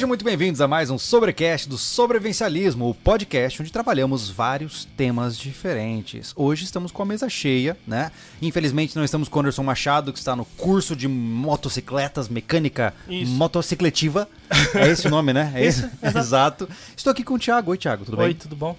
[0.00, 5.36] Sejam muito bem-vindos a mais um Sobrecast do Sobrevivencialismo, o podcast onde trabalhamos vários temas
[5.36, 6.32] diferentes.
[6.34, 8.10] Hoje estamos com a mesa cheia, né?
[8.40, 13.30] Infelizmente não estamos com o Anderson Machado, que está no curso de motocicletas, mecânica Isso.
[13.32, 14.26] motocicletiva.
[14.74, 15.52] É esse o nome, né?
[15.54, 15.86] É esse?
[16.02, 16.66] Exato.
[16.96, 17.70] Estou aqui com o Thiago.
[17.70, 18.34] Oi, Thiago, tudo Oi, bem?
[18.34, 18.74] tudo bom?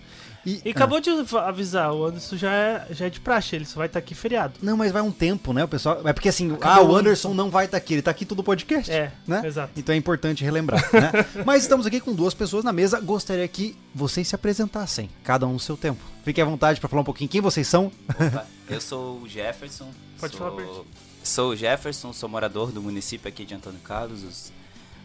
[0.45, 3.77] E, E acabou de avisar, o Anderson já é, já é de praxe, ele só
[3.77, 4.53] vai estar aqui feriado.
[4.61, 5.63] Não, mas vai um tempo, né?
[5.63, 6.01] O pessoal.
[6.07, 8.25] É porque assim, Acabou ah, o o Anderson não vai estar aqui, ele tá aqui
[8.25, 8.91] todo podcast.
[8.91, 9.41] É, né?
[9.45, 9.73] exato.
[9.77, 11.11] Então é importante relembrar, né?
[11.45, 12.99] Mas estamos aqui com duas pessoas na mesa.
[12.99, 16.01] Gostaria que vocês se apresentassem, cada um no seu tempo.
[16.23, 17.91] Fiquem à vontade para falar um pouquinho quem vocês são.
[18.09, 19.91] Opa, eu sou o Jefferson.
[20.19, 20.85] Pode sou, falar, Bert.
[21.23, 24.23] Sou o Jefferson, sou morador do município aqui de Antônio Carlos.
[24.23, 24.51] Os,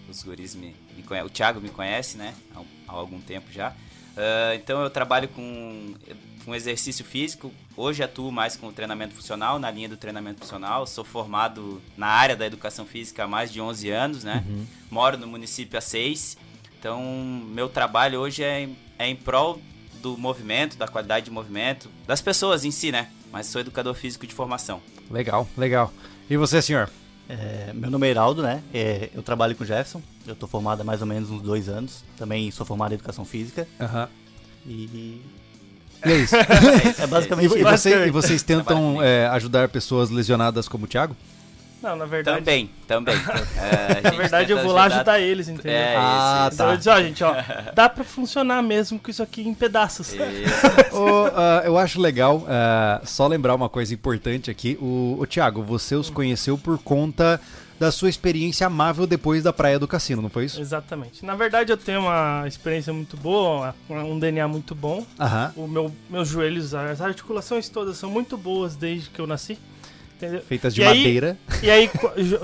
[0.08, 1.26] os guris me, me conhecem.
[1.26, 2.34] O Thiago me conhece, né?
[2.54, 3.74] Há, há algum tempo já.
[4.16, 5.94] Ah, então eu trabalho com,
[6.44, 7.52] com exercício físico.
[7.76, 10.86] Hoje atuo mais com treinamento funcional, na linha do treinamento funcional.
[10.86, 14.42] Sou formado na área da educação física há mais de 11 anos, né?
[14.90, 16.36] Moro no município há 6.
[16.78, 17.02] Então,
[17.48, 19.60] meu trabalho hoje é, em- é em prol
[20.00, 23.08] do movimento, da qualidade de movimento, das pessoas em si, né?
[23.32, 24.80] Mas sou educador físico de formação.
[25.10, 25.92] Legal, legal.
[26.30, 26.88] E você, senhor?
[27.28, 28.62] É, meu nome é Heraldo, né?
[28.72, 30.00] É, eu trabalho com o Jefferson.
[30.26, 32.02] Eu tô formado há mais ou menos uns dois anos.
[32.18, 33.66] Também sou formado em Educação Física.
[33.80, 34.08] Aham.
[34.66, 35.22] E E
[36.10, 36.36] é isso.
[36.36, 37.64] é e, basicamente e isso.
[37.70, 41.16] você- e vocês tentam é, ajudar pessoas lesionadas como o Thiago?
[41.82, 42.38] Não, na verdade.
[42.38, 43.14] Também, também.
[43.56, 45.72] É, Na verdade, eu vou lá ajudar eles, entendeu?
[45.72, 46.64] É, Ah, isso, tá.
[46.64, 47.34] Então eu disse, ó, gente, ó,
[47.74, 50.08] dá pra funcionar mesmo com isso aqui em pedaços.
[50.12, 50.22] isso.
[50.22, 50.96] Isso.
[50.96, 54.76] Ô, ah, eu acho legal, ah, só lembrar uma coisa importante aqui.
[54.80, 57.40] O, o Thiago, você os conheceu por conta
[57.78, 60.60] da sua experiência amável depois da praia do cassino, não foi isso?
[60.60, 61.24] Exatamente.
[61.24, 65.04] Na verdade, eu tenho uma experiência muito boa, um DNA muito bom.
[65.20, 65.52] Aham.
[65.56, 69.58] O meu, meus joelhos, as articulações todas são muito boas desde que eu nasci.
[70.16, 70.40] Entendeu?
[70.40, 71.38] Feitas de E aí- madeira.
[71.62, 71.90] E aí,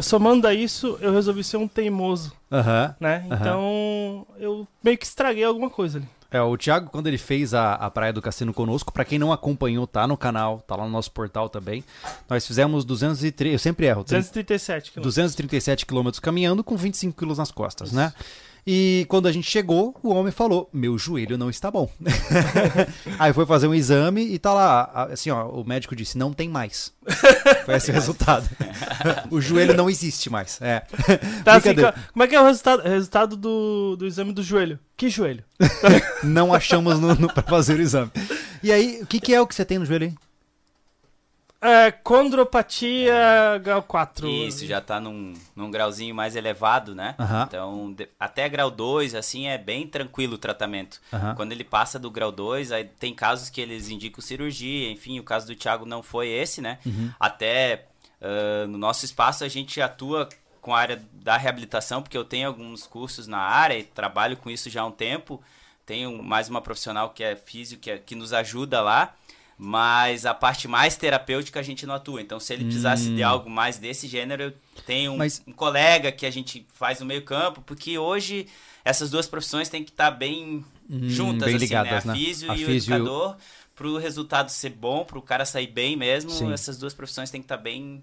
[0.02, 2.94] somando a isso, eu resolvi ser um teimoso, Aham.
[3.00, 3.24] né?
[3.30, 3.36] Aham.
[3.40, 6.06] Então, eu meio que estraguei alguma coisa ali.
[6.32, 9.32] É, o Thiago, quando ele fez a, a Praia do Cassino conosco, pra quem não
[9.32, 11.84] acompanhou, tá no canal, tá lá no nosso portal também.
[12.28, 15.14] Nós fizemos 203, eu sempre erro, 237 quilômetros.
[15.14, 18.12] 237 quilômetros caminhando com 25 quilos nas costas, né?
[18.64, 21.90] E quando a gente chegou, o homem falou: Meu joelho não está bom.
[23.18, 26.48] Aí foi fazer um exame e tá lá, assim, ó, o médico disse: Não tem
[26.48, 26.92] mais.
[27.66, 28.48] Foi esse o resultado.
[29.30, 30.60] o joelho não existe mais.
[30.60, 30.80] É.
[31.44, 31.74] Tá, assim,
[32.12, 34.78] como é que é o resultado, resultado do, do exame do joelho?
[34.96, 35.42] Que joelho?
[36.22, 38.10] Não achamos no, no, pra fazer o exame.
[38.62, 40.14] E aí, o que, que é o que você tem no joelho aí?
[41.62, 44.28] É, condropatia grau 4.
[44.28, 47.14] Isso, já tá num, num grauzinho mais elevado, né?
[47.18, 47.44] Aham.
[47.46, 51.00] Então, de- até grau 2, assim, é bem tranquilo o tratamento.
[51.12, 51.34] Aham.
[51.36, 55.22] Quando ele passa do grau 2, aí tem casos que eles indicam cirurgia, enfim, o
[55.22, 56.78] caso do Thiago não foi esse, né?
[56.84, 57.10] Uhum.
[57.20, 57.86] Até
[58.20, 60.28] ah, no nosso espaço a gente atua
[60.60, 64.48] com a área da reabilitação, porque eu tenho alguns cursos na área e trabalho com
[64.50, 65.42] isso já há um tempo.
[65.84, 69.14] Tenho mais uma profissional que é físico, que, é- que nos ajuda lá.
[69.64, 72.20] Mas a parte mais terapêutica a gente não atua.
[72.20, 74.52] Então, se ele precisasse de algo mais desse gênero, eu
[74.84, 75.18] tenho um, Hum.
[75.18, 78.48] Mas- um colega que a gente faz no meio campo, porque hoje
[78.84, 80.64] essas duas profissões têm que estar bem
[81.06, 82.12] juntas, Hum, bem assim, ligadas, né?
[82.12, 82.18] né?
[82.18, 83.36] A físio A e físio- o educador.
[83.76, 86.52] Para o resultado ser bom, para o cara sair bem mesmo, Sim.
[86.52, 88.02] essas duas profissões têm que estar bem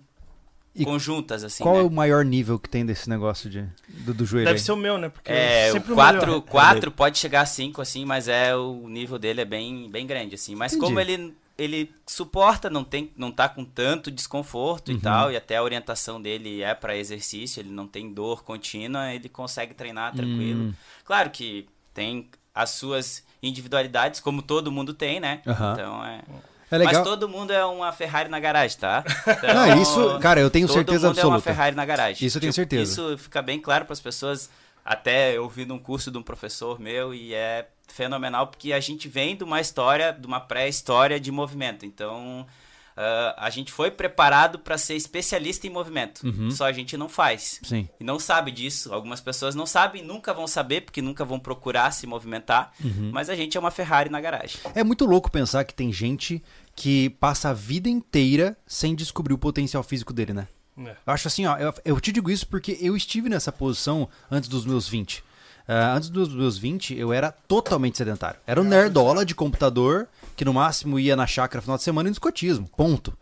[0.75, 1.81] E conjuntas, assim, Qual né?
[1.81, 4.45] é o maior nível que tem desse negócio de, do, do joelho?
[4.45, 4.63] Deve aí?
[4.63, 5.09] ser o meu, né?
[5.09, 6.41] Porque É, sempre o o 4, melhor.
[6.41, 10.35] 4 pode chegar a 5, assim, mas é o nível dele é bem, bem grande,
[10.35, 10.55] assim.
[10.55, 10.85] Mas Entendi.
[10.85, 14.95] como ele, ele suporta, não, tem, não tá com tanto desconforto Uhum.
[14.97, 19.13] e tal, e até a orientação dele é para exercício, ele não tem dor contínua,
[19.13, 20.63] ele consegue treinar tranquilo.
[20.65, 20.73] Hum.
[21.03, 25.41] Claro que tem as suas individualidades, como todo mundo tem, né?
[25.45, 25.73] Aham.
[25.73, 26.21] Então é...
[26.71, 26.93] É legal.
[26.93, 29.03] Mas todo mundo é uma Ferrari na garagem, tá?
[29.27, 31.41] Então, Não, isso, cara, eu tenho todo certeza mundo é uma absoluta.
[31.55, 32.27] Ferrari na garagem.
[32.27, 32.91] Isso eu tenho Tipo, certeza.
[32.91, 34.51] Isso fica bem claro para as pessoas.
[34.85, 39.07] Até eu vi num curso de um professor meu e é fenomenal porque a gente
[39.07, 41.85] vem de uma história, de uma pré-história de movimento.
[41.85, 42.45] Então,
[43.01, 46.21] ah, a gente foi preparado para ser especialista em movimento.
[46.27, 46.51] Uhum.
[46.51, 47.61] Só a gente não faz.
[47.63, 47.87] Sim.
[47.97, 48.93] E não sabe disso.
[48.93, 52.73] Algumas pessoas não sabem, nunca vão saber, porque nunca vão procurar se movimentar.
[52.83, 53.09] Uhum.
[53.13, 54.57] Mas a gente é uma Ferrari na garagem.
[54.75, 56.43] É muito louco pensar que tem gente
[56.75, 60.49] que passa a vida inteira sem descobrir o potencial físico dele, né?
[60.77, 60.95] É.
[61.07, 64.49] Eu acho assim, ó, eu, eu te digo isso porque eu estive nessa posição antes
[64.49, 65.23] dos meus 20.
[65.71, 68.39] Ah, antes dos meus 20, eu era totalmente sedentário.
[68.47, 72.09] Era um nerdola de computador, que no máximo ia na chácara final de semana e
[72.09, 72.67] no escotismo.
[72.75, 73.15] Ponto.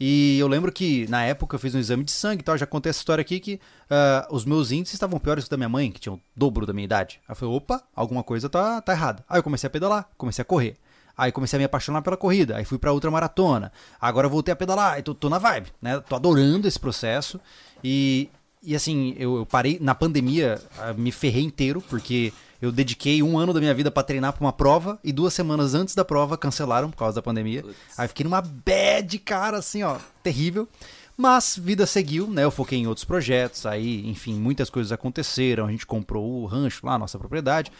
[0.00, 2.56] E eu lembro que na época eu fiz um exame de sangue e tal.
[2.56, 3.60] Já contei essa história aqui que
[3.90, 6.72] ah, os meus índices estavam piores que da minha mãe, que tinham o dobro da
[6.72, 7.20] minha idade.
[7.28, 9.22] Aí eu falei, opa, alguma coisa tá, tá errada.
[9.28, 10.78] Aí eu comecei a pedalar, comecei a correr.
[11.14, 13.70] Aí comecei a me apaixonar pela corrida, aí fui pra ultramaratona.
[14.00, 16.00] Agora eu voltei a pedalar, e tô, tô na vibe, né?
[16.00, 17.38] Tô adorando esse processo.
[17.84, 18.30] E
[18.62, 23.36] e assim, eu, eu parei na pandemia, ah, me ferrei inteiro, porque eu dediquei um
[23.36, 26.38] ano da minha vida pra treinar pra uma prova e duas semanas antes da prova
[26.38, 27.64] cancelaram por causa da pandemia.
[27.98, 30.68] Aí fiquei numa bad, cara, assim, ó, terrível.
[31.16, 32.44] Mas vida seguiu, né?
[32.44, 35.66] Eu foquei em outros projetos, aí, enfim, muitas coisas aconteceram.
[35.66, 37.72] A gente comprou o rancho lá, a nossa propriedade.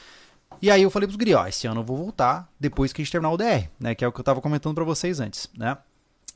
[0.61, 3.05] E aí eu falei pros guri, ó, esse ano eu vou voltar depois que a
[3.05, 3.95] gente terminar o DR, né?
[3.95, 5.79] Que é o que eu tava comentando pra vocês antes, né?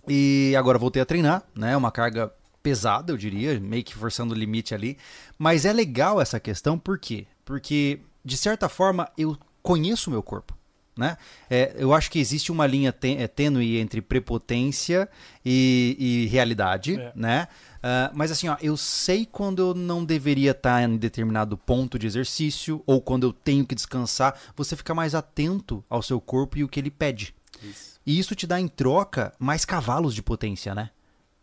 [0.08, 1.76] E agora voltei a treinar, né?
[1.76, 2.32] Uma carga
[2.66, 4.98] pesada, eu diria, meio que forçando o limite ali.
[5.38, 7.24] Mas é legal essa questão, por quê?
[7.44, 10.52] Porque, de certa forma, eu conheço o meu corpo.
[10.96, 11.16] Né?
[11.50, 15.08] É, eu acho que existe uma linha é, tênue entre prepotência
[15.44, 17.12] e, e realidade, É.
[17.14, 17.48] né?
[17.82, 22.06] Ah, mas assim, ó, eu sei quando eu não deveria estar em determinado ponto de
[22.06, 24.36] exercício ou quando eu tenho que descansar.
[24.56, 27.32] Você fica mais atento ao seu corpo e o que ele pede.
[27.62, 28.00] Isso.
[28.04, 30.90] E isso te dá em troca mais cavalos de potência, né?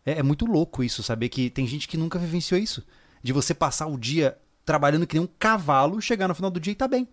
[0.04, 2.84] É, é muito louco isso, saber que tem gente que nunca vivenciou isso.
[3.22, 6.72] De você passar o dia trabalhando que nem um cavalo, chegar no final do dia
[6.72, 7.08] e tá bem.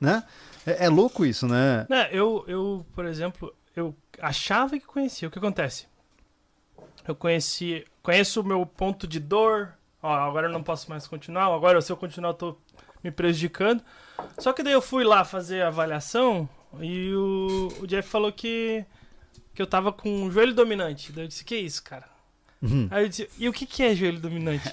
[0.00, 0.24] Né?
[0.66, 1.86] É, é louco isso, né?
[1.88, 5.28] Né, eu, eu, por exemplo, eu achava que conhecia.
[5.28, 5.86] O que acontece?
[7.06, 9.74] Eu conheci, conheço o meu ponto de dor.
[10.02, 11.46] Ó, agora eu não posso mais continuar.
[11.46, 12.56] Agora, se eu continuar, eu tô
[13.02, 13.82] me prejudicando.
[14.38, 16.48] Só que daí eu fui lá fazer a avaliação
[16.80, 18.84] e o, o Jeff falou que,
[19.54, 21.12] que eu tava com o joelho dominante.
[21.12, 22.06] Daí eu disse, que isso, cara?
[22.60, 22.88] Uhum.
[22.90, 24.64] Aí eu disse, e o que, que é joelho dominante?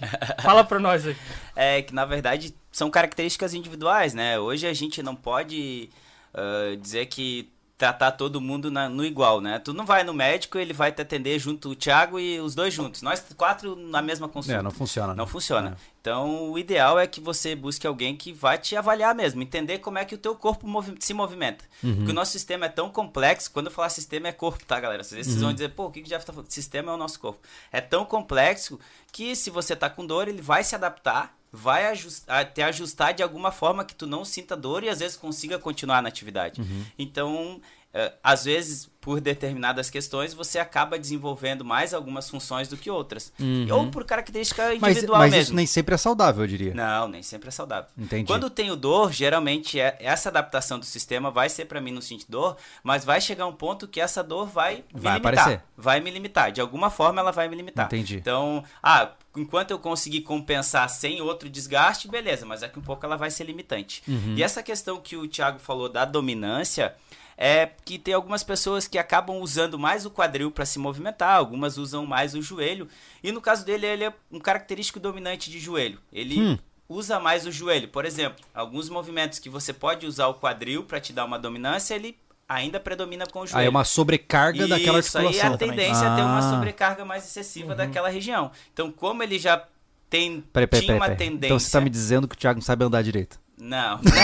[0.43, 1.15] Fala pra nós aí.
[1.55, 4.39] É que na verdade são características individuais, né?
[4.39, 5.89] Hoje a gente não pode
[6.33, 7.49] ah, dizer que
[7.79, 9.57] tratar todo mundo na- no igual, né?
[9.57, 12.73] Tu não vai no médico, ele vai te atender junto o Thiago e os dois
[12.73, 13.01] juntos.
[13.01, 14.59] Nós quatro na mesma consulta.
[14.59, 15.15] É, não funciona.
[15.15, 15.31] Não né?
[15.31, 15.77] funciona.
[16.01, 19.97] Então, o ideal é que você busque alguém que vai te avaliar mesmo, entender como
[19.97, 21.63] é que o teu corpo movi- se movimenta.
[21.79, 24.99] Porque o nosso sistema é tão complexo, quando eu falar sistema é corpo, tá, galera?
[25.01, 26.51] Às vezes vocês vão dizer, pô, o que que Jeff tá falando?
[26.51, 27.39] Sistema é o nosso corpo.
[27.71, 28.77] É tão complexo
[29.09, 33.23] que se você tá com dor, ele vai se adaptar, vai ajustar, te ajustar de
[33.23, 36.61] alguma forma que tu não sinta dor e às vezes consiga continuar na atividade.
[36.97, 37.78] Então, eh,
[38.23, 43.33] às vezes, por determinadas questões, você acaba desenvolvendo mais algumas funções do que outras.
[43.71, 45.41] Ou por característica Mas, individual mas mesmo.
[45.43, 46.73] isso nem sempre é saudável, eu diria.
[46.73, 47.89] Não, nem sempre é saudável.
[47.97, 48.25] Entendi.
[48.27, 52.25] Quando tenho dor, geralmente é, essa adaptação do sistema vai ser pra mim não sentir
[52.29, 55.33] dor, mas vai chegar um ponto que essa dor vai me Vai limitar.
[55.33, 55.63] aparecer.
[55.75, 56.51] Vai me limitar.
[56.51, 57.87] De alguma forma ela vai me limitar.
[57.87, 58.17] Entendi.
[58.17, 63.17] Então, ah, enquanto eu conseguir compensar sem outro desgaste, beleza, mas daqui um pouco ela
[63.17, 64.03] vai ser limitante.
[64.07, 64.35] Uhum.
[64.37, 66.93] E essa questão que o Thiago falou da dominância
[67.41, 71.77] é que tem algumas pessoas que acabam usando mais o quadril para se movimentar, algumas
[71.77, 72.85] usam mais o joelho.
[73.23, 75.99] E no caso dele, ele é um característico dominante de joelho.
[76.11, 76.57] Ele Hum.
[76.89, 77.87] usa mais o joelho.
[77.87, 81.95] Por exemplo, alguns movimentos que você pode usar o quadril para te dar uma dominância,
[81.95, 83.59] ele ainda predomina com o joelho.
[83.61, 85.57] Aí é uma sobrecarga daquela Isso aí é a articulação.
[85.57, 86.43] tendência a ter uma Ah.
[86.43, 86.49] Uhum.
[86.55, 88.51] sobrecarga mais excessiva daquela região.
[88.73, 89.65] Então, como ele já
[90.09, 91.17] tem Peraí, peraí, tinha peraí, uma peraí.
[91.17, 91.45] tendência...
[91.47, 93.39] Então você tá me dizendo que o Thiago não sabe andar direito.
[93.59, 94.15] Não, não, não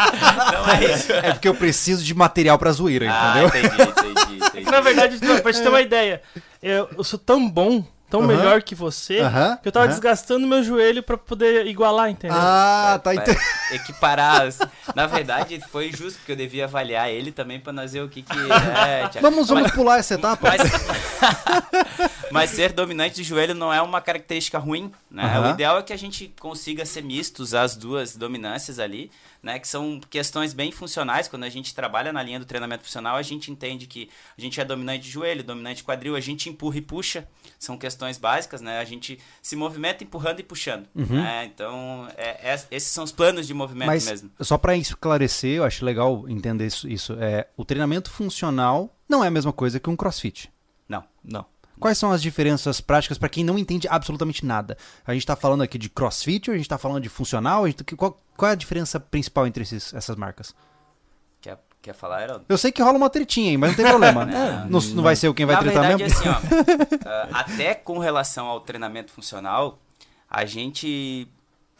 [0.54, 1.12] Não é isso.
[1.12, 3.48] É porque eu preciso de material pra zoeira, Ah, entendeu?
[3.50, 4.66] entendi, entendi, entendi.
[4.72, 6.22] Na verdade, pra te ter uma ideia,
[6.64, 8.28] eu, eu sou tão bom, tão Aham.
[8.28, 9.92] melhor que você, Aham, que eu tava aham.
[9.94, 12.38] desgastando meu joelho pra poder igualar, entendeu?
[12.42, 13.44] Ah, tá Pra entendendo.
[13.72, 14.48] Equiparar.
[14.96, 18.22] Na verdade, foi justo, porque eu devia avaliar ele também pra nós ver o que
[18.22, 19.10] que é.
[19.22, 20.48] Vamos, vamos pular essa etapa?
[20.48, 20.62] Mas,
[22.32, 25.24] mas ser dominante de joelho não é uma característica ruim, né?
[25.24, 25.48] Aham.
[25.48, 29.58] O ideal é que a gente consiga ser misto, usar as duas dominâncias ali, né?
[29.60, 31.28] Que são questões bem funcionais.
[31.28, 34.60] Quando a gente trabalha na linha do treinamento funcional, a gente entende que a gente
[34.60, 37.28] é dominante de joelho, dominante de quadril, a gente empurra e puxa.
[37.58, 38.80] São questões básicas, né?
[38.80, 40.88] A gente se movimenta empurrando e puxando.
[40.96, 41.46] né?
[41.54, 44.30] Então, é- é- esses são os planos de movimento Mas mesmo.
[44.42, 47.14] só pra esclarecer, eu acho legal entender isso, isso.
[47.20, 50.52] É, o treinamento funcional não é a mesma coisa que um crossfit.
[50.88, 51.04] Não.
[51.24, 51.46] Não.
[51.80, 54.78] Quais são as diferenças práticas pra quem não entende absolutamente nada?
[55.08, 57.66] A gente tá falando aqui de crossfit a gente tá falando de funcional?
[57.68, 60.54] Gente- qual, qual é a diferença principal entre esses- essas marcas?
[61.42, 62.46] Quer, quer falar, Heraldo?
[62.50, 64.26] Eu sei que rola uma tretinha mas não tem problema.
[64.28, 66.20] Não, não, não vai ser o quem vai Na tretar verdade, mesmo?
[66.20, 69.80] assim, ó, ah, até com relação ao treinamento funcional,
[70.30, 71.28] a gente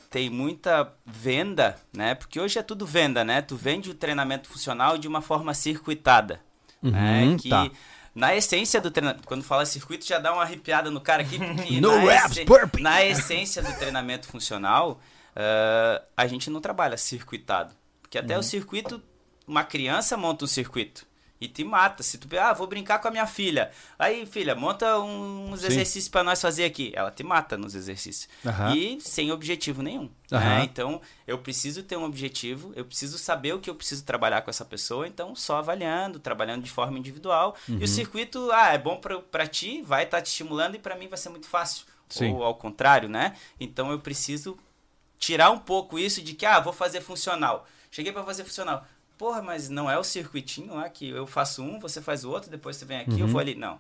[0.10, 2.16] tem muita venda, né?
[2.16, 3.42] Porque hoje é tudo venda, né?
[3.42, 6.40] Tu vende o treinamento funcional de uma forma circuitada,
[6.82, 7.24] né?
[7.26, 7.70] Uhum, Que tá.
[8.16, 11.80] Na essência do treinamento, quando fala circuito já dá uma arrepiada no cara aqui, porque
[11.82, 15.00] No na, reps, esse- na essência do treinamento funcional,
[15.36, 17.74] ah, a gente não trabalha circuitado.
[18.02, 18.40] Porque até Uhum.
[18.40, 19.02] o circuito,
[19.48, 21.06] uma criança monta um circuito
[21.40, 22.04] e te mata.
[22.04, 23.72] Se tu, ah, vou brincar com a minha filha.
[23.98, 25.68] Aí, filha, monta uns Sim.
[25.68, 26.92] exercícios pra nós fazer aqui.
[26.96, 28.28] Ela te mata nos exercícios.
[28.46, 28.76] Aham.
[28.76, 30.10] E sem objetivo nenhum.
[30.32, 30.44] Aham.
[30.44, 30.64] né?
[30.64, 34.50] Então, eu preciso ter um objetivo, eu preciso saber o que eu preciso trabalhar com
[34.50, 37.56] essa pessoa, então só avaliando, trabalhando de forma individual.
[37.68, 37.78] Uhum.
[37.80, 40.96] E o circuito, ah, é bom pra, pra ti, vai estar te estimulando e pra
[40.96, 41.86] mim vai ser muito fácil.
[42.10, 42.34] Sim.
[42.34, 43.36] Ou ao contrário, né?
[43.60, 44.58] Então eu preciso
[45.18, 47.68] tirar um pouco isso de que, ah, vou fazer funcional.
[47.92, 48.86] Cheguei para fazer funcional.
[49.20, 52.50] Porra, mas não é o circuitinho lá que eu faço um, você faz o outro,
[52.50, 53.32] depois você vem aqui, eu Uhum.
[53.34, 53.54] vou ali.
[53.54, 53.78] Não.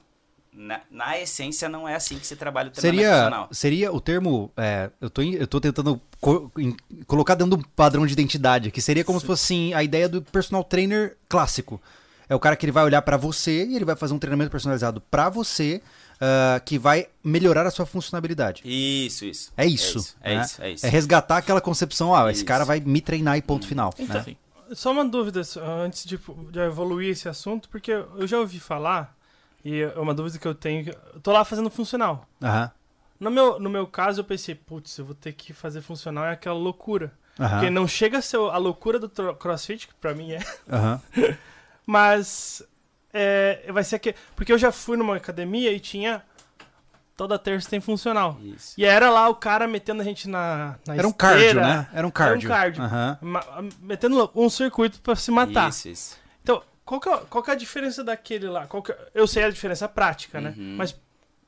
[0.51, 3.47] Na, na essência, não é assim que se trabalha o treinamento Seria, funcional.
[3.51, 4.51] seria o termo.
[4.57, 6.75] é, eu, tô, eu tô tentando co- em-
[7.07, 10.09] colocar dentro de um padrão de identidade, que seria como se fosse assim, a ideia
[10.09, 11.81] do personal trainer clássico.
[12.27, 14.51] É o cara que ele vai olhar pra você e ele vai fazer um treinamento
[14.51, 15.81] personalizado pra você,
[16.19, 18.61] ah, que vai melhorar a sua funcionalidade.
[18.65, 19.51] Isso, isso.
[19.55, 20.15] É isso.
[20.21, 20.41] É né?
[20.43, 20.85] isso, é isso.
[20.85, 22.45] É resgatar aquela concepção, ah, esse Isso.
[22.45, 23.93] cara vai me treinar e ponto final.
[23.97, 24.35] Então, né?
[24.73, 25.41] Só uma dúvida
[25.83, 26.17] antes de,
[26.51, 29.17] de evoluir esse assunto, porque eu já ouvi falar,
[29.63, 32.27] e é uma dúvida que eu tenho, eu tô lá fazendo funcional.
[32.41, 32.71] Aham,
[33.19, 36.31] No meu, no meu caso, eu pensei, putz, eu vou ter que fazer funcional, é
[36.31, 37.13] aquela loucura.
[37.39, 41.01] aham, Porque não chega a ser a loucura do crossfit, que pra mim é, aham.
[41.85, 42.63] mas
[43.13, 46.23] é, vai ser que Porque eu já fui numa academia e tinha.
[47.19, 48.39] Toda terça tem funcional.
[48.41, 48.73] Isso.
[48.77, 51.85] E era lá o cara metendo a gente na, na Era um cardio, né?
[51.93, 52.47] Era um cardio.
[52.47, 52.81] cardio.
[52.81, 53.17] Aham.
[53.19, 53.45] ma-
[53.81, 55.69] Metendo um circuito pra se matar.
[55.69, 56.17] Isso, isso.
[56.41, 58.67] Então, qual que, é, qual que é a diferença daquele lá?
[58.67, 60.53] Qual que é- eu sei a diferença prática, né?
[60.57, 60.75] Uhum.
[60.77, 60.95] Mas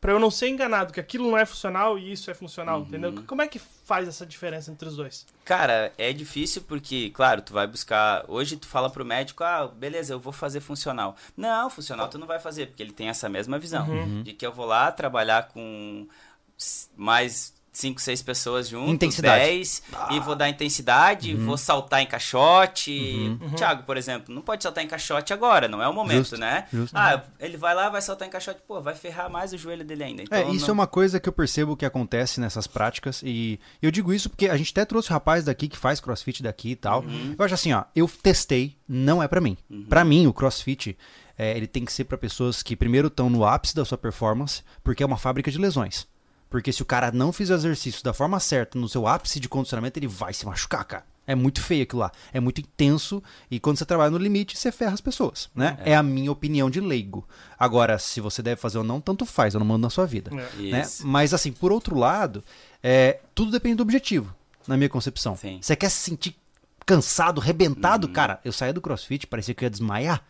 [0.01, 2.85] pra eu não ser enganado que aquilo não é funcional e isso é funcional, Uhum.
[2.87, 3.23] entendeu?
[3.27, 5.25] Como é que faz essa diferença entre os dois?
[5.45, 8.25] Cara, é difícil porque, claro, tu vai buscar.
[8.27, 11.15] Hoje tu fala pro médico, ah, beleza, eu vou fazer funcional.
[11.37, 13.87] Não, funcional tu não vai fazer, porque ele tem essa mesma visão.
[13.87, 14.23] Uhum.
[14.23, 16.07] De que eu vou lá trabalhar com
[16.97, 19.45] mais 5, 6 pessoas juntos, Intensidade.
[19.45, 21.45] 10, e vou dar intensidade, Uhum.
[21.45, 23.37] vou saltar em caixote.
[23.55, 26.67] Thiago, por exemplo, não pode saltar em caixote agora, não é o momento, Justo, né?
[26.71, 26.93] justo.
[26.95, 30.03] Ah, ele vai lá, vai saltar em caixote, pô, vai ferrar mais o joelho dele
[30.03, 30.23] ainda.
[30.23, 33.59] Então, É, isso é não- uma coisa que eu percebo que acontece nessas práticas e
[33.81, 36.71] eu digo isso porque a gente até trouxe o rapaz daqui que faz crossfit daqui
[36.71, 37.01] e tal.
[37.03, 37.35] Uhum.
[37.37, 39.57] Eu acho assim, ó, eu testei, não é pra mim.
[39.87, 40.97] Pra mim, o crossfit,
[41.37, 44.61] é, ele tem que ser pra pessoas que primeiro estão no ápice da sua performance,
[44.83, 46.05] porque é uma fábrica de lesões.
[46.51, 49.97] Porque se o cara não fizer exercício da forma certa, no seu ápice de condicionamento,
[49.97, 51.05] ele vai se machucar, cara.
[51.25, 52.11] É muito feio aquilo lá.
[52.33, 53.23] É muito intenso.
[53.49, 55.77] E quando você trabalha no limite, você ferra as pessoas, né?
[55.85, 57.25] É, a minha opinião de leigo.
[57.57, 59.53] Agora, se você deve fazer ou não, tanto faz.
[59.53, 60.29] Eu não mando na sua vida.
[60.59, 60.61] É.
[60.71, 60.83] né?
[61.05, 62.43] Mas assim, por outro lado,
[62.83, 64.35] é, tudo depende do objetivo,
[64.67, 65.37] na minha concepção.
[65.37, 65.57] Sim.
[65.61, 66.35] Você quer se sentir
[66.85, 68.13] cansado, rebentado, Uhum.
[68.13, 68.41] cara?
[68.43, 70.21] Eu saía do crossfit, parecia que eu ia desmaiar.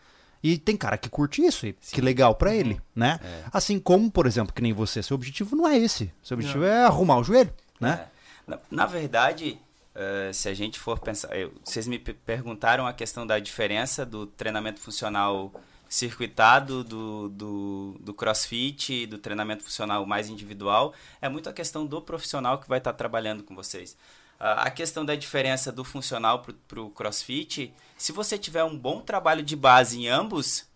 [0.42, 3.20] E tem cara que curte isso, e que legal pra ele, né?
[3.22, 3.44] É.
[3.52, 6.12] Assim como, por exemplo, que nem você, seu objetivo não é esse.
[6.22, 8.06] Seu objetivo é arrumar o joelho, né?
[8.08, 8.50] É.
[8.50, 9.56] Na, na verdade,
[9.94, 11.36] eh, se a gente for pensar.
[11.36, 15.52] eu- vocês me pe- perguntaram a questão da diferença do treinamento funcional
[15.88, 20.92] circuitado, do, do, do crossfit, do treinamento funcional mais individual.
[21.20, 23.96] É muito a questão do profissional que vai estar trabalhando com vocês.
[24.44, 29.40] A questão da diferença do funcional para o crossfit, se você tiver um bom trabalho
[29.40, 30.66] de base em ambos,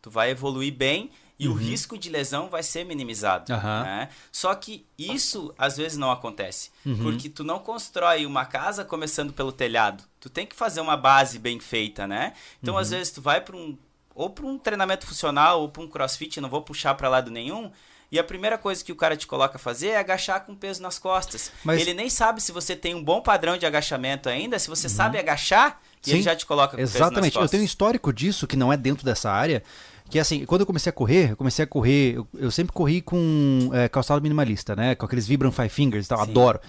[0.00, 3.52] tu vai evoluir bem e o risco de lesão vai ser minimizado.
[3.52, 3.82] Aham.
[3.82, 4.08] né?
[4.30, 6.70] Só que isso às vezes não acontece,
[7.02, 10.04] porque tu não constrói uma casa começando pelo telhado.
[10.20, 12.34] Tu tem que fazer uma base bem feita, né?
[12.62, 13.76] Então às vezes tu vai para um
[14.14, 17.72] ou para um treinamento funcional ou para um CrossFit, não vou puxar para lado nenhum.
[18.12, 20.82] E a primeira coisa que o cara te coloca a fazer é agachar com peso
[20.82, 21.50] nas costas.
[21.64, 24.86] Mas- Ele nem sabe se você tem um bom padrão de agachamento ainda, se você
[24.86, 27.36] sabe agachar, e ele Sim, já te coloca com peso nas Exatamente.
[27.38, 29.62] Eu tenho um histórico disso que não é dentro dessa área.
[30.10, 32.16] Que assim, quando eu comecei a correr, eu comecei a correr.
[32.16, 34.94] Eu, eu sempre corri com é, calçado minimalista, né?
[34.94, 36.30] Com aqueles Vibram Five Fingers e tal, Sim.
[36.30, 36.60] adoro.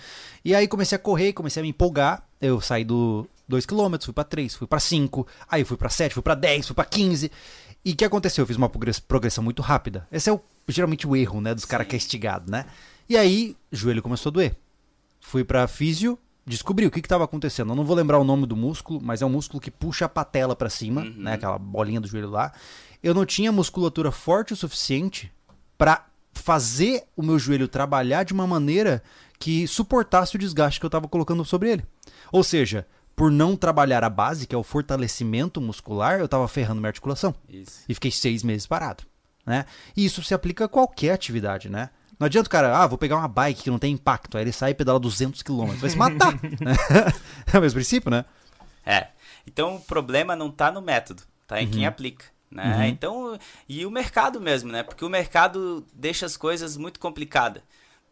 [0.45, 2.23] E aí comecei a correr, comecei a me empolgar.
[2.39, 6.23] Eu saí do 2km, fui pra 3, fui pra 5, aí fui pra 7, fui
[6.23, 7.29] pra 10, fui pra 15.
[7.83, 8.43] E o que aconteceu?
[8.43, 10.07] Eu fiz uma progress- progressão muito rápida.
[10.09, 11.53] Esse é o, geralmente o erro, né?
[11.53, 12.65] Dos caras que é estigado, né?
[13.09, 14.55] E aí, o joelho começou a doer.
[15.19, 17.71] Fui pra físio, descobri o que estava acontecendo.
[17.71, 20.09] Eu não vou lembrar o nome do músculo, mas é um músculo que puxa a
[20.09, 21.13] patela pra cima, Uhum.
[21.17, 21.33] né?
[21.33, 22.51] Aquela bolinha do joelho lá.
[23.01, 25.31] Eu não tinha musculatura forte o suficiente
[25.77, 29.03] pra fazer o meu joelho trabalhar de uma maneira
[29.37, 31.85] que suportasse o desgaste que eu tava colocando sobre ele.
[32.31, 36.79] Ou seja, por não trabalhar a base, que é o fortalecimento muscular, eu tava ferrando
[36.81, 37.81] minha articulação Isso.
[37.87, 39.03] e fiquei seis meses parado,
[39.45, 39.65] né?
[39.95, 41.89] E isso se aplica a qualquer atividade, né?
[42.19, 44.51] Não adianta o cara, ah, vou pegar uma bike que não tem impacto, aí ele
[44.51, 46.33] sai e pedala 200 km, vai se matar.
[46.61, 46.75] né?
[47.51, 48.23] é o mesmo princípio, né?
[48.85, 49.07] É.
[49.45, 51.71] Então o problema não tá no método, tá em Uhum.
[51.71, 52.25] quem aplica.
[52.49, 52.87] Né?
[52.87, 54.83] Então, e o mercado mesmo, né?
[54.83, 57.63] Porque o mercado deixa as coisas muito complicadas.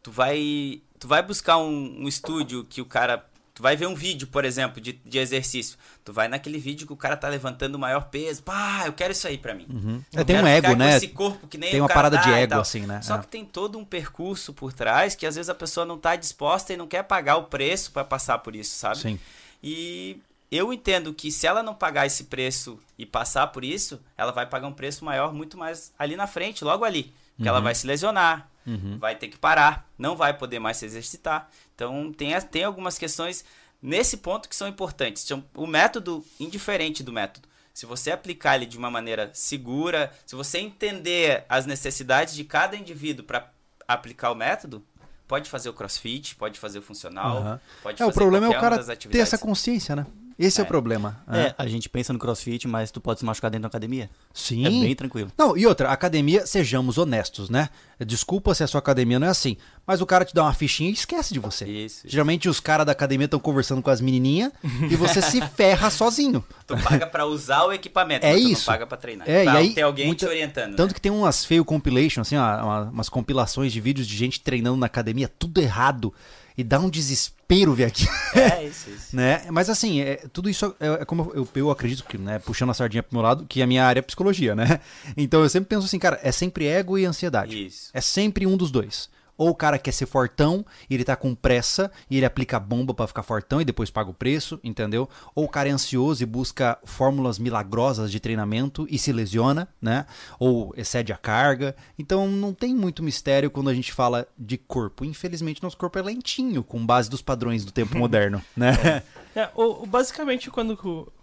[0.02, 3.24] Tu vai, tu vai buscar um, um estúdio que o cara.
[3.54, 5.78] Tu vai ver um vídeo, por exemplo, de, de exercício.
[6.06, 8.42] Tu vai naquele vídeo que o cara tá levantando o maior peso.
[8.44, 10.04] Pá, eu quero isso aí pra mim.
[10.16, 10.96] É, Eu tem um ego, né?
[10.96, 13.02] esse corpo que nem Tem uma parada de ego, assim, né?
[13.02, 13.20] Só É.
[13.20, 16.74] que tem todo um percurso por trás que às vezes a pessoa não tá disposta
[16.74, 18.98] e não quer pagar o preço pra passar por isso, sabe?
[19.00, 19.20] Sim.
[19.62, 20.18] E
[20.52, 24.46] eu entendo que se ela não pagar esse preço e passar por isso, ela vai
[24.46, 27.14] pagar um preço maior muito mais ali na frente, logo ali.
[27.42, 29.00] Que ela vai se lesionar, Uhum.
[29.00, 31.50] vai ter que parar, não vai poder mais se exercitar.
[31.74, 33.44] Então tem, tem algumas questões
[33.82, 35.24] nesse ponto que são importantes.
[35.26, 40.36] Então, o método, indiferente do método, se você aplicar ele de uma maneira segura, se
[40.36, 43.50] você entender as necessidades de cada indivíduo para
[43.88, 44.86] aplicar o método,
[45.28, 47.62] pode fazer o crossfit, pode fazer o funcional, Aham.
[47.82, 50.06] pode É, o fazer problema é o cara ter essa consciência, né?
[50.42, 50.68] Esse é, o É.
[50.68, 51.22] problema.
[51.32, 54.10] É, a gente pensa no crossfit, mas tu pode se machucar dentro da academia.
[54.34, 54.66] Sim.
[54.66, 55.32] É bem tranquilo.
[55.38, 57.70] Não, e outra, academia, sejamos honestos, né?
[58.06, 60.90] Desculpa se a sua academia não é assim, mas o cara te dá uma fichinha
[60.90, 61.66] e esquece de você.
[61.66, 62.10] Isso, isso.
[62.10, 64.52] Geralmente os caras da academia estão conversando com as menininhas
[64.90, 66.44] e você se ferra sozinho.
[66.66, 68.62] Tu paga pra usar o equipamento, É mas tu isso.
[68.62, 69.30] não paga pra treinar.
[69.30, 70.76] É, pra e aí ter alguém muita- te orientando.
[70.76, 70.94] Tanto né?
[70.96, 74.78] que tem umas fail compilation, assim, ó, uma- umas compilações de vídeos de gente treinando
[74.78, 76.12] na academia, tudo errado.
[76.58, 78.08] E dá um desespero ver aqui.
[78.34, 79.16] É, isso, isso.
[79.16, 79.46] né?
[79.52, 82.74] Mas assim, é, tudo isso é, é como eu, eu acredito que, né, puxando a
[82.74, 84.80] sardinha pro meu lado, que a minha área é psicologia, né?
[85.16, 87.66] Então eu sempre penso assim, cara, é sempre ego e ansiedade.
[87.68, 87.90] Isso.
[87.94, 89.10] É sempre um dos dois.
[89.42, 92.60] Ou o cara quer ser fortão e ele tá com pressa e ele aplica a
[92.60, 95.10] bomba pra ficar fortão e depois paga o preço, entendeu?
[95.34, 100.06] Ou o cara é ansioso e busca fórmulas milagrosas de treinamento e se lesiona, né?
[100.40, 101.76] Ou excede a carga.
[101.98, 105.04] Então não tem muito mistério quando a gente fala de corpo.
[105.04, 109.02] Infelizmente nosso corpo é lentinho com base dos padrões do tempo moderno, né?
[109.36, 110.78] É, o, o- basicamente, quando,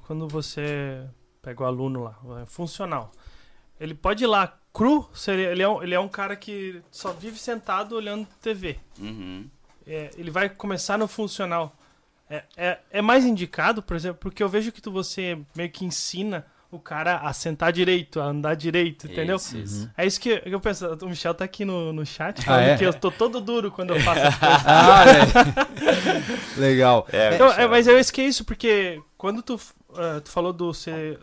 [0.07, 1.05] quando você
[1.41, 3.13] pega o aluno lá, é funcional,
[3.79, 7.39] ele pode ir lá cru, ele, é um, ele é um cara que só vive
[7.39, 8.79] sentado olhando TV.
[8.99, 9.49] Uhum.
[9.87, 11.75] É, ele vai começar no funcional.
[12.31, 15.85] É, é, é mais indicado, por exemplo, porque eu vejo que tu, você meio que
[15.85, 19.37] ensina o cara a sentar direito, a andar direito, entendeu?
[19.37, 19.91] Isso, isso.
[19.97, 20.87] É isso que eu penso.
[21.03, 22.77] O Michel tá aqui no, no chat Ah, falando é?
[22.77, 24.63] que eu tô todo duro quando eu faço as coisas.
[24.67, 26.61] ah, velho.
[26.61, 27.09] Legal.
[27.11, 29.59] É, Então, é, mas eu é isso, porque quando tu,
[29.97, 31.19] eh, tu falou do ser,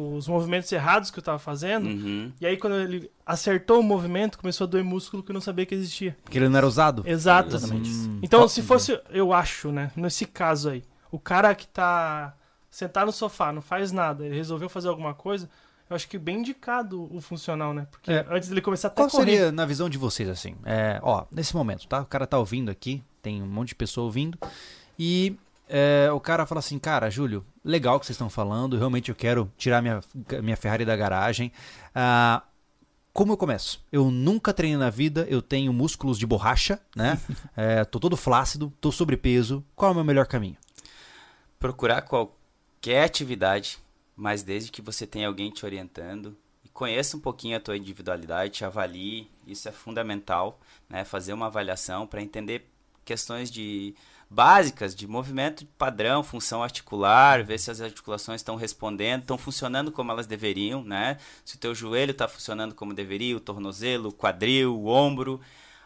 [0.00, 2.32] dos movimentos errados que eu tava fazendo, Uhum.
[2.40, 5.66] e aí quando ele acertou o movimento, começou a doer músculo que eu não sabia
[5.66, 6.16] que existia.
[6.24, 7.02] Porque ele não era usado.
[7.06, 7.54] Exato.
[7.56, 7.90] Exatamente.
[7.90, 8.18] Hum.
[8.22, 12.34] Então, se fosse, eu acho, né, nesse caso aí, o cara que tá
[12.70, 15.48] sentado no sofá, não faz nada, ele resolveu fazer alguma coisa,
[15.90, 17.86] eu acho que bem indicado o funcional, né?
[17.90, 18.24] Porque É.
[18.30, 19.24] antes dele começar até Qual a correr.
[19.24, 20.54] seria, na visão de vocês, assim?
[20.64, 22.00] É, ó, nesse momento, tá?
[22.00, 24.38] O cara tá ouvindo aqui, tem um monte de pessoa ouvindo,
[24.98, 25.36] e
[25.74, 29.14] é, o cara fala assim, cara, Júlio, legal o que vocês estão falando, realmente eu
[29.14, 30.02] quero tirar minha,
[30.42, 31.50] minha Ferrari da garagem.
[31.94, 32.42] Ah,
[33.10, 33.82] como eu começo?
[33.90, 37.18] Eu nunca treinei na vida, eu tenho músculos de borracha, né?
[37.56, 39.64] É, tô todo flácido, tô sobrepeso.
[39.74, 40.58] Qual é o meu melhor caminho?
[41.58, 43.78] Procurar qualquer atividade,
[44.14, 48.52] mas desde que você tenha alguém te orientando e conheça um pouquinho a tua individualidade,
[48.52, 51.02] te avalie, isso é fundamental, né?
[51.02, 52.68] Fazer uma avaliação para entender
[53.06, 53.94] questões de
[54.32, 60.10] básicas de movimento padrão, função articular, ver se as articulações estão respondendo, estão funcionando como
[60.10, 61.18] elas deveriam, né?
[61.44, 65.40] Se o teu joelho está funcionando como deveria, o tornozelo, o quadril, o ombro.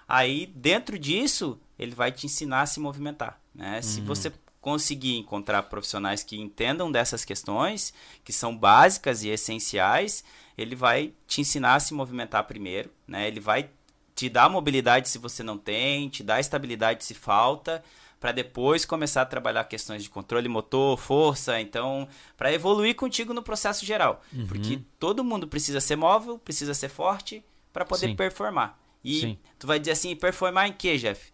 [0.09, 3.83] Aí, dentro disso, ele vai te ensinar a se movimentar, né?
[3.83, 7.93] Se você conseguir encontrar profissionais que entendam dessas questões,
[8.25, 10.25] que são básicas e essenciais,
[10.57, 13.27] ele vai te ensinar a se movimentar primeiro, né?
[13.27, 13.71] Ele vai
[14.15, 17.85] te dar mobilidade se você não tem, te dar estabilidade se falta,
[18.19, 23.43] para depois começar a trabalhar questões de controle motor, força, então, para evoluir contigo no
[23.43, 28.17] processo geral, porque todo mundo precisa ser móvel, precisa ser forte para poder Sim.
[28.17, 28.79] performar.
[29.05, 29.39] E Sim.
[29.59, 31.31] tu vai dizer assim, performar em que, Jeff?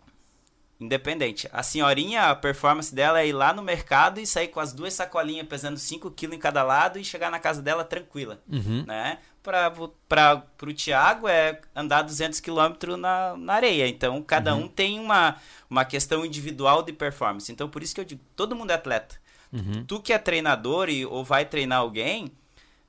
[0.80, 1.48] Independente.
[1.52, 4.92] A senhorinha, a performance dela é ir lá no mercado e sair com as duas
[4.92, 8.84] sacolinhas pesando 5 kg em cada lado e chegar na casa dela tranquila, Uhum.
[8.84, 9.18] né?
[9.42, 13.88] Para pro Thiago é andar 200 km na, na areia.
[13.88, 15.36] Então, cada um tem uma,
[15.68, 17.50] uma questão individual de performance.
[17.50, 19.16] Então, por isso que eu digo, todo mundo é atleta.
[19.52, 19.84] Uhum.
[19.84, 22.30] Tu que é treinador e, ou vai treinar alguém,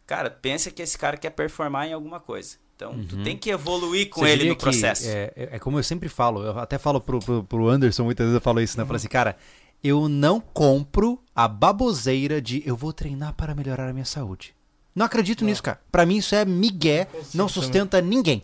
[0.05, 2.57] cara, pensa que esse cara quer performar em alguma coisa.
[2.75, 5.07] Então, tu tem que evoluir com Você ele no processo.
[5.07, 8.25] É, é- é como eu sempre falo, eu até falo pro, pro, pro Anderson, muitas
[8.25, 8.83] vezes eu falo isso, né?
[8.83, 9.37] Eu falo assim, cara,
[9.83, 14.55] eu não compro a baboseira de eu vou treinar para melhorar a minha saúde.
[14.95, 15.79] Não acredito nisso, cara.
[15.91, 18.43] Pra mim isso é migué, não sustenta ninguém.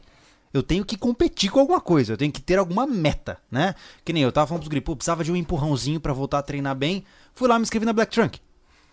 [0.51, 3.75] Eu tenho que competir com alguma coisa, eu tenho que ter alguma meta, né?
[4.03, 6.75] Que nem eu tava falando pros gripos, precisava de um empurrãozinho pra voltar a treinar
[6.75, 7.03] bem.
[7.35, 8.39] Fui lá me inscrevi na Black Trunk.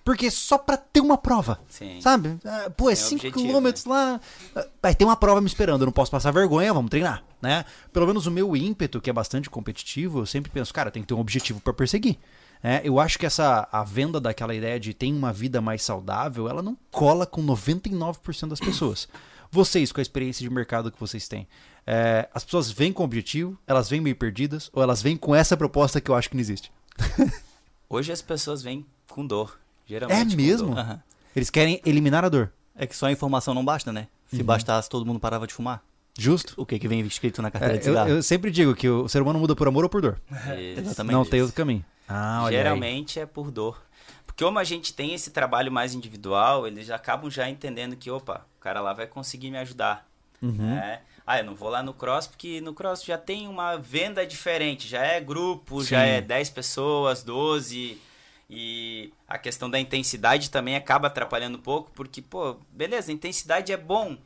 [0.04, 1.58] Porque só pra ter uma prova.
[1.68, 2.00] Sim.
[2.00, 2.38] Sabe?
[2.44, 4.20] Ah, Pô, é Tem 5 objetivo, quilômetros lá.
[4.54, 7.64] Ah, Vai ter uma prova me esperando, eu não posso passar vergonha, vamos treinar, né?
[7.92, 11.08] Pelo menos o meu ímpeto, que é bastante competitivo, eu sempre penso, cara, tem que
[11.08, 12.18] ter um objetivo pra perseguir.
[12.62, 16.48] É, eu acho que essa a venda daquela ideia de tem uma vida mais saudável,
[16.48, 19.08] ela não cola com 99% das pessoas.
[19.50, 21.46] Vocês, com a experiência de mercado que vocês têm,
[21.86, 25.56] é, as pessoas vêm com objetivo, elas vêm meio perdidas, ou elas vêm com essa
[25.56, 26.70] proposta que eu acho que não existe?
[27.88, 29.56] Hoje as pessoas vêm com dor.
[29.86, 30.68] É Geralmente com mesmo?
[30.74, 30.78] dor.
[30.78, 31.02] Aham.
[31.34, 32.50] Eles querem eliminar a dor.
[32.74, 34.08] É que só a informação não basta, né?
[34.28, 35.82] Se bastasse, todo mundo parava de fumar.
[36.18, 36.54] Justo.
[36.56, 38.08] O que, que vem escrito na carteira É, de eu, cigarro.
[38.10, 40.20] eu sempre digo que o ser humano muda por amor ou por dor.
[40.58, 40.80] Isso.
[40.80, 41.12] Exatamente.
[41.14, 41.84] Não tem outro caminho.
[42.08, 42.62] Ah, olha aí.
[42.62, 43.82] Geralmente é por dor.
[44.26, 48.10] Porque como a gente tem esse trabalho mais individual, eles já acabam já entendendo que,
[48.10, 50.06] opa, o cara lá vai conseguir me ajudar.
[50.42, 50.52] Uhum.
[50.52, 51.00] né?
[51.26, 54.86] Ah, eu não vou lá no cross porque no cross já tem uma venda diferente,
[54.86, 56.10] já é grupo, já Sim.
[56.10, 58.00] é 10 pessoas, 12.
[58.48, 63.72] E a questão da intensidade também acaba atrapalhando um pouco, porque, pô, beleza, a intensidade
[63.72, 64.16] é bom,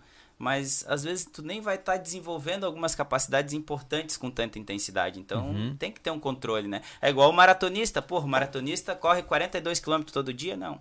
[0.41, 5.21] mas às vezes tu nem vai estar desenvolvendo algumas capacidades importantes com tanta intensidade.
[5.21, 6.81] Então tem que ter um controle, né?
[7.03, 10.57] É igual o maratonista, pô, o maratonista corre 42 km todo dia?
[10.57, 10.81] Não.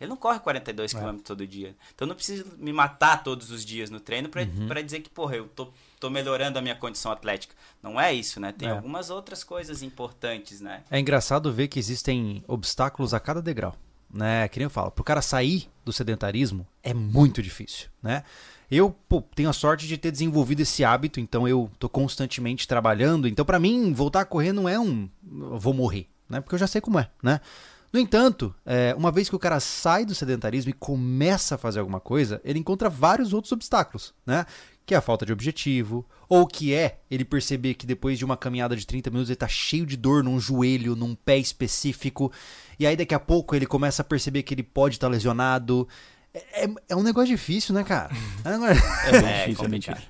[0.00, 1.76] Ele não corre 42 km todo dia.
[1.94, 5.10] Então eu não preciso me matar todos os dias no treino pra pra dizer que,
[5.10, 5.68] porra, eu tô,
[6.00, 7.54] tô melhorando a minha condição atlética.
[7.80, 8.50] Não é isso, né?
[8.50, 8.72] Tem É.
[8.72, 10.82] algumas outras coisas importantes, né?
[10.90, 13.76] É engraçado ver que existem obstáculos a cada degrau,
[14.12, 14.48] né?
[14.48, 18.24] Que nem eu falo, pro cara sair do sedentarismo é muito difícil, né?
[18.70, 23.26] Eu pô, tenho a sorte de ter desenvolvido esse hábito, então eu tô constantemente trabalhando.
[23.26, 26.40] Então, pra mim, voltar a correr não é um vou morrer, né?
[26.40, 27.40] Porque eu já sei como é, né?
[27.92, 31.80] No entanto, é, uma vez que o cara sai do sedentarismo e começa a fazer
[31.80, 34.46] alguma coisa, ele encontra vários outros obstáculos, né?
[34.86, 38.36] Que é a falta de objetivo, ou que é ele perceber que depois de uma
[38.36, 42.30] caminhada de 30 minutos ele tá cheio de dor num joelho, num pé específico,
[42.78, 45.88] e aí daqui a pouco ele começa a perceber que ele pode estar lesionado.
[46.34, 48.10] É, é- é um negócio difícil, né, cara?
[48.44, 50.02] É um negócio- É É, difícil, é bem complicado.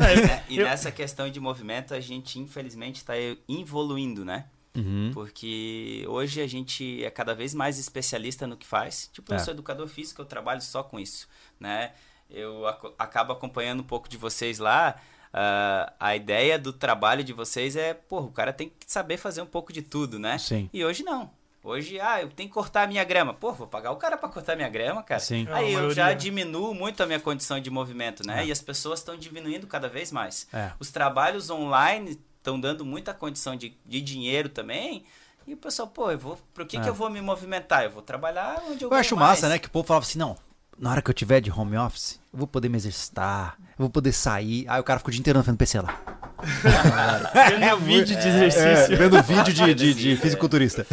[0.00, 3.14] É, e nessa questão de movimento, a gente infelizmente está
[3.48, 4.46] evoluindo, né?
[4.76, 5.12] Uhum.
[5.14, 9.08] Porque hoje a gente é cada vez mais especialista no que faz.
[9.12, 9.38] Tipo, eu É.
[9.38, 11.28] sou educador físico, eu trabalho só com isso,
[11.60, 11.92] né?
[12.28, 14.96] Eu aco- acabo acompanhando um pouco de vocês lá.
[15.36, 19.42] ah, a ideia do trabalho de vocês é, pô, o cara tem que saber fazer
[19.42, 20.38] um pouco de tudo, né?
[20.38, 20.70] Sim.
[20.72, 21.28] E hoje não.
[21.64, 23.32] Hoje, ah, eu tenho que cortar a minha grama.
[23.32, 25.18] Pô, vou pagar o cara para cortar minha grama, cara.
[25.18, 25.46] Sim.
[25.48, 28.42] É, a Aí eu já diminuo muito a minha condição de movimento, né?
[28.42, 28.46] É.
[28.46, 30.46] E as pessoas estão diminuindo cada vez mais.
[30.52, 30.72] É.
[30.78, 35.04] Os trabalhos online estão dando muita condição de, de dinheiro também.
[35.46, 36.80] E o pessoal, pô, eu vou, pro que, É.
[36.82, 37.82] que eu vou me movimentar?
[37.84, 39.30] Eu vou trabalhar onde eu Eu acho mais.
[39.30, 39.58] massa, né?
[39.58, 40.36] Que o povo falava assim, não,
[40.78, 43.90] na hora que eu tiver de home office, eu vou poder me exercitar, eu vou
[43.90, 44.66] poder sair.
[44.68, 46.23] Aí o cara ficou o dia inteiro na frente do PC lá.
[46.44, 48.96] Vendo vídeo de exercício.
[48.96, 50.86] vendo vídeo de, de, de fisiculturista.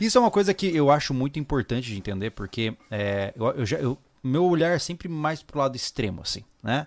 [0.00, 3.66] Isso, é uma coisa que eu acho muito importante de entender, porque é, eu, eu
[3.66, 6.86] já, eu- meu olhar é sempre mais pro lado extremo, assim, né?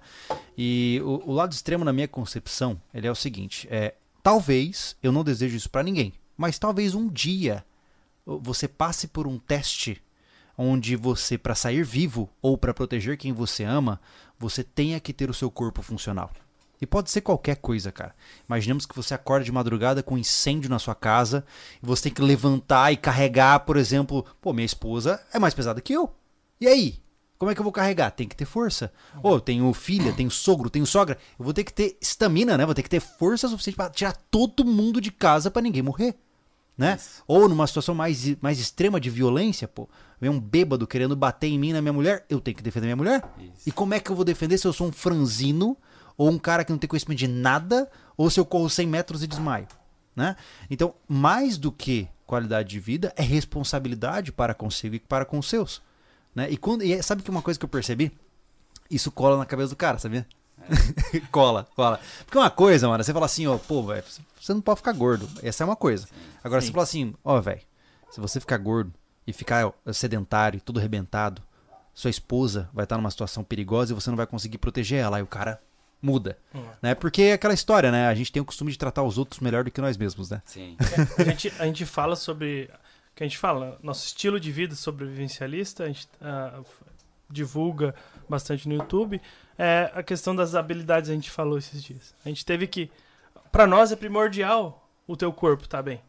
[0.57, 5.11] E o, o lado extremo, na minha concepção, ele é o seguinte: é, talvez, eu
[5.11, 7.63] não desejo isso pra ninguém, mas talvez um dia
[8.25, 10.01] você passe por um teste
[10.57, 14.01] onde você, pra sair vivo ou pra proteger quem você ama,
[14.39, 16.31] você tenha que ter o seu corpo funcional.
[16.81, 18.15] E pode ser qualquer coisa, cara.
[18.47, 21.45] Imaginemos que você acorda de madrugada com um incêndio na sua casa
[21.81, 25.81] e você tem que levantar e carregar, por exemplo, pô, minha esposa é mais pesada
[25.81, 26.13] que eu.
[26.61, 26.99] E aí?
[27.37, 28.11] Como é que eu vou carregar?
[28.11, 28.91] Tem que ter força.
[29.21, 31.17] Ou eu tenho filha, tenho sogro, tenho sogra.
[31.37, 32.65] Eu vou ter que ter estamina, né?
[32.65, 36.15] Vou ter que ter força suficiente pra tirar todo mundo de casa pra ninguém morrer.
[36.75, 36.99] Né?
[37.27, 39.89] Ou numa situação mais, mais extrema de violência, pô,
[40.21, 42.95] vem um bêbado querendo bater em mim na minha mulher, eu tenho que defender minha
[42.95, 43.23] mulher.
[43.39, 43.67] Isso.
[43.67, 45.75] E como é que eu vou defender se eu sou um franzino,
[46.17, 49.23] ou um cara que não tem conhecimento de nada, ou se eu corro 100 metros
[49.23, 49.67] e desmaio?
[50.15, 50.35] Né?
[50.69, 55.47] Então, mais do que qualidade de vida, é responsabilidade para consigo e para com os
[55.47, 55.81] seus.
[56.35, 56.49] Né?
[56.49, 58.11] E, quando, e é- sabe que uma coisa que eu percebi?
[58.89, 60.25] Isso cola na cabeça do cara, sabia?
[61.31, 61.99] cola, cola.
[62.25, 64.03] Porque uma coisa, mano, você fala assim, ó, pô, velho,
[64.39, 65.29] você não pode ficar gordo.
[65.43, 66.07] Essa é uma coisa.
[66.43, 67.61] Agora você fala assim, ó, velho,
[68.09, 68.91] se você ficar gordo
[69.25, 71.41] e ficar ó, sedentário e tudo arrebentado,
[71.93, 75.17] sua esposa vai estar numa situação perigosa e você não vai conseguir proteger ela.
[75.17, 75.61] Aí o cara
[76.01, 76.37] muda.
[76.81, 76.93] Né?
[76.95, 78.07] Porque é aquela história, né?
[78.07, 80.41] A gente tem o costume de tratar os outros melhor do que nós mesmos, né?
[80.45, 80.75] Sim.
[81.17, 82.69] A gente, a gente fala sobre.
[83.15, 86.83] que a gente fala, nosso estilo de vida sobrevivencialista, a gente f-
[87.29, 87.95] divulga
[88.29, 89.21] bastante no YouTube.
[89.57, 92.13] É a questão das habilidades a gente falou esses dias.
[92.23, 92.91] A gente teve que.
[93.51, 96.01] Pra nós é primordial o teu corpo tá bem.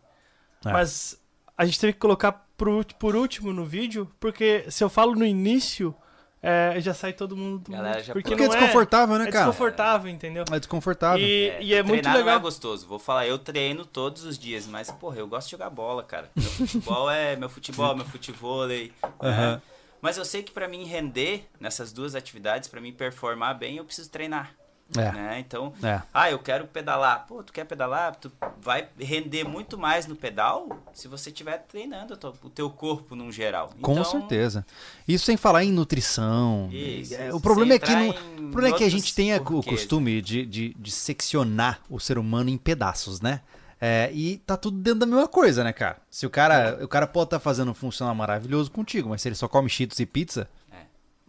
[0.65, 0.73] É.
[0.73, 1.19] Mas
[1.57, 5.25] a gente teve que colocar por, por último no vídeo, porque se eu falo no
[5.25, 5.95] início,
[6.43, 9.33] é, já sai todo mundo do Galera já Porque Porque é não desconfortável, né, é
[9.33, 9.47] cara?
[9.47, 10.45] desconfortável, entendeu?
[10.51, 11.25] É desconfortável.
[11.25, 12.39] E, e é muito treinar não legal.
[12.39, 12.87] é gostoso.
[12.87, 16.31] Vou falar, eu treino todos os dias, mas, porra, eu gosto de jogar bola, cara.
[16.37, 18.93] Meu futebol é meu futebol, meu futevôlei.
[19.03, 19.11] né?
[19.21, 19.63] Aham.
[20.01, 23.85] Mas eu sei que pra mim render nessas duas atividades, pra mim performar bem, eu
[23.85, 24.55] preciso treinar.
[24.97, 25.13] É.
[25.13, 25.39] Né?
[25.41, 26.01] Então, É.
[26.15, 27.27] ah, eu quero pedalar.
[27.27, 28.17] Pô, tu quer pedalar?
[28.17, 33.31] Tu vai render muito mais no pedal se você estiver treinando o teu corpo num
[33.31, 33.71] geral.
[33.83, 34.65] Com Então, certeza.
[35.07, 36.69] Isso sem falar em nutrição.
[36.73, 39.63] Isso, É, o problema é que, não, o problema é que a gente tem o
[39.63, 43.41] costume de, de, de seccionar o ser humano em pedaços, né?
[43.81, 45.99] É, e tá tudo dentro da mesma coisa, né, cara?
[46.11, 49.37] Se o cara, o cara pode estar fazendo um funcional maravilhoso contigo, mas se ele
[49.37, 50.49] só come cheetos e pizza.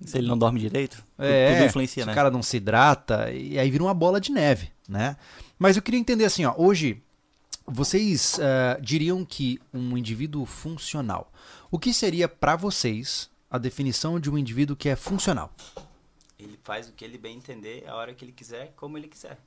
[0.05, 2.11] Se ele não dorme direito, É, tudo influencia, se né?
[2.13, 5.17] o cara não se hidrata, e aí vira uma bola de neve, né?
[5.57, 7.01] Mas eu queria entender assim, ó, hoje,
[7.65, 11.31] vocês eh, diriam que um indivíduo funcional,
[11.69, 15.51] o que seria pra vocês a definição de um indivíduo que é funcional?
[16.39, 19.37] Ele faz o que ele bem entender, a hora que ele quiser, como ele quiser.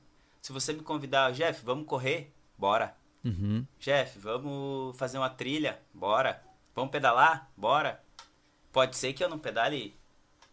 [0.41, 2.31] Se você me convidar, Jeff, vamos correr?
[2.57, 2.95] Bora.
[3.25, 3.65] Uhum.
[3.79, 5.79] Jeff, vamos fazer uma trilha?
[5.93, 6.41] Bora.
[6.75, 7.49] Vamos pedalar?
[7.57, 8.03] Bora.
[8.71, 9.95] Pode ser que eu não pedale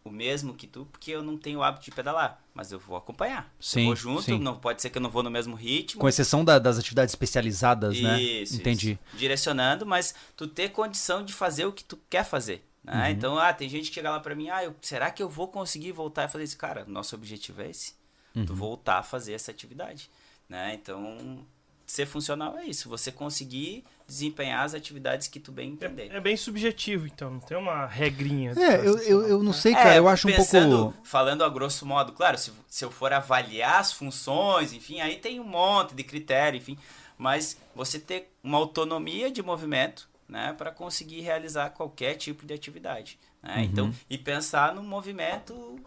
[0.03, 2.97] o mesmo que tu, porque eu não tenho o hábito de pedalar, mas eu vou
[2.97, 3.53] acompanhar.
[3.59, 4.39] Sim, eu vou junto, sim.
[4.39, 6.01] não pode ser que eu não vou no mesmo ritmo.
[6.01, 8.19] Com exceção da- das atividades especializadas, né?
[8.21, 8.91] Isso, Entendi.
[9.09, 9.17] isso.
[9.17, 12.65] Direcionando, mas tu ter condição de fazer o que tu quer fazer.
[12.83, 12.93] Né?
[13.05, 13.11] Uhum.
[13.11, 15.47] Então, ah, tem gente que chega lá pra mim, ah, eu- será que eu vou
[15.47, 16.57] conseguir voltar a fazer isso?
[16.57, 17.93] Cara, nosso objetivo é esse.
[18.35, 18.45] Uhum.
[18.45, 20.09] Tu voltar a fazer essa atividade.
[20.49, 20.73] Né?
[20.73, 21.45] Então,
[21.91, 22.87] ser funcional é isso.
[22.89, 26.09] Você conseguir desempenhar as atividades que tu bem entender.
[26.11, 28.53] É, é bem subjetivo, então, não tem uma regrinha.
[28.57, 30.97] É, eu, eu, eu não sei, cara, eu acho um É, pensando, pouco...
[31.03, 35.39] Falando a grosso modo, claro, se, se eu for avaliar as funções, enfim, aí tem
[35.39, 36.77] um monte de critério, enfim.
[37.17, 43.19] Mas você ter uma autonomia de movimento, né, para conseguir realizar qualquer tipo de atividade.
[43.43, 43.57] Né?
[43.57, 43.63] Uhum.
[43.63, 45.79] Então, e pensar no movimento,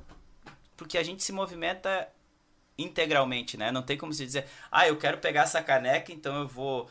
[0.76, 2.08] porque a gente se movimenta
[2.78, 3.70] integralmente, né?
[3.70, 6.90] Não tem como se dizer, ah, eu quero pegar essa caneca, então eu vou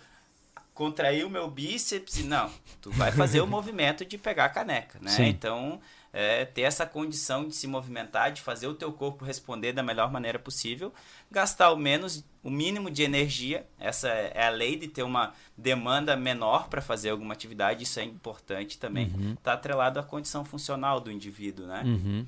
[0.74, 2.20] contrair o meu bíceps.
[2.20, 5.12] e Não, tu vai fazer o movimento de pegar a caneca, né?
[5.12, 5.26] Sim.
[5.26, 5.80] Então,
[6.12, 10.12] é, ter essa condição de se movimentar, de fazer o teu corpo responder da melhor
[10.12, 10.94] maneira possível,
[11.32, 13.66] gastar o menos, o mínimo de energia.
[13.80, 17.84] Essa é a lei de ter uma demanda menor para fazer alguma atividade.
[17.84, 19.12] Isso é importante também.
[19.34, 21.82] Está atrelado à condição funcional do indivíduo, né?
[21.84, 22.28] Uhum.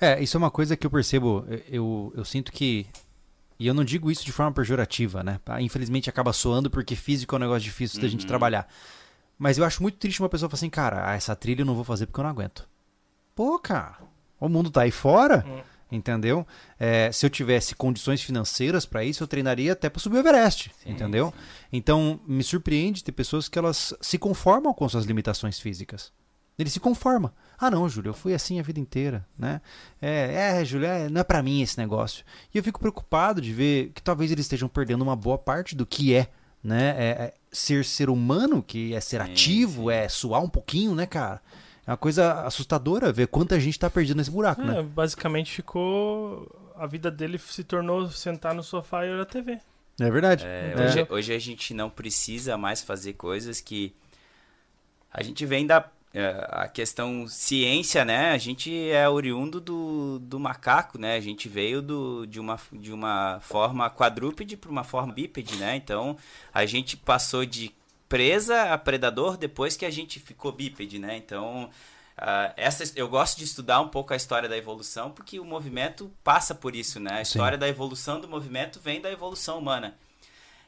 [0.00, 2.86] É, isso é uma coisa que eu percebo, eu, eu, sinto que.
[3.58, 5.40] E eu não digo isso de forma pejorativa, né?
[5.60, 8.26] Infelizmente acaba soando porque físico é um negócio difícil da gente Uhum.
[8.28, 8.68] trabalhar.
[9.38, 11.74] Mas eu acho muito triste uma pessoa falar assim, cara, ah, essa trilha eu não
[11.74, 12.68] vou fazer porque eu não aguento.
[13.34, 13.98] Pô, cara,
[14.40, 15.60] o mundo tá aí fora, Hum.
[15.92, 16.46] entendeu?
[16.78, 20.70] É, se eu tivesse condições financeiras pra isso, eu treinaria até pra subir o Everest,
[20.82, 21.32] Sim, entendeu?
[21.36, 21.44] sim.
[21.72, 26.12] Então, me surpreende ter pessoas que elas se conformam com suas limitações físicas.
[26.58, 27.34] Ele se conforma.
[27.58, 29.60] Ah, não, Júlio, eu fui assim a vida inteira, né?
[30.00, 32.24] É, é Júlio, é, não é pra mim esse negócio.
[32.54, 35.84] E eu fico preocupado de ver que talvez eles estejam perdendo uma boa parte do
[35.86, 36.28] que é,
[36.64, 36.94] né?
[36.98, 39.90] É, é ser ser humano, que é ser Sim, ativo, sim.
[39.96, 41.40] é suar um pouquinho, né, cara?
[41.86, 44.82] É uma coisa assustadora ver quanta gente tá perdendo nesse buraco, É, né?
[44.82, 46.50] basicamente ficou.
[46.74, 49.58] A vida dele se tornou sentar no sofá e olhar a TV.
[50.00, 50.44] É verdade.
[50.44, 50.84] É, É.
[50.84, 53.94] hoje, hoje a gente não precisa mais fazer coisas que
[55.10, 55.84] a gente vem da é,
[56.48, 58.30] a questão ciência, né?
[58.30, 61.16] A gente é oriundo do, do macaco, né?
[61.16, 65.76] A gente veio do, de, uma, de uma forma quadrúpede para uma forma bípede, né?
[65.76, 66.16] Então
[66.54, 67.74] a gente passou de
[68.08, 71.16] presa a predador depois que a gente ficou bípede, né?
[71.16, 71.70] Então
[72.16, 76.10] ah, essa, eu gosto de estudar um pouco a história da evolução porque o movimento
[76.24, 77.12] passa por isso, né?
[77.12, 77.22] A Sim.
[77.22, 79.94] história da evolução do movimento vem da evolução humana.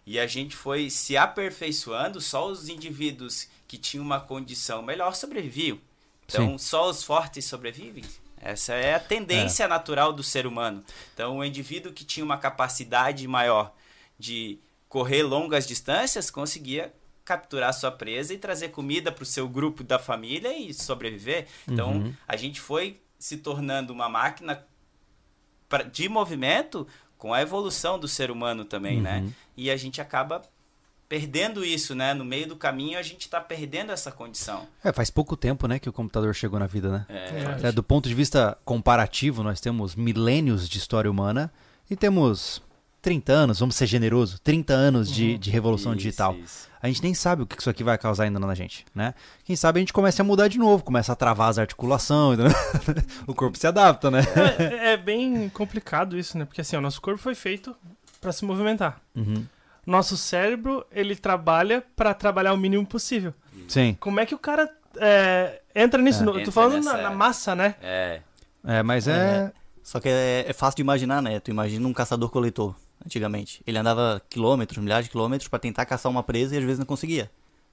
[0.04, 5.78] E a gente foi se aperfeiçoando, só os indivíduos que tinham uma condição melhor sobreviviam.
[6.26, 8.04] Então, só os fortes sobrevivem.
[8.40, 10.82] Essa é a tendência natural do ser humano.
[11.14, 13.72] Então, o indivíduo que tinha uma capacidade maior
[14.18, 16.92] de correr longas distâncias conseguia
[17.24, 21.46] capturar sua presa e trazer comida para o seu grupo da família e sobreviver.
[21.66, 22.14] Então, Uhum.
[22.26, 24.64] a gente foi se tornando uma máquina
[25.92, 26.86] de movimento
[27.18, 29.20] com a evolução do ser humano também, né?
[29.20, 29.32] Uhum.
[29.56, 30.40] E a gente acaba
[31.08, 32.12] perdendo isso, né?
[32.12, 34.66] No meio do caminho a gente está perdendo essa condição.
[34.84, 37.06] É, faz pouco tempo, né, que o computador chegou na vida, né?
[37.08, 41.50] É, É, do ponto de vista comparativo, nós temos milênios de história humana
[41.90, 42.62] e temos
[43.00, 46.34] 30 anos, vamos ser generosos, 30 anos de, de revolução Isso, digital.
[46.36, 46.68] isso.
[46.80, 49.14] A gente nem sabe o que isso aqui vai causar ainda na gente, né?
[49.44, 52.56] Quem sabe a gente começa a mudar de novo, começa a travar as articulações, entendeu?
[53.26, 54.20] o corpo se adapta, né?
[54.58, 56.44] É, é bem complicado isso, né?
[56.44, 57.74] Porque assim, o nosso corpo foi feito
[58.20, 59.00] para se movimentar.
[59.16, 59.44] Uhum.
[59.88, 63.32] Nosso cérebro, ele trabalha para trabalhar o mínimo possível.
[63.66, 66.22] Sim, Como é que o cara é, entra nisso?
[66.22, 66.24] É.
[66.26, 67.74] No- eu tô Entra falando nessa- na, na massa, né?
[67.80, 68.20] É,
[68.64, 69.50] é, mas é...
[69.82, 71.40] Só que é, é fácil de imaginar, né?
[71.40, 72.74] Tu imagina um caçador-coletor,
[73.04, 73.62] antigamente.
[73.66, 76.84] Ele andava quilômetros, milhares de quilômetros pra tentar caçar uma presa e às vezes não
[76.84, 77.30] conseguia.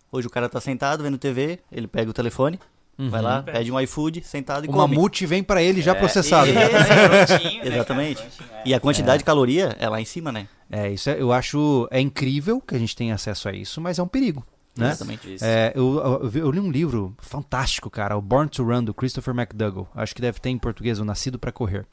[0.09, 2.57] Hoje o cara tá sentado vendo TV, ele pega o telefone,
[2.97, 3.71] vai lá, Pede.
[3.71, 4.95] um iFood, sentado e O come.
[4.95, 6.49] mamute vem pra ele já é, processado.
[6.49, 6.69] é
[7.27, 7.69] prontinho, né?
[7.75, 8.21] Exatamente.
[8.21, 8.61] Prontinho, é.
[8.65, 10.47] E a quantidade de caloria é lá em cima, né?
[10.71, 13.99] É, isso é- eu acho é incrível que a gente tenha acesso a isso, mas
[13.99, 14.43] é um perigo,
[14.77, 14.87] né?
[14.89, 15.33] Exatamente.
[15.35, 15.45] Isso.
[15.45, 19.33] É, eu, eu, eu li um livro fantástico, cara, o Born to Run, do Christopher
[19.35, 19.87] McDougall.
[19.93, 21.85] Acho que deve ter em português, o Nascido para Correr.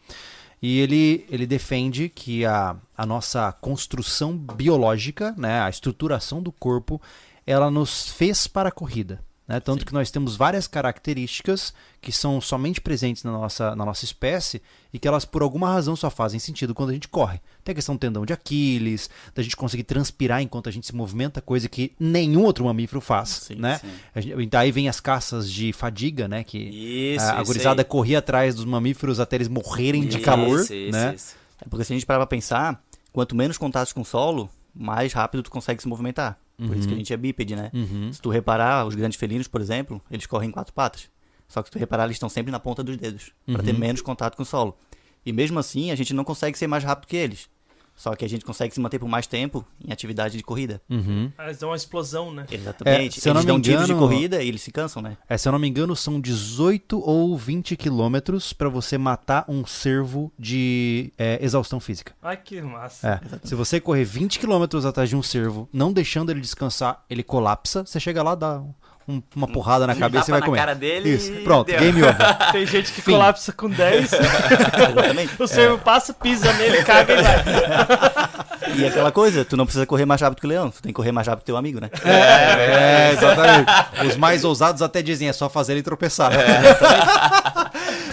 [0.65, 7.03] E ele, ele defende que a, a nossa construção biológica, né, a estruturação do corpo,
[7.45, 9.21] ela nos fez para a corrida.
[9.53, 9.61] Né?
[9.61, 14.63] Tanto que nós temos várias características que são somente presentes na nossa, na nossa espécie
[14.91, 17.39] e que elas, por alguma razão, só fazem sentido quando a gente corre.
[17.63, 20.95] Tem a questão do tendão de Aquiles, da gente conseguir transpirar enquanto a gente se
[20.95, 23.29] movimenta, coisa que nenhum outro mamífero faz.
[23.29, 23.79] Sim, né?
[23.79, 24.23] sim.
[24.23, 26.43] Gente- então, aí vem as caças de fadiga, né?
[26.43, 26.57] Que
[27.15, 30.61] Isso, a, a gurizada corria atrás dos mamíferos até eles morrerem de Isso, calor.
[30.61, 31.15] isso, né?
[31.15, 31.35] isso.
[31.61, 35.13] É porque se a gente parar pra pensar, quanto menos contatos com o solo, mais
[35.13, 36.39] rápido tu consegue se movimentar.
[36.67, 37.71] Por isso que a gente é bípede, né?
[37.73, 38.13] Uhum.
[38.13, 41.09] Se tu reparar, os grandes felinos, por exemplo, eles correm em quatro patas.
[41.49, 44.01] Só que se tu reparar, eles estão sempre na ponta dos dedos, pra ter menos
[44.01, 44.77] contato com o solo.
[45.25, 47.49] E mesmo assim, a gente não consegue ser mais rápido que eles.
[48.03, 50.83] Só que a gente consegue se manter por mais tempo em atividade de corrida.
[50.91, 51.31] Uhum.
[51.39, 52.47] Eles dão uma explosão, né?
[52.51, 53.17] Exatamente.
[53.17, 55.01] É, se eu não eles me dão tiros de engano- corrida e eles se cansam,
[55.01, 55.17] né?
[55.29, 59.65] É, se eu não me engano, são 18 ou 20 quilômetros pra você matar um
[59.65, 62.13] cervo de é, exaustão física.
[62.21, 63.21] Ai, que massa.
[63.23, 63.47] É.
[63.47, 67.87] Se você correr 20 quilômetros atrás de um cervo, não deixando ele descansar, ele colapsa.
[67.87, 68.61] Você chega lá, dá
[69.09, 70.59] um- uma porrada na Um cabeça e vai na comer.
[70.59, 71.33] cara dele Isso.
[71.33, 71.79] e Pronto, deu.
[71.79, 72.17] game over.
[72.53, 73.13] Tem gente que Fim.
[73.13, 75.43] colapsa com 10, Exatamente.
[75.43, 77.43] o servo passa, pisa nele, caga e vai.
[78.75, 80.97] E aquela coisa, tu não precisa correr mais rápido que o leão, tu tem que
[80.97, 81.91] correr mais rápido que teu amigo, né?
[82.05, 84.07] É, é, exatamente.
[84.09, 86.31] Os mais ousados até dizem, é só fazer ele tropeçar.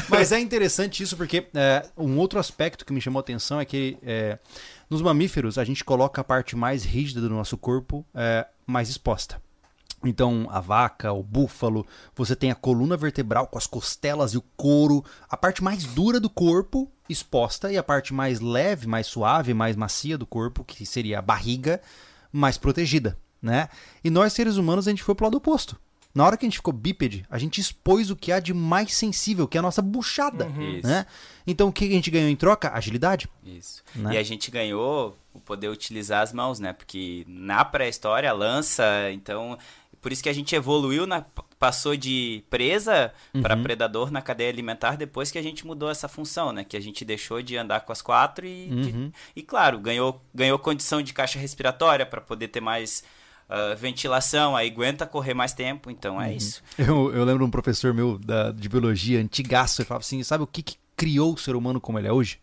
[0.09, 3.65] Mas é interessante isso porque é, um outro aspecto que me chamou a atenção é
[3.65, 4.37] que é,
[4.89, 9.39] nos mamíferos a gente coloca a parte mais rígida do nosso corpo é, mais exposta.
[10.03, 11.85] Então, a vaca, o búfalo,
[12.15, 16.19] você tem a coluna vertebral com as costelas e o couro, a parte mais dura
[16.19, 20.85] do corpo exposta e a parte mais leve, mais suave, mais macia do corpo, que
[20.85, 21.81] seria a barriga,
[22.31, 23.67] mais protegida, né?
[24.03, 25.77] E nós seres humanos a gente foi pro lado oposto.
[26.13, 28.95] Na hora que a gente ficou bípede, a gente expôs o que há de mais
[28.95, 30.87] sensível, que é a nossa buchada, Isso.
[30.87, 31.05] né?
[31.45, 32.71] Então, o que a gente ganhou em troca?
[32.73, 33.29] Agilidade.
[33.43, 33.83] Isso.
[33.95, 34.15] Né?
[34.15, 36.73] E a gente ganhou o poder utilizar as mãos, né?
[36.73, 39.57] Porque na pré-história, a lança, então.
[40.01, 41.25] Por isso que a gente evoluiu, na,
[41.57, 43.63] passou de presa para Uhum.
[43.63, 46.63] predador na cadeia alimentar depois que a gente mudou essa função, né?
[46.63, 49.11] Que a gente deixou de andar com as quatro e, de- Uhum.
[49.35, 53.03] e claro, ganhou, ganhou condição de caixa respiratória para poder ter mais
[53.51, 56.21] ah, ventilação, aí aguenta correr mais tempo, então Uhum.
[56.21, 56.61] é isso.
[56.77, 60.47] Eu, eu lembro um professor meu da- de biologia, antigaço, ele falava assim: sabe o
[60.47, 62.39] que, que criou o ser humano como ele é hoje?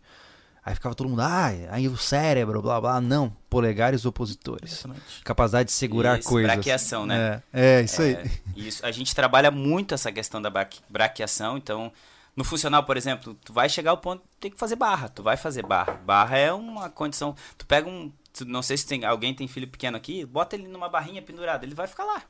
[0.67, 2.99] Aí ficava todo mundo, ah, aí o cérebro, blá blá.
[2.99, 4.73] Não, polegares opositores.
[4.73, 5.21] Exatamente.
[5.23, 6.51] Capacidade de segurar Isso, coisas.
[6.51, 7.41] braquiação, né?
[7.53, 8.13] É, é isso aí.
[8.15, 8.85] É, isso.
[8.85, 11.89] A gente trabalha muito essa questão da bra- braquiação, então
[12.35, 15.37] no funcional, por exemplo, tu vai chegar ao ponto ter que fazer barra, tu vai
[15.37, 15.93] fazer barra.
[16.05, 19.69] Barra é uma condição, tu pega um, tu- não sei se tem alguém tem filho
[19.69, 22.21] pequeno aqui, bota ele numa barrinha pendurada, ele vai ficar lá.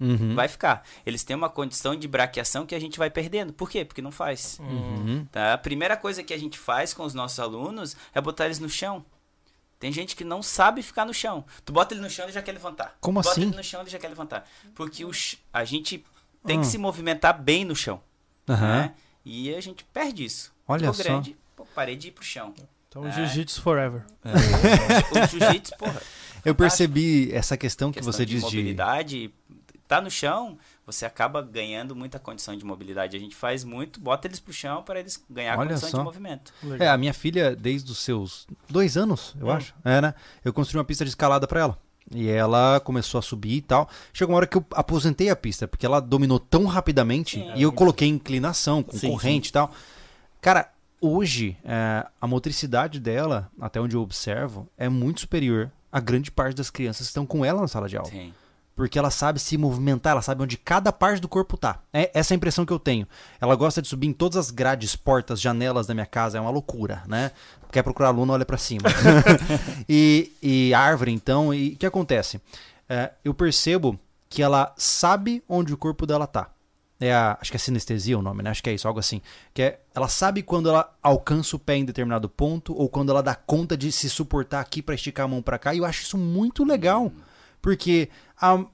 [0.00, 0.34] Uhum.
[0.34, 0.84] Vai ficar.
[1.04, 3.52] Eles têm uma condição de braquiação que a gente vai perdendo.
[3.52, 3.84] Por quê?
[3.84, 4.58] Porque não faz.
[4.60, 5.26] Uhum.
[5.32, 5.54] Tá?
[5.54, 8.68] A primeira coisa que a gente faz com os nossos alunos é botar eles no
[8.68, 9.04] chão.
[9.80, 11.44] Tem gente que não sabe ficar no chão.
[11.64, 12.96] Tu bota ele no chão, ele já quer levantar.
[13.00, 13.42] Como Tu bota assim?
[13.48, 14.48] ele no chão, ele já quer levantar.
[14.74, 16.04] Porque o ch- a gente
[16.44, 16.60] tem Ah.
[16.60, 18.00] que se movimentar bem no chão.
[18.46, 18.92] Né?
[19.24, 20.52] E a gente perde isso.
[20.66, 21.02] Olha Ficou só.
[21.02, 22.54] grande, pô, parei de ir pro chão.
[22.88, 23.12] Então, É.
[23.12, 24.02] jiu-jitsu forever.
[24.24, 26.00] O jiu-jitsu, porra.
[26.44, 28.56] Eu percebi essa questão que questão você de diz de.
[28.56, 29.30] mobilidade,
[29.88, 33.16] tá no chão, você acaba ganhando muita condição de mobilidade.
[33.16, 35.98] A gente faz muito, bota eles pro chão para eles ganhar Olha condição só.
[35.98, 36.52] de movimento.
[36.78, 39.50] É, a minha filha, desde os seus dois anos, eu Hum.
[39.52, 40.14] acho, é, né?
[40.44, 41.78] Eu construí uma pista de escalada pra ela.
[42.14, 43.88] E ela começou a subir e tal.
[44.14, 47.38] Chegou uma hora que eu aposentei a pista, porque ela dominou tão rapidamente.
[47.38, 47.52] Sim.
[47.54, 49.70] e eu coloquei inclinação, com Sim, corrente e tal.
[50.40, 50.70] Cara,
[51.00, 56.56] hoje, é, a motricidade dela, até onde eu observo, é muito superior a grande parte
[56.56, 58.10] das crianças que estão com ela na sala de aula.
[58.10, 58.32] Sim.
[58.78, 61.80] Porque ela sabe se movimentar, ela sabe onde cada parte do corpo tá.
[61.92, 63.08] É essa é a impressão que eu tenho.
[63.40, 66.38] Ela gosta de subir em todas as grades, portas, janelas da minha casa.
[66.38, 67.32] É uma loucura, né?
[67.72, 68.82] Quer procurar aluno, olha pra cima.
[69.88, 72.40] e, e árvore, então, e o que acontece?
[72.88, 76.48] É, eu percebo que ela sabe onde o corpo dela tá.
[77.00, 78.50] É a, acho que é sinestesia o nome, né?
[78.50, 79.20] Acho que é isso, algo assim.
[79.52, 83.24] Que é, ela sabe quando ela alcança o pé em determinado ponto ou quando ela
[83.24, 85.74] dá conta de se suportar aqui pra esticar a mão pra cá.
[85.74, 87.10] E eu acho isso muito legal.
[87.60, 88.08] Porque,
[88.40, 88.64] a,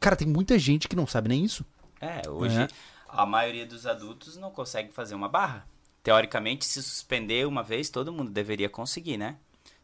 [0.00, 1.64] cara, tem muita gente que não sabe nem isso.
[2.00, 2.68] É, hoje É.
[3.08, 5.66] a maioria dos adultos não consegue fazer uma barra.
[6.02, 9.36] Teoricamente, se suspender uma vez, todo mundo deveria conseguir, né?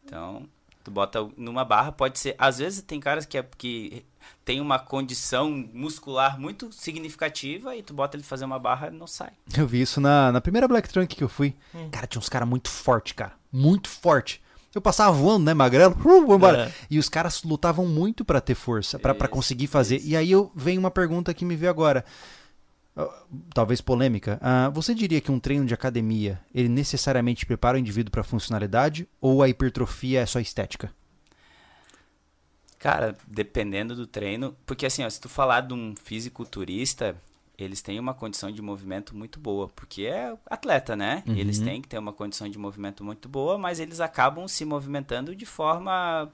[0.05, 0.47] Então,
[0.83, 2.35] tu bota numa barra, pode ser.
[2.37, 4.05] Às vezes tem caras que, é, que
[4.45, 9.07] tem uma condição muscular muito significativa e tu bota ele fazer uma barra e não
[9.07, 9.31] sai.
[9.57, 11.55] Eu vi isso na, na primeira Black Trunk que eu fui.
[11.91, 13.33] Cara, tinha uns caras muito fortes, cara.
[13.51, 14.41] Muito forte.
[14.73, 15.95] Eu passava voando, né, magrelo?
[16.03, 16.61] Uh.
[16.61, 16.71] É.
[16.89, 20.01] E os caras lutavam muito pra ter força, Isso, conseguir fazer.
[20.03, 22.03] E aí eu venho uma pergunta que me veio agora.
[22.95, 24.39] Ah, Talvez polêmica.
[24.41, 29.07] Ah, você diria que um treino de academia, ele necessariamente prepara o indivíduo pra funcionalidade
[29.21, 30.91] ou a hipertrofia é só estética?
[32.79, 37.15] Cara, dependendo do treino, porque assim, ó, se tu falar de um fisiculturista,
[37.57, 41.23] eles têm uma condição de movimento muito boa, porque é atleta, né?
[41.27, 41.35] Uhum.
[41.35, 45.35] Eles têm que ter uma condição de movimento muito boa, mas eles acabam se movimentando
[45.35, 46.31] de forma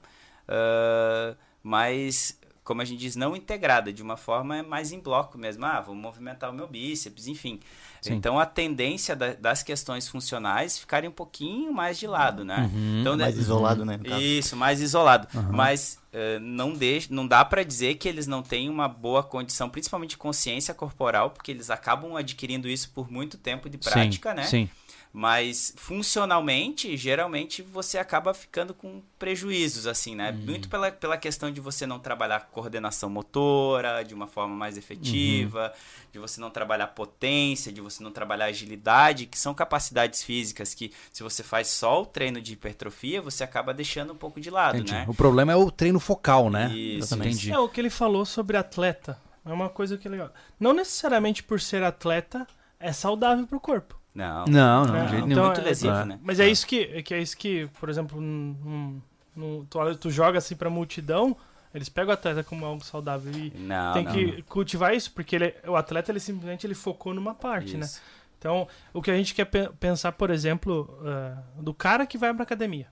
[0.50, 2.38] ah, mais,
[2.70, 5.66] como a gente diz, não integrada, de uma forma mais em bloco mesmo.
[5.66, 7.58] Ah, vou movimentar o meu bíceps, enfim.
[8.00, 8.14] Sim.
[8.14, 12.70] Então a tendência da- das questões funcionais ficarem um pouquinho mais de lado, né?
[12.72, 13.00] Uhum.
[13.00, 13.98] Então, Mais né, isolado, né?
[14.20, 15.26] isso, mais isolado.
[15.50, 19.68] Mas eh, não, deixa, não dá pra dizer que eles não têm uma boa condição,
[19.68, 24.36] principalmente de consciência corporal, porque eles acabam adquirindo isso por muito tempo de prática, sim,
[24.36, 24.42] né?
[24.44, 24.70] Sim.
[25.12, 30.30] Mas funcionalmente, geralmente você acaba ficando com prejuízos, assim, né?
[30.30, 30.38] Uhum.
[30.46, 35.72] Muito pela, pela questão de você não trabalhar coordenação motora de uma forma mais efetiva,
[35.74, 36.10] Uhum.
[36.12, 40.92] de você não trabalhar potência, de você não trabalhar agilidade, que são capacidades físicas que,
[41.12, 44.76] se você faz só o treino de hipertrofia, você acaba deixando um pouco de lado,
[44.76, 44.92] Entendi.
[44.92, 45.06] né?
[45.08, 46.72] O problema é o treino focal, né?
[46.72, 47.34] Isso, Exatamente.
[47.36, 47.52] Entendi.
[47.52, 49.20] É o que ele falou sobre atleta.
[49.44, 50.30] É uma coisa que é legal.
[50.58, 52.46] Não necessariamente por ser atleta
[52.78, 53.99] é saudável pro corpo.
[54.14, 54.44] Não.
[54.46, 55.46] Não, não, É, de jeito então nenhum.
[55.46, 56.04] muito é- lesivo, é.
[56.04, 56.18] né?
[56.22, 59.02] Mas é isso que, que é isso que, por exemplo, num- num-
[59.36, 61.36] num- tu, tu joga assim pra multidão,
[61.72, 65.36] eles pegam o atleta como algo saudável e Não, tem não, que cultivar isso, porque
[65.36, 67.84] ele, o atleta ele simplesmente ele focou numa parte, né?
[67.86, 68.00] Isso.
[68.38, 72.32] Então, o que a gente quer pe- pensar, por exemplo, eh, do cara que vai
[72.34, 72.86] pra academia.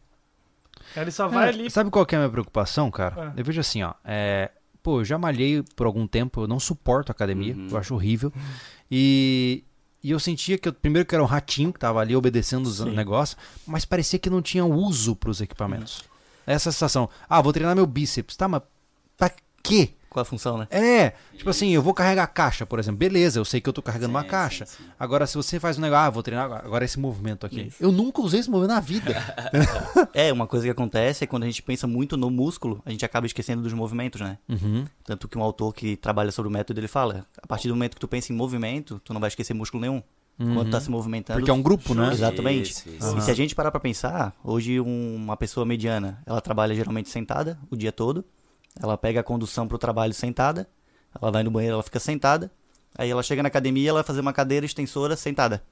[0.94, 1.70] Ele só vai É, ali.
[1.70, 3.30] Sabe qual que é a minha preocupação, cara?
[3.30, 3.32] Ah.
[3.36, 3.94] Eu vejo assim, ó.
[4.04, 4.50] É,
[4.82, 7.68] pô, eu já malhei por algum tempo, eu não suporto academia, Uhum.
[7.70, 8.30] eu acho horrível.
[8.90, 9.64] E,
[10.02, 12.78] e eu sentia que eu, primeiro que era um ratinho que tava ali obedecendo os
[12.78, 12.90] Sim.
[12.94, 13.36] negócios,
[13.66, 16.04] mas parecia que não tinha uso pros equipamentos.
[16.46, 17.10] Essa sensação.
[17.28, 18.36] Ah, vou treinar meu bíceps.
[18.36, 18.62] Tá, mas
[19.16, 19.30] pra
[19.62, 19.90] quê?
[20.18, 20.66] Qual a função, né?
[20.70, 22.98] É, tipo assim, eu vou carregar a caixa, por exemplo.
[22.98, 24.66] Beleza, eu sei que eu tô carregando uma caixa.
[24.66, 24.90] sim, sim.
[24.98, 27.62] Agora, se você faz um negócio, ah, vou treinar agora- agora esse movimento aqui.
[27.68, 27.76] Isso.
[27.80, 29.14] Eu nunca usei esse movimento na vida.
[30.14, 33.04] É, uma coisa que acontece é quando a gente pensa muito no músculo, a gente
[33.04, 34.38] acaba esquecendo dos movimentos, né?
[34.48, 34.84] Uhum.
[35.04, 37.94] Tanto que um autor que trabalha sobre o método, ele fala, a partir do momento
[37.94, 40.02] que tu pensa em movimento, tu não vai esquecer músculo nenhum.
[40.40, 41.40] Quando tá se movimentando.
[41.40, 42.12] Porque é um grupo, né?
[42.12, 42.70] Exatamente.
[42.70, 43.18] Isso, isso.
[43.18, 47.08] E se a gente parar pra pensar, hoje um- uma pessoa mediana, ela trabalha geralmente
[47.08, 48.24] sentada o dia todo,
[48.82, 50.68] ela pega a condução pro trabalho sentada,
[51.20, 52.50] ela vai no banheiro, ela fica sentada,
[52.96, 55.62] aí ela chega na academia, ela vai fazer uma cadeira extensora sentada.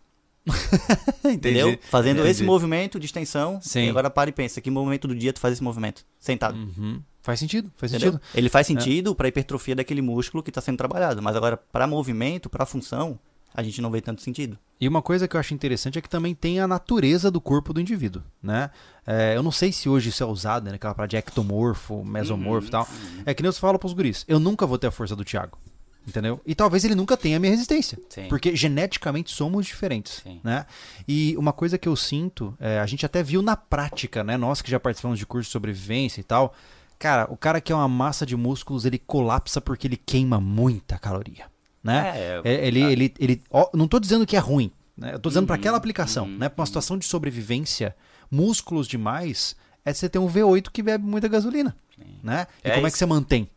[1.24, 1.76] Entendeu?
[1.90, 2.30] Fazendo Entendi.
[2.30, 3.60] esse movimento de extensão.
[3.60, 3.86] Sim.
[3.86, 6.04] E agora para e pensa, que momento do dia tu faz esse movimento?
[6.20, 6.56] Sentado.
[6.56, 7.02] Uhum.
[7.20, 8.12] Faz sentido, faz Entendeu?
[8.12, 8.28] sentido.
[8.32, 12.48] Ele faz sentido pra hipertrofia daquele músculo que está sendo trabalhado, mas agora pra movimento,
[12.48, 13.18] pra função,
[13.54, 14.58] a gente não vê tanto sentido.
[14.78, 17.72] E uma coisa que eu acho interessante é que também tem a natureza do corpo
[17.72, 18.70] do indivíduo, né?
[19.06, 20.74] É, eu não sei se hoje isso é usado, né?
[20.74, 22.86] Aquela parada de ectomorfo, mesomorfo e tal.
[23.24, 25.58] É que nem eu falo pros guris, eu nunca vou ter a força do Thiago,
[26.06, 26.40] entendeu?
[26.44, 27.98] E talvez ele nunca tenha a minha resistência.
[28.10, 28.28] Sim.
[28.28, 30.40] Porque geneticamente somos diferentes, Sim.
[30.44, 30.66] né?
[31.08, 34.36] E uma coisa que eu sinto, é, a gente até viu na prática, né?
[34.36, 36.54] Nós que já participamos de curso de sobrevivência e tal.
[36.98, 40.98] Cara, o cara que é uma massa de músculos, ele colapsa porque ele queima muita
[40.98, 41.46] caloria,
[41.86, 42.12] né?
[42.16, 42.90] É, É, ele, ah.
[42.92, 45.14] ele, ele, ó, não tô dizendo que é ruim, né?
[45.14, 46.48] Eu tô dizendo Uhum, aquela aplicação, uhum, né?
[46.48, 47.96] Pra uma situação de sobrevivência,
[48.30, 51.76] músculos demais é você ter um V8 que bebe muita gasolina,
[52.22, 52.46] né?
[52.64, 52.94] E É como é isso.
[52.94, 53.48] que você mantém,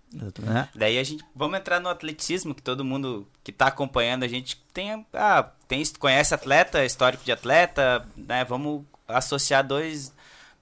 [0.42, 0.70] né?
[0.76, 4.62] Daí a gente vamos entrar no atletismo, que todo mundo que tá acompanhando a gente
[4.74, 8.46] tem, ah, tem conhece atleta, histórico de atleta, né?
[8.46, 10.14] Vamos associar dois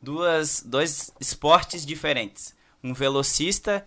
[0.02, 2.56] duas dois esportes diferentes.
[2.84, 3.86] Um velocista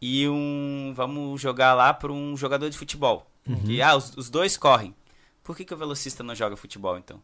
[0.00, 3.26] e um vamos jogar lá para um jogador de futebol.
[3.70, 4.94] E ah, os, os dois correm.
[5.42, 7.20] Por que, que o velocista não joga futebol então?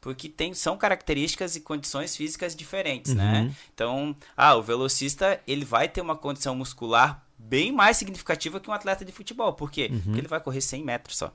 [0.00, 3.54] Porque tem, são características e condições físicas diferentes, né?
[3.74, 8.72] Então, ah, o velocista ele vai ter uma condição muscular bem mais significativa que um
[8.72, 9.52] atleta de futebol.
[9.54, 9.88] Por quê?
[10.04, 11.32] Porque ele vai correr 100 metros só.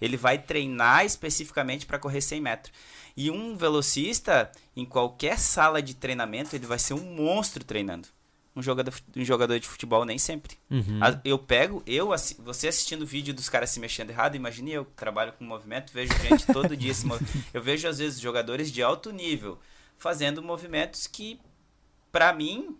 [0.00, 2.72] Ele vai treinar especificamente para correr 100 metros.
[3.16, 8.08] E um velocista, em qualquer sala de treinamento, ele vai ser um monstro treinando.
[8.54, 10.56] Um jogador, um jogador de futebol nem sempre.
[10.70, 10.98] Uhum.
[11.24, 12.08] Eu pego, eu
[12.40, 15.92] você assistindo o vídeo dos caras se mexendo errado, imagine eu que trabalho com movimento,
[15.92, 17.24] vejo gente todo dia se movi-
[17.54, 19.58] Eu vejo às vezes jogadores de alto nível
[19.96, 21.40] fazendo movimentos que
[22.10, 22.76] pra mim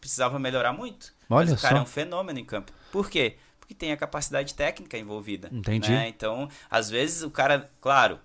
[0.00, 1.12] precisava melhorar muito.
[1.28, 1.80] Olha Mas o cara só.
[1.80, 2.72] é um fenômeno em campo.
[2.90, 3.36] Por quê?
[3.58, 5.48] Porque tem a capacidade técnica envolvida.
[5.52, 5.90] Entendi.
[5.90, 6.08] né?
[6.08, 8.18] Então, às vezes o cara, claro,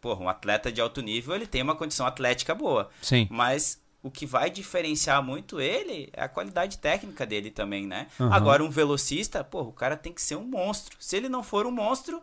[0.00, 2.88] porra, um atleta de alto nível, ele tem uma condição atlética boa.
[3.02, 3.26] Sim.
[3.30, 8.06] Mas o que vai diferenciar muito ele é a qualidade técnica dele também, né?
[8.20, 8.32] Aham.
[8.32, 10.96] Agora, um velocista, pô, o cara tem que ser um monstro.
[11.00, 12.22] Se ele não for um monstro,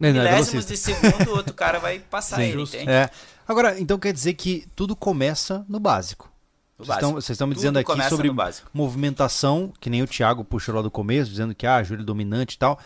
[0.00, 0.92] Não, não, é milésimos velocista.
[0.92, 2.76] de segundo, o outro cara vai passar Sim, ele, justo.
[2.76, 2.90] entende?
[2.90, 3.10] É.
[3.46, 6.32] Agora, então quer dizer que tudo começa no básico.
[6.78, 8.30] No Vocês estão, vocês estão me Tudo dizendo aqui começa sobre
[8.72, 12.58] movimentação, que nem o Thiago puxou lá do começo, dizendo que ah, joelho dominante e
[12.58, 12.78] tal.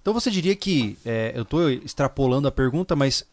[0.00, 3.26] Então você diria que, é, eu estou extrapolando a pergunta, mas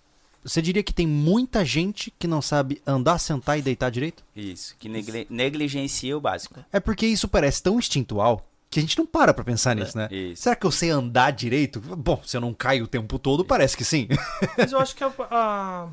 [0.45, 4.23] você diria que tem muita gente que não sabe andar, sentar e deitar direito?
[4.35, 6.63] Isso, que negli- negligencia o básico.
[6.71, 10.07] É porque isso parece tão instintual que a gente não para pra pensar nisso, né?
[10.11, 10.43] Isso.
[10.43, 11.79] Será que eu sei andar direito?
[11.79, 14.07] Bom, se eu não caio o tempo todo, parece que sim.
[14.57, 15.89] Mas eu acho que a, a-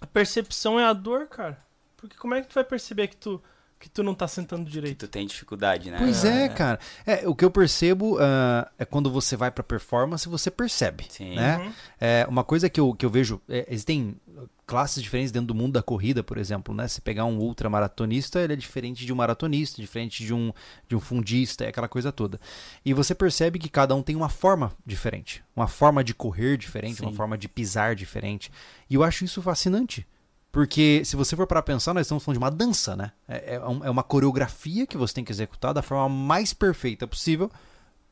[0.00, 1.58] a percepção é a dor, cara.
[1.96, 3.40] Porque como é que tu vai perceber que tu,
[3.82, 5.06] que tu não tá sentando Que direito?
[5.06, 5.98] tu tem dificuldade, né?
[5.98, 6.78] Pois é, cara.
[7.04, 11.04] É, o que eu percebo ah, é quando você vai pra performance, você percebe.
[11.08, 11.34] Sim.
[11.34, 11.58] Né?
[11.58, 11.72] Uhum.
[12.00, 14.16] É, uma coisa que eu, que eu vejo, é, existem
[14.64, 16.86] classes diferentes dentro do mundo da corrida, por exemplo, né?
[16.86, 20.52] Se pegar um ultramaratonista, ele é diferente de um maratonista, diferente de um,
[20.88, 22.40] de um fundista, é aquela coisa toda.
[22.84, 27.02] E você percebe que cada um tem uma forma diferente, uma forma de correr diferente,
[27.02, 27.16] uma Sim.
[27.16, 28.50] forma de pisar diferente.
[28.88, 30.06] E eu acho isso fascinante.
[30.52, 33.10] Porque se você for para pensar, nós estamos falando de uma dança, né?
[33.26, 37.50] É, é é uma coreografia que você tem que executar da forma mais perfeita possível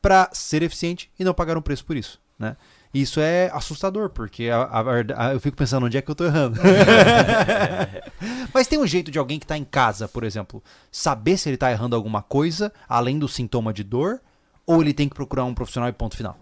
[0.01, 2.57] para ser eficiente e não pagar um preço por isso, né?
[2.91, 4.81] Isso é assustador, porque a, a
[5.29, 6.59] a- eu fico pensando onde é que eu tô errando.
[8.53, 11.57] Mas tem um jeito de alguém que tá em casa, por exemplo, saber se ele
[11.57, 14.19] tá errando alguma coisa, além do sintoma de dor,
[14.65, 16.37] ou ele tem que procurar um profissional e ponto final?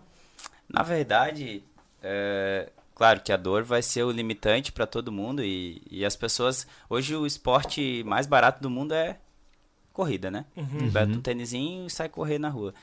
[0.68, 1.64] Na verdade,
[2.02, 2.70] é,
[3.00, 6.68] claro que a dor vai ser o limitante para todo mundo e, e as pessoas.
[6.90, 9.18] Hoje o esporte mais barato do mundo é
[9.94, 10.46] corrida, né?
[10.58, 10.90] Uhum.
[10.92, 12.74] Bota um tênisinho e sai correr na rua.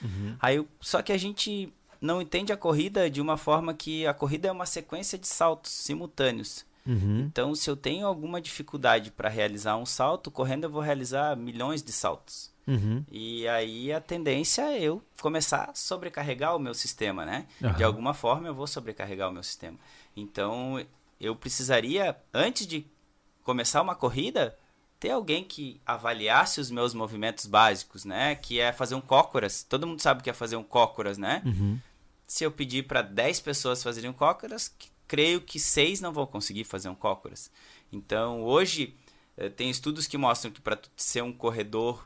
[0.40, 4.14] Aí, o- só que a gente não entende a corrida de uma forma que a
[4.14, 6.64] corrida é uma sequência de saltos simultâneos.
[6.86, 7.26] Uhum.
[7.30, 11.82] Então, se eu tenho alguma dificuldade para realizar um salto, correndo eu vou realizar milhões
[11.82, 12.50] de saltos.
[12.66, 13.04] Uhum.
[13.10, 17.46] E aí a tendência é eu começar a sobrecarregar o meu sistema, né?
[17.60, 17.86] De Aham.
[17.86, 19.78] alguma forma eu vou sobrecarregar o meu sistema.
[20.16, 20.84] Então
[21.20, 22.86] eu precisaria, antes de
[23.42, 24.58] começar uma corrida,
[24.98, 28.34] ter alguém que avaliasse os meus movimentos básicos, né?
[28.34, 29.62] Que é fazer um cócoras.
[29.62, 31.42] Todo mundo sabe o que é fazer um cócoras, né?
[31.44, 31.78] Uhum.
[32.26, 34.74] Se eu pedir para 10 pessoas fazerem um cócoras,
[35.06, 37.50] creio que 6 não vão conseguir fazer um cócoras.
[37.92, 38.96] Então, hoje,
[39.36, 42.04] eh, tem estudos que mostram que para ser um corredor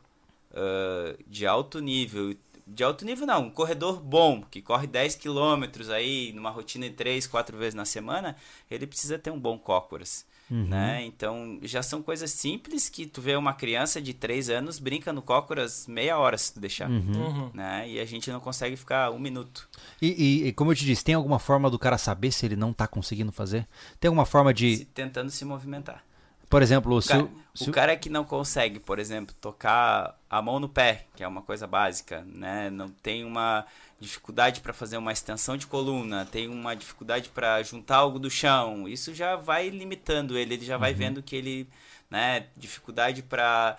[0.53, 2.37] ah, de alto nível,
[2.73, 6.95] de alto nível não, um corredor bom, que corre 10 quilômetros aí, numa rotina de
[6.95, 8.37] 3, 4 vezes na semana,
[8.71, 10.25] ele precisa ter um bom cócoras.
[10.53, 11.05] Né?
[11.05, 15.23] Então, já são coisas simples que tu vê uma criança de 3 anos brinca no
[15.23, 16.91] cócoras meia hora se tu deixar.
[16.91, 17.53] Uhum.
[17.55, 17.89] Né?
[17.89, 19.69] E a gente não consegue ficar um minuto.
[20.03, 22.57] E, e- e como eu te disse, tem alguma forma do cara saber se ele
[22.57, 23.65] não tá conseguindo fazer?
[24.01, 26.03] Tem alguma forma de, se- tentando se movimentar.
[26.51, 30.43] Por exemplo, O se cara, se o cara que não consegue, por exemplo, tocar a
[30.43, 32.69] mão no pé, que é uma coisa básica, né?
[32.69, 33.65] Não tem uma
[34.01, 38.89] dificuldade para fazer uma extensão de coluna, tem uma dificuldade para juntar algo do chão.
[38.89, 41.69] Isso já vai limitando ele, ele já vai vendo que ele,
[42.11, 43.79] né, dificuldade para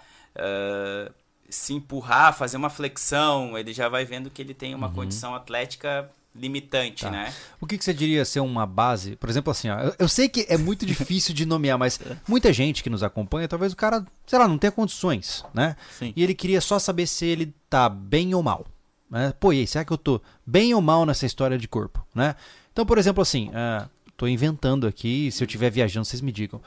[1.49, 6.09] se empurrar, fazer uma flexão, ele já vai vendo que ele tem uma condição atlética
[6.35, 7.11] limitante, Tá.
[7.11, 7.33] né?
[7.59, 9.15] O que, que você diria ser uma base?
[9.17, 12.53] Por exemplo, assim, ó, eu, eu sei que é muito difícil de nomear, mas muita
[12.53, 15.75] gente que nos acompanha, talvez o cara, sei lá, não tenha condições, né?
[15.97, 16.13] Sim.
[16.15, 18.65] E ele queria só saber se ele tá bem ou mal.
[19.09, 19.33] Né?
[19.39, 22.35] Pô, e aí, será que eu tô bem ou mal nessa história de corpo, né?
[22.71, 26.61] Então, por exemplo, assim, ah, tô inventando aqui, se eu estiver viajando, vocês me digam.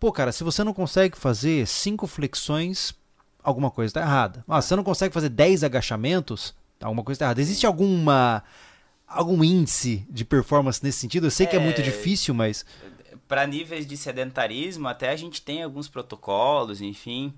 [0.00, 2.94] Pô, cara, se você não consegue fazer cinco flexões,
[3.44, 4.42] alguma coisa tá errada.
[4.48, 7.40] Ah, se você não consegue fazer 10 agachamentos, alguma coisa tá errada.
[7.42, 8.42] Existe alguma
[9.14, 11.26] algum índice de performance nesse sentido?
[11.26, 11.84] Eu sei que é muito É.
[11.84, 12.64] difícil, mas
[13.28, 17.32] para níveis de sedentarismo, até a gente tem alguns protocolos, enfim.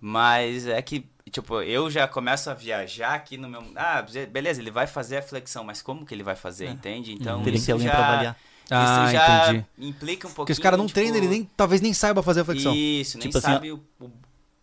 [0.00, 3.64] Mas é que, tipo, eu já começo a viajar aqui no meu.
[3.74, 7.12] Ah, be- beleza, ele vai fazer a flexão, mas como que ele vai fazer, entende?
[7.12, 8.36] Então, Teria que isso já, pra avaliar.
[8.64, 9.66] Isso Ah, já entendi.
[9.78, 10.34] implica um pouquinho.
[10.36, 12.74] porque os caras não tipo, treinam, ele nem talvez nem saiba fazer a flexão.
[12.74, 14.10] Isso, nem Tipo assim, sabe o, o,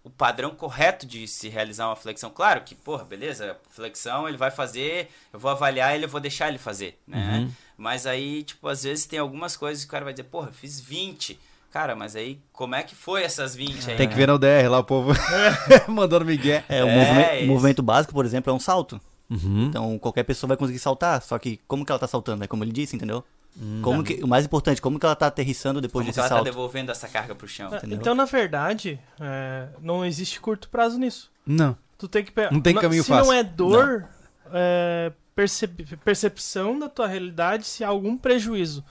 [0.04, 2.30] o padrão correto de se realizar uma flexão.
[2.30, 6.48] Claro que, porra, beleza, flexão ele vai fazer, eu vou avaliar ele, eu vou deixar
[6.48, 7.40] ele fazer, né?
[7.40, 7.52] Uhum.
[7.78, 10.54] Mas aí, tipo, às vezes tem algumas coisas que o cara vai dizer, porra, eu
[10.54, 11.40] fiz 20.
[11.72, 13.98] Cara, mas aí, como é que foi essas 20 aí?
[13.98, 14.20] Tem que né?
[14.20, 15.14] ver no DR lá o povo
[15.88, 16.66] mandando migué.
[16.68, 19.00] É, o É, movimento, movimento básico, por exemplo, é um salto.
[19.30, 19.68] Uhum.
[19.68, 22.44] Então qualquer pessoa vai conseguir saltar, só que como que ela tá saltando?
[22.44, 23.24] É como ele disse, entendeu?
[23.60, 23.82] Hum.
[23.84, 26.30] Como que, o mais importante, como que ela tá aterrissando depois Como que desse ela
[26.30, 26.46] tá salto?
[26.46, 27.74] devolvendo essa carga pro chão?
[27.74, 27.98] É, Entendeu?
[28.00, 31.30] Então, na verdade, é, não existe curto prazo nisso.
[31.46, 31.78] Não.
[31.98, 32.52] Tu tem que pegar.
[32.52, 33.26] Não tem caminho se fácil.
[33.26, 34.08] não é dor,
[34.54, 38.84] é percep- percepção da tua realidade se há algum prejuízo.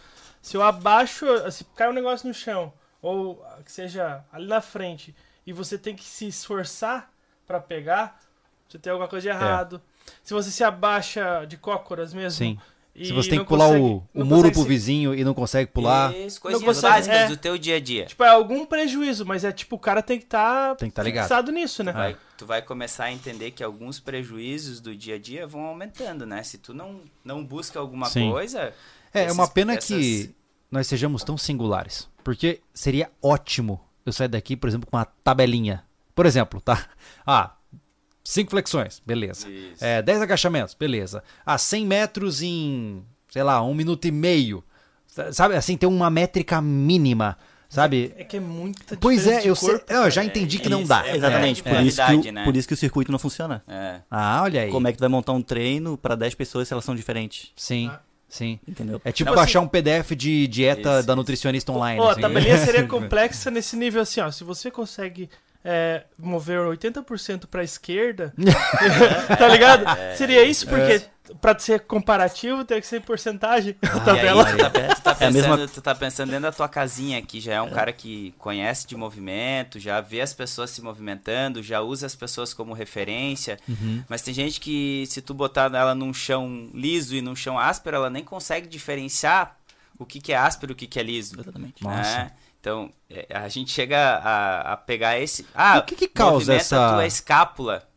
[0.42, 5.14] Se eu abaixo, se cai um negócio no chão, ou que seja ali na frente,
[5.46, 7.10] e você tem que se esforçar
[7.46, 8.20] pra pegar,
[8.68, 9.82] você tem alguma coisa de errado.
[10.22, 12.38] Se você se abaixa de cócoras mesmo.
[12.38, 12.58] Sim.
[12.94, 15.32] E Se você tem que pular consegue- o, o muro pro se- vizinho e não
[15.32, 17.28] consegue pular, Isso, consegue- básicas é.
[17.28, 18.06] do teu dia a dia.
[18.06, 21.02] Tipo, é algum prejuízo, mas é tipo, o cara tem que estar Tem que tá
[21.02, 21.24] ligado.
[21.24, 21.92] fixado nisso, né?
[21.92, 26.26] Vai- tu vai começar a entender que alguns prejuízos do dia a dia vão aumentando,
[26.26, 26.42] né?
[26.42, 28.30] Se tu não, não busca alguma Sim.
[28.30, 28.72] coisa.
[29.14, 30.34] É, é uma esses- pena essas- que
[30.70, 32.08] nós sejamos tão singulares.
[32.24, 35.84] Porque seria ótimo eu sair daqui, por exemplo, com uma tabelinha.
[36.14, 36.86] Por exemplo, tá?
[37.26, 37.52] Ah,
[38.30, 39.48] 5 flexões, beleza.
[39.48, 39.84] Isso.
[39.84, 41.22] É, 10 agachamentos, beleza.
[41.44, 44.62] Ah, 100 metros em, sei lá, um minuto e meio.
[45.32, 47.36] Sabe, assim, ter uma métrica mínima,
[47.68, 48.14] sabe?
[48.16, 49.92] É que é muita Pois é, eu, sei, corpo.
[49.92, 51.04] eu já É, entendi que isso, não dá.
[51.08, 52.44] é Exatamente, É, por, isso que o, né?
[52.44, 53.62] por isso que o circuito não funciona.
[53.66, 54.00] É.
[54.08, 54.70] Ah, olha aí.
[54.70, 57.50] Como é que tu vai montar um treino pra 10 pessoas se elas são diferentes?
[57.56, 58.00] Sim, Ah.
[58.28, 58.60] sim.
[58.68, 59.00] Entendeu?
[59.04, 61.16] É tipo Não, baixar um PDF de dieta Isso, da isso.
[61.16, 62.00] nutricionista online.
[62.00, 62.20] Ó, a assim.
[62.20, 64.30] tabelinha seria complexa nesse nível assim, ó.
[64.30, 65.28] Se você consegue
[65.64, 68.32] é, mover 80% pra esquerda,
[69.38, 69.84] tá ligado?
[70.16, 71.02] Seria isso, porque
[71.40, 73.76] pra ser comparativo, teria que ser porcentagem.
[73.82, 74.44] a E aí, tabela.
[74.44, 77.20] tu tá, tu tá É a mesma- pensando, tu tá pensando dentro da tua casinha
[77.22, 81.62] que já é um cara que conhece de movimento, já vê as pessoas se movimentando,
[81.62, 83.58] já usa as pessoas como referência.
[83.68, 84.02] Uhum.
[84.08, 87.96] Mas tem gente que, se tu botar ela num chão liso e num chão áspero,
[87.96, 89.56] ela nem consegue diferenciar
[89.98, 91.38] o que, que é áspero e o que, que é liso.
[91.38, 91.82] Exatamente.
[91.84, 92.16] Nossa.
[92.18, 92.30] né?
[92.60, 95.46] Então, é, a gente chega a, a pegar esse.
[95.54, 97.88] Ah, O que que causa essa- a tua escápula.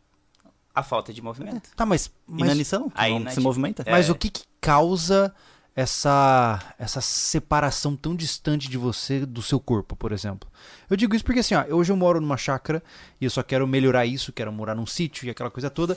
[0.74, 1.70] A falta de movimento.
[1.76, 3.84] Tá, mas, mas, Inanição, Aí, não né, se movimenta.
[3.86, 3.92] é.
[3.92, 5.32] mas o que, que causa
[5.76, 10.50] essa, essa separação tão distante de você do seu corpo, por exemplo?
[10.90, 12.82] Eu digo isso porque assim, ó, hoje eu moro numa chácara
[13.20, 15.96] e eu só quero melhorar isso, quero morar num sítio e aquela coisa toda.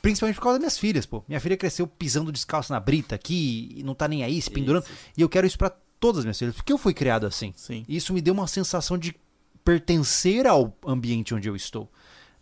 [0.00, 1.24] Principalmente por causa das minhas filhas, pô.
[1.26, 4.84] Minha filha cresceu pisando descalço na brita aqui e não tá nem aí, se pendurando.
[5.16, 5.72] E eu quero isso pra
[6.02, 7.54] todas as minhas filhas, porque eu fui criado assim.
[7.56, 7.84] Sim.
[7.88, 9.14] E Isso me deu uma sensação de
[9.64, 11.88] pertencer ao ambiente onde eu estou.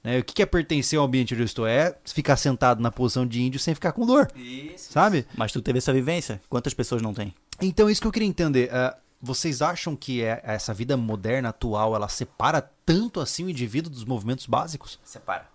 [0.03, 0.21] Né?
[0.21, 1.67] O que é pertencer ao ambiente onde eu estou?
[1.67, 4.91] É ficar sentado na posição de índio sem ficar com dor, Isso.
[4.95, 5.27] sabe?
[5.37, 6.41] Mas tu teve essa vivência.
[6.49, 7.35] Quantas pessoas não têm?
[7.61, 8.73] Então, isso que eu queria entender.
[8.73, 13.93] ah, vocês acham que é, essa vida moderna, atual, ela separa tanto assim o indivíduo
[13.93, 14.99] dos movimentos básicos?
[15.05, 15.47] Separa.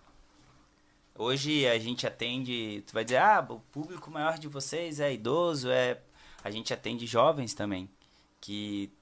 [1.18, 5.68] Hoje a gente atende, tu vai dizer, ah, o público maior de vocês é idoso,
[5.68, 5.98] é.
[6.44, 7.88] A gente atende jovens também,
[8.46, 8.92] que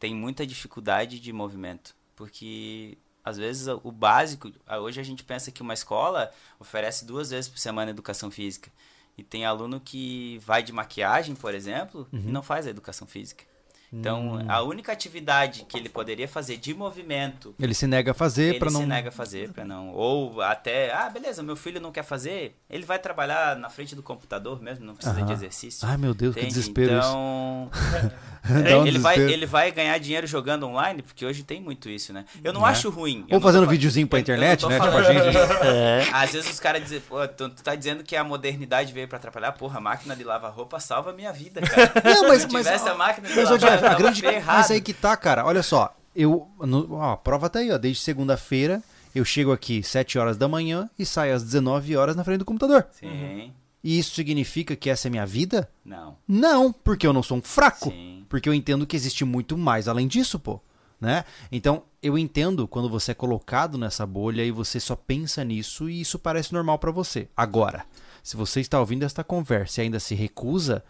[0.00, 1.94] tem muita dificuldade de movimento.
[2.16, 7.46] Porque às vezes o básico, hoje a gente pensa que uma escola oferece duas vezes
[7.50, 8.70] por semana educação física.
[9.18, 13.44] E tem aluno que vai de maquiagem, por exemplo, e não faz a educação física.
[13.90, 18.50] Então, a única atividade que ele poderia fazer de movimento Ele se nega a fazer
[18.50, 18.80] ele para não.
[18.80, 22.54] se nega a fazer para não ou até ah beleza meu filho não quer fazer
[22.68, 26.34] ele vai trabalhar na frente do computador mesmo não precisa de exercício Ai, meu Deus,
[26.34, 26.54] que entende?
[26.54, 27.08] desespero isso.
[27.08, 27.70] então
[28.48, 32.24] Um ele vai ele vai ganhar dinheiro jogando online porque hoje tem muito isso né
[32.42, 32.68] eu não Né?
[32.68, 34.78] acho ruim Ou tô fazendo fa- videozinho pra internet, tô né?
[34.80, 35.36] Tipo gente.
[35.66, 36.06] É.
[36.12, 39.18] às vezes os caras dizem, pô, tu, tu tá dizendo que a modernidade veio pra
[39.18, 39.52] atrapalhar?
[39.52, 41.92] Porra, a máquina de lavar roupa salva a minha vida, cara.
[42.04, 44.20] Não, mas, Se mas, tivesse a máquina de mas, lavar, eu a grande.
[44.20, 44.58] ferrado.
[44.58, 45.44] Mas aí que tá, cara.
[45.44, 45.94] Olha só.
[46.14, 46.48] Eu.
[46.60, 47.78] no- ó, a prova tá aí, ó.
[47.78, 48.82] Desde segunda-feira,
[49.14, 52.44] eu chego aqui 7 horas da manhã e saio às 19 horas na frente do
[52.44, 52.86] computador.
[52.92, 53.52] Sim,
[53.88, 55.66] E isso significa que essa é minha vida?
[55.82, 57.88] não, Não, porque eu não sou um fraco.
[57.88, 58.22] sim.
[58.28, 60.60] Porque eu entendo que existe muito mais além disso, pô.
[61.00, 61.24] Né?
[61.50, 66.02] Então, eu entendo quando você é colocado nessa bolha e você só pensa nisso e
[66.02, 67.28] isso parece normal pra você.
[67.34, 67.86] Agora,
[68.22, 70.84] se você está ouvindo esta conversa e ainda se recusa,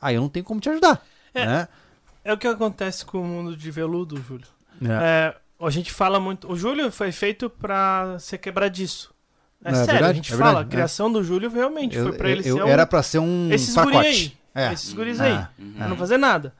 [0.00, 1.04] aí eu não tenho como te ajudar.
[1.34, 1.44] É.
[1.44, 1.68] Né?
[2.22, 4.46] É o que acontece com o mundo de veludo, Júlio.
[4.80, 4.86] É.
[4.86, 6.48] É, a gente fala muito.
[6.48, 9.13] O Júlio foi feito pra ser quebradiço.
[9.64, 10.44] É, É sério, verdade, a gente é fala.
[10.50, 13.02] verdade, a criação do Júlio realmente Eu- foi pra ele eu- ser um, Era pra
[13.02, 13.96] ser um esses pacote.
[13.96, 14.32] aí.
[14.54, 14.72] É.
[14.72, 15.24] Esses guris Ah,
[15.58, 15.64] aí.
[15.64, 15.72] Uhum.
[15.72, 16.54] Pra não fazer nada.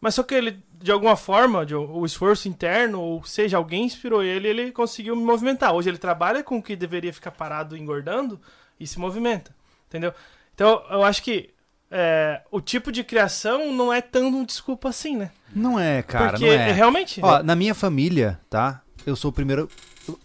[0.00, 4.22] Mas só que ele, de alguma forma, de, o esforço interno, ou seja, alguém inspirou
[4.22, 5.72] ele, ele conseguiu me movimentar.
[5.72, 8.38] Hoje ele trabalha com o que deveria ficar parado engordando
[8.78, 9.54] e se movimenta.
[9.88, 10.12] Entendeu?
[10.54, 11.50] Então, eu acho que
[11.90, 15.30] é, o tipo de criação não é tão um desculpa assim, né?
[15.54, 16.72] Não é, cara, Porque não é.
[16.72, 17.20] realmente.
[17.22, 18.82] Ó, na minha família, tá?
[19.06, 19.68] Eu sou o primeiro,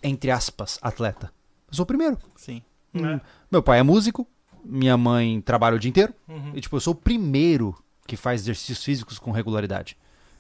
[0.04, 1.32] entre aspas, atleta.
[1.70, 2.18] Eu sou o primeiro.
[2.36, 2.62] Sim.
[2.94, 3.22] né?
[3.52, 4.28] Meu pai é músico,
[4.64, 6.14] minha mãe trabalha o dia inteiro.
[6.28, 6.52] Uhum.
[6.54, 7.76] E, tipo, eu sou o primeiro
[8.08, 9.98] que faz exercícios físicos com regularidade.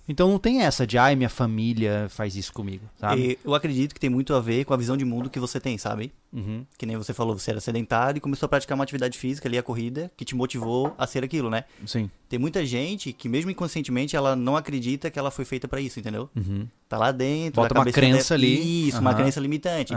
[0.09, 3.21] Então não tem essa de, ai, minha família faz isso comigo, sabe?
[3.21, 5.59] E eu acredito que tem muito a ver com a visão de mundo que você
[5.59, 6.11] tem, sabe?
[6.33, 6.65] Uhum.
[6.79, 9.55] Que nem você falou, você era sedentário e começou a praticar uma atividade física ali,
[9.57, 11.63] a corrida, que te motivou a ser aquilo, né?
[11.85, 12.09] Sim.
[12.27, 15.99] Tem muita gente que, mesmo inconscientemente, ela não acredita que ela foi feita pra isso,
[15.99, 16.27] entendeu?
[16.35, 16.67] Uhum.
[16.87, 18.87] Tá lá dentro, Bota uma crença dela- ali.
[18.89, 19.19] Isso, uma Aham.
[19.19, 19.93] crença limitante.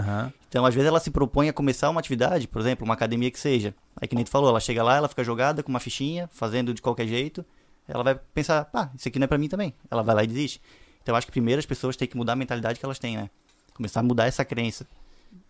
[0.48, 3.40] Então, às vezes, ela se propõe a começar uma atividade, por exemplo, uma academia que
[3.40, 3.74] seja.
[3.98, 6.74] Aí, que nem tu falou, ela chega lá, ela fica jogada com uma fichinha, fazendo
[6.74, 7.44] de qualquer jeito.
[7.88, 9.74] Ela vai pensar, pá, isso aqui não é pra mim também.
[9.90, 10.60] Ela vai lá e desiste.
[11.02, 13.16] Então, eu acho que primeiro as pessoas têm que mudar a mentalidade que elas têm,
[13.16, 13.28] né?
[13.74, 14.86] Começar a mudar essa crença.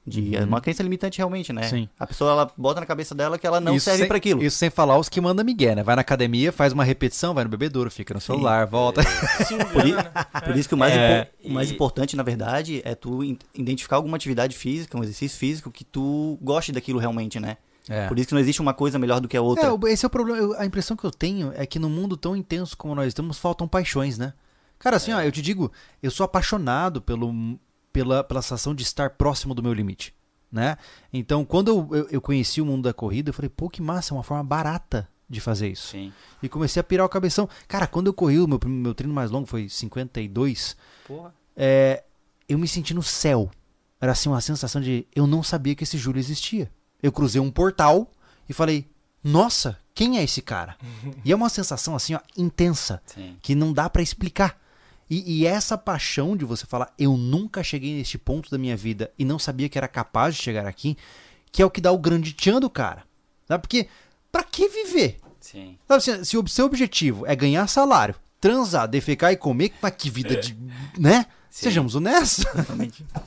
[0.07, 1.63] De, É uma crença limitante realmente, né?
[1.63, 1.69] Uhum.
[1.69, 1.89] Sim.
[1.99, 4.43] A pessoa, ela bota na cabeça dela que ela não Isso serve pra aquilo.
[4.43, 5.83] Isso sem falar os que manda migué, né?
[5.83, 9.03] Vai na academia, faz uma repetição, vai no bebedouro, fica no celular, volta.
[9.03, 10.11] Se Por, i- né?
[10.45, 13.23] por isso que o mais, É, impo- o mais e- importante, na verdade, é tu
[13.55, 17.57] identificar alguma atividade física, um exercício físico que tu goste daquilo realmente, né?
[17.89, 18.07] É.
[18.07, 19.67] Por isso que não existe uma coisa melhor do que a outra.
[19.67, 20.39] É, esse é o problema.
[20.39, 23.39] Eu- a impressão que eu tenho é que num mundo tão intenso como nós estamos,
[23.39, 24.33] faltam paixões, né?
[24.79, 25.71] Cara, assim, ó, eu te digo,
[26.03, 27.59] eu sou apaixonado pelo,
[27.93, 30.15] pela, pela sensação de estar próximo do meu limite,
[30.51, 30.77] né?
[31.13, 34.13] Então, quando eu, eu, eu conheci o mundo da corrida, eu falei, pô, que massa,
[34.13, 35.89] é uma forma barata de fazer isso.
[35.89, 36.13] Sim.
[36.43, 37.49] E comecei a pirar o cabeção.
[37.69, 40.77] Cara, quando eu corri, o meu, meu treino mais longo foi 52,
[41.07, 41.33] Porra.
[41.57, 42.05] é,
[42.49, 43.51] eu me senti no céu.
[44.01, 46.71] Era assim uma sensação de eu não sabia que esse Júlio existia.
[47.03, 48.11] Eu cruzei um portal
[48.49, 48.87] e falei,
[49.23, 50.77] nossa, quem é esse cara?
[51.25, 53.37] e é uma sensação assim, ó, intensa, Sim.
[53.43, 54.61] que não dá pra explicar.
[55.11, 59.13] E, e essa paixão de você falar, eu nunca cheguei neste ponto da minha vida
[59.19, 60.97] e não sabia que era capaz de chegar aqui,
[61.51, 63.05] que é o que dá o grande tchan do cara.
[63.47, 63.61] Sabe?
[63.61, 63.89] Porque,
[64.31, 65.19] pra que viver?
[65.39, 65.77] Sim.
[65.87, 70.09] Sabe assim, se o seu objetivo é ganhar salário, transar, defecar e comer, mas que
[70.09, 70.57] vida de.
[70.99, 71.27] né?
[71.53, 71.65] Sim.
[71.65, 72.47] Sejamos honestos.
[72.47, 73.05] Exatamente.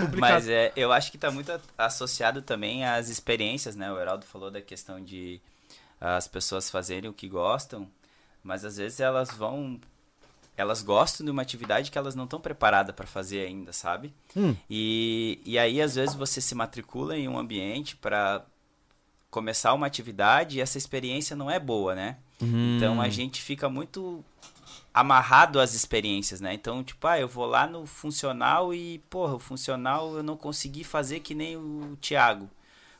[0.00, 0.18] Complicado.
[0.18, 3.92] Mas é, eu acho que está muito associado também às experiências, né?
[3.92, 5.38] O Heraldo falou da questão de
[6.00, 7.86] as pessoas fazerem o que gostam,
[8.42, 9.78] mas às vezes elas vão.
[10.56, 14.14] Elas gostam de uma atividade que elas não estão preparadas para fazer ainda, sabe?
[14.34, 14.56] Hum.
[14.70, 18.42] E, e aí, às vezes, você se matricula em um ambiente para
[19.30, 22.16] começar uma atividade e essa experiência não é boa, né?
[22.40, 24.24] Então a gente fica muito
[24.94, 26.52] amarrado às experiências, né?
[26.54, 30.84] Então, tipo, ah, eu vou lá no funcional e, porra, o funcional eu não consegui
[30.84, 32.48] fazer que nem o Thiago.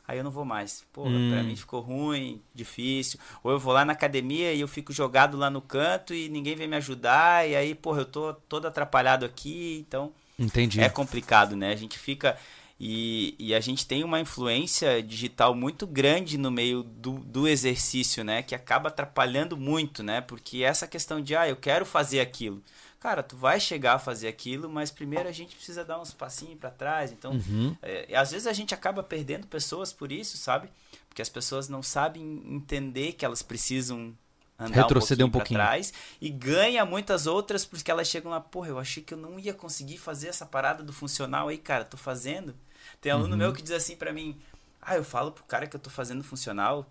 [0.05, 0.85] Aí eu não vou mais.
[0.91, 3.17] Porra, pra mim ficou ruim, difícil.
[3.41, 6.55] Ou eu vou lá na academia e eu fico jogado lá no canto e ninguém
[6.55, 7.47] vem me ajudar.
[7.47, 9.85] E aí, porra, eu tô todo atrapalhado aqui.
[9.87, 10.81] Então, Entendi.
[10.81, 11.71] é complicado, né?
[11.71, 12.37] A gente fica.
[12.79, 18.23] E, e a gente tem uma influência digital muito grande no meio do, do exercício,
[18.23, 18.43] né?
[18.43, 20.19] Que acaba atrapalhando muito, né?
[20.21, 22.61] Porque essa questão de, ah, eu quero fazer aquilo.
[22.99, 26.57] Cara, tu vai chegar a fazer aquilo, mas primeiro a gente precisa dar uns passinhos
[26.57, 27.11] para trás.
[27.11, 27.75] Então, Uhum.
[27.81, 30.69] é, às vezes a gente acaba perdendo pessoas por isso, sabe?
[31.07, 34.17] Porque as pessoas não sabem entender que elas precisam
[34.65, 35.61] andar Retroceder um um pouquinho, pouquinho.
[35.61, 39.17] pra trás e ganha muitas outras porque elas chegam lá, porra, eu achei que eu
[39.17, 42.55] não ia conseguir fazer essa parada do funcional aí, cara, tô fazendo.
[43.01, 43.19] Tem Uhum.
[43.19, 44.39] aluno meu que diz assim pra mim:
[44.81, 46.85] "Ah, eu falo pro cara que eu tô fazendo funcional".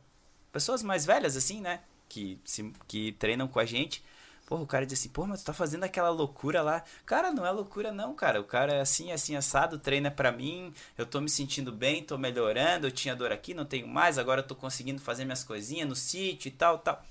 [0.53, 4.05] Pessoas mais velhas assim, né, que se, que treinam com a gente.
[4.47, 6.83] Porra, o cara diz assim, pô, mas tu tá fazendo aquela loucura lá.
[7.07, 8.41] Cara, não é loucura não, cara.
[8.41, 12.19] O cara é assim, assim, assado, treina pra mim, eu tô me sentindo bem, tô
[12.19, 15.89] melhorando, eu tinha dor aqui, não tenho mais, agora eu tô conseguindo fazer minhas coisinhas
[15.89, 17.03] no sítio e tal, tal.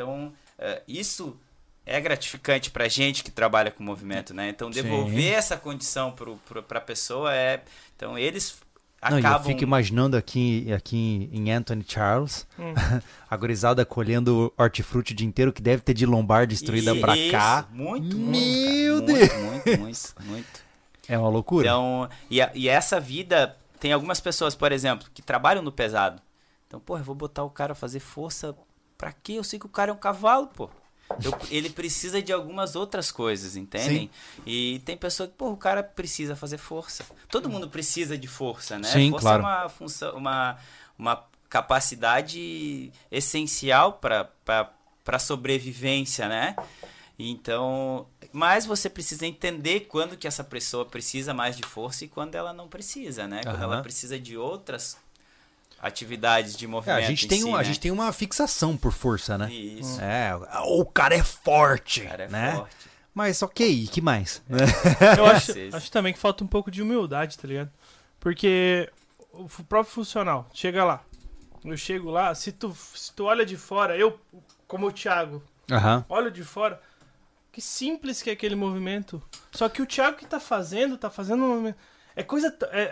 [0.00, 1.36] Então, eh, isso
[1.84, 4.48] é gratificante pra gente que trabalha com movimento, né?
[4.48, 4.82] Então, Sim.
[4.82, 7.62] devolver essa condição pro, pra pessoa é...
[7.96, 8.56] Então, eles
[9.02, 9.46] Não, e eu acabam...
[9.46, 12.72] fico imaginando aqui, aqui em Anthony Charles, Hum.
[13.28, 17.32] a gurizada colhendo hortifruti o dia inteiro, que deve ter de lombar destruída pra Isso,
[17.32, 17.66] cá.
[17.70, 19.18] Muito, Meu muito, Deus!
[19.34, 20.60] Muito, muito, muito, muito.
[21.08, 21.66] É uma loucura.
[21.66, 26.22] Então, e, a- e essa vida, tem algumas pessoas, por exemplo, que trabalham no pesado.
[26.66, 28.54] Então, pô, eu vou botar o cara a fazer força
[29.00, 29.32] pra quê?
[29.32, 30.68] Eu sei que o cara é um cavalo, pô.
[31.24, 34.10] Eu- ele precisa de algumas outras coisas, entendem?
[34.46, 37.04] E tem pessoa que, pô, o cara precisa fazer força.
[37.28, 38.88] Todo mundo precisa de força, né?
[38.88, 39.42] Sim, força claro.
[39.42, 40.58] é uma função, uma,
[40.98, 44.30] uma capacidade essencial para
[45.02, 46.54] para sobrevivência, né?
[47.18, 52.34] Então, mas você precisa entender quando que essa pessoa precisa mais de força e quando
[52.34, 53.40] ela não precisa, né?
[53.42, 53.64] Quando Aham.
[53.64, 54.96] ela precisa de outras
[55.80, 56.98] atividades de É, movimento.
[56.98, 57.64] a, gente em tem si, um, a né?
[57.64, 59.52] gente tem uma fixação por força, né?
[59.52, 60.00] Isso.
[60.00, 60.32] É,
[60.66, 62.52] o cara é forte, O cara é né?
[62.56, 62.76] forte.
[63.14, 64.42] Mas ok, e que mais?
[64.48, 64.58] né?
[65.18, 67.70] Eu acho, acho também que falta um pouco de humildade, tá ligado?
[68.20, 68.90] Porque
[69.32, 71.02] o próprio funcional, chega lá.
[71.64, 74.18] Eu chego lá, se tu, se tu olha de fora, eu,
[74.66, 76.04] como o Thiago, Aham.
[76.08, 76.80] olho de fora,
[77.52, 79.22] que simples que é aquele movimento.
[79.52, 81.76] Só que o Thiago que tá fazendo, tá fazendo um movimento.
[82.20, 82.54] É coisa.
[82.70, 82.82] É,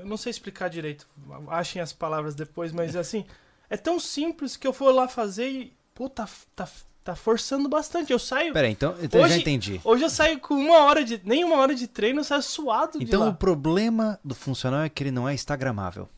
[0.00, 1.06] é- não sei explicar direito.
[1.48, 3.24] Achem as palavras depois, mas assim.
[3.70, 5.72] É tão simples que eu for lá fazer e.
[5.94, 6.68] Pô, tá, tá,
[7.02, 8.12] tá forçando bastante.
[8.12, 8.52] Eu saio.
[8.52, 9.80] Pera aí, então, então eu já Hoje- entendi.
[9.84, 11.20] Hoje eu saio com uma hora de.
[11.24, 14.88] Nem uma hora de treino, eu saio suado de Então o problema do funcional é
[14.88, 16.08] que ele não é instagramável.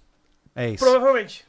[0.54, 0.82] É isso.
[0.84, 1.44] Provavelmente.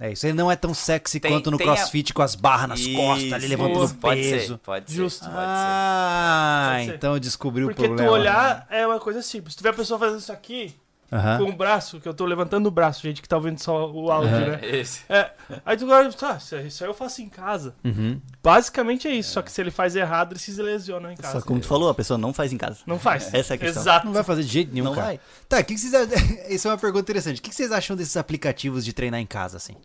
[0.00, 0.26] É isso.
[0.26, 2.86] Ele não é tão sexy Tem- quanto no tem a- crossfit com as barras nas
[2.86, 4.46] costas, ali Isso, levantando isso, pode peso.
[4.54, 5.24] Ser, pode Justo.
[5.24, 5.30] ser.
[5.30, 6.94] Pode Ah, Pode ser.
[6.94, 8.08] então eu descobri o Porque problema.
[8.10, 9.54] tu olhar é uma coisa simples.
[9.54, 10.74] Se tu vê a pessoa fazendo isso aqui,
[11.10, 11.38] Aham.
[11.38, 14.10] com o braço, que eu tô levantando o braço, gente que tá ouvindo só o
[14.10, 14.46] áudio, Aham.
[14.46, 14.58] né?
[14.58, 14.74] ser.
[14.76, 15.00] Isso.
[15.08, 15.32] É,
[15.64, 17.74] aí tu agora, tá, isso aí isso eu faço em casa.
[17.82, 18.20] Uhum.
[18.42, 21.40] Basicamente é isso, só que se ele faz errado, ele se lesiona em casa.
[21.40, 22.80] Só como tu falou, a pessoa não faz em casa.
[22.86, 23.32] Não faz.
[23.32, 23.82] Essa é a questão.
[23.82, 24.06] Exato.
[24.06, 25.06] Não vai fazer de jeito nenhum, Não cara.
[25.06, 25.20] vai.
[25.48, 26.08] Tá, o que, que vocês acham?
[26.48, 27.38] Essa é uma pergunta interessante.
[27.40, 29.76] O que, que vocês acham desses aplicativos de treinar em casa, assim?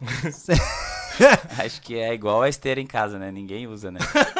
[1.58, 3.30] Acho que é igual a esteira em casa, né?
[3.30, 3.98] Ninguém usa, né?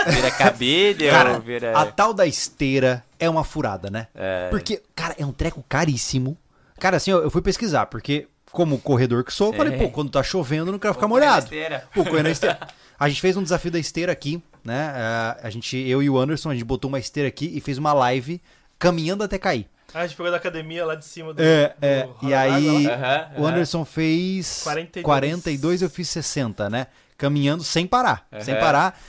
[0.08, 1.76] Vira cabide Cara, ou vira...
[1.76, 4.06] a tal da esteira é uma furada, né?
[4.14, 4.48] É.
[4.50, 6.36] Porque, cara, é um treco caríssimo.
[6.78, 9.78] Cara, assim, eu eu fui pesquisar, porque como corredor que sou, eu falei, É.
[9.78, 11.48] pô, quando tá chovendo, eu não quero ficar molhado.
[11.94, 12.58] Pô, correr na esteira.
[12.98, 14.92] A gente fez um desafio da esteira aqui, né?
[15.40, 17.78] É, A gente, eu e o Anderson, a gente botou uma esteira aqui e fez
[17.78, 18.40] uma live
[18.76, 19.68] caminhando até cair.
[19.94, 21.42] Ah, a gente pegou da academia lá de cima do.
[21.42, 22.08] É, do é.
[22.22, 22.86] E aí.
[22.86, 23.46] Aham, o.
[23.46, 25.04] Anderson fez 42.
[25.04, 26.88] 42, eu fiz 60, né?
[27.16, 28.26] Caminhando sem parar.
[28.40, 28.62] Sem Aham.
[28.62, 29.00] parar.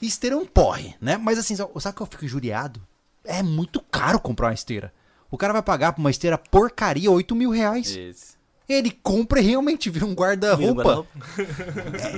[0.00, 1.16] E esteira é um porre, né?
[1.16, 2.80] Mas assim, sabe sabe que eu fico injuriado?
[3.24, 4.92] É muito caro comprar uma esteira.
[5.30, 7.94] O cara vai pagar por uma esteira porcaria 8 mil reais.
[7.94, 8.36] Isso.
[8.72, 10.82] Ele compra e realmente vira um guarda-roupa.
[10.82, 11.10] guarda-roupa.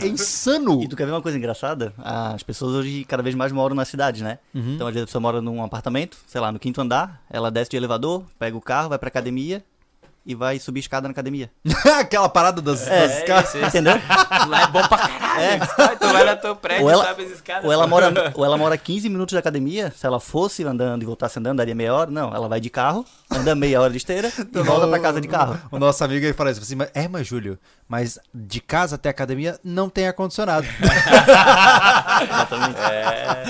[0.00, 0.82] É, é insano.
[0.82, 1.92] E tu quer ver uma coisa engraçada?
[1.98, 4.38] As pessoas hoje cada vez mais moram na cidade, né?
[4.54, 4.74] Uhum.
[4.74, 7.70] Então, às vezes a pessoa mora num apartamento, sei lá, no quinto andar, ela desce
[7.70, 9.62] de elevador, pega o carro, vai pra academia
[10.26, 11.50] e vai subir escada na academia.
[12.00, 13.48] Aquela parada das, É, das É casas.
[13.50, 13.66] isso, isso.
[13.68, 13.94] Entendeu?
[14.48, 15.42] Lá é bom pra caralho.
[15.42, 15.58] É.
[15.58, 17.64] Tu vai no teu prédio, Ou ela- sabe as escadas.
[17.64, 21.06] Ou ela, mora, ou ela mora 15 minutos da academia, se ela fosse andando e
[21.06, 22.10] voltasse andando, daria meia hora.
[22.10, 25.28] Não, ela vai de carro, anda meia hora de esteira e volta pra casa de
[25.28, 25.60] carro.
[25.70, 27.58] O nosso amigo aí fala isso, assim, mas, é, mas Júlio,
[27.88, 30.66] mas de casa até a academia não tem ar-condicionado.
[32.22, 32.78] Exatamente.
[32.80, 33.44] É.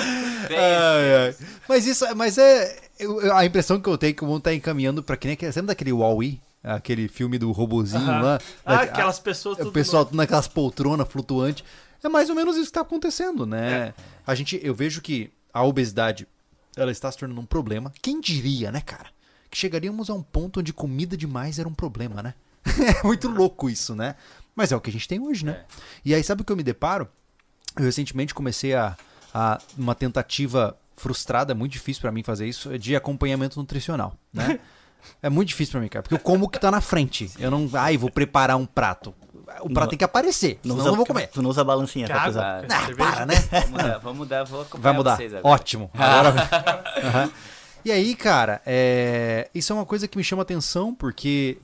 [0.50, 1.34] Ai, ai.
[1.68, 2.76] Mas isso, mas é.
[2.98, 5.34] eu- a impressão que eu tenho é que o mundo tá encaminhando pra que nem
[5.34, 5.52] aquele.
[5.54, 6.40] Lembra daquele Wall-E?
[6.64, 8.38] Aquele filme do robozinho lá?
[8.64, 11.62] Ah, Da- aquelas pessoas a- O pessoal tudo naquelas poltronas flutuantes.
[12.02, 13.72] É mais ou menos isso que tá acontecendo, né?
[13.72, 13.94] É.
[14.26, 16.26] A gente, eu vejo que a obesidade
[16.76, 17.92] ela está se tornando um problema.
[18.02, 19.06] Quem diria, né, cara?
[19.50, 22.34] Que chegaríamos a um ponto onde comida demais era um problema, né?
[23.02, 24.16] é muito louco isso, né?
[24.56, 25.52] Mas é o que a gente tem hoje, né?
[25.52, 25.64] É.
[26.04, 27.08] E aí, sabe o que eu me deparo?
[27.76, 28.96] Eu recentemente comecei a,
[29.32, 34.58] a uma tentativa frustrada, muito difícil pra mim fazer isso, de acompanhamento nutricional, né?
[35.22, 37.30] é muito difícil pra mim, cara, porque eu como o que tá na frente.
[37.38, 39.14] Eu não, ai, vou preparar um prato.
[39.60, 41.28] O prato Não- tem que aparecer, senão eu não vou comer.
[41.28, 42.26] Tu não usa a balancinha pra Água.
[42.26, 42.64] pesar.
[42.70, 43.34] Ah, para, né?
[43.50, 45.16] Vamos mudar, vamos mudar, vou acompanhar Vai mudar.
[45.16, 45.54] vocês agora.
[45.54, 45.90] Ótimo.
[45.94, 46.34] Agora.
[47.04, 47.30] Aham.
[47.84, 51.58] E aí, cara, é, isso é uma coisa que me chama atenção porque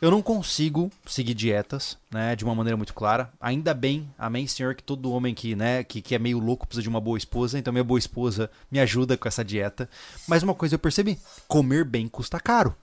[0.00, 3.30] eu não consigo seguir dietas, né, de uma maneira muito clara.
[3.40, 6.82] Ainda bem, amém, senhor, que todo homem que, né, que, que é meio louco precisa
[6.82, 7.58] de uma boa esposa.
[7.58, 9.88] Então minha boa esposa me ajuda com essa dieta.
[10.26, 12.74] Mas uma coisa eu percebi, comer bem custa caro.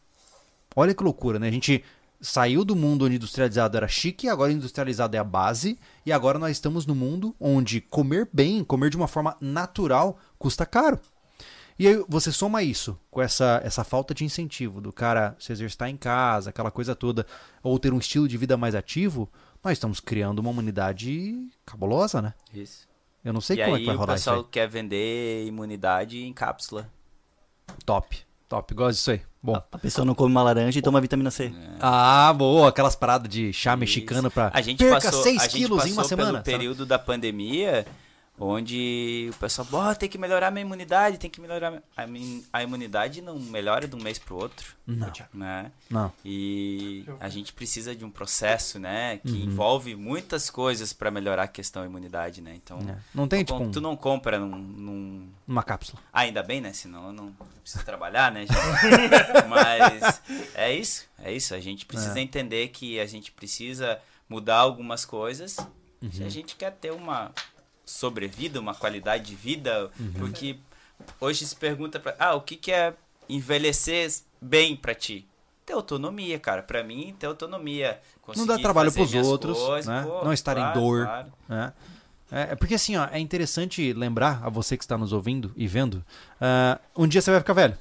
[0.76, 1.48] Olha que loucura, né?
[1.48, 1.84] A gente
[2.22, 6.52] saiu do mundo onde industrializado era chique, agora industrializado é a base, e agora nós
[6.52, 11.00] estamos no mundo onde comer bem, comer de uma forma natural, custa caro.
[11.80, 15.90] E aí você soma isso com essa, essa falta de incentivo do cara se exercitar
[15.90, 17.26] em casa, aquela coisa toda,
[17.62, 19.30] ou ter um estilo de vida mais ativo,
[19.64, 22.34] nós estamos criando uma humanidade cabulosa, né?
[22.54, 22.88] Isso.
[23.24, 24.48] Eu não sei e como aí é que vai o rolar isso pessoal aí.
[24.52, 26.90] quer vender imunidade em cápsula.
[27.86, 28.18] Top,
[28.48, 29.22] top, gosto disso aí.
[29.44, 29.62] Bom.
[29.72, 31.54] A pessoa não come uma laranja e toma vitamina C.
[31.80, 33.78] Ah, boa, aquelas paradas de chá Isso.
[33.80, 36.32] mexicano pra A gente perca passou, 6 a gente quilos em uma passou semana.
[36.42, 37.86] pelo período da pandemia,
[38.40, 42.46] onde o pessoal, "Bó, tem que melhorar minha imunidade, tem que melhorar minha-" a, min-
[42.54, 45.12] a imunidade não melhora de um mês pro outro, Não.
[45.34, 45.72] né?
[45.90, 46.12] Não.
[46.24, 49.38] E a gente precisa de um processo, né, que Uhum.
[49.46, 52.54] envolve muitas coisas para melhorar a questão da imunidade, né?
[52.56, 52.98] Então, É.
[53.14, 56.00] Não tem, tu, tipo, um- tu não compra num, num- uma cápsula.
[56.14, 56.74] ah, ainda bem, né?
[56.74, 58.42] Senão eu não preciso trabalhar, né?
[58.46, 58.52] gente?
[59.50, 60.22] Mas
[60.56, 61.54] é isso, é isso.
[61.56, 65.58] A gente precisa entender que a gente precisa mudar algumas coisas
[66.12, 67.32] se a gente quer ter uma
[67.88, 69.90] sobrevida, uma qualidade de vida.
[70.20, 70.58] Porque
[71.20, 72.94] hoje se pergunta pra, ah, o que, que é
[73.28, 75.26] envelhecer bem pra ti?
[75.66, 76.62] Ter autonomia, cara.
[76.62, 78.00] Pra mim, ter autonomia.
[78.36, 80.04] Não dá Conseguir trabalho pros outros, coisas, né?
[80.04, 81.06] pô, não estar em claro, dor.
[81.06, 81.34] claro.
[81.48, 81.74] né?
[82.30, 85.66] É, é porque assim, ó, é interessante lembrar a você que está nos ouvindo e
[85.66, 86.04] vendo,
[86.42, 87.78] ah, um dia você vai ficar velho.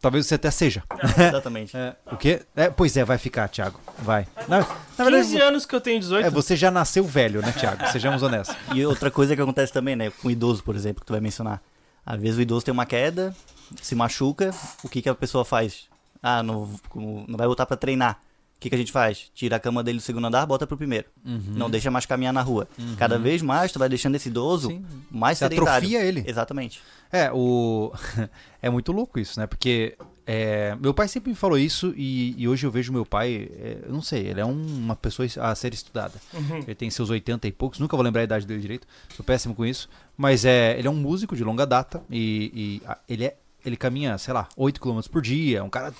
[0.00, 0.82] Talvez você até seja.
[1.28, 1.76] Exatamente.
[1.80, 2.42] É, o quê?
[2.56, 3.78] É, pois é, vai ficar, Thiago.
[3.98, 4.26] Vai.
[4.48, 6.26] Na, na 15 verdade, anos que eu tenho 18.
[6.26, 7.86] é, você já nasceu velho, né, Thiago?
[7.88, 8.56] Sejamos honestos.
[8.74, 10.10] E outra coisa que acontece também, né?
[10.10, 11.60] Com o idoso, por exemplo, que tu vai mencionar.
[12.04, 13.34] Às vezes o idoso tem uma queda,
[13.82, 14.50] se machuca,
[14.82, 15.88] o que, que a pessoa faz?
[16.22, 18.18] Ah, não, não vai voltar pra treinar.
[18.60, 19.30] O que, que a gente faz?
[19.34, 21.06] Tira a cama dele do segundo andar, bota pro primeiro.
[21.24, 22.68] Não deixa mais caminhar na rua.
[22.98, 24.84] Cada vez mais tu vai deixando esse idoso Sim.
[25.10, 25.72] mais Você sedentário.
[25.72, 26.22] atrofia ele.
[26.26, 26.82] Exatamente.
[27.10, 27.90] É, o.
[28.60, 29.46] é muito louco isso, né?
[29.46, 29.96] Porque
[30.26, 33.78] é, meu pai sempre me falou isso e, e hoje eu vejo meu pai, é,
[33.86, 36.20] eu não sei, ele é um- uma pessoa a ser estudada.
[36.66, 38.86] Ele tem seus 80 e poucos, nunca vou lembrar a idade dele direito,
[39.16, 39.88] sou péssimo com isso.
[40.18, 43.76] Mas é, ele é um músico de longa data e, e, a- ele, é, ele
[43.78, 45.94] caminha, sei lá, 8 km por dia, é um cara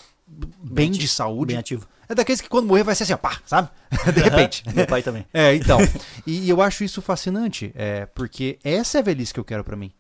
[0.63, 1.55] bem de saúde.
[1.55, 1.87] Bem ativo.
[2.09, 3.69] É daqueles que quando morrer vai ser assim, ó, pá, sabe?
[4.13, 4.65] De repente.
[4.75, 5.25] Meu pai também.
[5.33, 5.79] É, então.
[6.27, 9.77] E, eu acho isso fascinante, é, porque essa é a velhice que eu quero pra
[9.77, 9.93] mim.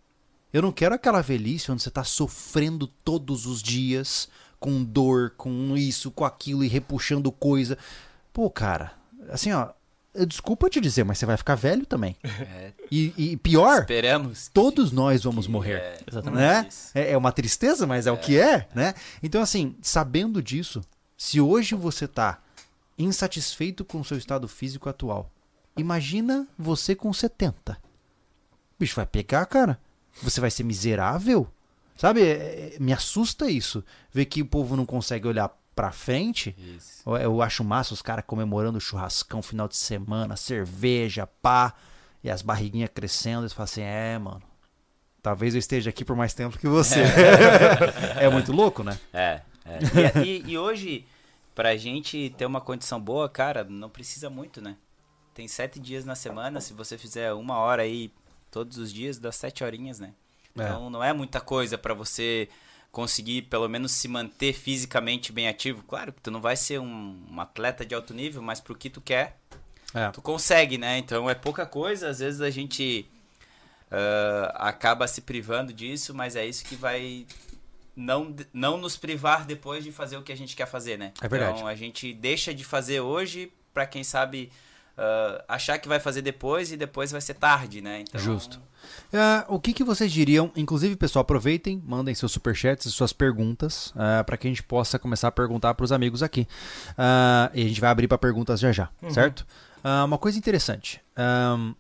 [0.53, 4.29] Eu não quero aquela velhice onde você tá sofrendo todos os dias,
[4.59, 7.79] com dor, com isso, com aquilo e repuxando coisa.
[8.33, 8.93] Pô, cara,
[9.29, 9.69] assim, ó,
[10.27, 12.17] desculpa te dizer, mas você vai ficar velho também.
[12.25, 14.49] É, E, e pior, esperamos.
[14.53, 15.75] todos nós vamos morrer.
[15.79, 16.41] é- Exatamente.
[16.41, 16.67] Né?
[16.69, 16.91] Isso.
[16.95, 18.95] É, é uma tristeza, mas é, o que é, né?
[19.23, 20.81] Então, assim, sabendo disso,
[21.17, 22.41] se hoje você tá
[22.99, 25.31] insatisfeito com o seu estado físico atual.
[25.77, 27.73] Imagina você com 70.
[27.73, 27.77] O
[28.79, 29.79] bicho vai pegar, cara.
[30.23, 31.49] Você vai ser miserável.
[31.97, 32.23] Sabe?
[32.23, 33.85] É- é- me assusta isso.
[34.13, 35.51] Ver que o povo não consegue olhar
[35.81, 36.55] pra frente.
[36.77, 37.03] Isso.
[37.07, 41.73] Eu, eu acho massa os caras comemorando o churrascão final de semana, cerveja, pá,
[42.23, 43.43] e as barriguinhas crescendo.
[43.43, 44.43] Eles falam assim: é, mano.
[45.23, 47.01] Talvez eu esteja aqui por mais tempo que você.
[48.21, 48.99] é muito louco, né?
[49.13, 50.19] É, é.
[50.23, 51.07] E, e- e hoje,
[51.55, 54.77] pra gente ter uma condição boa, cara, não precisa muito, né?
[55.35, 58.13] Tem sete dias na semana, se você fizer uma hora aí
[58.51, 60.13] todos os dias, dá sete horinhas, né?
[60.59, 60.63] É.
[60.63, 62.49] Então não é muita coisa pra você
[62.93, 65.83] conseguir pelo menos se manter fisicamente bem ativo.
[65.87, 68.91] Claro que tu não vai ser um, um atleta de alto nível, mas pro que
[68.91, 69.37] tu quer,
[69.95, 70.11] É.
[70.11, 70.99] tu consegue, né?
[70.99, 73.07] Então é pouca coisa, às vezes a gente
[73.91, 77.27] ah, acaba se privando disso, mas é isso que vai
[77.97, 81.13] não, não nos privar depois de fazer o que a gente quer fazer, né?
[81.21, 81.55] É verdade.
[81.57, 84.51] Então a gente deixa de fazer hoje pra quem sabe
[84.97, 88.01] ah, achar que vai fazer depois e depois vai ser tarde, né?
[88.01, 88.61] Então, Justo.
[89.13, 90.51] Ah, o que, que vocês diriam?
[90.57, 93.93] Inclusive, pessoal, aproveitem, mandem seus superchats e suas perguntas
[94.27, 96.47] para que a gente possa começar a perguntar para os amigos aqui.
[96.97, 99.47] Ah, e a gente vai abrir para perguntas já já, certo?
[99.83, 101.01] Ah, uma coisa interessante.
[101.17, 101.75] Ahn,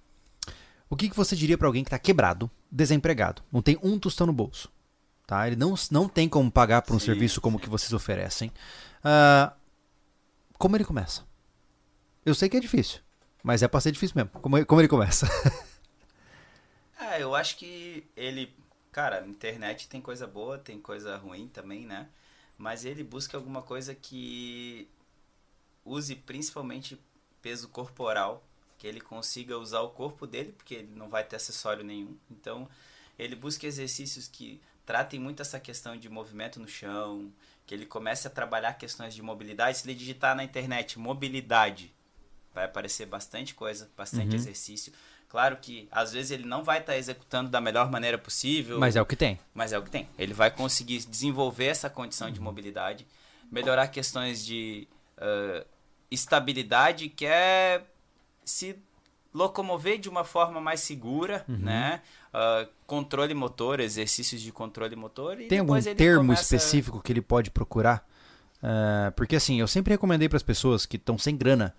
[0.88, 4.26] o que, que você diria para alguém que está quebrado, desempregado, não tem um tostão
[4.26, 4.70] no bolso?
[5.26, 5.46] Tá?
[5.46, 8.50] Ele não, não tem como pagar por um Sim, serviço como o que vocês oferecem.
[9.04, 9.52] Ah,
[10.58, 11.22] como ele começa?
[12.24, 13.00] Eu sei que é difícil,
[13.42, 14.30] mas é para ser difícil mesmo.
[14.40, 15.26] Como, como ele começa?
[17.00, 18.54] É, eu acho que ele.
[18.92, 22.08] Cara, internet tem coisa boa, tem coisa ruim também, né?
[22.58, 24.86] Mas ele busca alguma coisa que
[25.82, 27.00] use principalmente
[27.40, 28.44] peso corporal,
[28.76, 32.16] que ele consiga usar o corpo dele, porque ele não vai ter acessório nenhum.
[32.30, 32.68] Então,
[33.18, 37.32] ele busca exercícios que tratem muito essa questão de movimento no chão,
[37.66, 39.78] que ele comece a trabalhar questões de mobilidade.
[39.78, 41.94] Se ele digitar na internet mobilidade,
[42.54, 44.92] vai aparecer bastante coisa, bastante exercício.
[45.28, 49.02] Claro que às vezes ele não vai estar executando da melhor maneira possível, Mas é
[49.02, 49.38] o que tem.
[49.54, 50.08] mas é o que tem.
[50.18, 52.34] Ele vai conseguir desenvolver essa condição Uhum.
[52.34, 53.06] de mobilidade,
[53.50, 54.88] melhorar questões de
[55.18, 55.64] ah,
[56.10, 57.82] estabilidade, que é
[58.44, 58.76] se
[59.32, 61.58] locomover de uma forma mais segura, Uhum.
[61.58, 62.02] né?
[62.32, 65.40] Ah, controle motor, exercícios de controle motor.
[65.40, 68.04] E Tem algum termo começa- específico que ele pode procurar?
[68.62, 71.74] É, porque assim, eu sempre recomendei para as pessoas que estão sem grana,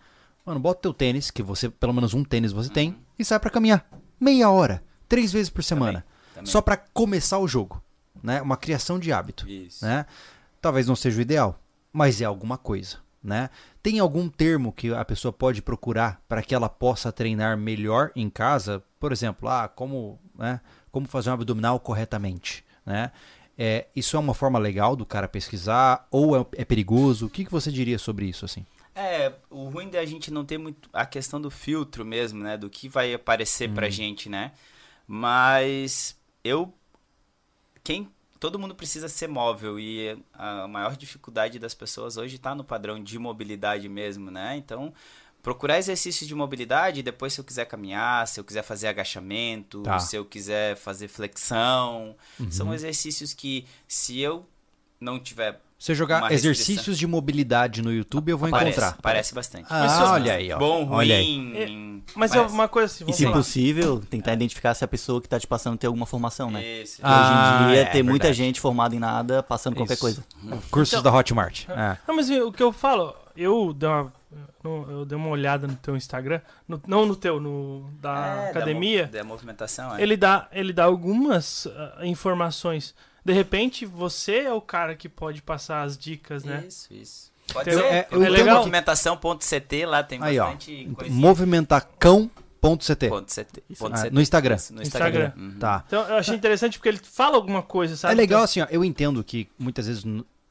[0.46, 3.50] mano, bota teu tênis, que você, pelo menos um tênis você tem, e sai para
[3.50, 3.86] caminhar.
[4.20, 6.06] Meia hora, três vezes por semana.
[6.34, 6.50] também.
[6.50, 7.82] Só para começar o jogo.
[8.22, 8.42] Né?
[8.42, 9.48] Uma criação de hábito.
[9.50, 9.84] Isso.
[9.86, 10.06] Né?
[10.62, 11.60] Talvez não seja o ideal,
[11.92, 12.98] mas é alguma coisa.
[13.24, 13.50] Né?
[13.84, 18.30] Tem algum termo que a pessoa pode procurar para que ela possa treinar melhor em
[18.30, 18.84] casa?
[19.00, 20.60] Por exemplo, ah, como, né,
[20.92, 22.66] como fazer um abdominal corretamente?
[22.86, 23.12] Né?
[23.58, 27.28] É, isso é uma forma legal do cara pesquisar ou é, é perigoso?
[27.28, 28.46] O que, que você diria sobre isso?
[28.46, 28.66] assim?
[28.94, 32.58] É, o ruim da gente não ter muito a questão do filtro mesmo, né?
[32.58, 34.52] Do que vai aparecer pra gente, né?
[35.08, 36.74] Mas eu.
[37.84, 38.10] Quem.
[38.40, 43.02] Todo mundo precisa ser móvel e a maior dificuldade das pessoas hoje tá no padrão
[43.02, 44.58] de mobilidade mesmo, né?
[44.58, 44.92] Então,
[45.44, 50.00] procurar exercícios de mobilidade, depois se eu quiser caminhar, se eu quiser fazer agachamento, Tá.
[50.00, 52.16] se eu quiser fazer flexão,
[52.50, 54.44] são exercícios que se eu
[55.00, 58.98] não tiver Se eu jogar exercícios de mobilidade no YouTube, eu vou Aparece, encontrar.
[59.02, 59.66] Parece bastante.
[59.68, 60.60] Ah, Mas eu- olha aí, ó.
[60.60, 61.36] Bom, Olha aí.
[61.38, 62.04] ruim.
[62.14, 62.54] Mas é parece.
[62.54, 63.36] uma coisa assim, E se falar.
[63.36, 66.64] possível, tentar identificar se a pessoa que tá te passando tem alguma formação, né?
[66.84, 67.00] Isso.
[67.02, 68.38] Ah, Hoje em dia é, tem muita verdade.
[68.38, 70.02] gente formada em nada passando qualquer Isso.
[70.02, 70.24] coisa.
[70.70, 71.68] Cursos Então- da Hotmart.
[71.70, 71.98] É.
[72.08, 74.14] Não, mas o que eu falo, eu dei uma,
[74.64, 79.08] eu dei uma olhada no teu Instagram, no- não no teu, no da É, academia.
[79.08, 80.02] Da, mo- da movimentação, é.
[80.04, 82.94] Ele dá, ele dá algumas ah, informações.
[83.24, 86.64] De repente, você é o cara que pode passar as dicas, né?
[86.68, 87.32] Isso, isso.
[87.54, 87.86] Pode Eu- ser.
[87.86, 90.46] é- eu legal- movimentação.ct, lá tem Aí, ó.
[90.46, 91.14] bastante coisa.
[91.14, 92.42] Movimentacão.ct.
[92.62, 93.10] Ponto CT,
[93.80, 94.14] ponto Ah, CT.
[94.14, 94.56] no Instagram.
[94.56, 95.10] Isso, no Instagram.
[95.26, 95.34] Instagram.
[95.54, 95.60] Uhum.
[95.60, 95.84] Tá.
[95.88, 98.14] Então, eu achei interessante porque ele fala alguma coisa, sabe?
[98.14, 100.04] É legal assim, ó, eu entendo que muitas vezes,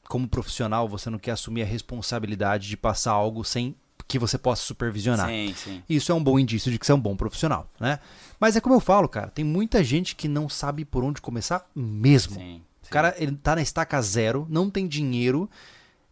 [0.09, 3.73] como profissional, você não quer assumir a responsabilidade de passar algo sem
[4.11, 5.27] que você possa supervisionar.
[5.29, 5.83] Sim, sim.
[5.89, 7.99] Isso é um bom indício de que você é um bom profissional, né?
[8.39, 11.65] Mas é como eu falo, cara, tem muita gente que não sabe por onde começar
[11.75, 12.35] mesmo.
[12.35, 15.49] sim, O cara, ele tá na estaca zero, não tem dinheiro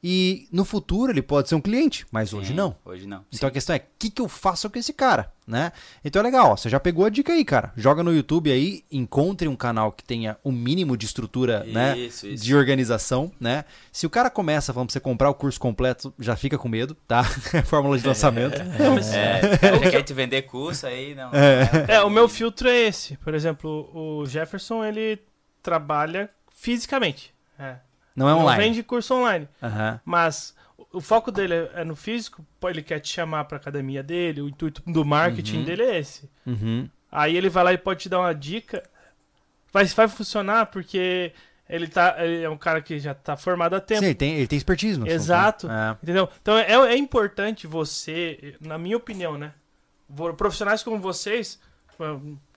[0.04, 2.76] e no futuro ele pode ser um cliente, mas hoje Sim, não.
[2.86, 3.26] Hoje não.
[3.34, 5.72] Então a questão é, o que, que eu faço com esse cara, né?
[6.04, 7.74] Então é legal, ó, você já pegou a dica aí, cara.
[7.76, 11.98] Joga no YouTube aí, encontre um canal que tenha o mínimo de estrutura, né?
[11.98, 12.44] Isso, isso.
[12.44, 13.66] De organização, né?
[13.92, 17.24] Se o cara começa, vamos você comprar o curso completo, já fica com medo, tá?
[17.54, 18.60] É fórmula de lançamento.
[19.12, 21.32] É, já quer te vender curso aí, não.
[21.88, 23.18] É, o meu filtro é esse.
[23.18, 25.20] Por exemplo, o Jefferson, ele
[25.62, 27.34] trabalha fisicamente.
[27.58, 27.78] É.
[28.16, 28.64] Não é Não online.
[28.64, 29.48] vende curso online.
[29.62, 30.00] Aham.
[30.06, 30.56] Mas
[30.92, 34.50] o- foco dele é é no físico, ele quer te chamar pra academia dele, o
[34.50, 35.64] intuito do marketing Uhum.
[35.66, 36.30] dele é esse.
[36.46, 36.90] Uhum.
[37.12, 38.84] Aí ele vai lá e pode te dar uma dica.
[39.72, 41.32] Vai, vai funcionar porque
[41.70, 44.00] ele, tá, ele é um cara que já tá formado há tempo.
[44.02, 45.68] Sim, ele tem, ele tem expertise no assunto, Exato.
[45.68, 45.96] né?
[46.02, 46.28] Entendeu?
[46.42, 49.54] Então é, é importante você, na minha opinião, né?
[50.38, 51.60] Profissionais como vocês,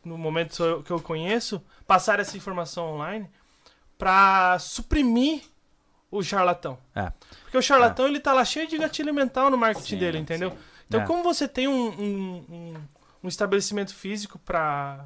[0.04, 3.28] no momento que eu conheço, passar essa informação online
[4.02, 5.42] pra suprimir
[6.10, 6.76] o charlatão.
[6.92, 7.02] É.
[7.02, 7.12] É.
[7.44, 10.50] Porque o charlatão ele tá lá cheio de gatilho mental no marketing Sim, dele, entendeu?
[10.50, 10.56] sim.
[10.88, 11.06] Então, É.
[11.06, 12.74] como você tem um, um, um-
[13.22, 15.04] um estabelecimento físico para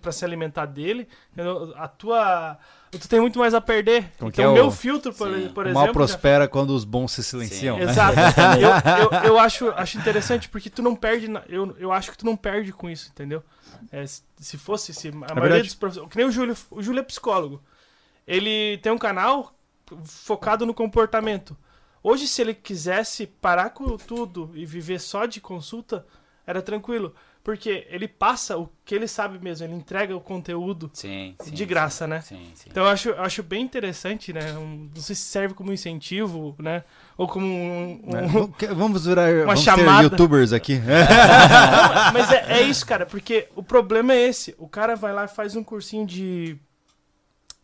[0.00, 1.74] para se alimentar dele, entendeu?
[1.76, 2.56] a tua
[2.92, 4.08] tu tem muito mais a perder.
[4.16, 5.48] Como que então, é o meu o- filtro, por, Sim.
[5.48, 7.76] por O exemplo, mal já- prospera quando os bons se silenciam.
[7.76, 7.82] Né?
[7.82, 8.14] Exato.
[8.62, 11.26] eu, eu, eu acho, acho interessante porque tu não perde.
[11.48, 13.42] Eu, eu acho que tu não perde com isso, entendeu?
[13.90, 15.64] É, se, se fosse, se a maioria verdade.
[15.64, 16.08] dos professores.
[16.08, 16.56] Que nem o Júlio.
[16.70, 17.60] O Júlio é psicólogo.
[18.28, 19.54] Ele tem um canal
[20.04, 21.56] focado no comportamento.
[22.02, 26.06] Hoje, se ele quisesse parar com tudo e viver só de consulta,
[26.46, 27.14] era tranquilo.
[27.42, 31.64] Porque ele passa o que ele sabe mesmo, ele entrega o conteúdo Sim, sim, de
[31.64, 32.20] graça, né?
[32.20, 32.68] Sim, sim.
[32.70, 34.52] Então eu acho, eu acho bem interessante, né?
[34.58, 36.84] Um- não sei se serve como incentivo, né?
[37.16, 38.00] Ou como um.
[38.04, 38.28] um- Né?
[38.74, 40.10] Vamos- virar Uma vamos chamada.
[40.10, 40.78] ter youtubers aqui.
[40.78, 40.84] Não,
[42.12, 44.54] mas é, é isso, cara, porque o problema é esse.
[44.58, 46.58] O cara vai lá e faz um cursinho de.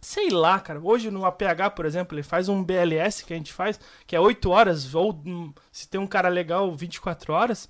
[0.05, 0.79] Sei lá, cara.
[0.83, 4.21] Hoje no APH, por exemplo, ele faz um BLS que a gente faz, que é
[4.21, 7.67] 8 horas, ou hum, se tem um cara legal, 24 horas.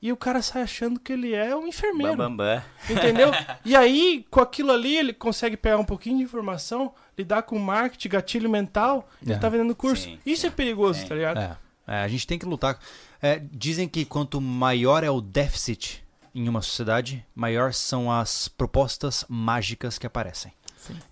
[0.00, 2.16] E o cara sai achando que ele é um enfermeiro.
[2.16, 2.62] Bam, bam, bam.
[2.88, 3.32] Entendeu?
[3.64, 8.08] E aí, com aquilo ali, ele consegue pegar um pouquinho de informação, lidar com marketing,
[8.10, 9.36] gatilho mental, e É.
[9.36, 10.04] tá vendendo curso.
[10.04, 11.08] Sim, Isso sim, é perigoso, sim.
[11.08, 11.38] tá ligado?
[11.38, 11.56] É,
[11.88, 12.78] é, a gente tem que lutar.
[13.20, 19.24] É, dizem que quanto maior é o déficit em uma sociedade, maior são as propostas
[19.28, 20.52] mágicas que aparecem.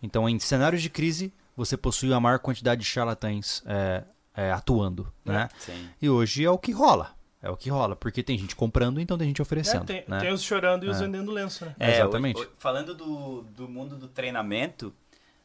[0.03, 4.03] Então, em cenários de crise, você possui a maior quantidade de charlatães é,
[4.35, 5.49] é, atuando, né?
[5.59, 5.89] Sim.
[6.03, 7.15] E hoje é o que rola.
[7.43, 9.85] É o que rola, porque tem gente comprando, então tem gente É, oferecendo.
[9.85, 10.19] tem, né?
[10.19, 11.01] tem os chorando e os É.
[11.01, 11.75] vendendo lenço, né?
[11.79, 12.41] É, Exatamente.
[12.41, 14.95] o- o- falando do, do mundo do treinamento,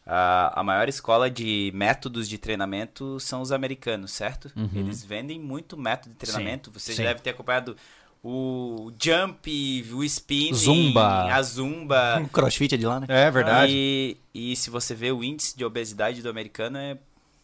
[0.06, 4.50] a, a maior escola de métodos de treinamento são os americanos, certo?
[4.56, 4.70] Uhum.
[4.74, 6.72] Eles vendem muito método de treinamento.
[6.72, 7.04] Você sim.
[7.04, 7.76] já deve ter acompanhado
[8.24, 9.50] o jump,
[9.94, 11.34] o spinning, Zumba.
[11.34, 12.22] a zumba.
[12.26, 13.08] O crossfit é de lá, né?
[13.10, 13.74] É verdade.
[13.74, 16.98] E, e se você vê o índice de obesidade do americano é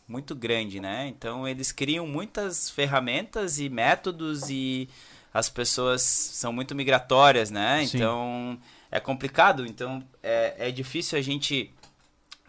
[0.08, 1.08] muito grande, né?
[1.08, 4.90] Então eles criam muitas ferramentas e métodos e
[5.34, 7.86] as pessoas são muito migratórias, né?
[7.86, 7.98] Sim.
[7.98, 8.60] Então
[8.92, 9.66] é complicado.
[9.66, 11.72] Então é, é difícil a gente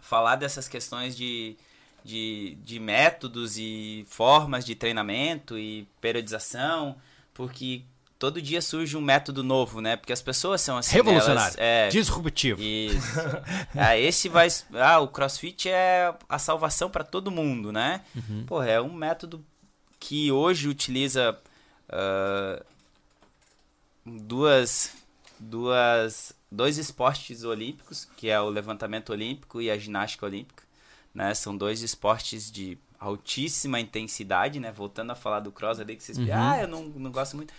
[0.01, 1.57] falar dessas questões de,
[2.03, 6.95] de, de métodos e formas de treinamento e periodização,
[7.33, 7.83] porque
[8.19, 9.95] todo dia surge um método novo, né?
[9.95, 10.95] Porque as pessoas são assim, né?
[10.97, 11.41] Revolucionário.
[11.41, 12.61] Elas- é, Disruptivo.
[12.61, 13.19] isso.
[13.75, 14.47] ah, esse vai.
[14.73, 18.01] Ah, o CrossFit é a salvação para todo mundo, né?
[18.15, 18.43] Uhum.
[18.47, 19.43] Pô, é um método
[19.99, 21.37] que hoje utiliza
[21.89, 22.61] ah,
[24.05, 24.91] duas,
[25.39, 30.63] duas, dois esportes olímpicos, que é o levantamento olímpico e a ginástica olímpica,
[31.13, 31.33] né?
[31.33, 34.71] São dois esportes de altíssima intensidade, né?
[34.71, 36.27] Voltando a falar do cross ali que vocês, Uhum.
[36.31, 37.53] ah, eu não, não gosto muito.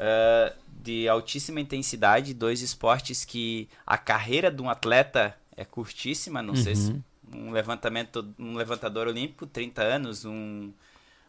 [0.00, 6.56] Ah, de altíssima intensidade, dois esportes que a carreira de um atleta é curtíssima, não
[6.56, 7.02] sei se Uhum.
[7.34, 10.72] um levantamento, um levantador olímpico, 30 anos, um,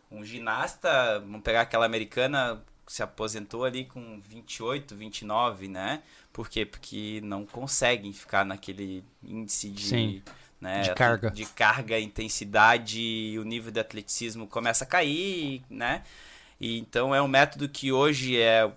[0.09, 6.01] um ginasta, vamos pegar aquela americana que se aposentou ali com 28, 29, né?
[6.31, 6.65] Por quê?
[6.65, 10.23] Porque não conseguem ficar naquele índice de, Sim,
[10.61, 11.29] né, de carga.
[11.29, 16.03] de carga, intensidade, o nível de atleticismo começa a cair, né?
[16.61, 18.71] E então é um método que hoje é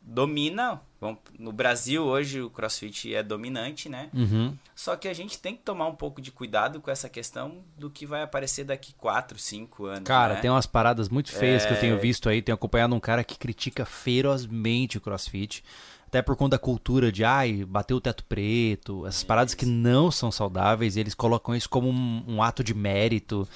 [0.00, 4.08] domina, vamos- no Brasil hoje o CrossFit é dominante, né?
[4.14, 4.56] Uhum.
[4.74, 7.90] Só que a gente tem que tomar um pouco de cuidado com essa questão do
[7.90, 10.04] que vai aparecer daqui 4, 5 anos.
[10.04, 10.40] Cara, né?
[10.40, 11.80] tem umas paradas muito feias que eu É.
[11.80, 12.40] tenho visto aí.
[12.40, 15.64] Tenho acompanhado um cara que critica ferozmente o crossfit.
[16.06, 19.04] Até por conta da cultura de, ai, bateu o teto preto.
[19.06, 20.96] Essas paradas que não são saudáveis.
[20.96, 23.46] Eles colocam isso como um, um ato de mérito.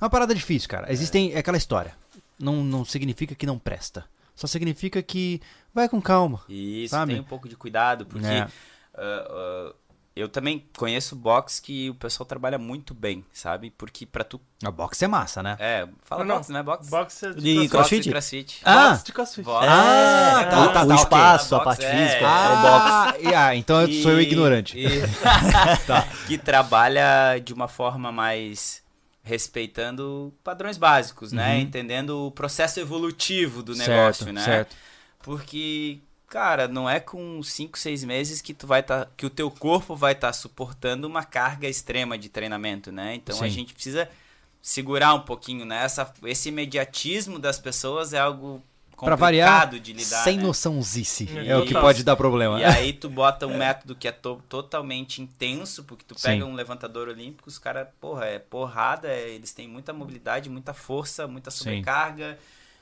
[0.00, 0.90] É uma parada difícil, cara.
[0.92, 1.32] Existem.
[1.32, 1.94] É aquela história.
[2.38, 4.04] Não, não significa que não presta.
[4.34, 5.40] Só significa que
[5.74, 6.40] vai com calma.
[6.48, 7.12] Isso, sabe?
[7.12, 8.40] tem um pouco de cuidado, porque É.
[8.40, 8.48] ah,
[8.98, 9.74] ah,
[10.16, 13.70] eu também conheço box que o pessoal trabalha muito bem, sabe?
[13.70, 14.38] Porque pra tu.
[14.64, 15.56] A boxe é massa, né?
[15.58, 16.88] É, fala Não, box, não é box?
[16.90, 18.10] Boxe de De crossfit.
[18.10, 18.10] crossfit?
[18.10, 18.60] crossfit.
[18.64, 18.88] Ah!
[18.90, 19.42] Boxe de crossfit.
[19.44, 19.66] Boxe.
[19.68, 22.06] Ah, tá, o, tá, o tá, espaço, a Box, parte é.
[22.08, 23.34] física, Ah, o box.
[23.34, 24.78] Ah, então eu sou eu ignorante.
[24.78, 24.86] e-
[26.26, 28.81] Que trabalha de uma forma mais
[29.22, 31.54] respeitando padrões básicos, né?
[31.54, 31.60] Uhum.
[31.60, 34.44] Entendendo o processo evolutivo do certo, negócio, né?
[34.44, 34.76] certo.
[35.20, 39.50] Porque, cara, não é com 5, 6 meses que tu vai tá, que o teu
[39.50, 43.14] corpo vai estar suportando uma carga extrema de treinamento, né?
[43.14, 43.50] Então a Sim.
[43.50, 44.08] gente precisa
[44.60, 45.84] segurar um pouquinho, né?
[45.84, 48.60] Essa, esse imediatismo das pessoas é algo
[49.04, 50.42] Pra variar, complicado de lidar, sem né?
[50.42, 51.24] noçãozice.
[51.24, 52.60] E- É o que pode dar problema.
[52.60, 56.50] E aí tu bota um método que é to- totalmente intenso, porque tu pega Sim.
[56.50, 61.26] um levantador olímpico, os caras, porra, é porrada, é- eles têm muita mobilidade, muita força,
[61.26, 61.58] muita Sim.
[61.58, 62.38] sobrecarga.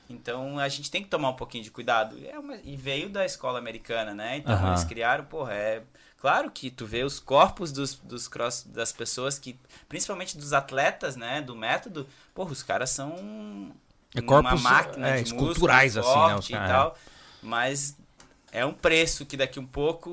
[0.09, 2.17] Então a gente tem que tomar um pouquinho de cuidado.
[2.25, 4.37] É uma- e veio da escola americana, né?
[4.37, 4.69] Então Aham.
[4.69, 5.83] eles criaram, porra, é.
[6.19, 9.57] Claro que tu vê os corpos dos, dos cross, das pessoas que.
[9.89, 11.41] Principalmente dos atletas, né?
[11.41, 13.71] Do método, porra, os caras são.
[14.15, 16.97] É uma corpos, máquina é, de esculturais, assim, né, os e tal.
[17.41, 17.97] Mas
[18.51, 20.09] é um preço que daqui um pouco.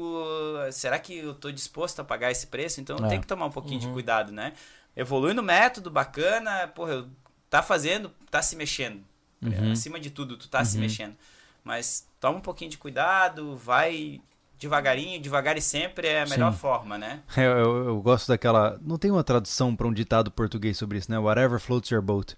[0.73, 2.81] Será que eu tô disposto a pagar esse preço?
[2.81, 3.09] Então É.
[3.09, 4.53] tem que tomar um pouquinho de cuidado, né?
[4.97, 7.05] Evolui no método, bacana, porra,
[7.51, 9.01] tá fazendo, tá se mexendo.
[9.43, 9.73] Uhum.
[9.73, 11.15] Acima de tudo, tu tá se mexendo.
[11.63, 14.21] Mas toma um pouquinho de cuidado, vai
[14.59, 16.59] devagarinho, devagar e sempre é a melhor Sim.
[16.59, 17.21] forma, né?
[17.37, 18.77] Eu, eu- eu gosto daquela.
[18.83, 21.19] Não tem uma tradução pra um ditado português sobre isso, né?
[21.19, 22.37] Whatever floats your boat.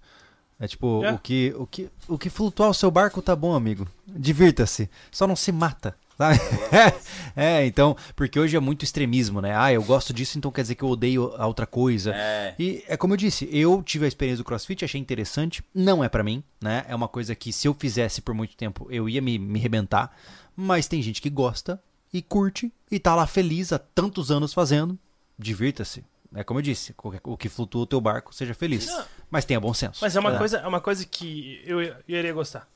[0.61, 1.13] É tipo, É.
[1.15, 3.89] o, que, o, que, o que flutuar o seu barco tá bom, amigo.
[4.07, 4.91] Divirta-se.
[5.11, 5.97] Só não se mata.
[7.35, 9.57] É, então, porque hoje é muito extremismo, né?
[9.57, 12.13] Ah, eu gosto disso, então quer dizer que eu odeio a outra coisa.
[12.15, 12.55] É.
[12.59, 16.09] E é como eu disse, eu tive a experiência do CrossFit, achei interessante, não é
[16.09, 16.85] pra mim, né?
[16.89, 20.15] É uma coisa que se eu fizesse por muito tempo, eu ia me, me rebentar,
[20.55, 21.81] mas tem gente que gosta
[22.13, 24.99] e curte e tá lá feliz há tantos anos fazendo.
[25.39, 26.05] Divirta-se.
[26.35, 26.95] É como eu disse,
[27.25, 28.87] o que flutua o teu barco, seja feliz.
[28.87, 29.05] Não.
[29.31, 29.99] Mas tenha bom senso.
[30.01, 30.39] Mas é uma, É.
[30.39, 32.69] Coisa, é uma coisa que eu, eu iria gostar.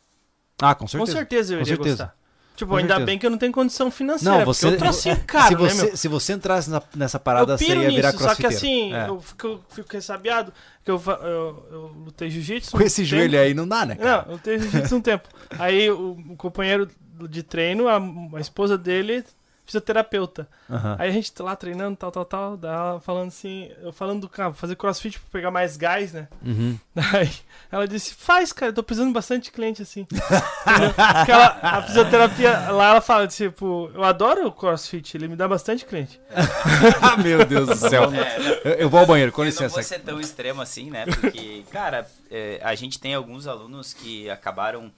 [0.61, 1.13] Ah, com certeza.
[1.13, 2.05] Com certeza eu iria certeza.
[2.05, 2.25] gostar.
[2.57, 3.07] Tipo, Com ainda certeza.
[3.07, 4.39] bem que eu não tenho condição financeira.
[4.39, 4.67] Não, você.
[4.69, 5.97] Eu trocinho caro, se, né, você meu?
[5.97, 9.09] se você entrasse na- nessa parada, eu você ia virar nisso, só que assim, É.
[9.09, 10.53] eu fico, fico ressabiado,
[10.85, 12.71] que eu, eu, eu lutei jiu-jitsu.
[12.71, 13.09] Com um esse tempo.
[13.09, 13.97] joelho aí não dá, né?
[13.97, 14.19] cara?
[14.19, 15.29] Não, eu lutei jiu-jitsu um tempo.
[15.59, 16.89] Aí o, o companheiro
[17.29, 17.99] de treino, a,
[18.37, 19.25] a esposa dele,
[19.65, 20.49] fisioterapeuta.
[20.71, 20.97] Aham.
[20.99, 24.23] Aí a gente tá lá treinando, tal, tal, tal, daí ela falando assim, eu falando
[24.23, 26.29] do cara, fazer crossfit pra pegar mais gás, né?
[26.45, 26.79] Uhum.
[26.95, 27.31] Daí
[27.73, 30.05] ela disse, faz, cara, eu tô precisando bastante cliente assim.
[30.09, 35.49] Porque ela, a fisioterapia lá, ela fala, tipo, eu adoro o crossfit, ele me dá
[35.49, 36.21] bastante cliente.
[37.03, 38.05] ah, meu Deus do céu.
[38.15, 39.75] É, Eu, eu vou ao banheiro, com Eu não licença.
[39.75, 41.05] vou ser tão extremo assim, né?
[41.07, 44.93] Porque, cara, é, a gente tem alguns alunos que acabaram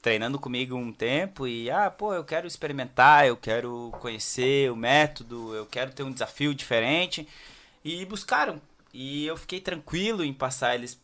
[0.00, 5.54] treinando comigo um tempo e, ah, pô, eu quero experimentar, eu quero conhecer o método,
[5.54, 7.26] eu quero ter um desafio diferente.
[7.84, 8.60] E buscaram.
[8.92, 11.00] E eu fiquei tranquilo em passar eles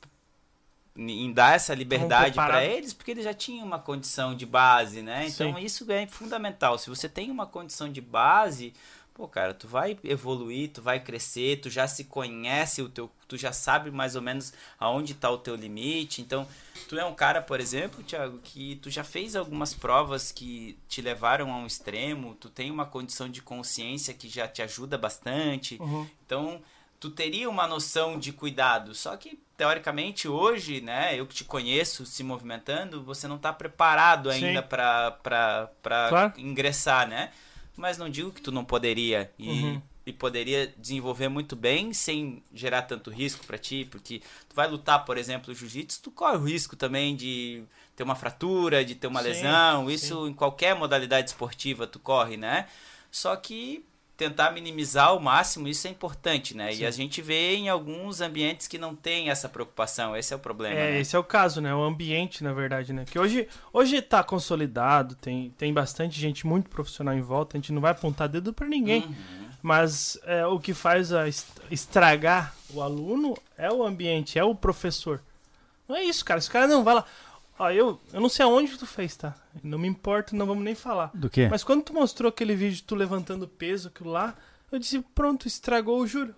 [0.96, 5.26] em dar essa liberdade para eles, porque eles já tinham uma condição de base, né?
[5.26, 5.60] Então Sim.
[5.64, 6.78] isso é fundamental.
[6.78, 8.72] Se você tem uma condição de base,
[9.14, 13.36] pô, cara, tu vai evoluir, tu vai crescer, tu já se conhece o teu, tu
[13.36, 16.20] já sabe mais ou menos aonde tá o teu limite.
[16.20, 16.46] Então,
[16.88, 21.00] tu é um cara, por exemplo, Thiago, que tu já fez algumas provas que te
[21.00, 25.76] levaram a um extremo, tu tem uma condição de consciência que já te ajuda bastante.
[25.80, 26.08] Uhum.
[26.26, 26.60] Então,
[26.98, 28.96] tu teria uma noção de cuidado.
[28.96, 34.28] Só que, teoricamente, hoje, né, eu que te conheço se movimentando, você não tá preparado
[34.28, 35.70] ainda pra
[36.08, 36.32] Claro.
[36.36, 37.30] ingressar, né?
[37.76, 39.30] Mas não digo que tu não poderia.
[39.38, 39.82] E, Uhum.
[40.06, 45.04] e poderia desenvolver muito bem sem gerar tanto risco pra ti, porque tu vai lutar,
[45.04, 47.62] por exemplo, jiu-jitsu, tu corre o risco também de
[47.96, 49.88] ter uma fratura, de ter uma Sim, lesão.
[49.88, 49.94] sim.
[49.94, 52.68] Isso em qualquer modalidade esportiva tu corre, né?
[53.10, 53.84] Só que
[54.16, 56.72] tentar minimizar ao máximo, isso é importante, né?
[56.72, 60.38] E a gente vê em alguns ambientes que não tem essa preocupação, esse é o
[60.38, 61.00] problema, É, né?
[61.00, 61.74] esse é o caso, né?
[61.74, 63.04] O ambiente, na verdade, né?
[63.10, 67.72] Que hoje, hoje tá consolidado, tem, tem bastante gente muito profissional em volta, a gente
[67.72, 69.02] não vai apontar dedo pra ninguém.
[69.02, 69.44] Uhum.
[69.60, 71.10] Mas é, o que faz
[71.70, 75.22] estragar o aluno é o ambiente, é o professor.
[75.88, 76.38] Não é isso, cara.
[76.38, 77.04] Esse cara não vai lá.
[77.58, 79.34] Ó, eu, eu não sei aonde tu fez, tá?
[79.62, 81.10] Não me importa, não vamos nem falar.
[81.14, 81.46] Do quê?
[81.48, 84.34] Mas quando tu mostrou aquele vídeo de tu levantando peso, aquilo lá,
[84.72, 86.34] eu disse, pronto, estragou o juro.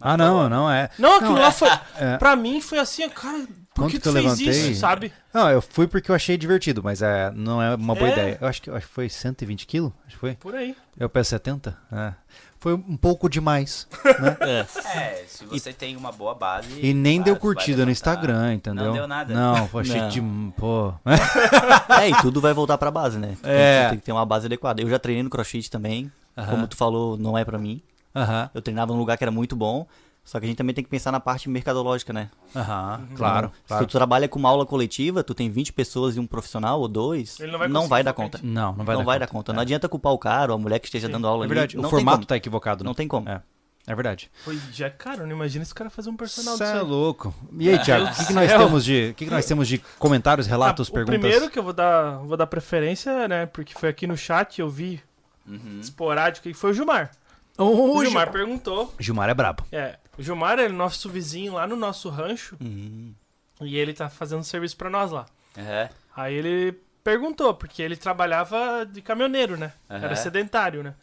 [0.00, 0.90] Ah, não, não é.
[0.98, 1.68] Não, aquilo lá foi.
[1.96, 2.16] É.
[2.16, 4.48] Pra mim foi assim, cara, por que tu fez levantei?
[4.48, 5.12] isso, sabe?
[5.32, 8.12] Não, eu fui porque eu achei divertido, mas é, não é uma boa É.
[8.12, 8.38] ideia.
[8.40, 10.34] Eu acho que, eu acho que foi 120 quilos, acho que foi.
[10.34, 10.76] Por aí.
[10.98, 11.76] Eu peso 70.
[11.92, 12.14] É.
[12.62, 13.88] Foi um pouco demais.
[14.04, 14.36] né?
[14.40, 14.60] É.
[14.96, 16.68] É, se você tem uma boa base.
[16.80, 17.90] E nem deu curtida no.
[17.90, 18.84] Instagram, entendeu?
[18.86, 19.34] Não deu nada.
[19.34, 20.08] Não, foi cheio Não.
[20.08, 20.20] de.
[20.56, 20.94] Pô.
[22.00, 23.36] É, e tudo vai voltar pra base, né?
[23.42, 23.88] Tem, É.
[23.90, 24.80] tem que ter uma base adequada.
[24.80, 26.10] Eu já treinei no crossfit também.
[26.38, 26.50] Aham.
[26.52, 27.82] Como tu falou, não é pra mim.
[28.14, 29.84] Aham, Eu treinava num lugar que era muito bom.
[30.24, 32.30] Só que a gente também tem que pensar na parte mercadológica, né?
[32.54, 33.50] aham, claro.
[33.62, 33.86] Se claro.
[33.86, 37.40] tu trabalha com uma aula coletiva, tu tem 20 pessoas e um profissional ou dois,
[37.40, 38.38] Ele não vai não vai dar conta.
[38.42, 39.18] Não, não vai não dar vai conta.
[39.18, 39.52] dar conta.
[39.52, 39.54] É.
[39.54, 41.54] Não adianta culpar o cara ou a mulher que esteja Sim, dando aula É ali.
[41.54, 42.26] verdade, não o formato como.
[42.26, 42.84] tá equivocado.
[42.84, 42.88] né?
[42.88, 43.28] Não tem como.
[43.28, 43.42] É.
[43.84, 44.30] É verdade.
[44.44, 47.34] Foi, já é caro, não imagina se o cara fazer um personal Você é louco.
[47.58, 49.78] E aí, Thiago, o que, que nós temos de, o que, que nós temos de
[49.98, 51.18] comentários, relatos, Ah, o perguntas?
[51.20, 53.46] primeiro que eu vou dar, vou dar preferência, né?
[53.46, 55.02] Porque foi aqui no chat, eu vi
[55.44, 55.80] Uhum.
[55.80, 57.10] esporádico e foi o Gilmar.
[57.58, 58.94] Ô, O Gil- Gilmar perguntou.
[59.00, 59.64] Gilmar é brabo.
[59.72, 63.12] É, o Gilmar é nosso vizinho lá no nosso rancho Hum.
[63.60, 65.26] e ele tá fazendo serviço pra nós lá.
[65.56, 65.88] Aham.
[66.16, 66.72] Aí ele
[67.02, 69.72] perguntou, porque ele trabalhava de caminhoneiro, né?
[69.90, 70.04] Aham.
[70.04, 70.94] Era sedentário, né?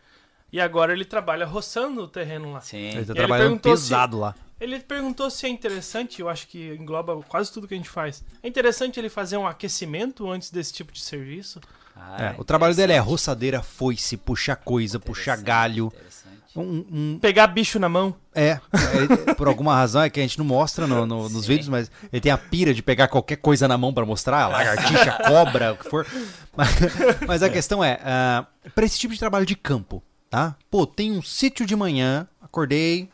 [0.52, 2.62] E agora ele trabalha roçando o terreno lá.
[2.62, 2.78] Sim.
[2.78, 4.36] Ele tá ele trabalhando perguntou se- pesado lá.
[4.60, 8.24] Ele perguntou se é interessante, eu acho que engloba quase tudo que a gente faz.
[8.44, 11.62] É interessante ele fazer um aquecimento antes desse tipo de serviço?
[11.96, 15.94] Ah, É, o trabalho dele é roçadeira, foice, puxar coisa, puxar interessante, galho.
[16.62, 18.16] Um, um- Pegar bicho na mão?
[18.36, 18.60] é,
[19.28, 21.92] é, por alguma razão é que a gente não mostra no- no- nos vídeos, mas
[22.12, 25.78] ele tem a pira de pegar qualquer coisa na mão pra mostrar, lagartixa, cobra, o
[25.78, 26.06] que for.
[26.56, 26.70] Mas,
[27.28, 28.46] mas a questão é, ah,
[28.76, 30.56] pra esse tipo de trabalho de campo, tá?
[30.70, 33.10] Pô, tem um sítio de manhã, acordei,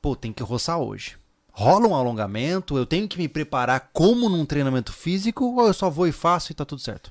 [0.00, 1.16] pô, tem que roçar hoje.
[1.52, 5.90] Rola um alongamento, eu tenho que me preparar como num treinamento físico ou eu só
[5.90, 7.10] vou e faço e tá tudo certo?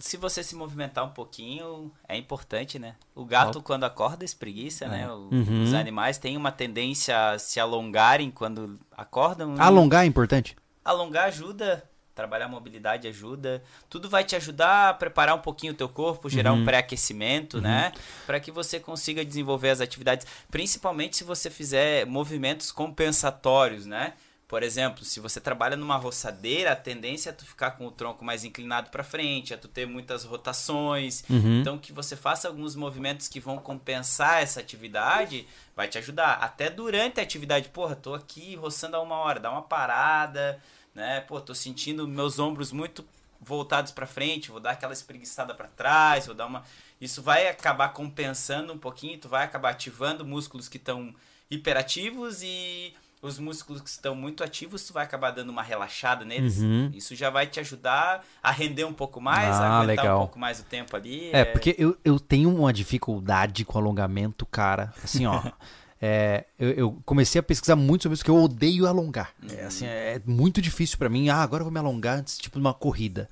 [0.00, 2.96] Se você se movimentar um pouquinho, é importante, né?
[3.14, 5.08] O gato, quando acorda, espreguiça, né?
[5.10, 5.62] O- Uhum.
[5.64, 9.54] Os animais têm uma tendência a se alongarem quando acordam.
[9.60, 10.56] Alongar é importante?
[10.84, 13.62] Alongar ajuda, trabalhar a mobilidade ajuda.
[13.90, 16.62] Tudo vai te ajudar a preparar um pouquinho o teu corpo, gerar Uhum.
[16.62, 17.92] um pré-aquecimento, né?
[18.26, 24.14] Para que você consiga desenvolver as atividades, principalmente se você fizer movimentos compensatórios, né?
[24.50, 28.24] Por exemplo, se você trabalha numa roçadeira, a tendência é tu ficar com o tronco
[28.24, 31.22] mais inclinado para frente, é tu ter muitas rotações.
[31.30, 31.60] Uhum.
[31.60, 35.46] Então que você faça alguns movimentos que vão compensar essa atividade,
[35.76, 36.32] vai te ajudar.
[36.32, 40.60] Até durante a atividade, porra, tô aqui roçando há uma hora, dá uma parada,
[40.92, 41.20] né?
[41.20, 43.06] Pô, tô sentindo meus ombros muito
[43.40, 46.64] voltados para frente, vou dar aquela espreguiçada para trás, vou dar uma
[47.00, 51.14] isso vai acabar compensando um pouquinho, tu vai acabar ativando músculos que estão
[51.48, 56.58] hiperativos e os músculos que estão muito ativos, tu vai acabar dando uma relaxada neles.
[56.58, 56.90] Uhum.
[56.94, 60.16] Isso já vai te ajudar a render um pouco mais, Ah, a aguentar legal.
[60.16, 61.30] um pouco mais o tempo ali.
[61.32, 64.92] É, porque eu, eu tenho uma dificuldade com alongamento, cara.
[65.04, 65.42] Assim, ó.
[66.00, 69.34] é, eu, eu comecei a pesquisar muito sobre isso, porque eu odeio alongar.
[69.54, 71.28] É, assim, é muito difícil pra mim.
[71.28, 73.28] Ah, agora eu vou me alongar antes, tipo, de uma corrida.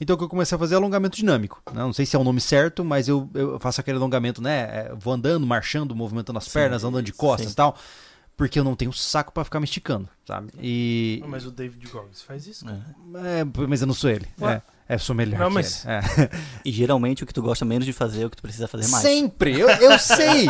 [0.00, 1.60] Então, o que eu comecei a fazer é alongamento dinâmico.
[1.72, 1.80] né?
[1.80, 4.60] Não sei se é o nome certo, mas eu, eu faço aquele alongamento, né?
[4.60, 7.52] é, vou andando, marchando, movimentando as pernas, andando de costas sim.
[7.54, 7.76] e tal.
[8.36, 10.48] Porque eu não tenho saco pra ficar me esticando, sabe?
[10.60, 11.18] E.
[11.22, 12.64] Não, mas o David Goggins faz isso.
[12.64, 12.80] cara.
[13.26, 14.26] É, mas eu não sou ele.
[14.40, 14.62] Ué?
[14.88, 15.38] É, é, sou melhor.
[15.38, 15.94] Não, que mas- ele.
[15.94, 16.30] É.
[16.64, 18.88] E geralmente o que tu gosta menos de fazer é o que tu precisa fazer
[18.88, 19.02] mais.
[19.02, 20.46] Sempre, eu, eu sei,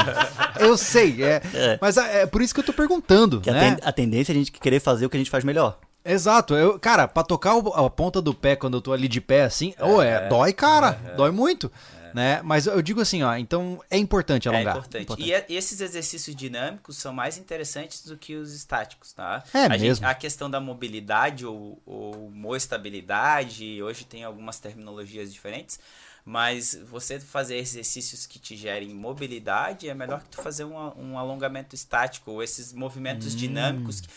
[0.60, 1.78] eu sei, é, É.
[1.82, 3.74] mas é, é por isso que eu tô perguntando, Que a, né?
[3.74, 5.78] ten- a tendência é a gente querer fazer o que a gente faz melhor.
[6.04, 9.20] Exato, eu, cara, pra tocar o- a ponta do pé quando eu tô ali de
[9.20, 11.70] pé assim, ou é, dói, cara, dói muito,
[12.14, 12.40] né?
[12.42, 14.76] Mas eu digo assim, ó, então é importante É alongar.
[14.76, 15.14] importante.
[15.18, 19.42] E é- esses exercícios dinâmicos são mais interessantes do que os estáticos, tá?
[19.54, 20.06] É a mesmo.
[20.06, 25.78] a questão da mobilidade ou, ou moestabilidade, hoje tem algumas terminologias diferentes,
[26.24, 31.18] mas você fazer exercícios que te gerem mobilidade é melhor que tu fazer um, um
[31.18, 33.36] alongamento estático ou esses movimentos Hum.
[33.36, 34.00] dinâmicos.
[34.00, 34.08] que-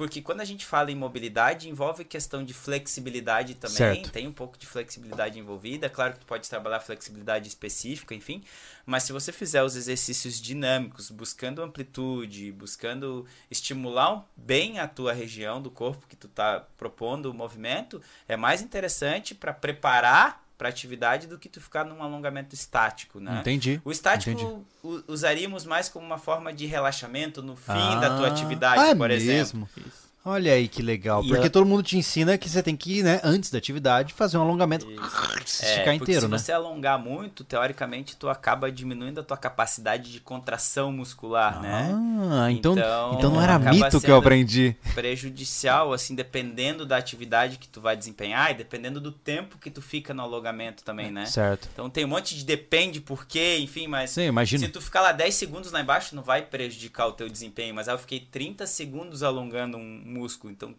[0.00, 3.76] Porque quando a gente fala em mobilidade, envolve questão de flexibilidade também.
[3.76, 4.10] Certo.
[4.10, 5.90] Tem um pouco de flexibilidade envolvida.
[5.90, 8.42] Claro que tu pode trabalhar flexibilidade específica, enfim.
[8.86, 15.60] Mas se você fizer os exercícios dinâmicos, buscando amplitude, buscando estimular bem a tua região
[15.60, 21.26] do corpo que tu tá propondo o movimento, é mais interessante para preparar para atividade
[21.26, 23.38] do que tu ficar num alongamento estático, né?
[23.40, 23.80] Entendi.
[23.82, 24.62] O estático Entendi.
[25.08, 27.94] usaríamos mais como uma forma de relaxamento no fim Ah.
[27.98, 29.66] da tua atividade, Ah, é por exemplo.
[29.66, 29.68] mesmo?
[30.22, 33.02] Olha aí que legal, E porque ela- todo mundo te ensina que você tem que,
[33.02, 34.90] né, antes da atividade, fazer um alongamento, se
[35.64, 36.36] É, esticar porque inteiro, se né?
[36.38, 41.90] você alongar muito, teoricamente tu acaba diminuindo a tua capacidade de contração muscular, né?
[42.32, 44.76] Ah, então, então, Então, não era mito que eu aprendi.
[44.94, 49.80] Prejudicial, assim, dependendo da atividade que tu vai desempenhar e dependendo do tempo que tu
[49.82, 51.24] fica no alongamento também, né?
[51.26, 51.68] Certo.
[51.72, 54.64] Então tem um monte de depende, por quê, enfim, mas Sim, imagino.
[54.64, 57.88] se tu ficar lá 10 segundos lá embaixo, não vai prejudicar o teu desempenho, mas
[57.88, 60.74] aí eu fiquei 30 segundos alongando um músculo, então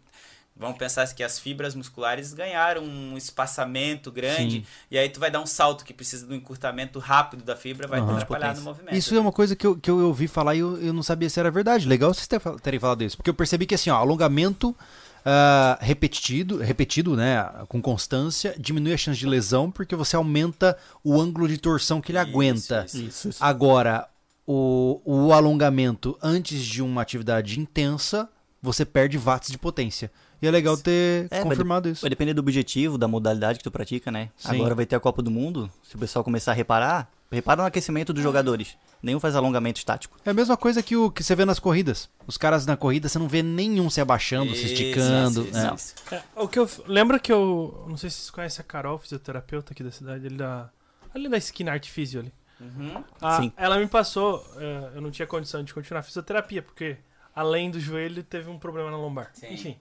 [0.54, 4.66] vamos pensar que as fibras musculares ganharam um espaçamento grande, Sim.
[4.90, 7.88] e aí tu vai dar um salto que precisa de um encurtamento rápido da fibra,
[7.88, 8.14] vai te Aham.
[8.16, 8.94] atrapalhar no movimento.
[8.94, 11.30] Isso é uma coisa que eu, que eu ouvi falar e eu, eu não sabia
[11.30, 11.88] se era verdade.
[11.88, 13.16] Legal vocês ter- terem falado isso.
[13.16, 14.76] Porque eu percebi que assim, ó, alongamento
[15.24, 21.20] ah, repetido, repetido, né, com constância, diminui a chance de lesão porque você aumenta o
[21.20, 22.84] ângulo de torção que ele Isso, aguenta.
[22.86, 23.02] isso.
[23.02, 23.44] Isso, isso.
[23.44, 24.08] Agora,
[24.46, 28.28] o, o alongamento antes de uma atividade intensa,
[28.62, 30.10] você perde watts de potência.
[30.40, 32.02] E é legal ter É, vai confirmado isso.
[32.02, 34.30] Vai depender do objetivo, da modalidade que tu pratica, né?
[34.36, 34.54] Sim.
[34.54, 35.70] Agora vai ter a Copa do Mundo.
[35.82, 38.76] Se o pessoal começar a reparar, Repara no aquecimento dos jogadores.
[39.02, 40.18] Nenhum faz alongamento estático.
[40.24, 42.08] É a mesma coisa que o que você vê nas corridas.
[42.26, 45.42] Os caras na corrida, você não vê nenhum se abaixando, se esticando.
[45.44, 45.74] Isso, é.
[45.74, 45.94] isso.
[46.12, 49.72] É, o que eu lembra que eu não sei se vocês conhecem a Carol, fisioterapeuta
[49.72, 50.68] aqui da cidade, ali da
[51.14, 52.32] ali da esquina Arte Físio ali.
[52.60, 53.02] Uhum.
[53.20, 53.52] Ah, Sim.
[53.56, 56.98] Ela me passou, é, eu não tinha condição de continuar a fisioterapia porque
[57.34, 59.30] além do joelho teve um problema na lombar.
[59.34, 59.52] Sim.
[59.52, 59.76] Enfim,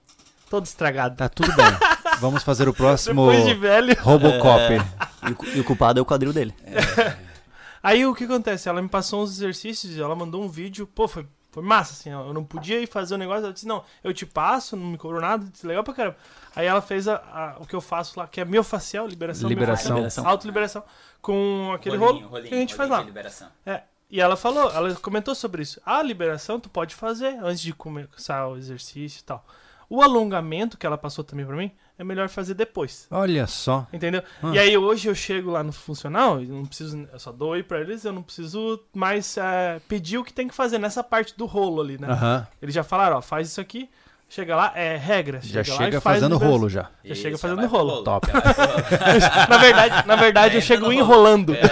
[0.49, 1.15] todo estragado.
[1.15, 1.65] Tá tudo bem.
[2.19, 3.95] Vamos fazer o próximo Depois de velho.
[4.01, 4.73] Robocop.
[5.27, 6.53] E o, cu- e o culpado é o quadril dele.
[7.83, 8.69] Aí o que acontece?
[8.69, 12.31] Ela me passou uns exercícios, ela mandou um vídeo, pô, foi, foi massa, assim, eu
[12.31, 15.19] não podia ir fazer o negócio, ela disse, não, eu te passo, não me cobrou
[15.19, 16.17] nada, disse, legal pra caramba.
[16.55, 19.95] Aí ela fez a- a- o que eu faço lá, que é miofacial, liberação, Liberação.
[19.95, 20.83] miofacial, autoliberação,
[21.23, 23.11] com aquele Rolinho, rolo rolinho, que a gente faz rolinho lá.
[23.11, 23.47] de liberação.
[23.65, 23.81] É,
[24.11, 25.81] e ela falou, ela comentou sobre isso.
[25.85, 29.45] A liberação tu pode fazer antes de começar o exercício e tal.
[29.89, 33.07] O alongamento que ela passou também pra mim, é melhor fazer depois.
[33.11, 33.87] Olha só.
[33.93, 34.23] Entendeu?
[34.41, 34.51] Ah.
[34.53, 37.63] E aí hoje eu chego lá no funcional, eu não preciso, eu só dou aí
[37.63, 41.37] pra eles, eu não preciso mais é, pedir o que tem que fazer nessa parte
[41.37, 42.07] do rolo ali, né?
[42.09, 42.47] Aham.
[42.61, 43.89] Eles já falaram, ó, faz isso aqui,
[44.31, 45.41] chega lá, é regra.
[45.43, 46.57] Já lá e chega faz fazendo liberação.
[46.57, 46.89] rolo já.
[47.03, 48.03] Já chega Isso, fazendo vai pro rolo.
[48.03, 48.27] Top.
[48.27, 49.49] Já rolo.
[49.49, 50.93] na verdade, na verdade eu Entra chego rolo.
[50.93, 51.53] enrolando.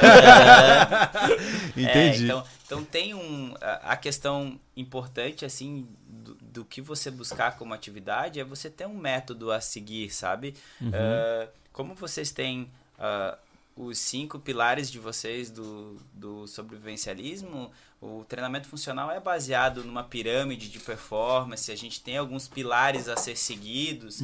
[1.77, 7.73] É, então, então tem um a, questão importante assim do, do que você buscar como
[7.73, 10.55] atividade é você ter um método a seguir, sabe?
[10.93, 12.69] Ah, como vocês têm
[12.99, 13.37] ah,
[13.79, 20.67] os cinco pilares de vocês do, do sobrevivencialismo, o treinamento funcional é baseado numa pirâmide
[20.69, 21.71] de performance.
[21.71, 24.19] A gente tem alguns pilares a ser seguidos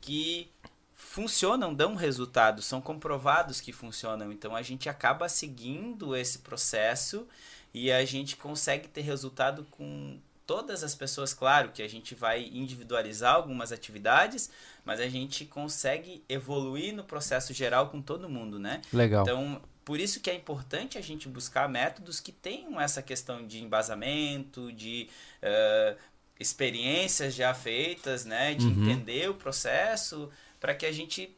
[0.00, 0.48] que
[0.94, 4.30] funcionam, dão resultado, são comprovados que funcionam.
[4.30, 7.26] Então a gente acaba seguindo esse processo
[7.74, 10.20] e a gente consegue ter resultado com
[10.50, 11.32] todas as pessoas.
[11.32, 14.50] Claro que a gente vai individualizar algumas atividades,
[14.84, 18.82] mas a gente consegue evoluir no processo geral com todo mundo, né?
[18.92, 19.22] Legal.
[19.22, 23.62] Então, por isso que é importante a gente buscar métodos que tenham essa questão de
[23.62, 25.08] embasamento, de
[25.40, 25.96] eh,
[26.40, 28.52] experiências já feitas, né?
[28.54, 28.72] De Uhum.
[28.72, 30.28] entender o processo,
[30.58, 31.32] para que a gente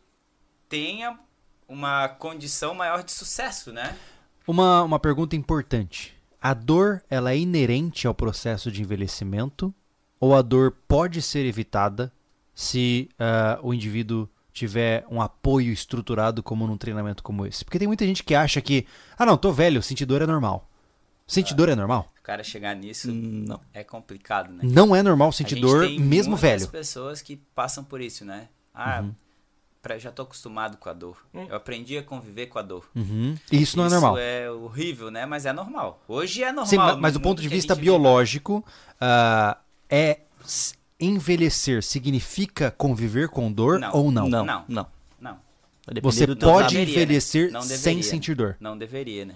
[0.70, 1.18] tenha
[1.68, 3.94] uma condição maior de sucesso, né?
[4.46, 6.16] Uma, uma pergunta importante.
[6.42, 9.72] A dor, ela é inerente ao processo de envelhecimento?
[10.18, 12.12] Ou a dor pode ser evitada
[12.54, 17.64] se ah, o indivíduo tiver um apoio estruturado como num treinamento como esse?
[17.64, 18.86] Porque tem muita gente que acha que,
[19.16, 20.68] ah não, tô velho, sentir dor é normal.
[21.26, 22.12] Sentir dor é normal?
[22.18, 23.60] O cara chegar nisso Hum, Não.
[23.72, 24.60] é complicado, né?
[24.64, 26.68] Não é normal sentir dor tem mesmo muitas velho.
[26.68, 28.48] pessoas que passam por isso, né?
[28.74, 29.14] Ah, Uhum.
[29.82, 31.16] Pra, já tô acostumado com a dor.
[31.34, 31.44] Hum.
[31.50, 32.88] Eu aprendi a conviver com a dor.
[32.94, 33.34] Uhum.
[33.50, 34.14] E isso não é normal.
[34.16, 35.26] Isso é horrível, né?
[35.26, 36.00] Mas é normal.
[36.08, 36.66] Hoje é normal.
[36.66, 38.64] Sim, ma- no mas do ponto de vista biológico,
[39.00, 39.58] ah,
[39.90, 40.20] é
[41.00, 43.92] envelhecer significa conviver com dor Não.
[43.92, 44.28] ou não?
[44.28, 44.64] Não, Não.
[44.68, 44.86] não.
[45.20, 45.38] Não,
[45.86, 46.74] Vai Você pode.
[46.74, 47.02] Deveria, né?
[47.02, 48.56] envelhecer sem deveria, sentir dor.
[48.60, 49.34] não deveria, né?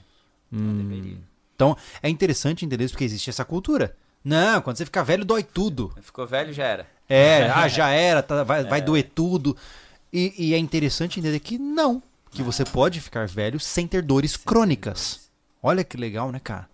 [0.52, 0.58] Hum.
[0.60, 1.18] Não deveria.
[1.56, 3.96] Então, é interessante entender isso porque existe essa cultura.
[4.24, 5.92] Não, quando você ficar velho, dói tudo.
[6.02, 6.86] Ficou velho, já era.
[7.08, 8.82] É, ah, já era, tá, vai, vai É.
[8.82, 9.56] doer tudo.
[10.18, 12.02] E, e é interessante entender que não.
[12.30, 15.28] Que você pode ficar velho sem ter dores crônicas.
[15.62, 16.68] Olha que legal, né, cara?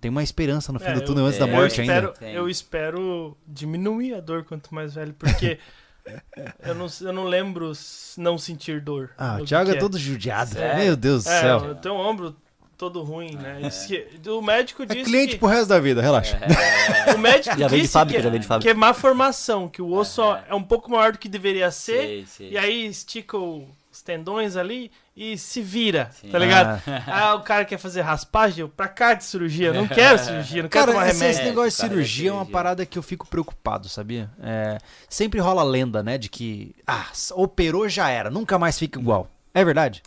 [0.00, 1.94] Tem uma esperança no fim É, do eu- túnel antes da é, morte eu ainda.
[1.94, 2.34] espero, Tem.
[2.34, 5.58] Eu espero diminuir a dor quanto mais velho, porque
[6.64, 7.72] eu, não, eu não lembro
[8.16, 9.10] não sentir dor.
[9.18, 10.50] Ah, O Thiago é que todo judiado.
[10.54, 10.84] Sério?
[10.84, 11.64] Meu Deus do É, céu.
[11.66, 12.36] eu tenho um ombro
[12.78, 13.60] todo ruim, né?
[13.62, 16.38] Isso que- o médico É disse cliente que, pro resto da vida, relaxa.
[17.14, 20.44] o médico Já disse fábrica, que, que é má formação, que o osso É.
[20.50, 22.50] é um pouco maior do que deveria ser, Sei, sei.
[22.52, 26.28] e aí estica os tendões ali e se vira, Sim.
[26.28, 26.80] tá ligado?
[27.08, 30.68] Ah, o cara quer fazer raspagem, eu pra cá de cirurgia, não quero cirurgia, não
[30.70, 31.40] quero Cara, tomar esse, remédio.
[31.40, 34.30] esse negócio de é cirurgia é uma parada que eu fico preocupado, sabia?
[34.40, 34.78] É,
[35.08, 39.28] sempre rola a lenda, né, de que, ah, operou já era, nunca mais fica igual.
[39.52, 40.00] É verdade?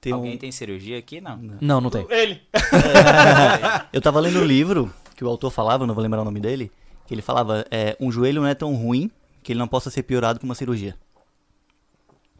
[0.00, 1.20] Tem um- Alguém tem cirurgia aqui?
[1.20, 1.36] Não.
[1.60, 2.06] Não, não tem.
[2.10, 2.40] Ele.
[3.92, 6.70] Eu tava lendo um livro que o autor falava, não vou lembrar o nome dele,
[7.06, 9.10] que ele falava, é, um joelho não é tão ruim
[9.42, 10.94] que ele não possa ser piorado com uma cirurgia.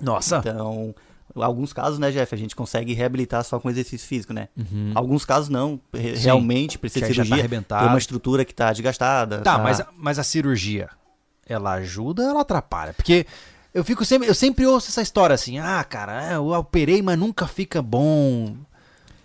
[0.01, 0.39] Nossa.
[0.39, 0.94] Então,
[1.35, 4.48] em alguns casos, né, Jeff, a gente consegue reabilitar só com exercício físico, né?
[4.56, 4.93] Uhum.
[4.94, 6.24] Alguns casos não, re- Sim.
[6.24, 7.82] realmente precisa de já tá cirurgia, arrebentado.
[7.82, 9.40] tem uma estrutura que tá desgastada.
[9.40, 10.89] Tá, mas, mas a cirurgia,
[11.47, 12.93] ela ajuda ou ela atrapalha?
[12.94, 13.26] Porque
[13.78, 17.16] eu fico sempre, eu sempre ouço essa história assim, ah, cara, é, eu operei, mas
[17.16, 18.56] nunca fica bom.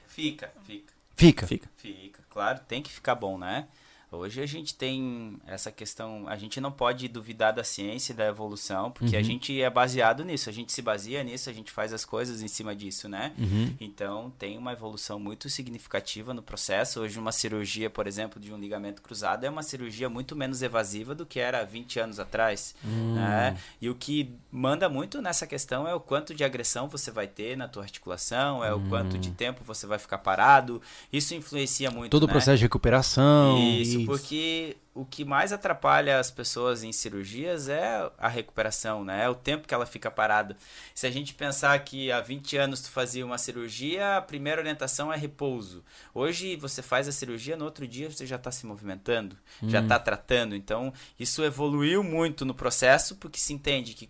[0.08, 0.94] Fica, fica.
[1.16, 1.48] Fica.
[1.48, 1.70] Fica.
[1.76, 3.68] Fica, claro, tem que ficar bom, né?
[4.16, 8.28] Hoje a gente tem essa questão, a gente não pode duvidar da ciência e da
[8.28, 9.26] evolução, porque a Uhum.
[9.26, 12.48] gente é baseado nisso, a gente se baseia nisso, a gente faz as coisas em
[12.48, 13.34] cima disso, né?
[13.38, 13.74] Uhum.
[13.80, 17.02] Então tem uma evolução muito significativa no processo.
[17.02, 21.16] Hoje uma cirurgia, por exemplo, de um ligamento cruzado é uma cirurgia muito menos evasiva
[21.16, 23.16] do que era há 20 anos atrás, Hum.
[23.16, 23.58] né?
[23.82, 27.58] E o que manda muito nessa questão é o quanto de agressão você vai ter
[27.58, 30.82] na tua articulação, é o quanto de tempo você vai ficar parado.
[31.12, 32.34] Isso influencia muito, Todo o né?
[32.34, 33.58] processo de recuperação.
[33.60, 34.12] Isso, Isso.
[34.12, 39.24] porque o que mais atrapalha as pessoas em cirurgias é a recuperação, né?
[39.24, 40.56] É o tempo que ela fica parada.
[40.94, 45.12] Se a gente pensar que há 20 anos tu fazia uma cirurgia, a primeira orientação
[45.12, 45.84] é repouso.
[46.14, 49.98] Hoje você faz a cirurgia, no outro dia você já está se movimentando, já está
[49.98, 50.56] tratando.
[50.56, 54.10] Então, isso evoluiu muito no processo, porque se entende que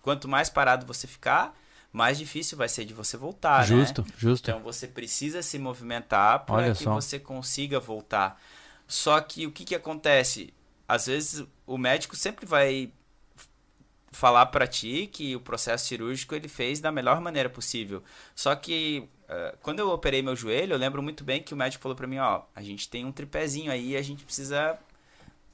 [0.00, 1.54] quanto mais parado você ficar,
[1.92, 3.66] mais difícil vai ser de você voltar, né?
[3.66, 4.50] Justo, justo.
[4.50, 6.94] Então você precisa se movimentar para que só.
[6.94, 8.40] você consiga voltar.
[8.88, 10.52] Só que o que, que acontece?
[10.88, 12.90] Às vezes o médico sempre vai
[14.10, 18.02] falar para ti que o processo cirúrgico ele fez da melhor maneira possível.
[18.34, 21.82] Só que eh, quando eu operei meu joelho, eu lembro muito bem que o médico
[21.82, 24.78] falou para mim, ó, a gente tem um tripézinho aí, a gente precisa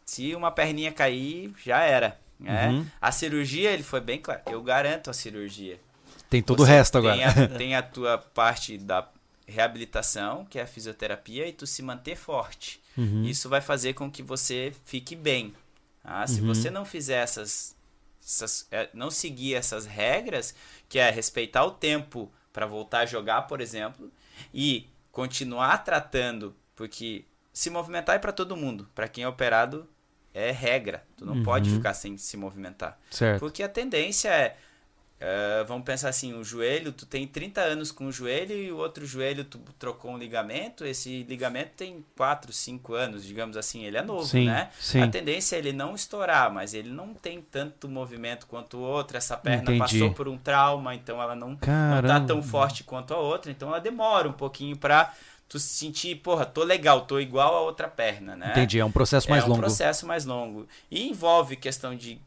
[0.05, 2.19] se uma perninha cair, já era.
[2.39, 2.69] Né?
[2.69, 2.86] Uhum.
[3.01, 4.43] A cirurgia, ele foi bem claro.
[4.47, 5.81] Eu garanto a cirurgia.
[6.31, 7.16] Tem todo o Você resto agora.
[7.16, 9.02] Tem a, tem a tua parte da
[9.47, 12.81] reabilitação, que é a fisioterapia, e tu se manter forte.
[12.97, 13.25] Uhum.
[13.25, 15.55] Isso vai fazer com que você fique bem.
[16.03, 16.27] tá?
[16.27, 16.49] Se Uhum.
[16.49, 17.75] você não fizer essas,
[18.23, 20.55] essas- é, não seguir essas regras,
[20.89, 24.12] que é respeitar o tempo para voltar a jogar, por exemplo,
[24.53, 28.87] e continuar tratando, porque se movimentar é para todo mundo.
[28.95, 29.89] Para quem é operado
[30.35, 31.07] é regra.
[31.16, 31.77] Tu não pode Uhum.
[31.77, 32.99] ficar sem se movimentar.
[33.11, 33.41] Certo.
[33.41, 34.57] Porque a tendência é,
[35.20, 38.77] é, vamos pensar assim, o joelho, tu tem 30 anos com o joelho e o
[38.77, 43.97] outro joelho tu trocou um ligamento, esse ligamento tem 4, 5 anos, digamos assim, ele
[43.97, 44.70] é novo, Sim, né?
[44.78, 45.01] sim.
[45.01, 49.16] A tendência é ele não estourar, mas ele não tem tanto movimento quanto o outro,
[49.16, 49.78] essa perna Entendi.
[49.78, 53.69] passou por um trauma, então ela não, não tá tão forte quanto a outra, então
[53.69, 55.15] ela demora um pouquinho pra
[55.49, 58.51] tu se sentir, porra, tô legal, tô igual a outra perna, né?
[58.51, 59.61] Entendi, é um processo mais é um longo.
[59.61, 60.66] processo mais longo.
[60.91, 62.20] E envolve questão de.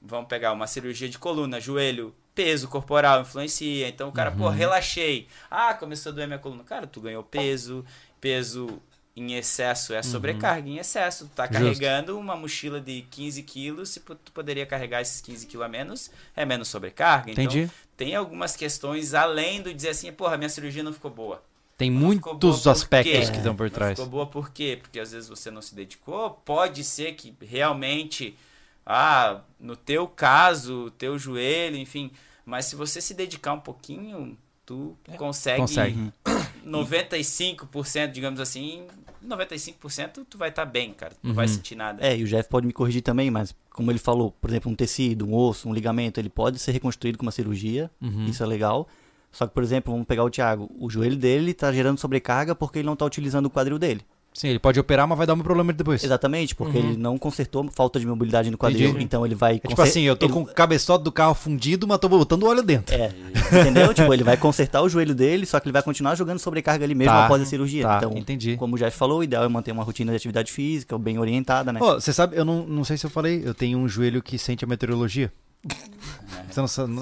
[0.00, 3.88] Vamos pegar uma cirurgia de coluna, joelho, peso corporal influencia.
[3.88, 4.50] Então o cara, pô, Uhum.
[4.50, 5.28] relaxei.
[5.50, 6.64] Ah, começou a doer minha coluna.
[6.64, 7.84] Cara, tu ganhou peso,
[8.20, 8.80] peso
[9.16, 11.26] em excesso é sobrecarga em excesso.
[11.26, 11.48] Tu tá Uhum.
[11.48, 11.62] Justo.
[11.80, 16.10] carregando uma mochila de 15 quilos, se tu poderia carregar esses 15 quilos a menos,
[16.34, 17.30] é menos sobrecarga.
[17.30, 17.60] Entendi.
[17.62, 21.42] Então tem algumas questões além do dizer assim, porra, minha cirurgia não ficou boa.
[21.76, 23.98] Tem Não boa muitos aspectos que estão por Não trás.
[23.98, 24.78] ficou boa por quê?
[24.80, 26.30] Porque às vezes você não se dedicou.
[26.44, 28.34] Pode ser que realmente,
[28.86, 32.10] ah, no teu caso, teu joelho, enfim.
[32.50, 34.36] Mas se você se dedicar um pouquinho,
[34.66, 36.12] tu consegue, Consegue.
[36.66, 38.86] 95%, digamos assim,
[39.24, 41.12] 95% tu vai estar bem, cara.
[41.14, 41.52] Tu não vai Uhum.
[41.54, 42.04] sentir nada.
[42.04, 44.74] É, e o Jeff pode me corrigir também, mas como ele falou, por exemplo, um
[44.74, 48.26] tecido, um osso, um ligamento, ele pode ser reconstruído com uma cirurgia, Uhum.
[48.26, 48.88] isso é legal.
[49.32, 52.80] Só que, por exemplo, vamos pegar o Thiago, o joelho dele tá gerando sobrecarga porque
[52.80, 54.00] ele não tá utilizando o quadril dele.
[54.40, 56.02] Sim, ele pode operar, mas vai dar um problema depois.
[56.02, 56.88] Exatamente, porque Uhum.
[56.90, 59.04] ele não consertou falta de mobilidade no quadril, Entendi.
[59.04, 59.56] então ele vai...
[59.62, 62.44] É tipo assim, eu tô ele- com o cabeçote do carro fundido, mas tô botando
[62.44, 62.94] óleo dentro.
[62.94, 63.10] É,
[63.60, 63.92] entendeu?
[63.92, 66.94] tipo, ele vai consertar o joelho dele, só que ele vai continuar jogando sobrecarga ali
[66.94, 67.82] mesmo Tá, após a cirurgia.
[67.86, 68.56] tá, então, entendi.
[68.56, 71.70] como o Jeff falou, o ideal é manter uma rotina de atividade física bem orientada,
[71.70, 71.78] né?
[71.82, 74.38] Ô, você sabe, eu não, não sei se eu falei, eu tenho um joelho que
[74.38, 75.30] sente a meteorologia.
[76.48, 76.92] Você não sabe.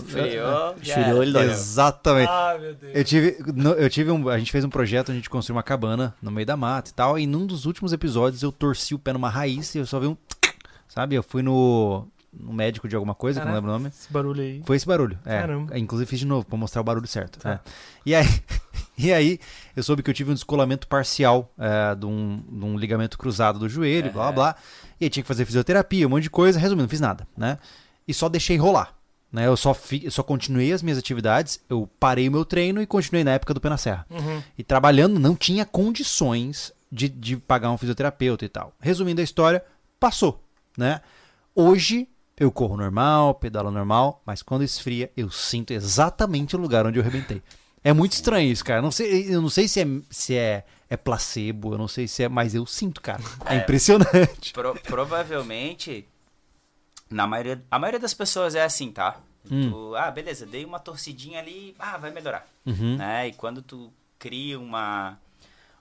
[1.00, 1.24] era.
[1.24, 1.50] ele.
[1.52, 2.28] Exatamente.
[2.30, 2.92] Ah, meu Deus.
[2.94, 3.36] Eu tive,
[3.78, 6.46] eu tive um, a gente fez um projeto, a gente construiu uma cabana no meio
[6.46, 9.74] da mata e tal, e num dos últimos episódios eu torci o pé numa raiz
[9.74, 10.16] e eu só vi um,
[10.88, 13.88] sabe, eu fui no, no médico de alguma coisa, que eu não lembro o nome.
[13.88, 14.62] Esse barulho aí.
[14.66, 15.18] Foi esse barulho.
[15.24, 15.78] É, Caramba.
[15.78, 17.38] Inclusive fiz de novo pra mostrar o barulho certo.
[17.38, 17.52] Tá.
[17.52, 17.60] é.
[18.04, 18.26] E aí,
[18.98, 19.38] e aí
[19.74, 23.58] eu soube que eu tive um descolamento parcial é, de, um, de um ligamento cruzado
[23.58, 24.56] do joelho, blá blá blá.
[25.00, 26.58] E aí tinha que fazer fisioterapia, um monte de coisa.
[26.58, 27.56] Resumindo, não fiz nada, né?
[28.08, 28.94] E só deixei rolar.
[29.30, 29.46] Né?
[29.46, 32.86] Eu, só fi, eu só continuei as minhas atividades, eu parei o meu treino e
[32.86, 34.06] continuei na época do pé na serra.
[34.08, 34.42] Uhum.
[34.56, 38.72] E trabalhando não tinha condições de, de pagar um fisioterapeuta e tal.
[38.80, 39.62] Resumindo a história,
[40.00, 40.42] passou,
[40.78, 41.02] né?
[41.54, 42.08] Hoje
[42.40, 47.02] eu corro normal, pedalo normal, mas quando esfria eu sinto exatamente o lugar onde eu
[47.02, 47.42] arrebentei.
[47.84, 48.78] É muito estranho isso, cara.
[48.78, 52.08] Eu não sei, eu não sei se, é, se é, é placebo, eu não sei
[52.08, 53.20] se é, mas eu sinto, cara.
[53.44, 53.58] É, É.
[53.58, 54.52] impressionante.
[54.54, 56.06] Pro- provavelmente,
[57.10, 59.20] na maioria, a maioria das pessoas é assim, tá?
[59.50, 59.70] Hum.
[59.70, 62.46] Tu, ah, beleza, dei uma torcidinha ali, ah, vai melhorar.
[62.66, 62.96] Uhum.
[62.96, 63.28] Né?
[63.28, 65.18] E quando tu cria uma,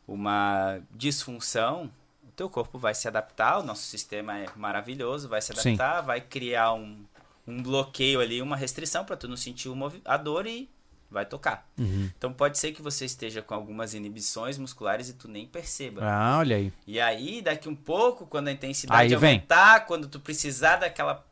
[0.08, 1.90] uma disfunção,
[2.24, 5.74] o teu corpo vai se adaptar, o nosso sistema é maravilhoso, vai se Sim.
[5.74, 7.04] adaptar, vai criar um,
[7.46, 9.70] um bloqueio ali, uma restrição para tu não sentir
[10.06, 10.70] a dor e
[11.10, 11.68] vai tocar.
[11.78, 12.10] Uhum.
[12.18, 16.02] Então pode ser que você esteja com algumas inibições musculares e tu nem perceba.
[16.04, 16.74] Ah, olha aí.
[16.86, 19.36] E aí, daqui um pouco, quando a intensidade Aí vem.
[19.36, 21.26] aumentar, quando tu precisar daquela.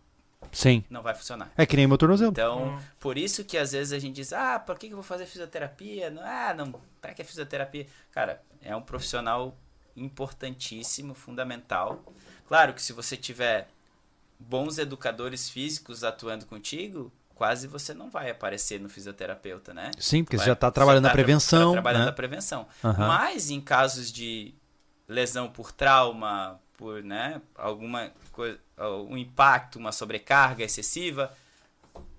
[0.52, 0.84] Sim.
[0.90, 1.52] Não vai funcionar.
[1.58, 2.32] É que nem meu tornozelo.
[2.32, 2.80] Então, Hum.
[3.00, 5.26] por isso que às vezes a gente diz, ah, por que que eu vou fazer
[5.26, 6.10] fisioterapia?
[6.10, 7.88] Não, ah, não, pra que fisioterapia?
[8.12, 9.58] Cara, é um profissional
[10.20, 12.02] importantíssimo, fundamental.
[12.48, 13.68] Claro que se você tiver
[14.40, 19.92] bons educadores físicos atuando contigo, quase você não vai aparecer no fisioterapeuta, né?
[20.00, 21.72] Sim, porque você Vai- já tá trabalhando você na tá tra- prevenção.
[21.74, 22.06] trabalhando né?
[22.08, 22.68] na prevenção.
[22.84, 23.08] Aham.
[23.08, 24.54] Mas em casos de
[25.08, 28.58] lesão por trauma, por né, alguma coisa,
[29.10, 31.32] um impacto, uma sobrecarga excessiva,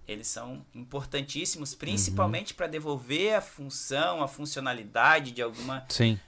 [0.07, 2.57] eles são importantíssimos, principalmente Uhum.
[2.59, 6.19] para devolver a função, a funcionalidade de alguma Sim.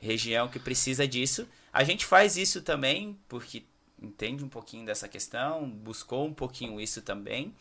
[0.00, 1.46] região que precisa disso.
[1.72, 3.64] A gente faz isso também porque
[4.00, 7.52] entende um pouquinho dessa questão, buscou um pouquinho isso também,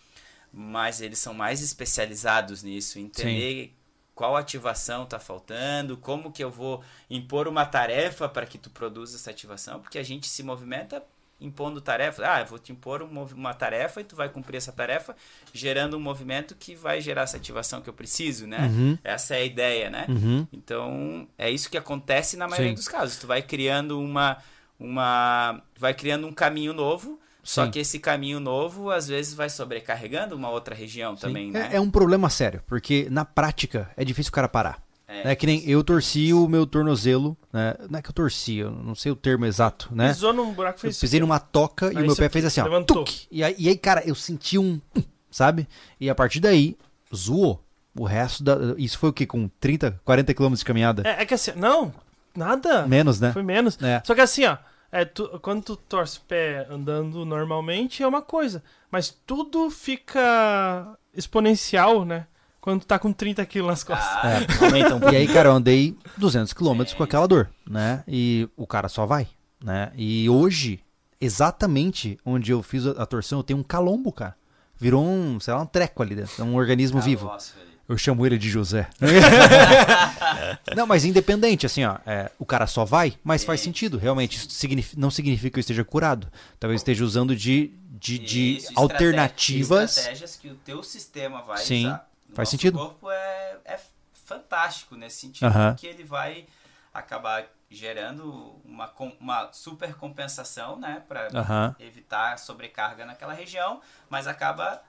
[0.57, 3.75] mas eles são mais especializados nisso, entender
[4.15, 9.17] qual ativação está faltando, como que eu vou impor uma tarefa para que tu produza
[9.17, 11.03] essa ativação, porque a gente se movimenta
[11.41, 12.25] impondo tarefas.
[12.25, 15.13] Ah, eu vou te impor um uma tarefa e tu vai cumprir essa tarefa,
[15.53, 18.59] gerando um movimento que vai gerar essa ativação que eu preciso, né?
[18.67, 18.97] Uhum.
[19.03, 20.05] Essa é a ideia, né?
[20.07, 20.47] Uhum.
[20.53, 22.75] Então, é isso que acontece na maioria Sim.
[22.75, 23.17] dos casos.
[23.17, 24.37] Tu vai criando uma
[24.79, 27.71] uma vai criando um caminho novo, só Sim.
[27.71, 31.69] que esse caminho novo às vezes vai sobrecarregando uma outra região também, né?
[31.71, 34.83] É, é um problema sério, porque na prática é difícil o cara parar.
[35.07, 37.75] É, É que nem eu torci o meu tornozelo, né?
[37.87, 40.07] Não é que eu torci, eu não sei o termo exato, né?
[40.07, 42.43] Pisou num buraco e Eu fez pisei numa toca e Aí o meu pé fez
[42.45, 42.63] assim, ó.
[42.63, 43.03] levantou.
[43.03, 43.27] tuc.
[43.29, 44.81] E aí, e aí, cara, eu senti um.
[45.29, 45.67] Sabe?
[45.99, 46.75] E a partir daí,
[47.15, 47.61] zoou.
[47.95, 48.57] O resto da.
[48.77, 49.27] Isso foi o quê?
[49.27, 51.03] Com 30, 40 quilômetros de caminhada?
[51.05, 51.93] É, é que assim, não,
[52.35, 52.87] nada.
[52.87, 53.31] Menos, né?
[53.31, 53.77] Foi menos.
[53.81, 54.01] É.
[54.03, 54.57] Só que assim, ó,
[54.91, 60.97] é, tu- quando tu torce o pé andando normalmente é uma coisa, mas tudo fica
[61.13, 62.27] exponencial, né?
[62.61, 64.07] Quando tu tá com 30 quilos nas costas.
[64.23, 64.65] Ah, É.
[64.65, 65.13] Aumenta um pouco.
[65.13, 68.03] E aí, cara, eu andei 200 quilômetros com aquela dor, né?
[68.07, 69.27] E o cara só vai,
[69.63, 69.91] né?
[69.95, 70.79] E hoje,
[71.21, 74.35] exatamente onde eu fiz a torção, eu tenho um calombo, cara.
[74.77, 76.41] Virou um, sei lá, um treco ali dentro.
[76.41, 77.27] É um organismo vivo.
[77.27, 77.74] nossa, velho.
[77.87, 78.89] Eu chamo ele de José.
[80.75, 83.97] não, mas independente, assim, ó, é, o cara só vai, mas faz sentido.
[83.97, 86.31] Realmente, isso signifi- não significa que eu esteja curado.
[86.59, 89.97] Talvez esteja usando de, de, de Isso, alternativas.
[89.97, 92.09] estratégias que o teu sistema vai Sim, usar.
[92.31, 92.77] O faz sentido.
[92.77, 93.79] corpo é, é
[94.25, 95.73] fantástico nesse sentido, Aham.
[95.73, 96.45] porque ele vai
[96.93, 101.75] acabar gerando uma, uma super compensação, né, para Aham.
[101.79, 104.81] evitar a sobrecarga naquela região, mas acaba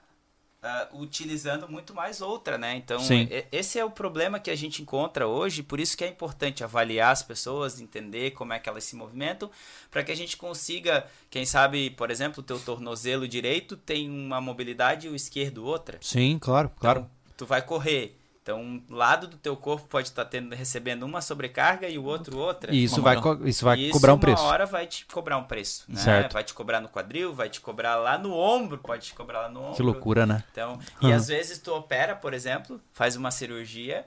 [0.61, 2.75] ah, utilizando muito mais outra, né?
[2.75, 3.27] Então, Sim.
[3.51, 7.11] esse é o problema que a gente encontra hoje, por isso que é importante avaliar
[7.11, 9.51] as pessoas, entender como é que elas se movimentam,
[9.91, 14.41] para que a gente consiga, quem sabe, por exemplo, o teu tornozelo direito tem uma
[14.41, 15.99] mobilidade e o esquerdo outra.
[16.01, 17.01] Sim, claro, claro.
[17.01, 18.16] Então, tu vai correr.
[18.47, 22.37] Então, um lado do teu corpo pode estar tendo, recebendo uma sobrecarga e o outro
[22.37, 22.71] outra.
[22.71, 24.43] E isso Uma vai, co- isso vai Isso cobrar um uma preço.
[24.45, 25.99] hora vai te cobrar um preço, né?
[25.99, 26.31] Certo.
[26.33, 29.49] Vai te cobrar no quadril, vai te cobrar lá no ombro, pode te cobrar lá
[29.49, 29.75] no ombro.
[29.75, 30.41] Que loucura, né?
[30.49, 31.15] Então, e Aham.
[31.17, 34.05] às vezes tu opera, por exemplo, faz uma cirurgia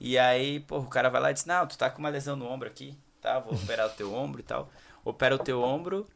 [0.00, 2.36] e aí, pô, o cara vai lá e diz: "Não, tu tá com uma lesão
[2.36, 3.38] no ombro aqui, tá?
[3.40, 4.70] Vou operar o teu ombro e tal".
[5.04, 6.06] Opera o teu ombro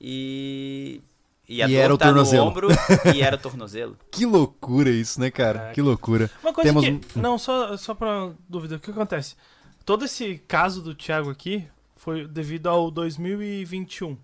[0.00, 1.00] e
[1.48, 2.44] e a E dor era o tá tornozelo.
[2.44, 2.68] no ombro
[3.14, 3.96] e era o tornozelo.
[4.10, 5.70] Que loucura isso, né, cara?
[5.70, 5.72] É.
[5.72, 6.30] Que loucura.
[6.42, 7.18] Uma coisa Temos que.
[7.18, 9.36] um- Não, só, só pra dúvida, o que acontece?
[9.84, 11.66] Todo esse caso do Thiago aqui
[11.96, 14.16] foi devido ao 2021.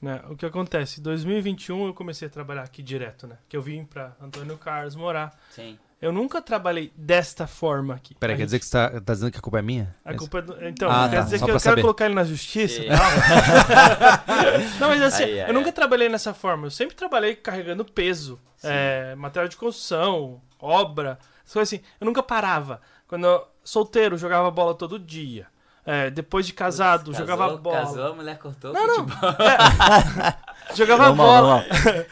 [0.00, 0.22] Né?
[0.30, 1.00] O que acontece?
[1.00, 3.36] Em 2021 eu comecei a trabalhar aqui direto, né?
[3.48, 5.38] Que eu vim pra Antônio Carlos morar.
[5.50, 5.78] Sim.
[6.00, 8.14] Eu nunca trabalhei desta forma aqui.
[8.14, 9.94] Peraí, quer gente- dizer que você tá, tá dizendo que a culpa é minha?
[10.02, 10.64] A culpa é do...
[10.66, 11.80] Então, Ah, quer tá, dizer só que eu quero saber.
[11.82, 12.80] colocar ele na justiça?
[12.82, 12.88] Sim.
[14.80, 16.66] Não, mas assim, Aí, aí, eu nunca trabalhei nessa forma.
[16.66, 21.18] Eu sempre trabalhei carregando peso, é, material de construção, obra,
[21.52, 21.82] coisas assim.
[22.00, 22.80] Eu nunca parava.
[23.06, 25.46] Quando eu, solteiro, jogava bola todo dia.
[25.84, 27.80] É, depois de casado, jogava bola.
[27.80, 29.08] Casou, a mulher cortou Não, não.
[29.08, 29.30] futebol.
[30.76, 31.64] Jogava bola.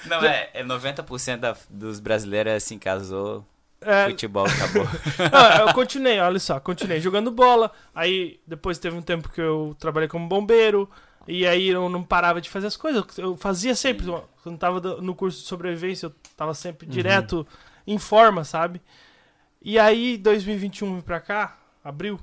[0.07, 3.47] Não, é, é 90% da, dos brasileiros é assim, casou,
[3.81, 4.85] É, futebol acabou.
[5.33, 7.71] Não, eu continuei, olha só, continuei jogando bola.
[7.95, 10.89] Aí depois teve um tempo que eu trabalhei como bombeiro.
[11.27, 13.05] E aí eu não parava de fazer as coisas.
[13.19, 14.07] Eu fazia sempre.
[14.43, 16.93] Quando tava no curso de sobrevivência, eu tava sempre Uhum.
[16.93, 17.47] direto
[17.87, 18.81] em forma, sabe?
[19.61, 22.19] E aí, 2021 vim pra cá, abril,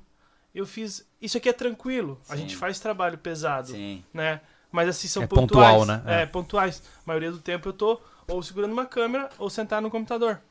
[0.55, 1.07] eu fiz.
[1.21, 2.19] Isso aqui é tranquilo.
[2.27, 2.41] A Sim.
[2.41, 4.03] gente faz trabalho pesado, Sim.
[4.13, 4.41] né?
[4.71, 5.77] Mas assim, são É pontuais.
[5.77, 6.01] pontual, né?
[6.05, 6.21] É.
[6.23, 6.25] É.
[6.25, 6.81] pontuais.
[6.99, 10.41] A maioria do tempo eu tô ou segurando uma câmera ou sentado no computador.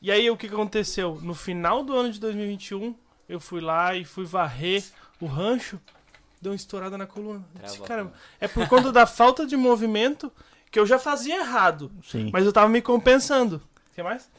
[0.00, 1.18] E aí o que aconteceu?
[1.22, 2.94] No final do ano de 2021,
[3.28, 4.82] eu fui lá e fui varrer
[5.20, 5.80] o rancho,
[6.40, 7.44] deu uma estourada na coluna.
[7.56, 10.32] Eu disse, Caramba, é por conta da falta de movimento
[10.70, 12.30] que eu já fazia errado, Sim.
[12.32, 13.60] mas eu tava me compensando.
[13.94, 14.30] Quer mais?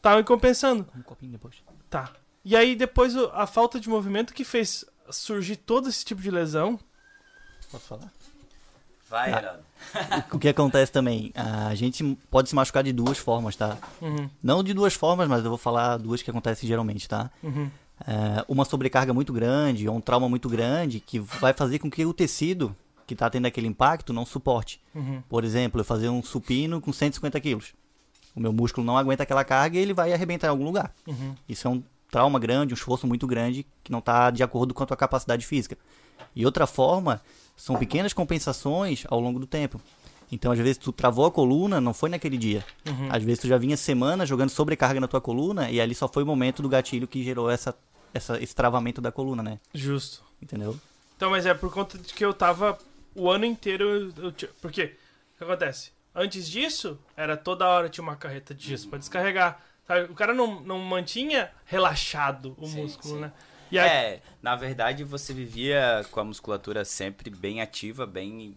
[0.00, 0.86] tava me compensando.
[0.94, 1.56] Um copinho depois.
[1.88, 2.12] Tá.
[2.44, 6.78] E aí depois a falta de movimento que fez surgir todo esse tipo de lesão.
[7.70, 8.12] Posso falar?
[9.14, 9.38] Vai, Ah.
[9.38, 9.62] Heraldo.
[10.32, 13.76] O que acontece também, a gente pode se machucar de duas formas, tá?
[14.00, 17.30] Uhum, Não de duas formas, mas eu vou falar duas que acontecem geralmente, tá?
[17.42, 17.70] uhum,
[18.06, 22.04] É, uma sobrecarga muito grande ou um trauma muito grande que vai fazer com que
[22.04, 22.74] o tecido
[23.06, 24.80] que está tendo aquele impacto não suporte.
[24.94, 25.22] uhum.
[25.28, 27.72] Por exemplo, eu fazer um supino com 150 quilos.
[28.34, 30.92] O meu músculo não aguenta aquela carga e ele vai arrebentar em algum lugar.
[31.06, 31.34] Uhum.
[31.48, 34.82] Isso é um trauma grande, um esforço muito grande que não está de acordo com
[34.82, 35.76] a tua capacidade física.
[36.34, 37.20] E outra forma
[37.56, 39.80] são pequenas compensações ao longo do tempo.
[40.32, 42.64] Então, às vezes, tu travou a coluna, não foi naquele dia.
[42.86, 43.08] Uhum.
[43.10, 46.22] Às vezes, tu já vinha semana jogando sobrecarga na tua coluna e ali só foi
[46.22, 47.74] o momento do gatilho que gerou essa,
[48.12, 49.60] essa, esse travamento da coluna, né?
[49.72, 50.22] Justo.
[50.42, 50.78] Entendeu?
[51.16, 52.76] Então, mas é por conta de que eu tava
[53.14, 54.12] o ano inteiro.
[54.16, 54.96] Eu, eu porque
[55.34, 55.92] o que acontece?
[56.14, 59.60] Antes disso, era toda hora tinha uma carreta de gesso pra descarregar.
[59.86, 60.10] sabe?
[60.10, 63.20] O cara não, não mantinha relaxado o Sim, músculo, sim.
[63.20, 63.32] né?
[63.74, 68.56] E aí, É, na verdade você vivia com a musculatura sempre bem ativa, bem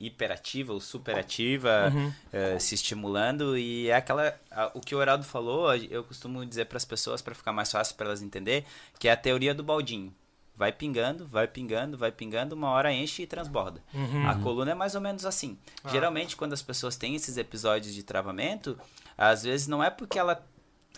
[0.00, 2.12] hiperativa ou superativa, Uhum.
[2.32, 6.66] eh, se estimulando e é aquela a- o que o Heraldo falou, eu costumo dizer
[6.66, 8.64] para as pessoas para ficar mais fácil para elas entender,
[8.98, 10.14] que é a teoria do baldinho.
[10.54, 13.80] Vai pingando, vai pingando, vai pingando, uma hora enche e transborda.
[13.94, 14.28] Uhum.
[14.28, 15.56] A coluna é mais ou menos assim.
[15.84, 15.88] Ah.
[15.88, 18.78] Geralmente quando as pessoas têm esses episódios de travamento,
[19.16, 20.44] às vezes não é porque ela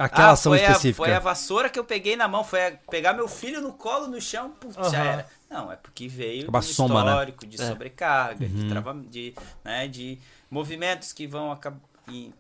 [0.01, 0.97] Aquela ah, ação foi a- específica.
[0.97, 4.19] foi a vassoura que eu peguei na mão, foi pegar meu filho no colo, no
[4.21, 5.13] chão, putz, já Aham.
[5.13, 5.27] era.
[5.51, 7.11] Não, é porque veio de um soma, né?
[7.11, 7.67] histórico de É.
[7.69, 8.69] sobrecarga, de, Uhum.
[8.69, 10.19] trava, de, né, de
[10.51, 11.51] movimentos que vão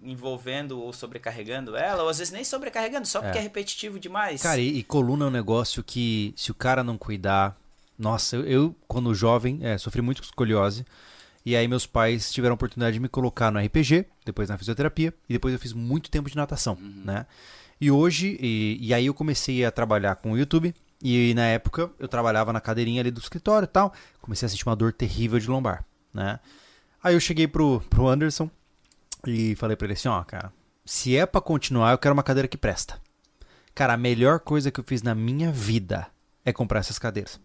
[0.03, 4.43] envolvendo ou sobrecarregando ela, ou às vezes nem sobrecarregando, só porque é, repetitivo demais.
[4.43, 7.57] Cara, e, e coluna é um negócio que, se o cara não cuidar.
[7.99, 10.87] Nossa, eu, eu, quando jovem, é, sofri muito com escoliose.
[11.44, 15.14] E aí, meus pais tiveram a oportunidade de me colocar no RPG, depois na fisioterapia,
[15.28, 17.26] e depois eu fiz muito tempo de natação, né?
[17.80, 20.74] E hoje, e, e aí eu comecei a trabalhar com o YouTube.
[21.02, 23.92] E na época eu trabalhava na cadeirinha ali do escritório e tal.
[24.20, 26.38] Comecei a sentir uma dor terrível de lombar, né?
[27.02, 28.50] Aí eu cheguei pro, pro Anderson
[29.26, 30.52] e falei pra ele assim: ó, cara,
[30.84, 33.00] se é pra continuar, eu quero uma cadeira que presta.
[33.74, 36.06] Cara, a melhor coisa que eu fiz na minha vida
[36.44, 37.40] é comprar essas cadeiras.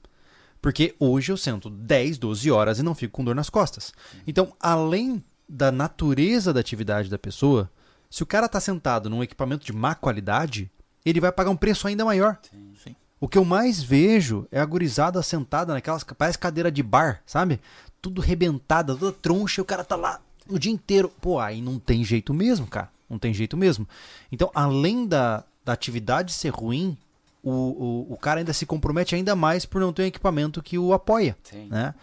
[0.66, 3.94] Porque hoje eu sento 10, 12 horas e não fico com dor nas costas.
[4.26, 7.70] Então, além da natureza da atividade da pessoa,
[8.10, 10.72] se o cara tá sentado num equipamento de má qualidade,
[11.06, 12.40] ele vai pagar um preço ainda maior.
[12.84, 12.96] Sim.
[13.20, 16.04] O que eu mais vejo é a gurizada sentada naquelas.
[16.04, 17.62] Parece cadeira de bar, sabe?
[18.02, 20.20] Tudo rebentada, toda troncha, e o cara tá lá
[20.50, 21.10] o dia inteiro.
[21.22, 22.90] Pô, aí não tem jeito mesmo, cara.
[23.08, 23.88] Não tem jeito mesmo.
[24.32, 26.98] Então, além da, da atividade ser ruim,
[27.45, 30.77] o, o, o cara ainda se compromete ainda mais por não ter um equipamento que
[30.77, 31.67] o apoia, Sim.
[31.69, 31.93] né?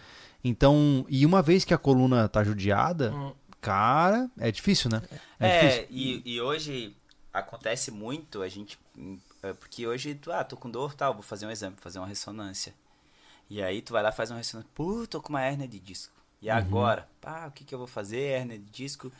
[0.43, 3.31] Então, e uma vez que a coluna tá judiada, Hum.
[3.61, 5.01] cara, é difícil, né?
[5.39, 5.87] É, difícil.
[5.89, 6.95] e, e hoje
[7.31, 8.77] acontece muito, a gente.
[9.41, 12.07] é, Porque hoje, tu, ah, tô com dor tal, vou fazer um exame, fazer uma
[12.07, 12.73] ressonância.
[13.49, 14.69] E aí tu vai lá e faz uma ressonância.
[14.75, 16.13] Pô, tô com uma hérnia de disco.
[16.41, 16.55] E Uhum.
[16.57, 17.07] agora?
[17.21, 18.19] Pá, o que, que eu vou fazer?
[18.21, 19.11] Hérnia de disco.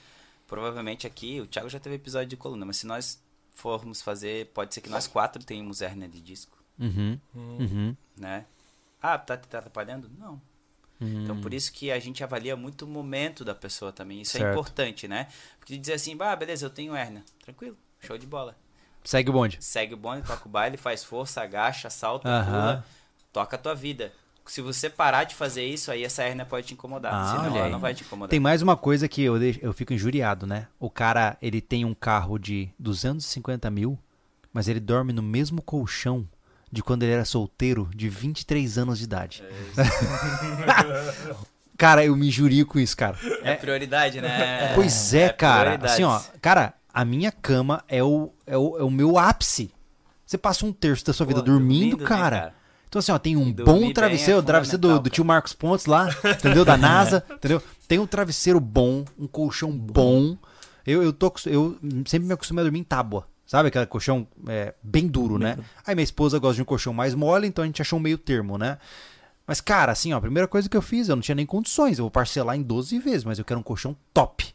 [0.48, 3.18] Provavelmente aqui, o Thiago já teve episódio de coluna, mas se nós
[3.54, 8.46] formos fazer, pode ser que nós quatro tenhamos hérnia de disco, Uhum, uhum, né?
[9.02, 10.10] Ah, tá te atrapalhando?
[10.18, 10.42] Não.
[11.00, 11.24] uhum.
[11.24, 14.22] Então, por isso que a gente avalia muito o momento da pessoa também.
[14.22, 14.52] Isso é Certo.
[14.54, 15.28] importante, né?
[15.60, 17.24] Porque dizer assim, ah, beleza, eu tenho hérnia.
[17.44, 18.58] Tranquilo, show de bola.
[19.04, 19.58] Segue o bonde.
[19.62, 22.86] Segue o bonde, toca o baile, faz força, agacha, salta, pula,
[23.34, 24.14] toca a tua vida.
[24.46, 27.14] Se você parar de fazer isso, aí essa hérnia pode te incomodar.
[27.14, 28.30] Ah, senão ela não vai te incomodar.
[28.30, 30.68] Tem mais uma coisa que eu, deixo- eu fico injuriado, né?
[30.80, 33.98] O cara, ele tem um carro de 250 mil,
[34.52, 36.28] mas ele dorme no mesmo colchão
[36.72, 39.44] de quando ele era solteiro, de 23 anos de idade.
[41.78, 43.18] cara, eu me injurio com isso, cara.
[43.44, 44.74] É, prioridade, né?
[44.76, 45.78] Pois é, cara.
[45.78, 45.94] prioridades.
[45.94, 49.72] Assim, ó, cara, a minha cama é o, é o, é o meu ápice.
[50.26, 52.54] Você passa um terço da sua vida Pô, dormindo, né, cara.
[52.94, 55.26] Então, assim, ó, tem um dormir bom travesseiro, é o travesseiro do, do tio.
[55.26, 56.64] Marcos Pontes lá, entendeu?
[56.64, 57.60] Da NASA, entendeu?
[57.88, 60.38] Tem um travesseiro bom, um colchão bom.
[60.86, 61.76] Eu, eu, tô, eu
[62.06, 63.70] sempre me acostumei a dormir em tábua, sabe?
[63.70, 65.58] Aquele colchão é, bem duro, né?
[65.88, 68.20] Aí minha esposa gosta de um colchão mais mole, então a gente achou um meio
[68.20, 68.78] termo, né?
[69.48, 71.98] Mas, cara, assim, ó, a primeira coisa que eu fiz, eu não tinha nem condições.
[71.98, 74.54] Eu vou parcelar em 12 vezes, mas eu quero um colchão top.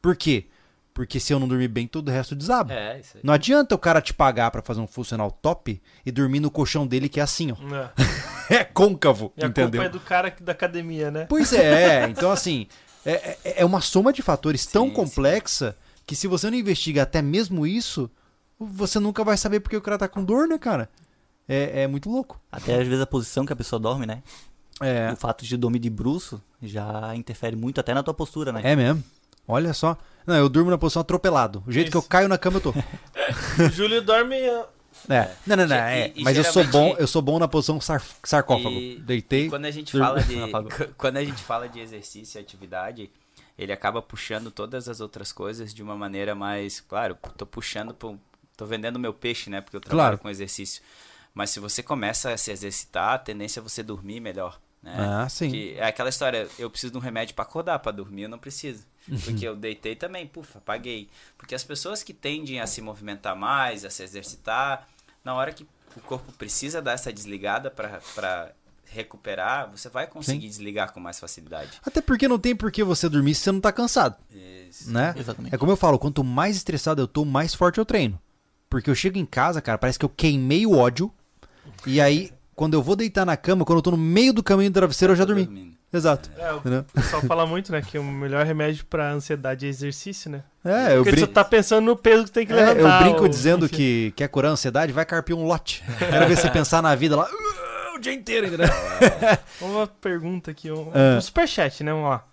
[0.00, 0.46] Por quê?
[0.94, 2.72] Porque se eu não dormir bem, todo o resto desaba.
[2.72, 3.20] É, isso aí.
[3.24, 6.86] Não adianta o cara te pagar pra fazer um funcional top e dormir no colchão
[6.86, 7.56] dele que é assim, ó.
[7.74, 7.90] É.
[8.60, 9.80] É côncavo, E a entendeu?
[9.80, 11.24] culpa é do cara da academia, né?
[11.26, 12.66] Pois é, então assim,
[13.04, 13.12] é,
[13.42, 14.94] é- é uma soma de fatores tão Sim, sim.
[14.96, 15.74] complexa
[16.06, 18.08] que se você não investiga até mesmo isso,
[18.60, 20.90] você nunca vai saber porque o cara tá com dor, né, cara?
[21.48, 22.38] É, é muito louco.
[22.52, 24.22] Até às vezes a posição que a pessoa dorme, né?
[24.82, 28.60] É, O fato de dormir de bruço já interfere muito até na tua postura, né?
[28.62, 29.02] é mesmo.
[29.46, 29.96] Olha só.
[30.26, 31.62] Não, eu durmo na posição atropelado.
[31.66, 32.08] O jeito que eu Isso.
[32.08, 32.70] caio na cama, eu tô.
[32.70, 34.36] O Júlio dorme.
[34.36, 35.30] É.
[35.46, 35.76] Não, não, não.
[35.76, 36.12] E- é.
[36.16, 38.70] e Mas eu sou bom, eu sou bom na posição sar- sarcófago.
[38.74, 39.46] E- Deitei.
[39.46, 40.06] E quando a gente durmo.
[40.06, 43.10] fala de quando a gente fala de exercício e atividade,
[43.58, 48.18] ele acaba puxando todas as outras coisas de uma maneira mais, claro, tô puxando pro,
[48.56, 50.18] tô vendendo meu peixe, né, porque eu trabalho Claro.
[50.18, 50.82] com exercício.
[51.34, 54.94] Mas se você começa a se exercitar, a tendência é você dormir melhor, né?
[54.96, 55.50] Ah, sim.
[55.50, 58.38] Que é aquela história, eu preciso de um remédio para acordar, para dormir eu não
[58.38, 58.84] preciso.
[59.08, 59.18] Uhum.
[59.18, 61.08] Porque eu deitei também, puf, apaguei.
[61.36, 64.88] Porque as pessoas que tendem a se movimentar mais, a se exercitar,
[65.24, 65.66] na hora que
[65.96, 68.52] o corpo precisa dar essa desligada para
[68.86, 71.80] recuperar, você vai conseguir desligar com mais facilidade.
[71.84, 74.90] Até porque não tem por que você dormir se você não tá cansado, Isso.
[74.90, 75.14] né?
[75.16, 75.54] Exatamente.
[75.54, 78.20] É como eu falo, quanto mais estressado eu tô, mais forte eu treino.
[78.68, 81.12] Porque eu chego em casa, cara, parece que eu queimei o ódio.
[81.86, 84.70] E aí, quando eu vou deitar na cama, quando eu tô no meio do caminho
[84.70, 85.73] do travesseiro, eu já dormi.
[85.94, 86.28] Exato.
[86.36, 86.84] É, o Entendeu?
[86.92, 87.80] pessoal fala muito, né?
[87.80, 90.42] Que o melhor remédio pra ansiedade é exercício, né?
[90.64, 91.26] É, eu Porque brinco.
[91.28, 93.00] você tá pensando no peso que tem que É, levantar.
[93.02, 93.76] eu brinco ou- dizendo enfim.
[93.76, 95.84] que quer curar a ansiedade, vai carpir um lote.
[95.98, 98.66] Quero ver você pensar na vida lá "Uh, o dia inteiro, entendeu?
[99.62, 101.16] Uma pergunta aqui, um, Ah.
[101.16, 101.92] um superchat, né?
[101.92, 102.24] Vamos lá.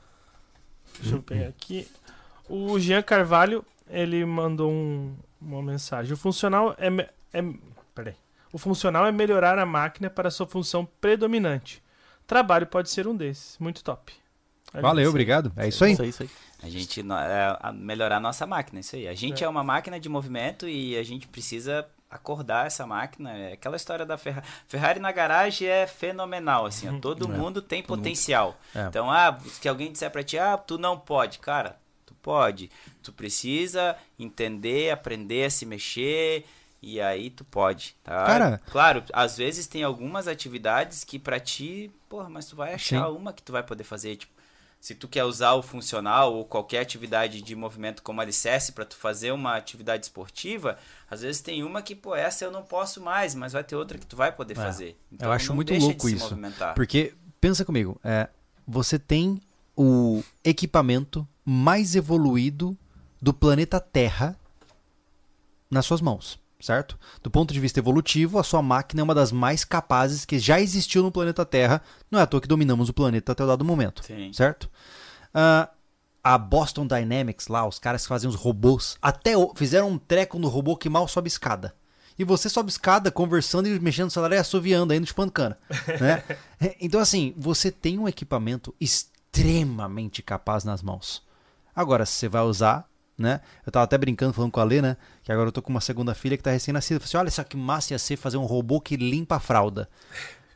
[0.99, 1.87] Deixa eu pegar aqui.
[2.49, 6.13] O Jean Carvalho, ele mandou um- uma mensagem.
[6.13, 6.87] O funcional é,
[7.33, 7.43] é.
[7.93, 8.15] Peraí.
[8.53, 11.81] O funcional é melhorar a máquina para sua função predominante.
[12.27, 13.57] Trabalho pode ser um desses.
[13.59, 14.13] Muito top.
[14.73, 15.51] Valeu, obrigado.
[15.57, 15.93] É isso aí.
[15.93, 16.29] Isso aí, isso aí.
[16.63, 19.07] A gente é, a melhorar a nossa máquina, isso aí.
[19.07, 19.49] A gente é.
[19.49, 23.31] uma máquina de movimento e a gente precisa acordar essa máquina.
[23.35, 24.45] É aquela história da Ferrari.
[24.67, 26.87] Ferrari na garagem é fenomenal, assim.
[26.87, 26.99] ó.
[26.99, 28.57] Todo É, mundo tem potencial.
[28.75, 28.83] É.
[28.83, 32.69] Então, ah, se alguém disser pra ti, ah, tu não pode, cara, tu pode.
[33.01, 36.45] Tu precisa entender, aprender a se mexer.
[36.81, 38.25] E aí tu pode, tá?
[38.25, 43.05] Cara- Claro, às vezes tem algumas atividades que pra ti, porra, mas tu vai achar
[43.07, 43.15] Sim.
[43.15, 44.31] uma que tu vai poder fazer, tipo,
[44.79, 48.95] se tu quer usar o funcional ou qualquer atividade de movimento como alicerce para tu
[48.97, 50.75] fazer uma atividade esportiva,
[51.07, 53.99] às vezes tem uma que, pô, essa eu não posso mais, mas vai ter outra
[53.99, 54.97] que tu vai poder É, fazer.
[55.11, 56.35] Então, eu acho muito louco isso.
[56.75, 58.27] Porque, pensa comigo, é,
[58.67, 59.39] você tem
[59.77, 62.75] o equipamento mais evoluído
[63.21, 64.35] do planeta Terra
[65.69, 66.97] nas suas mãos, certo?
[67.21, 70.59] Do ponto de vista evolutivo, a sua máquina é uma das mais capazes que já
[70.59, 71.81] existiu no planeta Terra.
[72.09, 74.31] Não é à toa que dominamos o planeta até o dado momento, Sim.
[74.33, 74.69] certo?
[75.33, 75.69] Ah,
[76.23, 80.47] a Boston Dynamics lá, os caras que fazem os robôs, até fizeram um treco no
[80.47, 81.73] robô que mal sobe escada.
[82.17, 85.57] E você sobe escada conversando e mexendo no celular e assoviando ainda chupando cana.
[85.99, 86.23] Né?
[86.79, 91.23] então, assim, você tem um equipamento extremamente capaz nas mãos.
[91.75, 92.87] Agora, se você vai usar,
[93.21, 93.39] né?
[93.65, 94.97] Eu tava até brincando, falando com a Lê, né?
[95.23, 96.95] Que agora eu tô com uma segunda filha que tá recém-nascida.
[96.97, 99.39] Eu falei assim, olha só que massa ia ser fazer um robô que limpa a
[99.39, 99.87] fralda.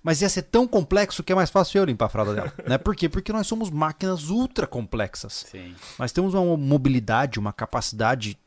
[0.03, 2.53] Mas ia ser tão complexo que é mais fácil eu limpar a fralda dela.
[2.67, 2.77] né?
[2.77, 3.07] Por quê?
[3.09, 5.45] Porque nós somos máquinas ultra complexas.
[5.49, 5.73] Sim.
[5.97, 8.37] Nós temos uma mobilidade, uma capacidade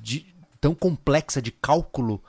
[0.00, 2.22] de- tão complexa de cálculo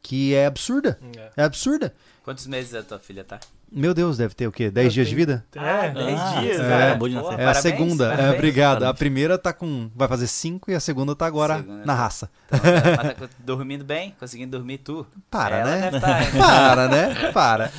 [0.00, 0.98] que é absurda.
[1.16, 1.32] É.
[1.38, 1.94] É absurda.
[2.22, 3.38] Quantos meses a tua filha tá?
[3.74, 4.70] Meu Deus, deve ter o quê?
[4.70, 5.44] 10 dias de vida?
[5.54, 6.62] É, 10 Ah, dias, é.
[6.62, 6.86] né?
[6.90, 7.30] Acabou de nascer.
[7.30, 8.04] É a parabéns, segunda.
[8.04, 8.34] É, parabéns.
[8.34, 8.82] obrigado.
[8.84, 9.90] A primeira tá com.
[9.96, 12.30] Vai fazer 5 e a segunda tá agora Segunda na tá- raça.
[12.46, 14.14] Então, tá- mas tá dormindo bem?
[14.18, 15.04] Conseguindo dormir tu?
[15.28, 16.00] Para, Ela né?
[16.00, 16.30] tá, hein?
[16.38, 17.32] Para, né?
[17.32, 17.72] Para.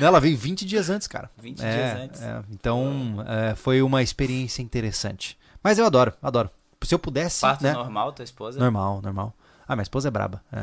[0.00, 1.30] Ela veio 20 dias antes, cara.
[1.40, 2.22] 20 É, dias antes.
[2.22, 2.40] é.
[2.50, 5.36] então, é, foi uma experiência interessante.
[5.62, 6.50] Mas eu adoro, adoro.
[6.82, 7.40] Se eu pudesse.
[7.40, 7.72] Parto né?
[7.72, 8.58] normal, tua esposa?
[8.58, 9.34] Normal, normal.
[9.68, 10.42] Ah, minha esposa é braba.
[10.52, 10.58] É.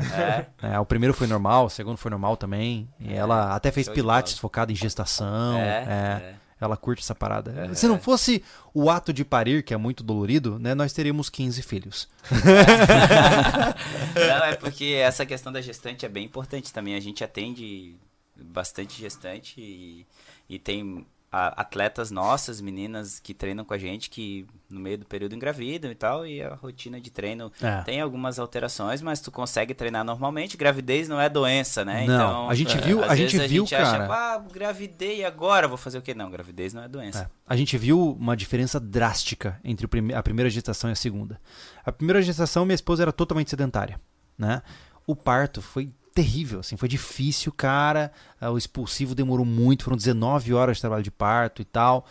[0.66, 0.74] É.
[0.74, 2.88] É, o primeiro foi normal, o segundo foi normal também.
[2.98, 5.58] E ela até fez show pilates focado em gestação.
[5.58, 6.28] É, é.
[6.30, 6.34] é.
[6.60, 7.74] Ela curte essa parada.
[7.74, 11.60] Se não fosse o ato de parir, que é muito dolorido, né, nós teríamos 15
[11.62, 12.08] filhos.
[14.14, 16.94] Não, é porque essa questão da gestante é bem importante também.
[16.94, 17.96] A gente atende
[18.36, 20.06] bastante gestante e,
[20.48, 21.04] e tem
[21.34, 25.90] a- atletas nossas, meninas que treinam com a gente, que no meio do período engravidam
[25.90, 27.82] e tal, e a rotina de treino É.
[27.82, 30.56] tem algumas alterações, mas tu consegue treinar normalmente.
[30.56, 32.04] Gravidez não é doença, né?
[32.06, 34.06] Não, então, a gente viu- a vezes gente viu, acha, cara.
[34.12, 36.14] ah, gravidei agora, vou fazer o quê?
[36.14, 37.22] Não, gravidez não é doença.
[37.22, 37.28] É.
[37.46, 41.40] A gente viu uma diferença drástica entre a primeira gestação e a segunda.
[41.84, 44.00] A primeira gestação, minha esposa era totalmente sedentária,
[44.38, 44.62] né?
[45.06, 48.12] O parto foi terrível, assim, foi difícil, cara.
[48.40, 52.06] Ah, O expulsivo demorou muito, foram 19 horas de trabalho de parto e tal.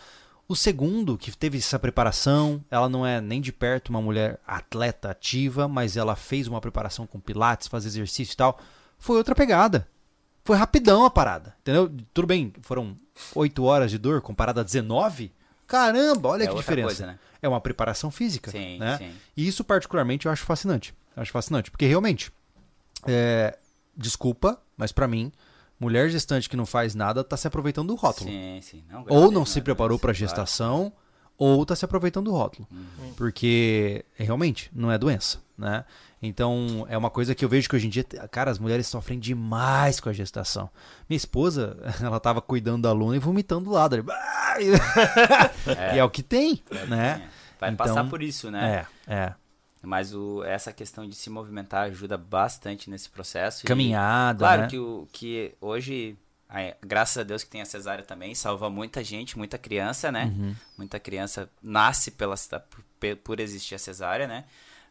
[0.46, 5.10] O segundo, que teve essa preparação, ela não é nem de perto uma mulher atleta
[5.10, 8.60] ativa, mas ela fez uma preparação com pilates, faz exercício e tal.
[8.98, 9.88] Foi outra pegada.
[10.44, 11.90] Foi rapidão a parada, entendeu?
[12.12, 12.94] Tudo bem, foram
[13.34, 15.32] 8 horas de dor comparada a 19.
[15.66, 16.86] Caramba, olha É que diferença.
[16.88, 17.18] coisa, né?
[17.40, 18.98] É uma preparação física, Sim, né?
[18.98, 19.10] sim.
[19.34, 20.94] E isso particularmente eu acho fascinante.
[21.16, 22.30] Eu acho fascinante, porque realmente,
[23.06, 23.56] é,
[23.96, 25.30] desculpa, mas pra mim,
[25.78, 28.30] mulher gestante que não faz nada tá se aproveitando do rótulo.
[28.30, 28.84] Sim, sim.
[28.90, 30.18] Não, Ou não se é preparou pra claro.
[30.18, 30.92] gestação,
[31.36, 32.66] ou tá se aproveitando do rótulo.
[32.70, 33.12] Uhum.
[33.16, 35.84] Porque realmente não é doença, né?
[36.22, 39.18] Então é uma coisa que eu vejo que hoje em dia, cara, as mulheres sofrem
[39.18, 40.70] demais com a gestação.
[41.08, 43.94] Minha esposa, ela tava cuidando da Luna e vomitando do lado.
[43.94, 44.04] ali.
[45.94, 47.28] E é o que tem, né?
[47.60, 48.86] Vai Então, passar por isso, né?
[49.06, 49.34] É, é.
[49.86, 53.64] Mas o, essa questão de se movimentar ajuda bastante nesse processo.
[53.64, 54.68] e- Caminhada, Claro né?
[54.68, 56.16] que, o, que hoje,
[56.84, 60.26] graças a Deus que tem a cesárea também, salva muita gente, muita criança, né?
[60.26, 60.54] Uhum.
[60.78, 64.44] Muita criança nasce pela, por, por existir a cesárea, né?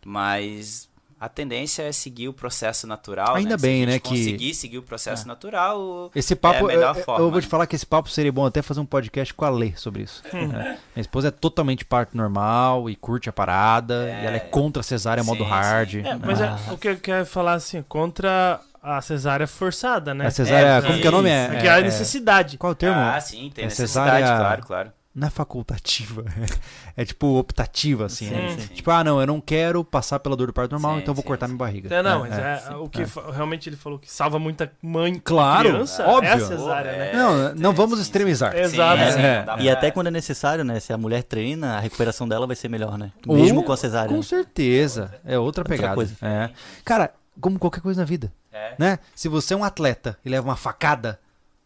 [0.06, 0.90] Mas
[1.26, 3.36] a tendência é seguir o processo natural.
[3.36, 3.58] Ainda né?
[3.58, 6.12] Se bem, a gente né, que- conseguir seguir o processo natural.
[6.14, 7.26] Esse papo, é a eu, melhor eu- forma.
[7.26, 9.50] eu vou te falar que esse papo seria bom até fazer um podcast com a
[9.50, 10.22] Lê sobre isso.
[10.34, 10.52] Hum.
[10.54, 10.64] É.
[10.96, 14.24] Minha esposa é totalmente parto normal e curte a parada, É.
[14.24, 15.90] e ela é contra a cesárea modo Sim, hard.
[15.92, 16.00] sim.
[16.06, 16.60] É, mas Ah.
[16.70, 20.28] é, o que eu quero falar assim, contra a cesárea forçada, né?
[20.28, 21.30] A cesárea, É, como que é o nome?
[21.30, 22.58] É, Porque há é- necessidade.
[22.58, 23.00] Qual é o termo?
[23.00, 24.92] Ah, sim, tem É necessidade, cesárea- claro, claro.
[25.16, 26.26] Não é facultativa,
[26.98, 28.30] é tipo optativa, assim.
[28.30, 28.50] Sim, né?
[28.58, 28.68] sim.
[28.74, 31.16] Tipo, ah, não, eu não quero passar pela dor do parto normal, Sim, então eu
[31.16, 31.52] vou sim, cortar sim.
[31.54, 31.94] minha barriga.
[31.94, 32.64] É, não, É, mas é.
[32.72, 36.30] é, o que fa- realmente ele falou que salva muita mãe Claro, criança óbvio.
[36.30, 37.12] é a cesárea, né?
[37.12, 38.54] É, Não, não vamos sim, extremizar.
[38.54, 38.58] sim.
[38.60, 39.04] Exato.
[39.04, 39.46] Sim, sim, É.
[39.60, 40.80] E até quando é necessário, né?
[40.80, 43.12] Se a mulher treina, a recuperação dela vai ser melhor, né?
[43.28, 44.10] Ou- Mesmo com a cesárea.
[44.10, 44.22] Com né?
[44.24, 45.14] certeza.
[45.24, 45.94] É outra Outra pegada.
[45.94, 46.16] coisa.
[46.24, 46.50] É.
[46.84, 48.34] Cara, como qualquer coisa na vida.
[48.52, 48.74] É.
[48.80, 49.00] né?
[49.16, 51.20] Se você é um atleta e leva uma facada,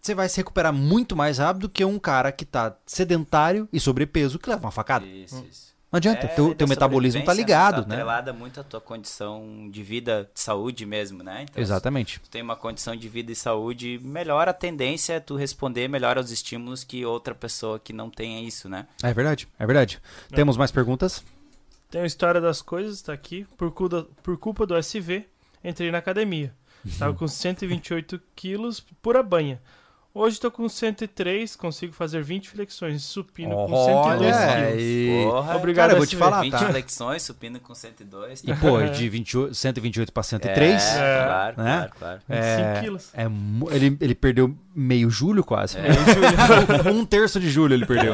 [0.08, 4.40] você vai se recuperar muito mais rápido que um cara que tá sedentário e sobrepeso
[4.40, 5.06] que leva uma facada.
[5.06, 5.68] Isso, isso.
[5.90, 7.96] Não adianta, É, teu, teu metabolismo tá sobrevivência, ligado, tá né?
[7.96, 11.46] atrelada muito à tua condição de vida, de saúde mesmo, né?
[11.50, 12.16] Então, Exatamente.
[12.16, 15.88] se tu tem uma condição de vida e saúde, melhor a tendência é tu responder
[15.88, 18.86] melhor aos estímulos que outra pessoa que não tenha isso, né?
[19.02, 20.02] É verdade, é verdade.
[20.36, 21.24] Temos mais perguntas?
[21.90, 23.48] Tem a história das coisas, tá aqui.
[23.56, 25.26] Por, culpa- por culpa do SV,
[25.64, 26.54] entrei na academia.
[27.00, 29.62] Tava com 128 quilos pura banha.
[30.14, 35.32] Hoje tô com 103, consigo fazer 20 flexões supino com 102 Olha quilos.
[35.32, 36.18] Porra, Obrigado, Cara, eu vou te SV.
[36.24, 36.70] falar, 20 tá?
[36.70, 38.44] flexões, supino com 102.
[38.44, 41.24] E pô, de 28, 128 pra 103, É, É.
[41.26, 41.76] claro, Né?
[41.78, 42.22] claro, claro.
[42.28, 43.10] 25 é, quilos.
[43.14, 45.76] é mu- ele, ele perdeu meio julho quase.
[45.80, 45.90] É.
[46.94, 48.14] um terço de julho ele perdeu.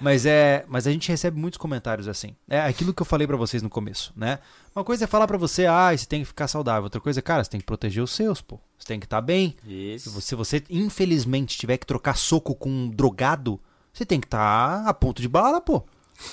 [0.00, 2.34] Mas é, mas a gente recebe muitos comentários assim.
[2.48, 4.40] É aquilo que eu falei pra vocês no começo, né?
[4.74, 6.84] Uma coisa é falar pra você, ah, você tem que ficar saudável.
[6.84, 8.58] Outra coisa é, cara, você tem que proteger os seus, pô.
[8.76, 9.56] Você tem que estar bem.
[9.64, 10.10] Se Isso.
[10.10, 13.60] você, se você, infelizmente, tiver que trocar soco com um drogado,
[13.92, 15.84] você tem que estar a ponto de bala, pô.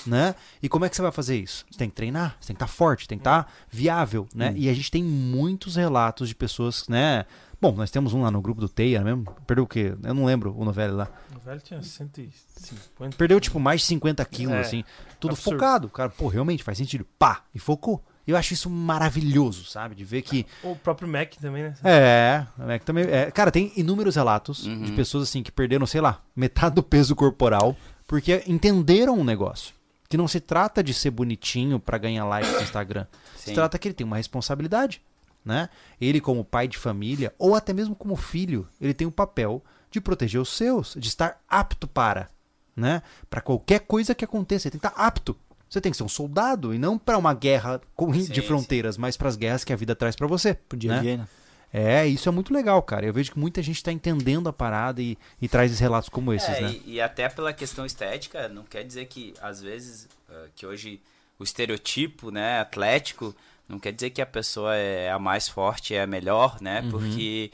[0.04, 0.34] Né?
[0.60, 1.64] E como é que você vai fazer isso?
[1.70, 4.52] Você tem que treinar, você tem que estar forte, tem que estar viável, né?
[4.56, 7.24] E a gente tem muitos relatos de pessoas, né?
[7.60, 9.24] Bom, nós temos um lá no grupo do Teia, mesmo?
[9.46, 9.94] Perdeu o quê?
[10.02, 11.08] Eu não lembro o novello lá.
[11.34, 13.16] O velho tinha 150.
[13.16, 14.84] Perdeu, tipo, mais de 50 quilos, É, assim.
[15.18, 15.58] Tudo absurdo.
[15.58, 15.88] focado.
[15.88, 17.06] Cara, pô, realmente faz sentido.
[17.18, 17.42] Pá!
[17.54, 18.04] E focou.
[18.26, 19.94] Eu acho isso maravilhoso, sabe?
[19.94, 21.74] De ver que O próprio Mac também, né?
[21.84, 23.04] é, é que também.
[23.04, 24.82] é, cara, tem inúmeros relatos Uhum.
[24.82, 27.76] de pessoas assim que perderam, sei lá, metade do peso corporal
[28.06, 29.74] porque entenderam um negócio.
[30.08, 33.06] Que não se trata de ser bonitinho pra ganhar likes no Instagram.
[33.36, 33.54] Se Sim.
[33.54, 35.00] trata que ele tem uma responsabilidade,
[35.46, 35.68] né?
[36.00, 40.00] Ele como pai de família ou até mesmo como filho, ele tem o papel de
[40.00, 42.28] proteger os seus, de estar apto para,
[42.74, 43.00] né?
[43.30, 45.36] Para qualquer coisa que aconteça, ele tem que estar apto.
[45.70, 48.98] Você tem que ser um soldado e não para uma guerra com- de Sim, fronteiras,
[48.98, 50.54] mas para as guerras que a vida traz para você.
[50.54, 51.00] Pro dia a né?
[51.02, 51.28] dia, né?
[51.72, 53.04] É, isso é muito legal, cara.
[53.04, 56.32] Eu vejo que muita gente tá entendendo a parada e, e traz esses relatos como
[56.32, 56.80] esses, É, né?
[56.84, 61.00] e, e até pela questão estética, não quer dizer que, às vezes, ah, que hoje
[61.38, 63.34] o estereotipo, né, atlético,
[63.68, 66.82] não quer dizer que a pessoa é a mais forte, é a melhor, né?
[66.82, 66.90] Uhum.
[66.90, 67.50] Porque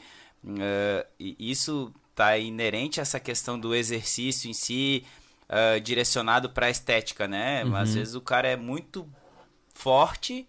[1.19, 5.03] e isso tá inerente a essa questão do exercício em si,
[5.49, 7.63] ah, direcionado para a estética, né?
[7.63, 7.75] Uhum.
[7.75, 9.07] Às vezes o cara é muito
[9.73, 10.47] forte,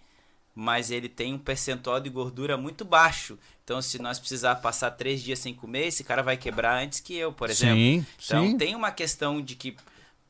[0.54, 3.38] mas ele tem um percentual de gordura muito baixo.
[3.64, 7.14] Então, se nós precisar passar três dias sem comer, esse cara vai quebrar antes que
[7.16, 7.76] eu, por exemplo.
[7.76, 8.58] Sim, Então sim.
[8.58, 9.76] tem uma questão de que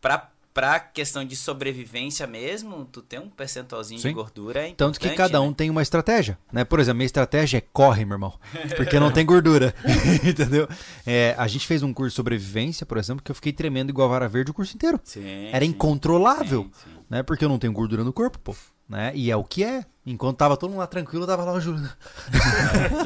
[0.01, 4.09] pra, pra questão de sobrevivência mesmo, tu tem um percentualzinho Sim.
[4.09, 5.55] de gordura é Tanto que cada um né?
[5.56, 6.64] tem uma estratégia, né?
[6.64, 8.39] Por exemplo, minha estratégia é corre, meu irmão,
[8.76, 9.74] porque não tem gordura,
[10.24, 10.68] entendeu?
[11.05, 14.09] É, a gente fez um curso de sobrevivência, por exemplo, que eu fiquei tremendo igual
[14.09, 15.01] a vara verde o curso inteiro.
[15.02, 16.90] Sim, Era sim, incontrolável, sim.
[17.10, 17.24] né?
[17.24, 18.55] Porque eu não tenho gordura no corpo, pô.
[18.89, 19.12] Né?
[19.15, 19.85] E é o que é.
[20.06, 21.89] Enquanto tava todo mundo lá tranquilo, tava lá o Júlio.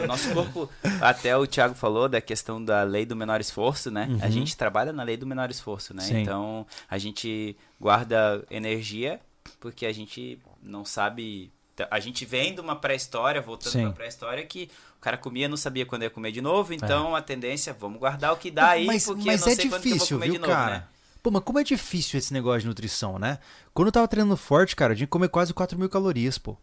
[0.02, 0.68] O nosso corpo,
[1.00, 4.08] até o Thiago falou da questão da lei do menor esforço, né?
[4.20, 6.02] A gente trabalha na lei do menor esforço, né?
[6.02, 6.08] Uhum.
[6.08, 6.18] Sim.
[6.22, 9.20] Então a gente guarda energia
[9.60, 11.52] porque a gente não sabe.
[11.92, 13.82] A gente vem de uma pré-história, voltando Sim.
[13.84, 17.22] pra pré-história, que o cara comia, não sabia quando ia comer de novo, então a
[17.22, 18.86] tendência, vamos guardar o que dá aí, É.
[18.86, 20.52] mas porque mas não é sei quando que eu vou difícil, comer viu, de novo,
[20.52, 20.70] cara?
[20.74, 20.84] né?
[21.28, 23.38] Pô, mas como é difícil esse negócio de nutrição, né?
[23.74, 26.56] Quando eu tava treinando forte, cara, eu tinha que comer quase 4 mil calorias, pô.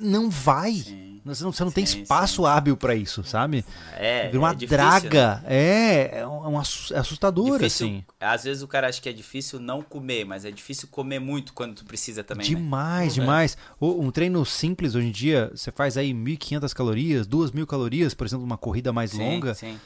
[0.00, 0.72] não vai.
[0.72, 1.20] Sim.
[1.26, 3.62] Você não, você não tem Sim, espaço hábil pra isso, sabe?
[3.98, 4.88] É, Vira uma é difícil, né?
[4.88, 5.44] draga.
[5.46, 8.04] É, é um, é um assu- é assustador, Difícil, assim.
[8.18, 11.52] Às vezes o cara acha que é difícil não comer, mas é difícil comer muito
[11.52, 12.54] quando tu precisa também, né?
[12.56, 13.58] Demais, demais.
[13.78, 18.26] O- Um treino simples hoje em dia, você faz aí 1.500 calorias, 2.000 calorias, por
[18.26, 19.52] exemplo, uma corrida mais Sim, longa.
[19.52, 19.78] Sim.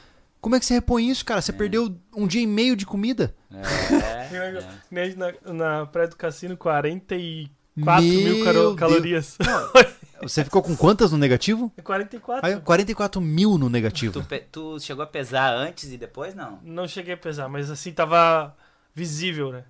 [0.45, 1.41] Como é que você repõe isso, cara?
[1.41, 3.33] Você perdeu um dia e meio de comida.
[3.51, 5.15] É, é.
[5.17, 8.75] Na, na praia do cassino, 44 mil Meu caro- Deus.
[8.75, 9.37] calorias.
[10.21, 11.73] Você ficou com quantas no negativo?
[11.83, 12.47] 44?
[12.47, 14.21] Aí, 44 mil no negativo.
[14.23, 16.59] Tu, tu chegou a pesar antes e depois, não?
[16.63, 18.55] Não cheguei a pesar, mas assim, tava
[18.93, 19.63] visível, né?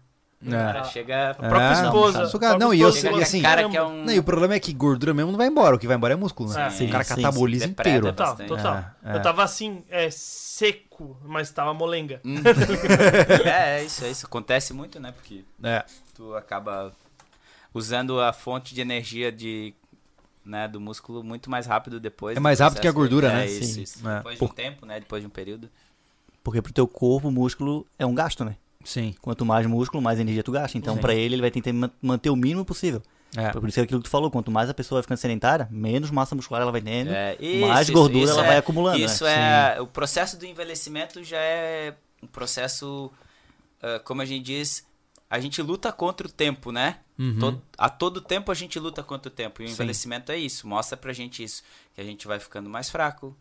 [0.47, 1.31] O cara chega...
[1.31, 2.57] A própria É, esposa.
[2.57, 4.03] não, e eu- esposa chega falou, e com assim- cara que é um...
[4.05, 5.76] Não, e o problema é que gordura mesmo não vai embora.
[5.76, 6.69] O que vai embora é músculo, né?
[6.69, 7.72] Sim, o cara sim, cataboliza sim.
[7.72, 8.05] inteiro.
[8.07, 8.47] Total, bastante.
[8.47, 8.76] total.
[9.03, 9.15] É, é.
[9.15, 12.22] Eu tava assim, é, seco, mas tava molenga.
[12.23, 12.35] Hum.
[13.45, 14.26] é, é isso, é isso.
[14.26, 15.11] Acontece muito, né?
[15.11, 15.84] Porque É.
[16.13, 16.91] tu acaba
[17.73, 19.73] usando a fonte de energia de,
[20.45, 22.38] né, do músculo muito mais rápido depois.
[22.38, 23.45] É mais rápido que a gordura, é, né?
[23.47, 23.81] Isso, Sim.
[23.81, 24.07] isso.
[24.09, 24.17] É.
[24.17, 24.99] Depois de Por- um tempo, né?
[24.99, 25.69] Depois de um período.
[26.43, 28.55] Porque pro teu corpo, o músculo é um gasto, né?
[28.85, 29.13] Sim.
[29.21, 30.77] Quanto mais músculo, mais energia tu gasta.
[30.77, 31.01] Então, Sim.
[31.01, 33.01] pra ele, ele vai tentar man- manter o mínimo possível.
[33.35, 33.49] É.
[33.51, 35.67] Por isso que é aquilo que tu falou, quanto mais a pessoa vai ficando sedentária,
[35.69, 38.97] menos massa muscular ela vai tendo, É, mais isso, gordura isso ela é- vai acumulando,
[38.99, 39.75] Isso né?
[39.75, 39.81] é.
[39.81, 43.11] O processo do envelhecimento já é um processo.
[43.81, 44.85] ah, como a gente diz,
[45.29, 46.99] a gente luta contra o tempo, né?
[47.19, 47.39] Uhum.
[47.39, 49.61] To- a todo tempo a gente luta contra o tempo.
[49.61, 49.73] E o Sim.
[49.73, 50.65] envelhecimento é isso.
[50.67, 51.61] Mostra pra gente isso.
[51.93, 53.35] Que a gente vai ficando mais fraco,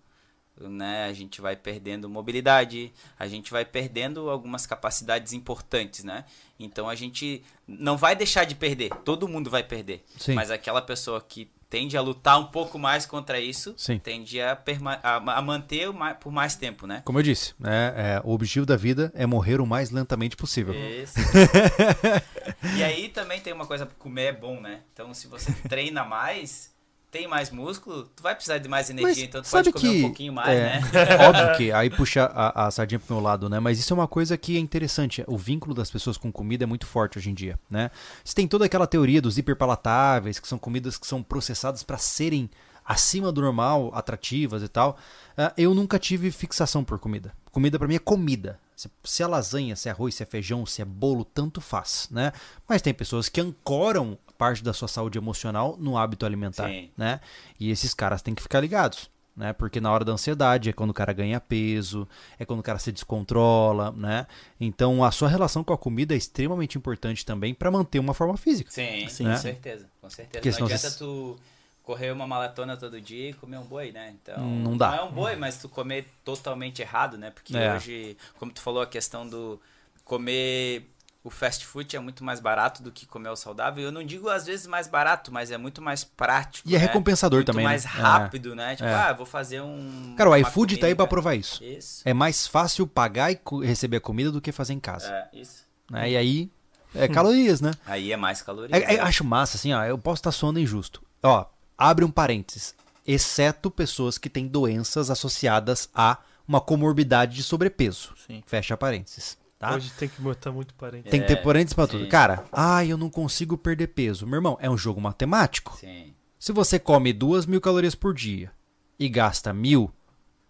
[0.61, 1.05] né?
[1.07, 6.25] A gente vai perdendo mobilidade, a gente vai perdendo algumas capacidades importantes, né?
[6.59, 8.91] Então a gente não vai deixar de perder.
[9.05, 10.05] Todo mundo vai perder.
[10.19, 10.35] Sim.
[10.35, 13.99] Mas aquela pessoa que tende a lutar um pouco mais contra isso, Sim.
[13.99, 14.57] tende a,
[15.03, 17.03] a, a manter o mai- por mais tempo, né?
[17.05, 20.73] Como eu disse, né, é, o objetivo da vida é morrer o mais lentamente possível.
[20.73, 21.15] Isso.
[22.77, 24.83] e aí também tem uma coisa, comer é bom, né?
[24.93, 26.73] Então se você treina mais,
[27.15, 29.99] tem mais músculo, tu vai precisar de mais energia, Mas então tu pode comer que
[29.99, 30.81] um pouquinho mais, é, né?
[31.29, 33.61] Óbvio que aí puxa a, a sardinha pro meu lado, né?
[33.61, 35.23] Mas isso é uma coisa que é interessante.
[35.29, 37.93] O vínculo das pessoas com comida é muito forte hoje em dia, né?
[38.25, 42.51] Você tem toda aquela teoria dos hiperpalatáveis, que são comidas que são processadas para serem
[42.85, 44.99] acima do normal, atrativas e tal.
[45.39, 47.33] Ah, eu nunca tive fixação por comida.
[47.53, 48.59] Comida pra mim é comida.
[49.05, 52.33] Se é lasanha, se é arroz, se é feijão, se é bolo, tanto faz, né?
[52.69, 56.91] Mas tem pessoas que ancoram parte da sua saúde emocional no hábito alimentar, Sim.
[56.97, 57.21] né?
[57.59, 59.53] E esses caras têm que ficar ligados, né?
[59.53, 62.07] Porque na hora da ansiedade é quando o cara ganha peso,
[62.39, 64.27] é quando o cara se descontrola, né?
[64.61, 68.37] Então a sua relação com a comida é extremamente importante também pra manter uma forma
[68.37, 68.71] física.
[68.71, 69.37] Sim, Sim, com sim.
[69.43, 70.41] certeza, com certeza.
[70.43, 71.37] Porque não adianta você- tu
[71.83, 74.15] correr uma maratona todo dia e comer um boi, né?
[74.23, 74.91] Então, Não dá.
[74.91, 77.31] Não é um boi, mas tu comer totalmente errado, né?
[77.31, 77.75] Porque É.
[77.75, 79.61] hoje, como tu falou, a questão do
[80.05, 80.89] comer
[81.25, 83.83] o fast food é muito mais barato do que comer o saudável.
[83.83, 86.69] Eu não digo às vezes mais barato, mas é muito mais prático.
[86.69, 86.85] E é né?
[86.85, 87.71] recompensador muito também, né?
[87.71, 87.89] mais É.
[87.89, 88.77] rápido, né?
[88.77, 88.95] Tipo, É.
[88.95, 90.15] ah, vou fazer um.
[90.19, 91.09] Cara, o iFood tá aí pra comida.
[91.11, 91.65] provar isso.
[91.65, 92.03] Isso.
[92.05, 95.11] É mais fácil pagar e receber a comida do que fazer em casa.
[95.11, 95.65] É, isso.
[95.91, 96.11] né?
[96.11, 96.51] E aí
[96.95, 97.71] é calorias, né?
[97.87, 98.79] Aí é mais calorias.
[98.83, 99.03] É- é- né?
[99.03, 99.83] acho massa, assim, ó.
[99.85, 101.03] Eu posso estar soando injusto.
[101.23, 101.47] Ó,
[101.77, 102.75] abre um parênteses.
[103.07, 108.13] Exceto pessoas que têm doenças associadas a uma comorbidade de sobrepeso.
[108.27, 108.43] Sim.
[108.47, 109.37] Fecha parênteses.
[109.71, 109.75] Tá?
[109.77, 111.09] Hoje tem que botar muito parente.
[111.09, 112.05] Tem que ter É, parênteses pra tudo.
[112.05, 112.11] sim.
[112.11, 114.27] Cara, ah, eu não consigo perder peso.
[114.27, 115.77] Meu irmão, é um jogo matemático.
[115.81, 116.13] Sim.
[116.39, 118.51] Se você come duas mil calorias por dia
[118.99, 119.91] e gasta mil,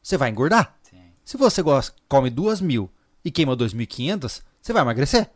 [0.03, 0.75] você vai engordar.
[0.83, 0.97] Sim.
[1.25, 2.91] Se você gosta, come duas mil
[3.25, 5.31] e queima 2.500, você vai emagrecer.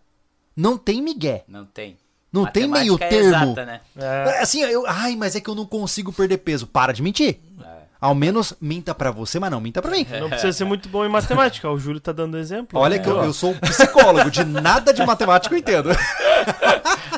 [0.57, 1.45] Não tem migué.
[1.47, 1.97] Não tem.
[2.33, 3.53] Não tem meio Matemática é termo.
[3.53, 3.81] exata, né?
[3.97, 6.67] É, Assim, eu, ai, mas é que eu não consigo perder peso.
[6.67, 7.39] Para de mentir.
[7.65, 7.78] É.
[8.01, 10.07] Ao menos minta pra você, mas não minta pra mim.
[10.21, 11.69] não precisa ser muito bom em matemática.
[11.69, 12.79] O Júlio tá dando exemplo.
[12.79, 13.03] Olha né?
[13.03, 15.91] que eu, eu sou um psicólogo, de nada de matemática eu entendo.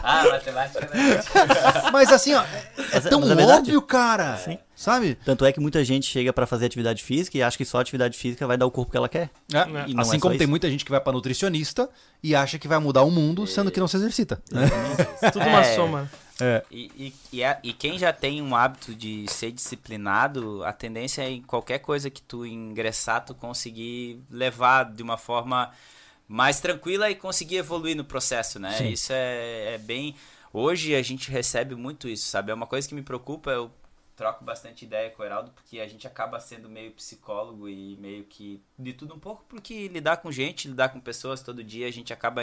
[0.03, 1.21] Ah, matemática, né?
[1.93, 3.59] Mas assim, ó, é Mas é- tão mas é verdade.
[3.61, 4.37] óbvio, cara.
[4.39, 4.59] Sim.
[4.75, 5.19] Sabe?
[5.25, 8.17] Tanto é que muita gente chega pra fazer atividade física e acha que só atividade
[8.17, 9.29] física vai dar o corpo que ela quer.
[9.53, 10.49] É, E não Assim é como tem isso.
[10.51, 11.89] muita gente que vai pra nutricionista
[12.23, 14.41] e acha que vai mudar o mundo, sendo que não se exercita.
[14.51, 14.63] né?
[15.31, 15.75] Tudo uma É.
[15.77, 16.11] soma.
[16.41, 16.65] É.
[16.71, 16.91] E,
[17.33, 21.31] e, e, a- e quem já tem um hábito de ser disciplinado, a tendência é
[21.31, 25.71] em qualquer coisa que tu ingressar, tu conseguir levar de uma forma
[26.29, 28.73] mais tranquila e conseguir evoluir no processo, né?
[28.73, 28.89] Sim.
[28.89, 30.15] Isso é, é bem.
[30.53, 32.51] Hoje a gente recebe muito isso, sabe?
[32.51, 33.71] É uma coisa que me preocupa, eu
[34.17, 38.25] troco bastante ideia com o Heraldo, porque a gente acaba sendo meio psicólogo e meio
[38.25, 41.91] que de tudo um pouco, porque lidar com gente, lidar com pessoas todo dia, a
[41.91, 42.43] gente acaba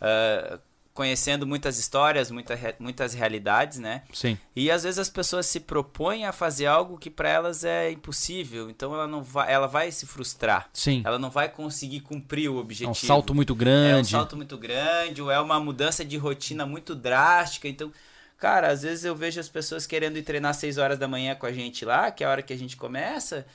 [0.00, 0.58] ah,
[0.94, 4.02] conhecendo muitas histórias, muita, muitas realidades, né?
[4.12, 4.38] Sim.
[4.54, 8.70] E às vezes as pessoas se propõem a fazer algo que para elas é impossível,
[8.70, 10.68] então ela não vai, ela vai se frustrar.
[10.72, 11.02] Sim.
[11.04, 12.90] Ela não vai conseguir cumprir o É objetivo.
[12.92, 14.08] um salto muito É um grande.
[14.10, 17.92] salto muito grande, ou é uma mudança de rotina muito drástica, então
[18.36, 21.34] Cara, às vezes eu vejo as pessoas querendo ir treinar às 6 horas da manhã
[21.34, 23.46] com a gente lá, que é a hora que a gente começa,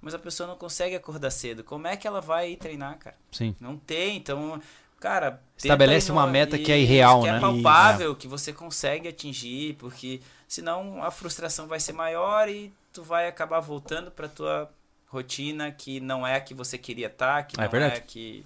[0.00, 1.62] mas a pessoa não consegue acordar cedo.
[1.62, 3.16] Como é que ela vai ir treinar, cara?
[3.30, 3.54] Sim.
[3.60, 4.58] Não tem, então,
[5.00, 5.40] cara.
[5.56, 7.36] Estabelece uma meta que é irreal, que né?
[7.36, 13.02] é palpável, que você consegue atingir, porque senão a frustração vai ser maior e tu
[13.02, 14.70] vai acabar voltando pra tua
[15.08, 17.96] rotina que não é a que você queria estar, que É não verdade.
[17.96, 18.44] é que.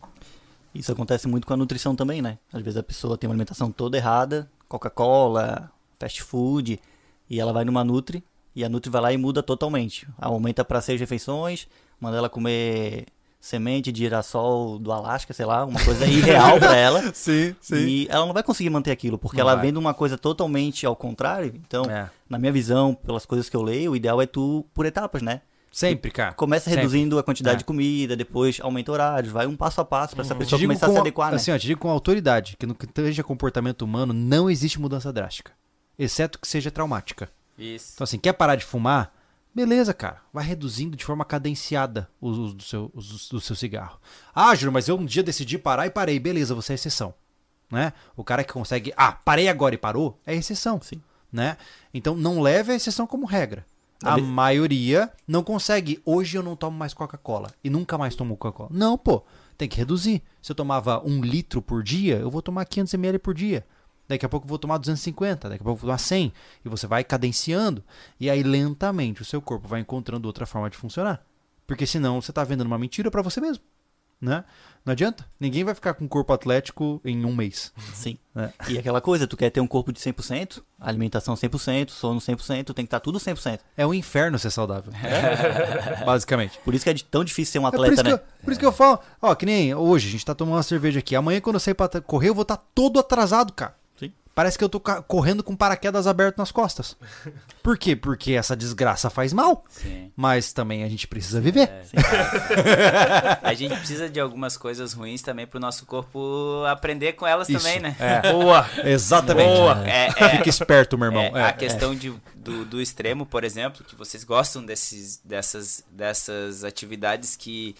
[0.74, 2.38] Isso acontece muito com a nutrição também, né?
[2.52, 6.80] Às vezes a pessoa tem uma alimentação toda errada, Coca-Cola, fast food,
[7.28, 8.24] e ela vai numa Nutri,
[8.56, 10.08] e a Nutri vai lá e muda totalmente.
[10.18, 11.68] Aumenta para seis refeições,
[12.00, 13.06] manda ela comer
[13.42, 17.02] semente de girassol do Alasca, sei lá, uma coisa irreal para ela.
[17.12, 19.66] Sim, E ela não vai conseguir manter aquilo, porque Não ela vai.
[19.66, 21.52] vendo uma coisa totalmente ao contrário.
[21.66, 22.08] Então, É.
[22.30, 25.40] na minha visão, pelas coisas que eu leio, o ideal é tu por etapas, né?
[25.72, 26.34] Sempre, cara.
[26.34, 26.82] Começa Sempre.
[26.82, 27.58] reduzindo a quantidade É.
[27.58, 30.86] de comida, depois aumenta horários, vai um passo a passo para essa Te pessoa começar
[30.86, 31.36] a com, se adequar, né?
[31.36, 35.12] assim, ó, te digo com autoridade que no que seja comportamento humano não existe mudança
[35.12, 35.50] drástica,
[35.98, 37.28] exceto que seja traumática.
[37.58, 37.92] Isso.
[37.94, 39.12] Então assim, quer parar de fumar?
[39.54, 40.22] Beleza, cara.
[40.32, 42.92] Vai reduzindo de forma cadenciada o uso do seu,
[43.30, 43.98] do seu cigarro.
[44.34, 46.18] Ah, Júlio, mas eu um dia decidi parar e parei.
[46.18, 47.14] Beleza, você é exceção.
[47.70, 47.92] Né?
[48.16, 50.80] O cara que consegue, ah, parei agora e parou, é exceção.
[50.80, 51.02] Sim.
[51.30, 51.56] Né?
[51.92, 53.64] Então não leve a exceção como regra.
[54.02, 56.02] A maioria não consegue.
[56.04, 58.70] Hoje eu não tomo mais Coca-Cola e nunca mais tomo Coca-Cola.
[58.72, 59.24] Não, pô,
[59.56, 60.22] tem que reduzir.
[60.40, 63.64] Se eu tomava um litro por dia, eu vou tomar 500 ml por dia.
[64.12, 66.30] Daqui a pouco eu vou tomar 250, daqui a pouco eu vou tomar 100.
[66.62, 67.82] E você vai cadenciando.
[68.20, 71.24] E aí, lentamente, o seu corpo vai encontrando outra forma de funcionar.
[71.66, 73.64] Porque senão você está vendendo uma mentira para você mesmo.
[74.20, 74.44] Né?
[74.84, 75.26] Não adianta.
[75.40, 77.72] Ninguém vai ficar com um corpo atlético em um mês.
[77.94, 78.18] Sim.
[78.34, 78.50] É.
[78.70, 82.76] E aquela coisa, tu quer ter um corpo de 100%, alimentação 100%, sono 100%, tem
[82.76, 83.60] que estar tudo 100%.
[83.76, 84.90] É um inferno ser saudável.
[86.06, 86.58] Basicamente.
[86.64, 88.14] Por isso que é tão difícil ser um É por, atleta, isso que né?
[88.14, 90.62] eu, por isso que eu falo, ó, que nem hoje, a gente tá tomando uma
[90.62, 91.14] cerveja aqui.
[91.14, 93.76] Amanhã, quando eu sair pra correr, eu vou estar todo atrasado, cara.
[94.32, 94.34] Sim.
[94.34, 96.96] Parece que eu tô correndo com paraquedas aberto nas costas.
[97.62, 97.94] Por quê?
[97.94, 99.64] Porque essa desgraça faz mal.
[99.68, 100.10] Sim.
[100.16, 101.70] Mas também a gente precisa viver.
[103.42, 107.58] A gente precisa de algumas coisas ruins também pro nosso corpo aprender com elas Isso.
[107.58, 107.96] também, né?
[107.98, 108.68] É, Boa!
[108.84, 109.48] exatamente.
[109.48, 109.88] Boa.
[109.88, 111.36] É, é, Fica esperto, meu irmão.
[111.36, 115.84] É, É, a questão de, do, do extremo, por exemplo, que vocês gostam desses, dessas,
[115.90, 117.76] dessas atividades que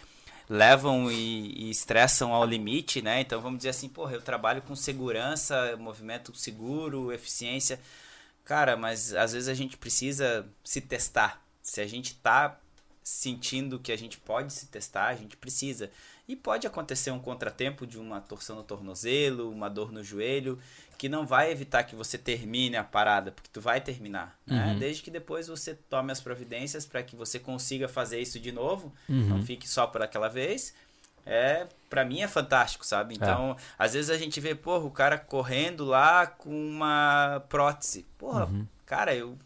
[0.52, 3.22] levam e, e estressam ao limite, né?
[3.22, 7.80] Então vamos dizer assim, porra, eu trabalho com segurança, movimento seguro, eficiência.
[8.44, 11.42] Cara, mas às vezes a gente precisa se testar.
[11.62, 12.60] Se a gente tá
[13.02, 15.90] sentindo que a gente pode se testar, a gente precisa.
[16.28, 20.59] E pode acontecer um contratempo de uma torção no tornozelo, uma dor no joelho,
[20.97, 24.77] que não vai evitar que você termine a parada, porque tu vai terminar, né?
[24.78, 28.93] Desde que depois você tome as providências para que você consiga fazer isso de novo,
[29.09, 30.73] não fique só por aquela vez.
[31.24, 33.15] É, para mim é fantástico, sabe?
[33.15, 38.07] Então, às vezes a gente vê, porra, o cara correndo lá com uma prótese.
[38.19, 38.49] Porra,
[38.86, 39.36] cara, eu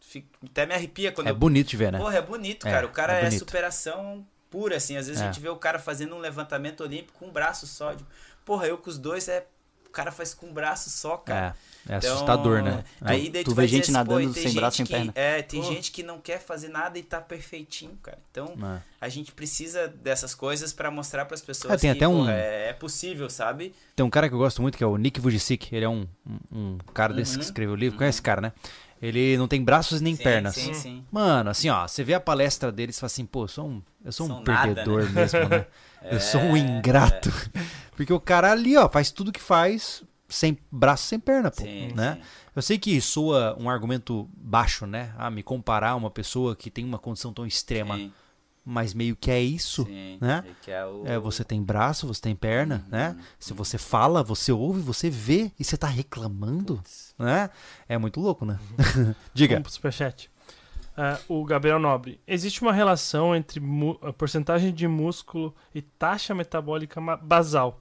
[0.00, 1.98] fico, até me arrepia quando É eu bonito de ver, né?
[1.98, 2.86] Porra, é bonito, É, cara.
[2.86, 4.26] O cara é é, superação
[4.56, 4.96] pura, assim.
[4.96, 5.24] Às vezes É.
[5.24, 7.94] a gente vê o cara fazendo um levantamento olímpico com um braço só.
[7.94, 8.08] Tipo,
[8.44, 9.46] porra, eu com os dois é.
[9.86, 11.56] O cara faz com um braço só, cara.
[11.88, 12.84] É, é Então, assustador, né?
[13.00, 15.12] Aí daí Tu tu, vê vai gente assim, nadando sem braço, sem que- perna.
[15.14, 15.68] É, tem Pô.
[15.72, 18.18] gente que não quer fazer nada e tá perfeitinho, cara.
[18.30, 18.82] Então, É.
[19.00, 22.68] a gente precisa dessas coisas pra mostrar pras pessoas É, tem que até um- é,
[22.68, 23.74] é possível, sabe?
[23.94, 25.74] Tem um cara que eu gosto muito que é o Nick Vujicic.
[25.74, 27.38] Ele é um, um, um cara desse Uhum.
[27.38, 27.96] que escreveu o livro.
[27.96, 28.52] Conhece esse cara, né?
[29.00, 30.54] Ele não tem braços nem Sim, pernas.
[30.54, 31.04] Sim, sim.
[31.10, 33.82] Mano, assim, ó, você vê a palestra dele e fala assim, pô, eu sou um,
[34.04, 35.20] eu sou um nada, perdedor né?
[35.20, 35.66] mesmo, né?
[36.10, 37.30] eu sou um É, ingrato.
[37.96, 41.92] Porque o cara ali, ó, faz tudo que faz sem braço, sem perna, pô, Sim,
[41.94, 42.14] né?
[42.14, 42.22] sim.
[42.54, 45.12] Eu sei que soa um argumento baixo, né?
[45.18, 48.12] Ah, me comparar a uma pessoa que tem uma condição tão extrema, Sim,
[48.68, 50.18] mas meio que é isso, sim.
[50.20, 50.42] né?
[50.44, 52.90] Ele quer o- É, você tem braço, você tem perna, Uhum.
[52.90, 53.16] né?
[53.38, 56.82] Se você fala, você ouve, você vê e você tá reclamando,
[57.16, 57.48] né?
[57.88, 58.58] É muito louco, né?
[59.32, 59.54] Diga.
[59.54, 60.28] Vamos pro superchat.
[60.96, 62.20] Ah, o Gabriel Nobre.
[62.26, 63.62] Existe uma relação entre
[64.02, 67.80] a porcentagem de músculo e taxa metabólica basal.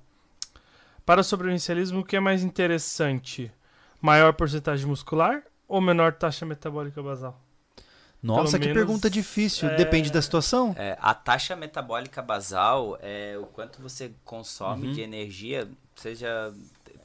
[1.05, 3.51] Para o sobrevivencialismo, o que é mais interessante?
[4.01, 7.41] Maior porcentagem muscular ou menor taxa metabólica basal?
[8.25, 9.69] Nossa, Pelo que menos, pergunta difícil.
[9.69, 10.73] é- Depende da situação.
[10.77, 14.93] É, a taxa metabólica basal é o quanto você consome Uhum.
[14.93, 15.67] de energia.
[15.95, 16.51] Você já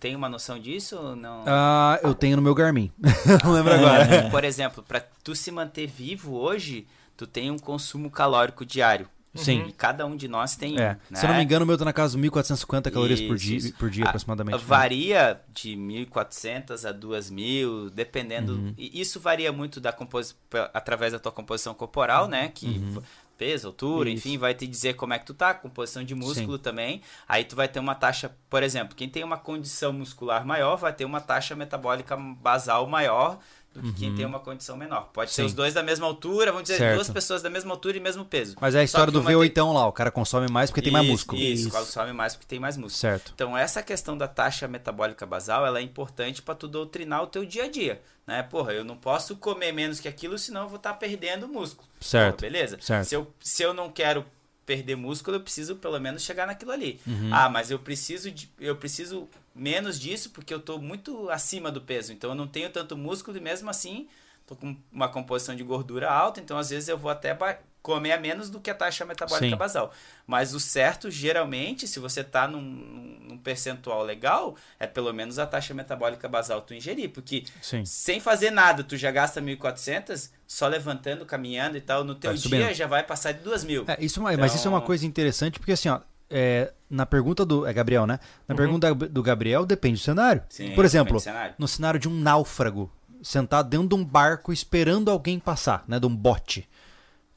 [0.00, 1.44] tem uma noção disso ou não?
[1.46, 2.90] Ah, eu tenho no meu Garmin.
[3.44, 4.30] não lembro agora.
[4.30, 6.86] Por exemplo, para tu se manter vivo hoje,
[7.16, 9.06] tu tem um consumo calórico diário.
[9.34, 9.66] Sim.
[9.68, 10.78] E cada um de nós tem um.
[10.80, 10.98] É.
[11.08, 11.18] né?
[11.20, 13.44] Se eu não me engano, o meu tá na casa de 1.450 calorias por Isso,
[13.44, 13.74] dia, isso.
[13.74, 14.58] por dia aproximadamente.
[14.58, 14.64] né?
[14.66, 18.54] Varia de 1.400 a 2.000, dependendo.
[18.54, 18.74] Uhum.
[18.76, 20.36] E isso varia muito da compos...
[20.74, 22.48] através da tua composição corporal, né?
[22.52, 23.02] Que Uhum.
[23.38, 24.28] peso, altura, Isso.
[24.28, 27.00] enfim, vai te dizer como é que tu tá, composição de músculo também.
[27.26, 30.92] Aí tu vai ter uma taxa, por exemplo, quem tem uma condição muscular maior vai
[30.92, 33.38] ter uma taxa metabólica basal maior
[33.72, 35.10] do que quem tem uma condição menor.
[35.12, 35.46] Pode ser Uhum.
[35.46, 36.96] Os dois da mesma altura, vamos dizer, Certo.
[36.96, 38.56] duas pessoas da mesma altura e mesmo peso.
[38.60, 40.92] Mas é a história do uma tem- V8 lá, o cara consome mais porque tem
[40.92, 41.40] mais Isso, músculo.
[41.40, 41.70] Isso, Isso.
[41.78, 42.98] consome mais porque tem mais músculo.
[42.98, 43.32] Certo.
[43.34, 47.44] Então, essa questão da taxa metabólica basal, ela é importante para tu doutrinar o teu
[47.44, 48.42] dia a dia, né?
[48.42, 51.88] Porra, eu não posso comer menos que aquilo, senão eu vou estar perdendo músculo.
[52.00, 52.36] Certo.
[52.38, 52.78] Porra, beleza?
[52.80, 53.04] Certo.
[53.06, 54.24] Se eu, se eu não quero
[54.70, 57.00] perder músculo, eu preciso pelo menos chegar naquilo ali.
[57.04, 57.30] Uhum.
[57.32, 61.80] Ah, mas eu preciso de, eu preciso menos disso porque eu tô muito acima do
[61.80, 64.06] peso, então eu não tenho tanto músculo e mesmo assim
[64.46, 67.36] tô com uma composição de gordura alta, então às vezes eu vou até
[67.82, 69.56] comer a menos do que a taxa metabólica Sim.
[69.56, 69.90] basal.
[70.26, 75.46] Mas o certo, geralmente, se você tá num, num- percentual legal, é pelo menos a
[75.46, 77.84] taxa metabólica basal tu ingerir, porque Sim.
[77.86, 82.38] sem fazer nada, tu já gasta 1.400, só levantando, caminhando e tal, no teu Vai
[82.38, 82.74] dia subindo.
[82.74, 83.84] já vai passar de 2.000.
[83.88, 87.06] É, isso, é- mas isso é uma Então- coisa interessante, porque assim, ó, é, na
[87.06, 87.66] pergunta do.
[87.66, 88.20] É Gabriel, né?
[88.46, 90.42] Na pergunta do Gabriel depende do cenário.
[90.48, 91.54] Sim, Por exemplo, cenário.
[91.58, 92.92] no cenário de um náufrago,
[93.22, 95.98] sentado dentro de um barco esperando alguém passar, né?
[95.98, 96.68] De um bote.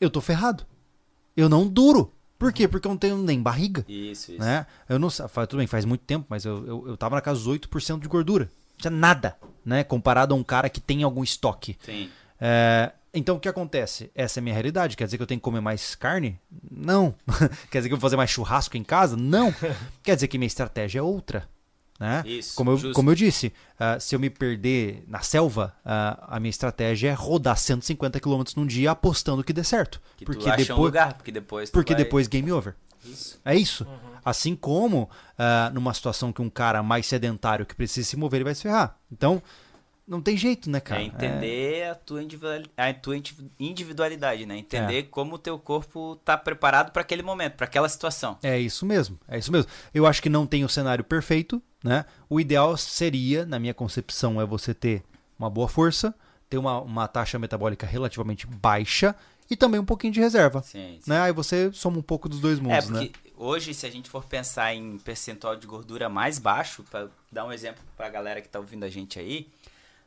[0.04, 0.66] Eu tô ferrado.
[1.36, 2.12] Eu não duro.
[2.38, 2.68] Por quê?
[2.68, 3.86] Porque eu não tenho nem barriga.
[3.88, 4.42] Isso, isso.
[4.42, 4.66] Né?
[4.90, 7.40] Eu não sei, tudo bem, faz muito tempo, mas eu, eu, eu tava na casa
[7.40, 8.46] dos 8% de gordura.
[8.46, 9.82] Não tinha nada, né?
[9.84, 11.78] Comparado a um cara que tem algum estoque.
[11.86, 12.10] Sim.
[12.40, 14.12] É, então o que acontece?
[14.14, 14.98] Essa é a minha realidade.
[14.98, 16.38] Quer dizer que eu tenho que comer mais carne?
[16.70, 17.16] Não.
[17.72, 19.16] Quer dizer que eu vou fazer mais churrasco em casa?
[19.16, 19.54] Não.
[20.04, 21.48] Quer dizer que minha estratégia é outra.
[22.00, 22.24] Né?
[22.26, 22.94] Isso, como, eu, justo.
[22.96, 27.14] como eu disse, ah, se eu me perder na selva, ah, a minha estratégia é
[27.14, 30.02] rodar 150 km num dia apostando que dê certo.
[30.18, 32.76] Que porque acha um depois, lugar, porque depois porque vai- depois game over.
[33.06, 33.40] Isso.
[33.46, 33.86] É isso.
[34.26, 38.46] Assim como ah, numa situação que um cara mais sedentário que precisa se mover, ele
[38.46, 38.98] vai se ferrar.
[39.12, 39.42] Então,
[40.08, 41.02] não tem jeito, né, cara?
[41.02, 44.58] é entender a, tua individual- a tua indiv- individualidade, né?
[44.58, 45.04] Entender É.
[45.04, 48.38] como o teu corpo tá preparado para aquele momento, para aquela situação.
[48.44, 49.70] É isso mesmo, é isso mesmo.
[49.94, 52.06] Eu acho que não tem o cenário perfeito, né?
[52.30, 55.04] O ideal seria, na minha concepção, é você ter
[55.40, 56.14] uma boa força,
[56.50, 59.16] ter uma, uma taxa metabólica relativamente baixa
[59.50, 60.62] e também um pouquinho de reserva.
[60.62, 61.10] Sim, sim.
[61.10, 61.20] Né?
[61.22, 63.32] Aí você soma um pouco dos dois É, mundos, porque né?
[63.36, 67.52] hoje, se a gente for pensar em percentual de gordura mais baixo, para dar um
[67.52, 69.48] exemplo pra galera que tá ouvindo a gente aí,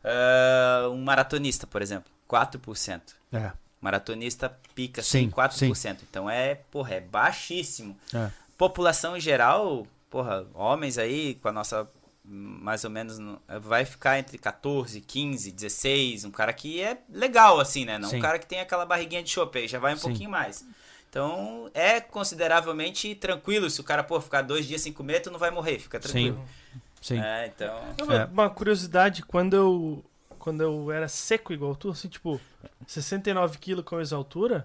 [0.06, 3.00] ah, um maratonista, por exemplo, 4%.
[3.32, 5.98] É, Maratonista pica Sim, assim, 4%.
[6.08, 7.96] Então é, porra, é baixíssimo.
[8.14, 8.30] é.
[8.56, 11.86] População em geral, porra, homens aí com a nossa
[12.24, 17.60] mais ou menos no- vai ficar entre 14, 15, 16, um cara que é legal
[17.60, 17.98] assim, né?
[17.98, 18.16] Não Sim.
[18.16, 20.08] um cara que tem aquela barriguinha de chope, aí já vai um Sim.
[20.08, 20.64] pouquinho mais.
[21.10, 23.70] Então é consideravelmente tranquilo.
[23.70, 26.36] Se o cara pô, ficar dois dias sem comer, tu não vai morrer, fica tranquilo.
[26.38, 26.65] Sim.
[27.14, 27.80] É, então.
[28.02, 28.24] Uma, É.
[28.26, 30.04] uma curiosidade, quando eu
[30.38, 32.40] quando eu era seco igual tu, assim, tipo,
[32.86, 34.64] 69 quilos com essa altura,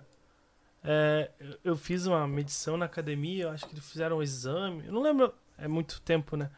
[0.83, 1.31] é,
[1.63, 5.01] eu- fiz uma medição na academia, eu acho que eles fizeram um exame, eu não
[5.01, 6.49] lembro, é muito tempo, né?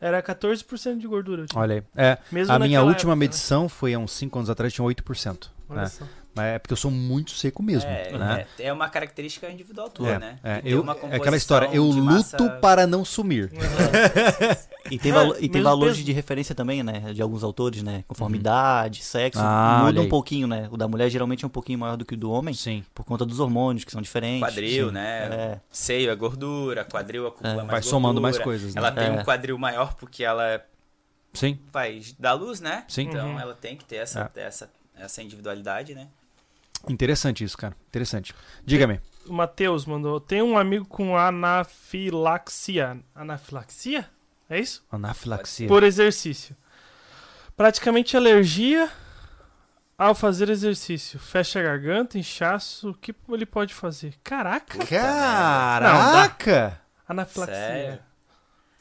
[0.00, 1.42] Era 14% de gordura.
[1.42, 1.60] eu tinha.
[1.60, 1.82] Olha aí.
[1.94, 3.14] É, Mesmo a minha última época, né?
[3.16, 5.50] medição foi há uns 5 anos atrás, tinha 8%.
[5.68, 5.86] Olha né?
[5.86, 6.04] só.
[6.34, 7.88] Mas é porque eu sou muito seco mesmo.
[7.88, 8.46] É, né?
[8.58, 10.38] é, é uma característica individual tua, É, né?
[10.42, 10.60] é.
[10.64, 13.50] Eu, é aquela história, eu de luto massa- para não sumir.
[14.90, 16.04] E tem, É, valo- e tem valores peso.
[16.06, 17.12] de referência também, né?
[17.14, 18.04] De alguns autores, né?
[18.06, 20.68] Conforme idade, sexo, Ah, muda um pouquinho, né?
[20.70, 22.84] O da mulher geralmente é um pouquinho maior do que o do homem, Sim.
[22.94, 24.40] por conta dos hormônios, que são diferentes.
[24.46, 24.92] Quadril, Sim.
[24.94, 25.18] né?
[25.32, 25.60] É.
[25.70, 27.56] Seio é gordura, quadril acumula É.
[27.64, 28.58] mais Vai somando mais gordura.
[28.58, 28.78] coisas, né?
[28.80, 29.10] Ela tem É.
[29.12, 30.60] um quadril maior porque ela
[31.32, 31.58] Sim.
[31.72, 32.84] vai dar luz, né?
[32.88, 33.02] Sim.
[33.08, 33.40] Então Uhum.
[33.40, 36.08] ela tem que ter essa, essa, essa individualidade, né?
[36.88, 37.74] Interessante isso, cara.
[37.88, 38.34] Interessante.
[38.64, 39.00] Diga-me.
[39.26, 43.00] O Matheus mandou, tem um amigo com anafilaxia.
[43.14, 44.08] Anafilaxia?
[44.48, 44.84] É isso?
[44.90, 45.66] Anafilaxia.
[45.66, 46.54] Por exercício.
[47.56, 48.90] Praticamente alergia
[49.96, 51.18] ao fazer exercício.
[51.18, 52.90] Fecha a garganta, inchaço.
[52.90, 54.14] O que ele pode fazer?
[54.22, 54.84] Caraca!
[54.84, 56.80] Caraca!
[57.08, 57.56] Anafilaxia.
[57.56, 58.13] Sério?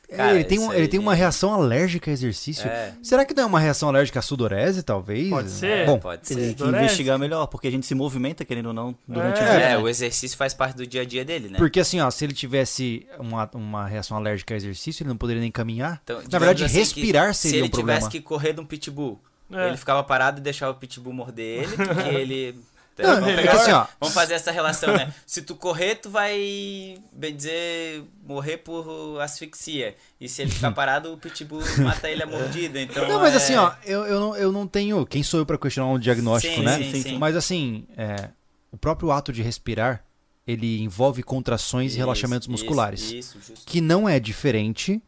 [0.09, 2.67] É, Cara, ele tem, um- isso ele aí- tem uma reação alérgica a exercício.
[2.67, 2.93] É.
[3.01, 5.27] Será que não é uma reação alérgica à sudorese, talvez?
[5.29, 5.85] Pode ser.
[5.87, 6.35] Bom, Pode ser.
[6.35, 6.77] que Endurece.
[6.83, 9.43] investigar melhor, porque a gente se movimenta, querendo ou não, durante É.
[9.43, 9.59] o dia.
[9.69, 11.57] É, o exercício faz parte do dia a dia dele, né?
[11.57, 15.41] porque assim, ó, se ele tivesse uma, uma reação alérgica a exercício, ele não poderia
[15.41, 15.99] nem caminhar.
[16.03, 17.99] Então, Na verdade, assim, respirar que seria Se um ele problema.
[18.01, 19.19] tivesse que correr de um pitbull,
[19.51, 19.67] É.
[19.69, 22.55] ele ficava parado e deixava o pitbull morder ele, porque ele...
[22.97, 23.87] Não, vamos, é pegar- que assim, ó.
[23.99, 25.11] vamos fazer essa relação, né?
[25.25, 29.95] Se tu correr, tu vai, bem dizer, morrer por asfixia.
[30.21, 32.79] E se ele ficar parado, o pitbull mata ele a mordida.
[32.81, 35.05] Então, Não, mas é- assim, ó, eu, eu, não, eu não tenho.
[35.05, 36.77] Quem sou eu pra questionar um diagnóstico, Sim, né?
[36.77, 37.17] sim, sim.
[37.17, 38.29] Mas assim, é,
[38.71, 40.03] o próprio ato de respirar,
[40.45, 43.11] ele envolve contrações e Isso, relaxamentos isso, musculares.
[43.11, 43.65] Isso, justo.
[43.65, 45.01] Que não é diferente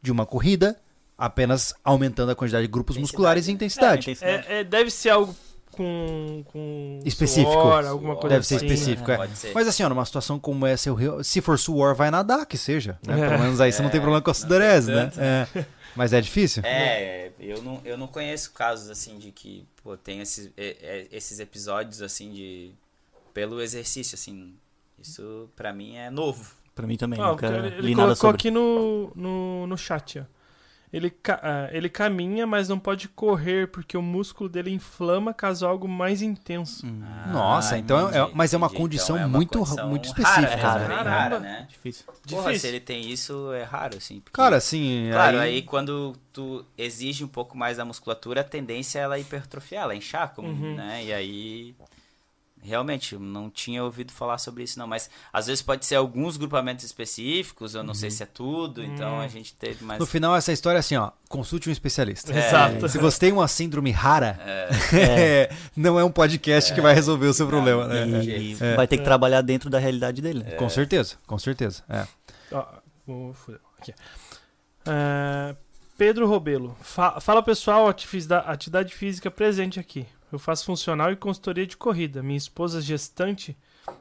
[0.00, 0.78] de uma corrida,
[1.16, 3.54] apenas aumentando a quantidade de grupos Intensidade, musculares e né?
[3.54, 4.10] intensidade.
[4.10, 4.46] intensidade.
[4.48, 5.34] É, é, deve ser algo
[5.72, 7.50] com, com Específico.
[7.52, 8.66] suor, alguma coisa Deve ser assim.
[8.66, 9.16] específico, é.
[9.16, 9.52] Pode ser.
[9.54, 12.98] Mas assim, ó, numa situação como essa, eu se for suor, vai nadar, que seja.
[13.06, 13.20] né?
[13.20, 13.28] É.
[13.28, 15.04] Pelo menos aí você não tem É, problema com a sudorese, né?
[15.06, 15.66] tanto, É.
[15.94, 16.62] Mas é difícil?
[16.64, 21.06] É, eu não, eu não conheço casos assim de que, pô, tem esses, é, é,
[21.12, 22.70] esses episódios assim de.
[23.34, 24.54] pelo exercício, assim.
[24.98, 26.50] Isso pra mim é novo.
[26.74, 28.36] Pra mim também, Ah, nunca ele li ele nada colocou sobre.
[28.36, 30.22] aqui no, no, no chat, ó.
[30.92, 35.66] Ele, ca- ah, ele caminha, mas não pode correr porque o músculo dele inflama caso
[35.66, 36.86] algo mais intenso.
[36.86, 37.02] Hum,
[37.32, 38.80] Nossa, Ah, então é- mas é uma entendi.
[38.82, 40.78] condição Então é uma muito- condição muito rara, específica, né?
[40.80, 41.10] Bem Caramba.
[41.10, 41.66] rara, né?
[41.66, 42.04] difícil.
[42.06, 42.58] Porra, Difícil.
[42.60, 44.20] se ele tem isso, é raro, assim.
[44.20, 45.08] porque- Cara, assim.
[45.10, 45.62] Claro, aí...
[45.62, 50.34] quando tu exige um pouco mais da musculatura, a tendência é ela hipertrofiar, ela inchar,
[50.34, 50.74] como, Uhum.
[50.76, 51.04] né?
[51.06, 51.74] E aí.
[52.64, 54.86] Realmente, não tinha ouvido falar sobre isso, não.
[54.86, 59.18] Mas às vezes pode ser alguns grupamentos específicos, eu não sei se é tudo, então
[59.20, 59.98] a gente teve mais.
[59.98, 61.10] No final, essa história é assim, ó.
[61.28, 62.32] Consulte um especialista.
[62.32, 62.88] Exato.
[62.88, 64.38] Se você tem uma síndrome rara,
[64.92, 68.02] É, não é um podcast que vai resolver o seu problema, né?
[68.02, 68.06] É.
[68.06, 68.76] E jeito.
[68.76, 70.52] vai ter que trabalhar dentro da realidade dele, né?
[70.52, 71.82] Com certeza, com certeza.
[71.88, 72.06] É.
[72.52, 72.64] Ó,
[73.06, 73.60] vou fudeu.
[73.80, 73.92] Aqui.
[74.86, 75.56] É,
[75.98, 76.76] Pedro Robelo.
[76.80, 80.06] Fa- fala pessoal, atividade física presente aqui.
[80.32, 82.22] Eu faço funcional e consultoria de corrida.
[82.22, 83.56] Minha esposa gestante,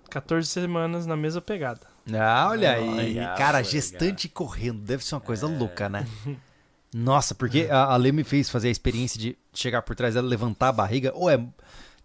[0.09, 1.81] 14 semanas na mesma pegada.
[2.13, 2.95] Ah, olha aí.
[3.13, 3.71] Legal, Cara, legal.
[3.71, 5.49] gestante correndo deve ser uma coisa É.
[5.57, 6.07] louca, né?
[6.93, 10.27] Nossa, porque a, a Lê me fez fazer a experiência de chegar por trás dela,
[10.27, 11.11] levantar a barriga.
[11.15, 11.39] Ou é.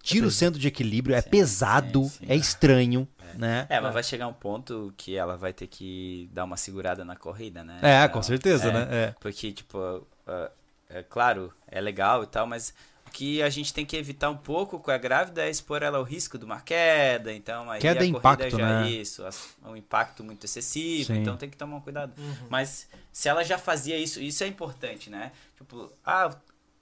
[0.03, 2.27] Tira o centro de equilíbrio, é Sim, pesado, sim, sim.
[2.29, 3.67] é estranho, né?
[3.69, 7.17] É, mas vai chegar um ponto que ela vai ter que dar uma segurada na
[7.17, 7.81] corrida, né?
[7.83, 8.89] É, Então, com certeza, é, né?
[8.89, 9.15] É.
[9.19, 10.51] Porque, tipo, é,
[10.91, 12.73] é claro, é legal e tal, mas
[13.17, 16.05] que a gente tem que evitar um pouco com a grávida é expor ela ao
[16.05, 18.91] risco de uma queda, então aí Queda a é corrida impacto, já né?
[18.91, 19.25] isso,
[19.65, 21.21] um impacto muito excessivo, Sim.
[21.21, 22.13] então tem que tomar um cuidado.
[22.51, 25.33] Mas se ela já fazia isso, isso é importante, né?
[25.57, 26.37] Tipo, ah,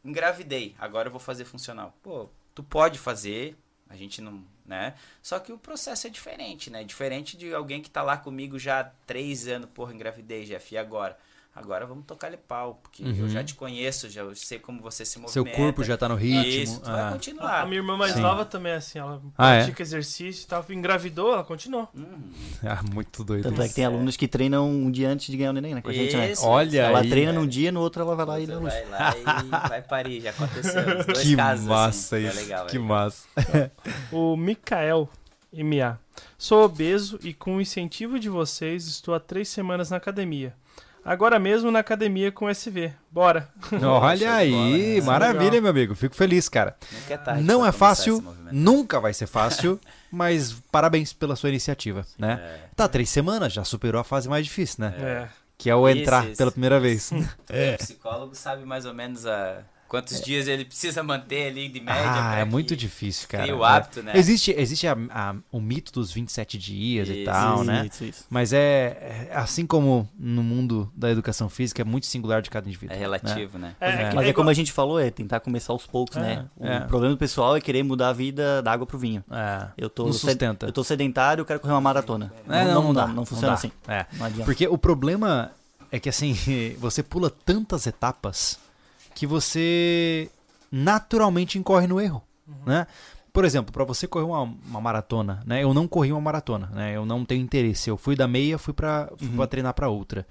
[0.04, 1.96] engravidei, agora eu vou fazer funcional.
[2.02, 3.56] Pô, tu pode fazer,
[3.88, 4.94] a gente não, né?
[5.22, 6.82] Só que o processo é diferente, né?
[6.82, 10.78] Diferente de alguém que tá lá comigo já há três anos, porra, engravidei, Jeff, e
[10.78, 11.16] agora?
[11.56, 15.18] Agora vamos tocar-lhe pau, porque eu já te conheço, já eu sei como você se
[15.20, 15.28] Uhum.
[15.28, 15.62] Seu movimenta.
[15.64, 16.42] corpo já tá no ritmo.
[16.44, 17.08] Isso, tu vai ah.
[17.08, 17.60] A, continuar.
[17.60, 18.20] a minha irmã mais Sim.
[18.22, 18.98] nova também é assim.
[18.98, 19.58] Ela Ah, é?
[19.60, 20.64] pratica exercício e tal.
[20.70, 21.88] Engravidou, ela continuou.
[21.94, 22.28] Hum,
[22.64, 23.44] Ah, muito doido.
[23.44, 25.80] Tanto é que tem alunos que treinam um dia antes de ganhar o neném, né?
[25.80, 26.32] Com a gente, né?
[26.42, 28.74] Olha Ela aí, treina num dia, no outro ela vai lá e dá luz.
[28.74, 30.98] vai lá e vai parir, já aconteceu.
[30.98, 32.26] Os dois Que casos, massa assim.
[32.26, 32.38] isso.
[32.38, 32.96] É legal, que é legal.
[32.96, 33.28] massa.
[34.10, 35.08] O Mikael
[35.52, 35.98] MA.
[36.36, 40.52] Sou obeso e com o incentivo de vocês estou há três semanas na academia.
[41.04, 42.92] Agora mesmo na academia com SV.
[43.10, 43.48] Bora.
[43.82, 45.06] Olha aí, né?
[45.06, 45.62] maravilha, Legal.
[45.62, 45.94] meu amigo.
[45.94, 46.76] Fico feliz, cara.
[46.90, 49.78] Nunca é tarde Não é fácil, nunca vai ser fácil,
[50.10, 52.40] mas parabéns pela sua iniciativa, né?
[52.42, 52.68] É.
[52.74, 54.94] Tá, três semanas, já superou a fase mais difícil, né?
[54.98, 55.28] É.
[55.58, 56.36] Que é o Isso, entrar isso.
[56.36, 57.10] pela primeira vez.
[57.44, 59.58] O psicólogo sabe mais ou menos a...
[59.94, 62.02] quantos dias ele precisa manter ali de média.
[62.04, 63.44] ah, é muito difícil, cara.
[63.44, 63.68] crie o É.
[63.68, 64.12] hábito, né?
[64.14, 67.86] Existe, existe a- a- o mito dos 27 dias e Isso, tal, né?
[67.90, 68.24] Isso, isso.
[68.28, 72.66] Mas é, é assim como no mundo da educação física, é muito singular de cada
[72.68, 72.92] indivíduo.
[72.94, 73.02] É né?
[73.02, 73.74] relativo, né?
[73.80, 74.08] É, É.
[74.10, 76.46] que- Mas é como a gente falou, é tentar começar aos poucos, É, né?
[76.56, 76.80] O é.
[76.80, 79.22] problema do pessoal é querer mudar a vida da água pro vinho.
[79.30, 79.68] É.
[79.78, 80.66] Eu tô, Não sustenta.
[80.66, 82.32] eu tô sedentário, eu quero correr uma maratona.
[82.48, 83.06] É, não, não, dá.
[83.06, 83.54] não funciona dá.
[83.54, 83.70] assim.
[83.86, 84.06] É.
[84.14, 84.44] Não adianta.
[84.44, 85.50] Porque o problema
[85.92, 86.34] é que assim,
[86.78, 88.58] você pula tantas etapas
[89.14, 90.30] que você
[90.70, 92.22] naturalmente incorre no erro,
[92.66, 92.86] né?
[93.32, 95.62] Por exemplo, para você correr uma, uma maratona, né?
[95.62, 96.96] Eu não corri uma maratona, né?
[96.96, 97.90] Eu não tenho interesse.
[97.90, 100.24] Eu fui da meia, fui para pra treinar para outra.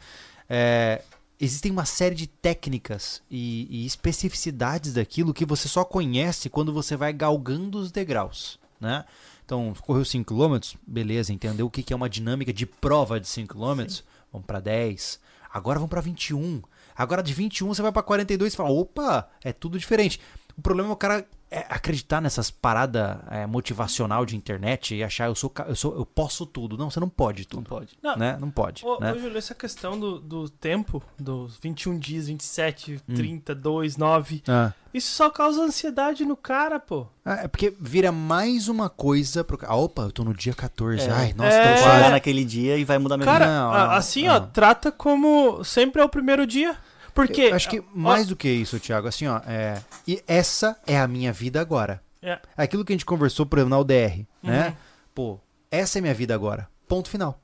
[0.49, 1.01] É,
[1.39, 6.95] existem uma série de técnicas e, e especificidades daquilo que você só conhece quando você
[6.95, 9.03] vai galgando os degraus, né?
[9.45, 13.27] Então, correu 5 km, beleza, entendeu o que que é uma dinâmica de prova de
[13.27, 13.83] 5 km?
[14.31, 15.19] Vamos para 10.
[15.53, 16.61] Agora vamos para 21.
[16.95, 20.19] Agora de 21 você vai para 42 e fala, opa, é tudo diferente.
[20.57, 25.27] O problema é o cara é, acreditar nessas paradas é, motivacional de internet e achar
[25.27, 26.77] eu sou, eu sou eu posso tudo.
[26.77, 27.69] Não, você não pode Não tudo.
[27.69, 27.97] pode.
[28.01, 28.37] Não, Né?
[28.39, 28.83] Não pode.
[28.85, 29.13] Ô, né?
[29.13, 33.13] ô, Júlio, essa questão do, do tempo, dos 21 dias, 27, Hum.
[33.13, 34.73] 30, 2, 9, Ah.
[34.93, 37.05] isso só causa ansiedade no cara, pô.
[37.25, 39.71] É porque vira mais uma coisa pro cara.
[39.73, 41.07] Ah, opa, eu tô no dia 14.
[41.07, 41.11] É.
[41.11, 41.75] Ai, nossa, É.
[41.77, 42.09] tô quase.
[42.09, 43.57] naquele dia e vai mudar minha Cara, vida.
[43.59, 44.47] Não, não, assim, ó, não.
[44.47, 46.75] trata como sempre é o primeiro dia.
[47.13, 47.41] Porque.
[47.41, 50.97] Eu acho que ó, mais do que isso, Thiago, assim, ó, é, e essa é
[50.99, 52.01] a minha vida agora.
[52.21, 52.39] É.
[52.55, 54.67] Aquilo que a gente conversou, por exemplo, na UDR, né?
[54.69, 54.75] Uhum.
[55.13, 56.67] Pô, essa é minha vida agora.
[56.87, 57.39] Ponto final.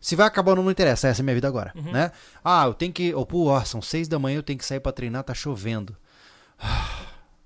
[0.00, 1.92] Se vai acabar ou não, não interessa, essa é minha vida agora, Uhum.
[1.92, 2.10] né?
[2.42, 4.80] Ah, eu tenho que, oh, pô, ó, são seis da manhã, eu tenho que sair
[4.80, 5.94] pra treinar, tá chovendo.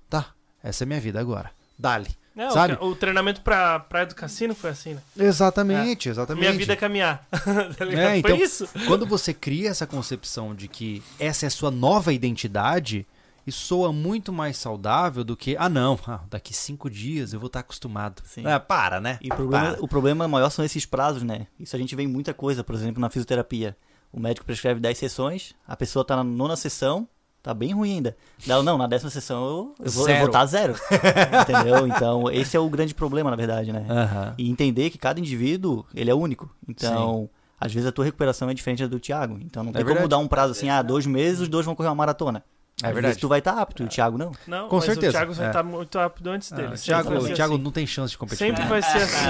[0.09, 0.27] Tá,
[0.63, 1.51] essa é minha vida agora.
[1.77, 2.15] Dali.
[2.35, 2.77] É, o sabe?
[2.81, 5.01] O, treinamento pra, pra do cassino foi assim, né?
[5.17, 6.41] Exatamente, exatamente.
[6.41, 7.25] Minha vida é caminhar.
[7.77, 8.09] Tá ligado?
[8.09, 8.67] É, então, Foi isso.
[8.87, 13.07] Quando você cria essa concepção de que essa é a sua nova identidade,
[13.45, 17.47] isso soa muito mais saudável do que, ah não, ah, daqui cinco dias eu vou
[17.47, 18.21] estar acostumado.
[18.25, 18.45] Sim.
[18.45, 19.19] Ah, para, né?
[19.21, 19.83] E o problema, Para.
[19.83, 21.47] o problema maior são esses prazos, né?
[21.59, 23.77] Isso a gente vê em muita coisa, por exemplo, na fisioterapia.
[24.11, 27.07] O médico prescreve 10 sessões, a pessoa tá na nona sessão,
[27.45, 28.17] tá bem ruim ainda.
[28.47, 30.23] Não, na décima sessão eu, eu vou Zero.
[30.23, 30.73] voltar zero.
[31.43, 31.85] Entendeu?
[31.85, 33.85] Então, esse é o grande problema, na verdade, né?
[33.87, 34.33] Aham.
[34.35, 36.49] E entender que cada indivíduo, ele é único.
[36.67, 39.37] Então, às vezes a tua recuperação é diferente da do Thiago.
[39.41, 41.89] Então não tem como dar um prazo assim, ah, dois meses, os dois vão correr
[41.89, 42.43] uma maratona.
[42.83, 43.05] É verdade.
[43.07, 44.33] vezes tu vai estar apto, e o Thiago não.
[44.45, 45.49] Não, Com mas certeza, o Thiago vai é.
[45.49, 46.73] estar muito rápido antes dele.
[46.73, 47.63] O Sempre Thiago, o Thiago assim.
[47.63, 48.47] não tem chance de competir.
[48.47, 49.25] Sempre vai ser assim.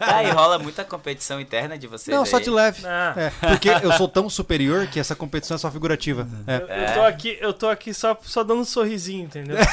[0.00, 2.44] Ah, e rola muita competição interna de vocês Não, só aí.
[2.44, 2.86] de leve.
[2.86, 6.28] Ah, É, porque eu sou tão superior que essa competição é só figurativa.
[6.46, 6.56] É.
[6.56, 9.56] eu, eu tô aqui, eu tô aqui só, só dando um sorrisinho, entendeu?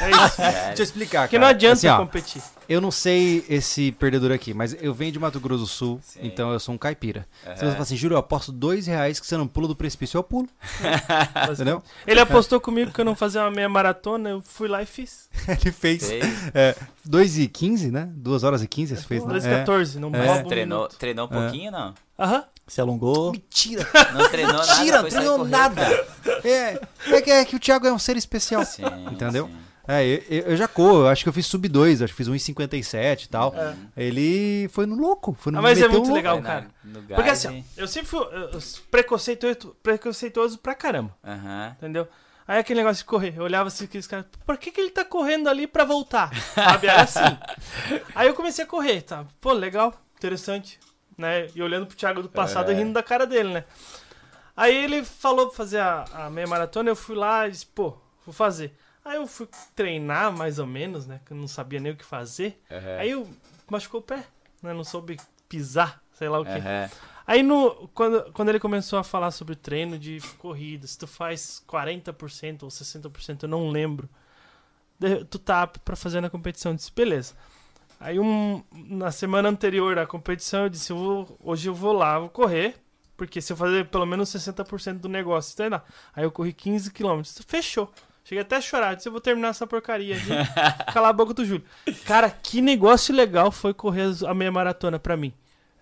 [0.00, 0.36] É isso.
[0.68, 1.46] Deixa eu explicar, Porque cara.
[1.46, 2.42] não adianta Assim, ó, competir.
[2.68, 6.20] eu não sei esse perdedor aqui, mas eu venho de Mato Grosso do Sul, Sim.
[6.22, 7.26] então eu sou um caipira.
[7.42, 10.18] Se você fala assim, Júlio, eu aposto dois reais que você não pula do precipício,
[10.18, 10.48] eu pulo.
[11.52, 11.82] Entendeu?
[12.06, 15.28] Ele apostou comigo que eu não fazia uma meia maratona, eu fui lá e fiz.
[15.48, 16.24] Ele fez Fez.
[16.54, 16.74] é,
[17.04, 18.08] 2 e 15, né?
[18.14, 19.30] 2 horas e 15 você fez, né?
[19.30, 19.58] 2 É.
[19.58, 20.26] 14, não É.
[20.26, 21.94] rouba um Treinou, treinou um pouquinho, não?
[22.18, 22.44] Aham.
[22.66, 23.32] Se alongou.
[23.32, 23.86] Mentira!
[24.14, 25.82] Não treinou nada, Mentira, foi treinou correr, nada!
[25.84, 26.40] cara.
[26.44, 28.64] É, é, que, é que o Thiago é um ser especial.
[28.64, 29.46] Sim, Entendeu?
[29.48, 29.56] sim.
[29.86, 32.28] É, eu, eu- já corro, eu acho que eu fiz sub 2, acho que fiz
[32.28, 33.52] 1,57 e tal.
[33.56, 33.74] É.
[33.96, 36.16] Ele foi no louco, foi no Ah, mas é meteu muito louco.
[36.16, 36.66] legal, na- cara.
[36.84, 38.20] no Porque assim, eu sempre fui
[38.90, 41.14] preconceituoso, preconceituoso pra caramba,
[41.76, 42.06] entendeu?
[42.46, 45.04] Aí aquele negócio de correr, eu olhava assim, aqueles caras, por que, que ele tá
[45.04, 46.30] correndo ali pra voltar?
[46.54, 46.86] Sabe?
[46.88, 47.20] Era assim.
[48.14, 49.24] Aí eu comecei a correr, tá?
[49.40, 50.78] Pô, legal, interessante,
[51.16, 51.46] né?
[51.54, 52.74] E olhando pro Thiago do passado É.
[52.74, 53.64] e rindo da cara dele, né?
[54.56, 57.96] Aí ele falou pra fazer a, a meia maratona, eu fui lá e disse, pô,
[58.26, 58.76] vou fazer.
[59.04, 61.20] Aí eu fui treinar mais ou menos, né?
[61.26, 62.60] Que eu não sabia nem o que fazer.
[62.70, 62.98] Aham.
[62.98, 63.28] Aí eu
[63.68, 64.24] machucou o pé,
[64.62, 64.72] né?
[64.72, 65.16] Não soube
[65.48, 66.50] pisar, sei lá o que.
[66.52, 66.90] Aham.
[67.26, 71.62] Aí no, quando, quando ele começou a falar sobre treino de corrida, se tu faz
[71.68, 74.08] 40% ou 60%, eu não lembro,
[75.30, 76.72] tu tá apto pra fazer na competição.
[76.72, 77.34] Eu disse, beleza.
[78.00, 82.18] Aí um, na semana anterior à competição eu disse, eu vou- hoje eu vou lá,
[82.18, 82.74] vou correr,
[83.16, 85.84] porque se eu fazer pelo menos 60% do negócio, treinar.
[86.14, 87.92] Aí eu corri 15 km, fechou.
[88.32, 90.30] Cheguei até a chorar, disse, eu vou terminar essa porcaria de
[90.90, 91.62] calar a boca do Júlio.
[92.06, 95.34] Cara, que negócio legal foi correr a meia maratona pra mim.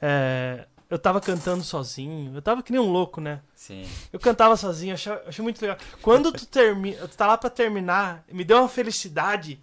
[0.02, 3.40] É, eu tava cantando sozinho, eu tava que nem um louco, né?
[3.55, 3.86] Sim.
[4.12, 5.78] Eu cantava sozinho, achei, achei muito legal.
[6.02, 9.60] Quando tu termina, tu tá lá pra terminar, me deu uma felicidade.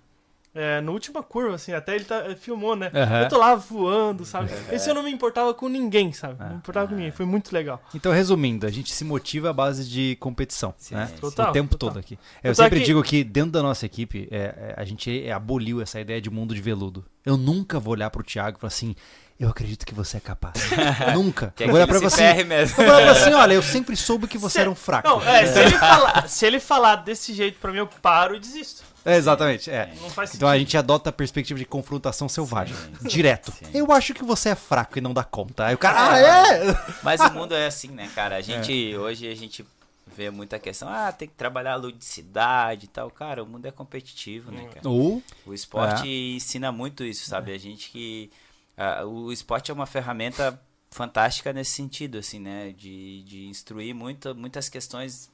[0.59, 2.89] É, na última curva, assim, até ele, tá, filmou, né?
[2.93, 3.21] Aham.
[3.21, 4.49] Eu tô lá voando, sabe?
[4.71, 6.39] Esse eu não me importava com ninguém, sabe?
[6.39, 7.81] Não me importava com ninguém, foi muito legal.
[7.93, 11.05] Então, resumindo, a gente se motiva à base de competição, Sim, né?
[11.07, 11.15] sim.
[11.21, 11.89] Total, o tempo total.
[11.93, 12.15] todo aqui.
[12.43, 15.31] Eu Eu tô sempre digo que dentro da nossa equipe, é, é, a gente é,
[15.31, 17.05] aboliu essa ideia de mundo de veludo.
[17.23, 18.95] Eu nunca vou olhar pro Thiago e falar assim,
[19.39, 20.55] eu acredito que você é capaz.
[21.13, 21.53] nunca.
[21.55, 22.81] Quer eu vou olhar pra você assim, mesmo.
[22.81, 25.07] eu vou olhar assim, olha, eu sempre soube que você Se- era um fraco.
[25.07, 28.39] Não, é, se ele, falar, se ele falar desse jeito pra mim, eu paro e
[28.39, 28.84] desisto.
[29.07, 29.89] É, exatamente, é.
[30.35, 32.75] Então a gente adota a perspectiva de confrontação selvagem.
[32.75, 33.53] Sim, Direto.
[33.53, 33.65] sim.
[33.73, 35.67] Eu acho que você é fraco e não dá conta.
[35.67, 36.75] Aí o cara, ah, é?
[37.01, 38.35] Mas o mundo é assim, né, cara?
[38.35, 39.65] A gente, hoje, a gente
[40.13, 43.09] vê muita questão, ah, tem que trabalhar a ludicidade e tal.
[43.09, 44.89] Cara, o mundo é competitivo, né, cara?
[44.89, 46.05] Ou, O esporte
[46.35, 47.53] ensina muito isso, sabe?
[47.53, 48.29] A gente que...
[48.75, 50.59] ah, o esporte é uma ferramenta
[50.91, 52.73] fantástica nesse sentido, assim, né?
[52.77, 55.29] De, de instruir muito, muitas questões,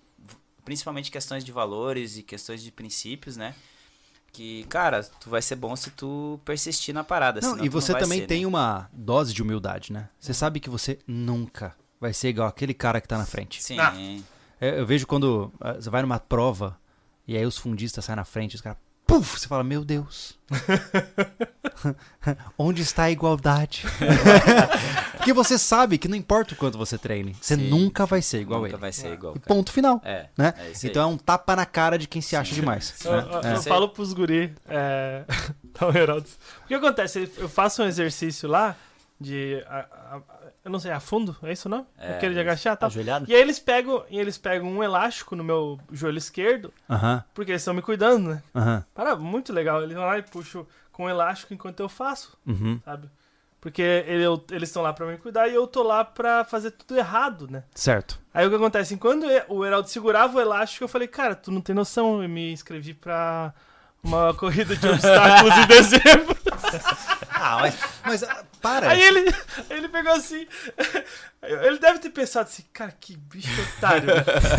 [0.63, 3.55] principalmente questões de valores e questões de princípios, né?
[4.31, 7.39] Que, cara, tu vai ser bom se tu persistir na parada.
[7.41, 8.47] Não, e não você vai também ser, tem né?
[8.47, 10.09] uma dose de humildade, né?
[10.19, 13.61] Você sabe que você nunca vai ser igual aquele cara que tá na frente.
[13.61, 13.93] Sim, Ah.
[14.59, 16.79] É, Eu vejo quando ah, você vai numa prova
[17.27, 18.77] e aí os fundistas saem na frente, os caras,
[19.19, 20.37] puf, você fala, meu Deus.
[22.57, 23.83] Onde está a igualdade?
[25.17, 27.69] Porque você sabe que não importa o quanto você treine, você Sim.
[27.69, 28.77] nunca vai ser igual nunca ele.
[28.77, 29.35] vai ser igual.
[29.35, 30.01] E ponto final.
[30.03, 30.53] É, Né?
[30.57, 30.73] é aí.
[30.83, 32.93] então é um tapa na cara de quem se acha demais.
[33.05, 33.27] Eu, né?
[33.31, 33.55] eu- É.
[33.55, 35.23] eu falo pros guri, é...
[35.95, 36.27] Heraldo,
[36.63, 37.31] o que acontece?
[37.37, 38.75] Eu faço um exercício lá
[39.19, 39.63] de...
[39.67, 40.19] a-
[40.63, 41.35] eu não sei, afundo?
[41.43, 41.85] É isso não?
[41.97, 42.87] É, Aquele de agachar e tal.
[42.87, 43.25] Ajoelhado?
[43.29, 46.73] E aí eles pegam, e eles pegam um elástico no meu joelho esquerdo,
[47.33, 48.43] porque eles estão me cuidando, né?
[48.55, 49.81] aham, Para, muito legal.
[49.83, 52.79] Eles vão lá e puxam com um elástico enquanto eu faço, uhum.
[52.85, 53.09] sabe?
[53.59, 56.71] Porque ele- eu- eles estão lá pra me cuidar e eu tô lá pra fazer
[56.71, 57.63] tudo errado, né?
[57.73, 58.19] Certo.
[58.33, 58.97] Aí o que acontece?
[58.97, 62.21] Quando o Heraldo segurava o elástico, eu falei, cara, tu não tem noção.
[62.21, 63.53] Eu me inscrevi pra
[64.03, 66.37] uma corrida de obstáculos em dezembro.
[67.45, 67.75] Ah, mas,
[68.05, 68.89] mas ah, para.
[68.89, 69.35] Aí ele,
[69.69, 70.47] ele pegou assim.
[71.43, 74.07] Ele deve ter pensado assim, cara, que bicho otário.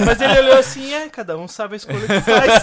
[0.04, 2.62] Mas ele olhou assim, é, cada um sabe a escolha que faz.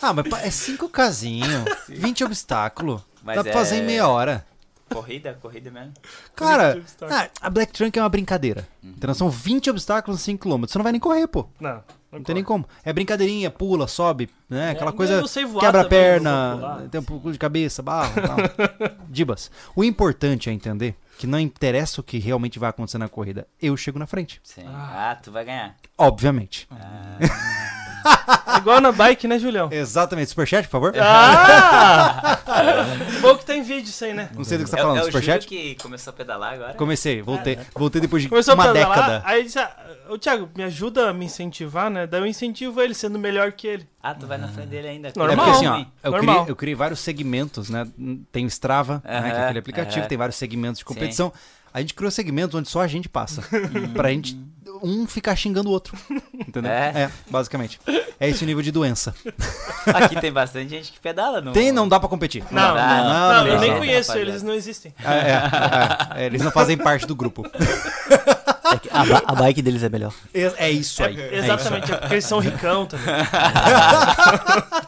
[0.00, 3.02] Ah, mas é cinco casinhos, 20 obstáculos.
[3.24, 4.46] Mas Dá pra fazer é- em meia hora.
[4.92, 5.92] Corrida, corrida mesmo.
[6.34, 8.66] Cara, ah, a Black Trunk é uma brincadeira.
[8.82, 10.68] Então, são 20 obstáculos em 5km.
[10.68, 11.48] Você não vai nem correr, pô.
[11.60, 12.66] Não, não, Não tem nem como.
[12.84, 14.70] É brincadeirinha, pula, sobe, né?
[14.70, 15.14] Aquela É, coisa.
[15.14, 18.96] eu sei voar Quebra a também, perna, tem um pouco de cabeça, barro e tal.
[19.08, 19.50] Dibas.
[19.76, 23.46] O importante é entender que não interessa o que realmente vai acontecer na corrida.
[23.60, 24.40] Eu chego na frente.
[24.42, 24.64] Sim.
[24.66, 25.76] Ah, tu vai ganhar.
[25.96, 26.66] Obviamente.
[26.72, 27.26] É
[28.58, 29.68] igual na bike, né, Julião?
[29.72, 30.28] Exatamente.
[30.30, 30.94] Superchat, por favor?
[30.98, 32.38] Ah!
[33.20, 34.28] Bom que tem vídeo isso aí, né?
[34.34, 34.98] Não sei do que você É, tá falando.
[34.98, 35.46] é o Júlio Superchat?
[35.46, 36.74] que começou a pedalar agora?
[36.74, 37.58] Comecei, voltei.
[37.74, 39.22] Voltei depois de Começou uma a pedalar, década.
[39.26, 39.70] aí disse, ah,
[40.08, 42.06] ô Thiago, me ajuda a me incentivar, né?
[42.06, 43.88] Daí eu incentivo ele, sendo melhor que ele.
[44.02, 45.08] Ah, tu vai na frente dele ainda.
[45.08, 45.36] É Normal.
[45.36, 46.34] porque assim, ó, eu Normal.
[46.36, 47.86] criei, eu criei vários segmentos, né?
[48.32, 50.08] Tem o Strava, né, que é aquele aplicativo, aham.
[50.08, 51.32] tem vários segmentos de competição.
[51.72, 53.42] A gente criou segmentos onde só a gente passa.
[53.94, 54.36] pra gente
[54.82, 55.96] um ficar xingando o outro.
[56.34, 56.70] Entendeu?
[56.70, 57.10] É?
[57.30, 57.80] basicamente.
[58.18, 59.14] É esse o nível de doença.
[59.86, 61.40] Aqui tem bastante gente que pedala.
[61.40, 61.52] No...
[61.52, 62.44] Tem, não dá pra competir.
[62.50, 64.94] Não, não, dá, não, não, eu não, nem não, conheço, eles não existem.
[65.04, 67.44] É, é, é, eles não fazem parte do grupo.
[68.64, 70.12] É que a, ba- a bike deles é melhor.
[70.34, 71.18] É, é isso aí.
[71.20, 73.06] É, exatamente, é porque eles são ricão também.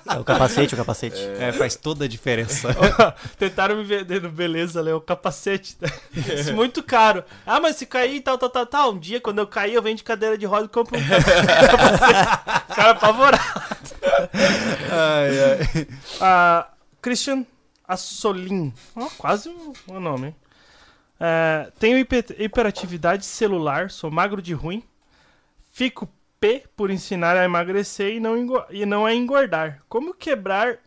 [0.08, 1.20] É o capacete, o capacete.
[1.38, 2.68] É, faz toda a diferença.
[3.38, 4.92] Tentaram me vender no Beleza, né?
[4.94, 5.76] O capacete.
[6.14, 7.24] Isso muito caro.
[7.46, 8.92] Ah, mas se cair, tal, tal, tal, tal.
[8.92, 12.70] Um dia, quando eu cair, eu venho de cadeira de roda e compro um capacete.
[12.70, 13.42] O cara apavorado.
[14.90, 15.30] Ai,
[15.74, 15.88] ai.
[16.20, 16.66] Ah,
[17.00, 17.44] Christian
[17.86, 18.72] Assolin.
[18.96, 20.36] Ó, quase um, um nome, hein?
[21.24, 24.82] É, tenho hiper- hiperatividade celular, sou magro de ruim.
[25.70, 26.08] Fico
[26.40, 28.34] P por ensinar a emagrecer e não,
[28.70, 29.80] e não a engordar.
[29.88, 30.78] Como quebrar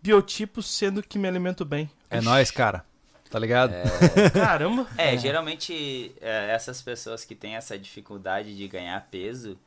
[0.00, 1.90] biotipos sendo que me alimento bem?
[2.08, 2.84] É nóis, cara.
[3.30, 3.72] Tá ligado?
[4.32, 4.86] Caramba.
[4.96, 9.58] É, geralmente é, essas pessoas que têm essa dificuldade de ganhar peso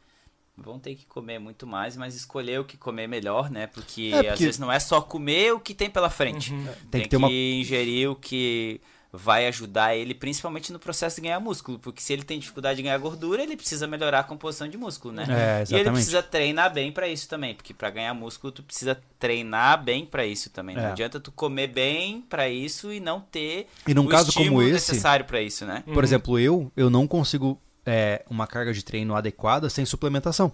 [0.55, 3.67] vão ter que comer muito mais, mas escolher o que comer melhor, né?
[3.67, 6.53] Porque, É, porque- às vezes não é só comer o que tem pela frente.
[6.53, 6.65] Uhum.
[6.89, 8.79] Tem, que que, ter uma- ingerir o que
[9.11, 11.79] vai ajudar ele, principalmente no processo de ganhar músculo.
[11.79, 15.13] Porque se ele tem dificuldade de ganhar gordura, ele precisa melhorar a composição de músculo,
[15.13, 15.23] né?
[15.23, 15.93] É, E ele exatamente.
[15.93, 20.25] precisa treinar bem pra isso também, porque pra ganhar músculo tu precisa treinar bem pra
[20.25, 20.75] isso também.
[20.75, 20.91] Não É.
[20.91, 24.63] adianta tu comer bem pra isso e não ter E num o caso como estímulo
[24.63, 25.83] esse, necessário pra isso, né?
[25.93, 30.51] Por exemplo, eu, eu não consigo é, uma carga de treino adequada sem suplementação.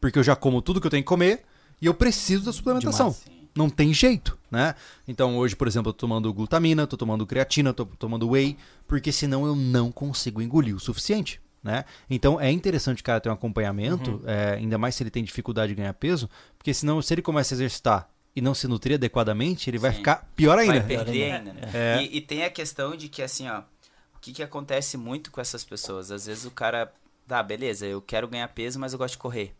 [0.00, 1.42] Porque eu já como tudo que eu tenho que comer
[1.80, 3.12] e eu preciso da suplementação.
[3.12, 3.39] Sim.
[3.60, 4.74] Não tem jeito, né?
[5.06, 8.56] Então hoje, por exemplo, eu tô tomando glutamina, tô tomando creatina, tô tomando whey,
[8.88, 11.84] porque senão eu não consigo engolir o suficiente, né?
[12.08, 15.72] Então é interessante o cara ter um acompanhamento, é, ainda mais se ele tem dificuldade
[15.72, 19.68] de ganhar peso, porque senão se ele começa a exercitar e não se nutrir adequadamente,
[19.68, 19.98] ele vai Sim.
[19.98, 20.80] ficar pior ainda.
[20.80, 21.60] Vai perder ainda, né?
[21.74, 22.02] É.
[22.02, 25.38] E, e tem a questão de que, assim, ó, o que, que acontece muito com
[25.38, 26.10] essas pessoas?
[26.10, 26.90] Às vezes o cara,
[27.26, 29.54] tá, beleza, eu quero ganhar peso, mas eu gosto de correr.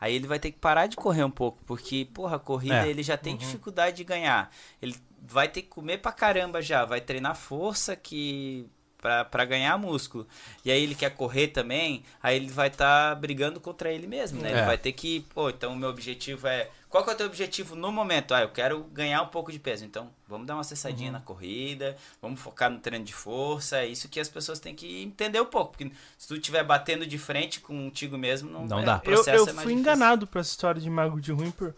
[0.00, 2.88] Aí ele vai ter que parar de correr um pouco, porque, porra, a corrida É.
[2.88, 4.50] ele já tem dificuldade de ganhar.
[4.80, 8.66] Ele vai ter que comer pra caramba já, vai treinar força que
[9.00, 10.26] pra, pra ganhar músculo.
[10.64, 14.50] E aí ele quer correr também, aí ele vai estar brigando contra ele mesmo, né?
[14.50, 14.56] É.
[14.58, 16.68] Ele vai ter que, pô, então o meu objetivo é.
[16.88, 18.34] Qual que é o teu objetivo no momento?
[18.34, 19.84] Ah, eu quero ganhar um pouco de peso.
[19.84, 23.78] Então, vamos dar uma acessadinha na corrida, vamos focar no treino de força.
[23.78, 25.70] É isso que as pessoas têm que entender um pouco.
[25.76, 29.00] Porque se tu estiver batendo de frente contigo mesmo, não, Não é- dá.
[29.06, 29.70] o Eu, eu é mais fui difícil.
[29.78, 31.72] enganado pra essa história de mago de ruim, por...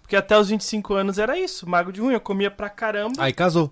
[0.00, 2.14] porque até os 25 anos era isso, mago de ruim.
[2.14, 3.22] Eu comia pra caramba.
[3.22, 3.70] Aí casou.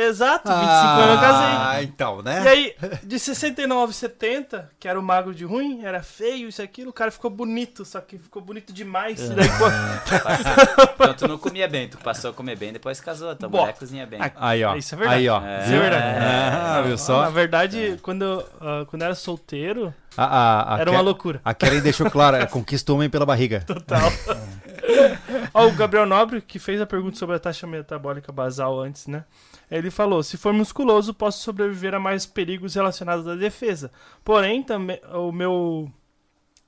[0.00, 1.56] Exato, 25 anos eu casei.
[1.58, 2.44] Ah, então, né?
[2.44, 6.64] E aí, de 69, 70, que era o mago de ruim, era feio, isso e
[6.64, 9.20] aquilo, o cara ficou bonito, só que ficou bonito demais.
[9.20, 13.34] E daí, pô, Então tu não comia bem, tu passou a comer bem, depois casou,
[13.34, 13.60] tua Bom.
[13.60, 14.20] mulher cozinha bem.
[14.22, 14.76] Ah, Aí, ó.
[14.76, 15.18] Isso é verdade.
[15.20, 15.42] Aí, ó.
[15.44, 15.64] É.
[15.64, 16.04] Isso é verdade.
[16.20, 17.22] Ah, viu só?
[17.22, 21.40] Na verdade, quando, eu, ah, quando eu era solteiro, A, a, a era uma loucura.
[21.44, 23.64] A Karen deixou claro, é, conquista o homem pela barriga.
[23.66, 24.12] Total.
[25.52, 29.24] Ó, o Gabriel Nobre, que fez a pergunta sobre a taxa metabólica basal antes, né?
[29.70, 33.90] Ele falou: se for musculoso, posso sobreviver a mais perigos relacionados à defesa.
[34.24, 35.90] Porém, também o meu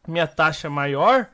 [0.09, 1.29] minha taxa maior,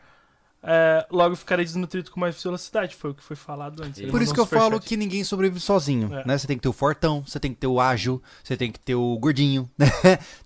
[0.62, 2.96] é, logo ficarei desnutrido com mais velocidade.
[2.96, 4.00] Foi o que foi falado antes.
[4.00, 4.88] Ele Por isso que eu falo superchat.
[4.88, 6.24] que ninguém sobrevive sozinho, É.
[6.26, 6.36] né?
[6.36, 8.78] Você tem que ter o fortão, você tem que ter o ágil, você tem que
[8.80, 9.86] ter o gordinho, né?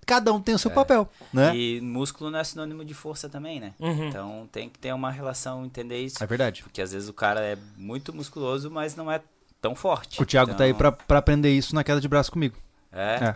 [0.07, 1.57] Cada um tem o seu papel, né?
[1.57, 3.73] E músculo não é sinônimo de força também, né?
[3.81, 4.08] Uhum.
[4.08, 6.23] Então tem que ter uma relação, entender isso.
[6.23, 6.62] É verdade.
[6.62, 9.20] Porque às vezes o cara é muito musculoso, mas não é
[9.60, 10.20] tão forte.
[10.22, 12.56] O Thiago tá aí Então, pra, pra aprender isso na queda de braço comigo.
[12.92, 13.14] É?
[13.14, 13.34] É.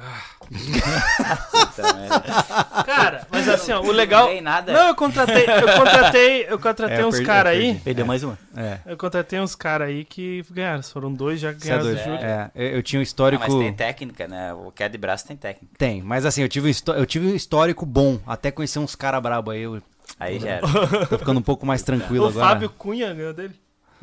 [0.50, 2.82] então, é.
[2.84, 4.28] Cara, mas assim, ó, o legal.
[4.32, 4.72] Não nada.
[4.72, 7.74] Não, eu contratei, eu contratei, eu contratei É, uns caras aí.
[7.84, 8.36] Perdeu mais uma.
[8.56, 8.78] É.
[8.84, 10.82] Eu contratei uns caras aí que ganharam.
[10.82, 12.02] Foram dois, já é ganharam do doido.
[12.04, 12.18] Júlio.
[12.20, 13.44] É, eu tinha um Ah, histórico.
[13.46, 14.52] mas tem técnica, né?
[14.54, 15.72] O queda de braço tem técnica.
[15.78, 18.18] Tem, mas assim, eu tive, um histó- eu tive um histórico bom.
[18.26, 19.62] Até conhecer uns caras brabo aí.
[19.62, 19.80] Eu
[20.18, 20.66] Aí já era.
[21.08, 22.46] tô ficando um pouco mais tranquilo O agora.
[22.48, 23.54] Fábio Cunha ganhou dele.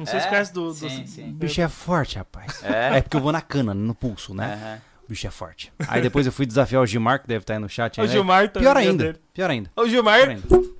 [0.01, 0.67] Não sei se É, conhece do...
[0.67, 1.29] do sim, sim.
[1.29, 2.63] O bicho é forte, rapaz.
[2.63, 2.97] É?
[2.97, 4.81] É porque eu vou na cana, no pulso, né?
[5.05, 5.71] O bicho é forte.
[5.87, 7.97] Aí depois eu fui desafiar o Gilmar, que deve estar aí no chat.
[7.97, 8.13] O aí, né?
[8.13, 8.63] Gilmar também.
[8.63, 9.19] Pior meu ainda.
[9.33, 9.71] Pior ainda.
[9.75, 10.19] O Gilmar...
[10.19, 10.71] Pior ainda.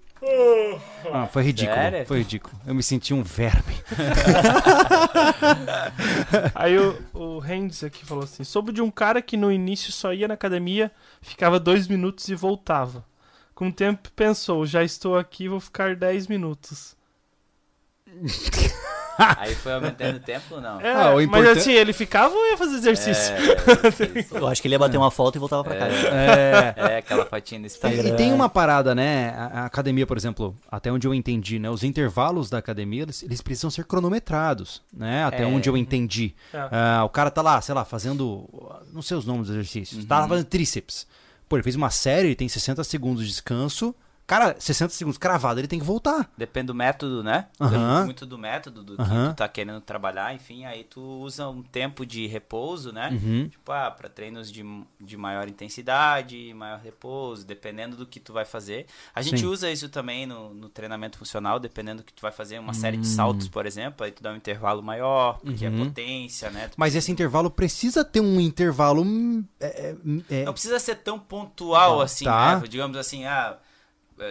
[1.11, 1.75] Ah, foi ridículo.
[1.75, 2.05] Sério?
[2.05, 2.55] Foi ridículo.
[2.65, 3.73] Eu me senti um verme.
[6.53, 10.13] Aí o, o Hendes aqui falou assim: soube de um cara que no início só
[10.13, 10.91] ia na academia,
[11.21, 13.03] ficava dois minutos e voltava.
[13.55, 16.95] Com o tempo pensou, já estou aqui, vou ficar 10 minutos.
[19.37, 20.81] Aí foi aumentando o tempo ou não?
[20.81, 23.33] É, Ah, o mas importan- assim, ele ficava ou ia fazer exercício?
[23.35, 25.93] É, Eu acho que ele ia bater uma foto e voltava pra casa.
[26.07, 26.73] É.
[26.75, 29.29] é, aquela fotinha desse E, e tem uma parada, né?
[29.37, 31.69] A, academia, por exemplo, até onde eu entendi, né?
[31.69, 35.23] Os intervalos da academia, eles, eles precisam ser cronometrados, né?
[35.25, 35.45] Até É.
[35.45, 36.33] onde eu entendi.
[36.53, 36.57] É.
[36.71, 38.49] Ah, o cara tá lá, sei lá, fazendo.
[38.91, 40.03] Não sei os nomes dos exercícios.
[40.05, 41.05] Tá lá fazendo tríceps.
[41.47, 43.93] Pô, ele fez uma série, ele tem 60 segundos de descanso.
[44.31, 46.31] Cara, 60 segundos cravado, ele tem que voltar.
[46.37, 47.47] Depende do método, né?
[47.59, 47.69] Aham.
[47.69, 49.33] Depende muito do método do que Aham.
[49.33, 53.09] tu tá querendo trabalhar, enfim, aí tu usa um tempo de repouso, né?
[53.11, 53.49] Uhum.
[53.49, 54.63] Tipo, ah, pra treinos de,
[55.01, 58.85] de maior intensidade, maior repouso, dependendo do que tu vai fazer.
[59.13, 59.47] A gente Sim.
[59.47, 62.95] usa isso também no, no treinamento funcional, dependendo do que tu vai fazer, uma série
[62.95, 65.81] de saltos, por exemplo, aí tu dá um intervalo maior, porque Uhum.
[65.81, 66.69] é potência, né?
[66.69, 69.01] Tu Mas esse intervalo precisa ter um intervalo.
[69.03, 69.95] hum, é, é,
[70.41, 72.61] é, Não precisa ser tão pontual Ah, assim, tá.
[72.61, 72.67] né?
[72.69, 73.57] Digamos assim, ah,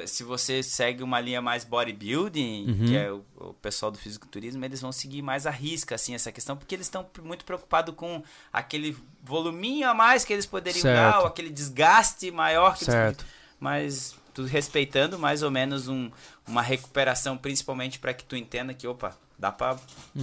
[0.07, 2.87] se você segue uma linha mais bodybuilding, Uhum.
[2.87, 6.31] que é o, o pessoal do fisiculturismo, eles vão seguir mais a risca, assim, essa
[6.33, 10.95] questão, porque eles estão muito preocupados com aquele voluminho a mais que eles poderiam Certo.
[11.13, 13.21] dar, ou aquele desgaste maior que Certo.
[13.25, 13.41] eles...
[13.59, 16.11] Mas tu respeitando mais ou menos um,
[16.47, 19.77] uma recuperação, principalmente para que tu entenda que, opa, dá pra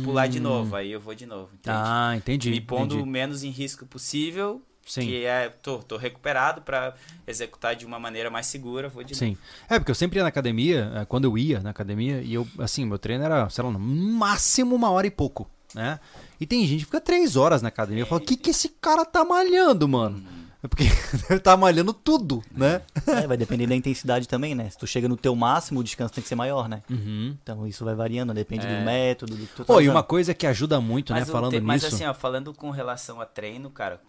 [0.04, 1.78] pular de novo, aí eu vou de novo, entende?
[1.78, 1.82] Hum.
[1.84, 2.50] Ah, entendi.
[2.50, 5.02] Me pondo o menos em risco possível, Sim.
[5.02, 6.96] que é, tô, tô recuperado para
[7.28, 9.20] executar de uma maneira mais segura, vou de novo.
[9.20, 9.38] Sim.
[9.70, 12.48] É, porque eu sempre ia na academia, eh, quando eu ia na academia, e eu,
[12.60, 16.00] assim, meu treino era, sei lá, no máximo uma hora e pouco, né?
[16.40, 18.04] E tem gente que fica três horas na academia.
[18.04, 20.24] Eu falo, o que, que esse cara tá malhando, mano?
[20.64, 20.86] É porque
[21.30, 22.82] ele tá malhando tudo, né?
[23.06, 24.70] É, vai depender da intensidade também, né?
[24.70, 26.82] Se tu chega no teu máximo, o descanso tem que ser maior, né?
[26.90, 27.38] Uhum.
[27.44, 28.80] Então isso vai variando, depende É.
[28.80, 31.30] do método, do que tu tá Pô, e uma coisa que ajuda muito, né, Mas,
[31.30, 31.96] o falando te- mas nisso.
[31.96, 34.02] assim, ó, falando com relação a treino, cara,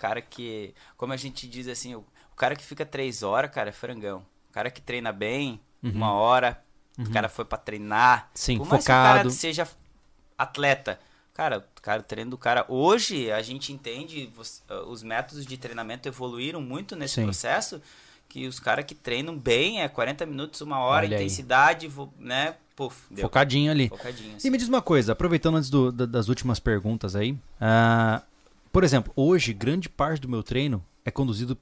[0.00, 1.98] cara que, como a gente diz assim, o,
[2.32, 4.24] o cara que fica três horas, cara, é frangão.
[4.48, 6.58] O cara que treina bem, uma hora,
[6.98, 8.22] o cara foi pra treinar.
[8.24, 8.28] Uhum.
[8.34, 9.30] Sim, Por mais que o cara focado.
[9.30, 9.68] seja
[10.36, 10.98] atleta,
[11.34, 12.64] cara, o cara, o treino do cara.
[12.68, 14.32] Hoje a gente entende,
[14.68, 17.24] ah, os métodos de treinamento evoluíram muito nesse Sim.
[17.24, 17.80] processo.
[18.28, 22.54] Que os caras que treinam bem é 40 minutos, uma hora, Olha intensidade, vo- né?
[22.76, 22.96] Puf.
[23.20, 23.88] Focadinho ali.
[23.88, 24.34] Focadinho.
[24.34, 24.50] E assim.
[24.50, 27.36] me diz uma coisa, aproveitando antes do- da- das últimas perguntas aí.
[27.60, 28.22] ah,
[28.72, 31.56] por exemplo, hoje, grande parte do meu treino é conduzido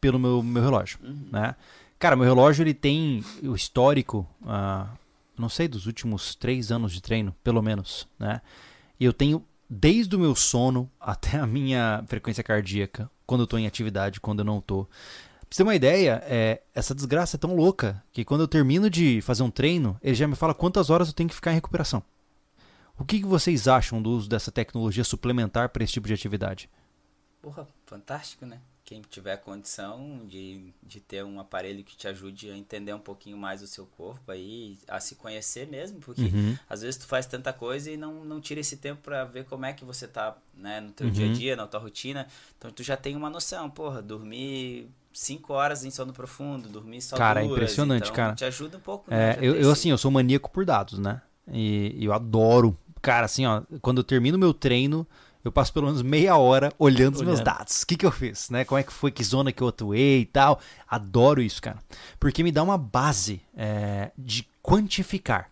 [0.00, 1.28] pelo meu, meu relógio, Uhum.
[1.32, 1.54] né?
[1.98, 4.88] Cara, meu relógio ele tem o histórico, ah,
[5.38, 8.40] não sei, dos últimos três anos de treino, pelo menos, né?
[9.00, 13.56] E eu tenho desde o meu sono até a minha frequência cardíaca, quando eu tô
[13.56, 14.84] em atividade, quando eu não tô.
[14.84, 14.90] Pra
[15.50, 19.20] você ter uma ideia, é, essa desgraça é tão louca que quando eu termino de
[19.22, 22.02] fazer um treino, ele já me fala quantas horas eu tenho que ficar em recuperação.
[22.98, 26.68] O que, que vocês acham do uso dessa tecnologia suplementar para esse tipo de atividade?
[27.42, 28.58] Porra, fantástico, né?
[28.84, 33.36] Quem tiver condição de, de ter um aparelho que te ajude a entender um pouquinho
[33.36, 36.56] mais o seu corpo aí, a se conhecer mesmo, porque Uhum.
[36.68, 39.64] às vezes tu faz tanta coisa e não, não tira esse tempo pra ver como
[39.64, 41.12] é que você tá, né, no teu Uhum.
[41.12, 42.26] dia a dia, na tua rotina.
[42.58, 47.16] Então tu já tem uma noção, porra, dormir cinco horas em sono profundo, dormir só
[47.16, 48.34] Cara, é duas, impressionante, então cara.
[48.34, 49.32] te ajuda um pouco, É, né?
[49.36, 51.22] Já eu, eu, assim, eu sou maníaco por dados, né?
[51.50, 52.76] E, e eu adoro.
[53.04, 55.06] Cara, assim, ó, quando eu termino meu treino,
[55.44, 57.44] eu passo pelo menos meia hora olhando os meus Olhando.
[57.44, 57.82] dados.
[57.82, 58.64] O que, que eu fiz, né?
[58.64, 60.58] Como é que foi, que zona que eu atuei e tal.
[60.88, 61.76] Adoro isso, cara.
[62.18, 65.50] Porque me dá uma base é, de quantificar.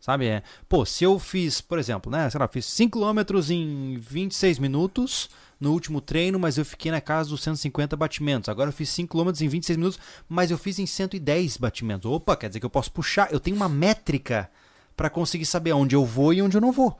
[0.00, 0.26] Sabe?
[0.26, 2.28] É, pô, se eu fiz, por exemplo, né?
[2.30, 7.00] Sei lá, fiz 5 km em 26 minutos no último treino, mas eu fiquei na
[7.00, 8.48] casa dos 150 batimentos.
[8.48, 12.10] Agora eu fiz 5 km em 26 minutos, mas eu fiz em 110 batimentos.
[12.10, 13.32] Opa, quer dizer que eu posso puxar.
[13.32, 14.50] Eu tenho uma métrica
[14.98, 16.98] para conseguir saber onde eu vou e onde eu não vou.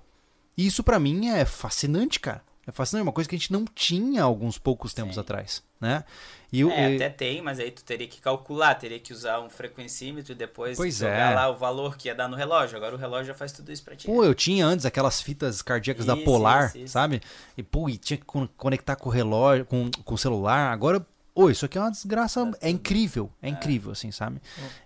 [0.57, 2.41] E isso pra mim é fascinante, cara.
[2.65, 5.21] É fascinante, é uma coisa que a gente não tinha alguns poucos tempos Sim.
[5.21, 6.05] atrás, né?
[6.53, 9.51] E eu, É, até tem, mas aí tu teria que calcular, teria que usar um
[9.51, 11.35] frequencímetro e depois Pois jogar é.
[11.35, 12.77] lá o valor que ia dar no relógio.
[12.77, 14.07] Agora o relógio já faz tudo isso pra ti.
[14.07, 16.93] Pô, eu tinha antes aquelas fitas cardíacas da Isso, Polar, isso, isso.
[16.93, 17.21] sabe?
[17.57, 20.71] E pô, e tinha que con- conectar com o relógio, com, com o celular.
[20.73, 21.05] Agora,
[21.35, 24.41] ô, isso aqui é uma desgraça, é incrível, é incrível, assim, sabe?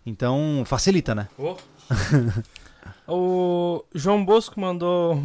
[0.06, 1.28] Então, facilita, né?
[3.06, 5.20] O João Bosco mandou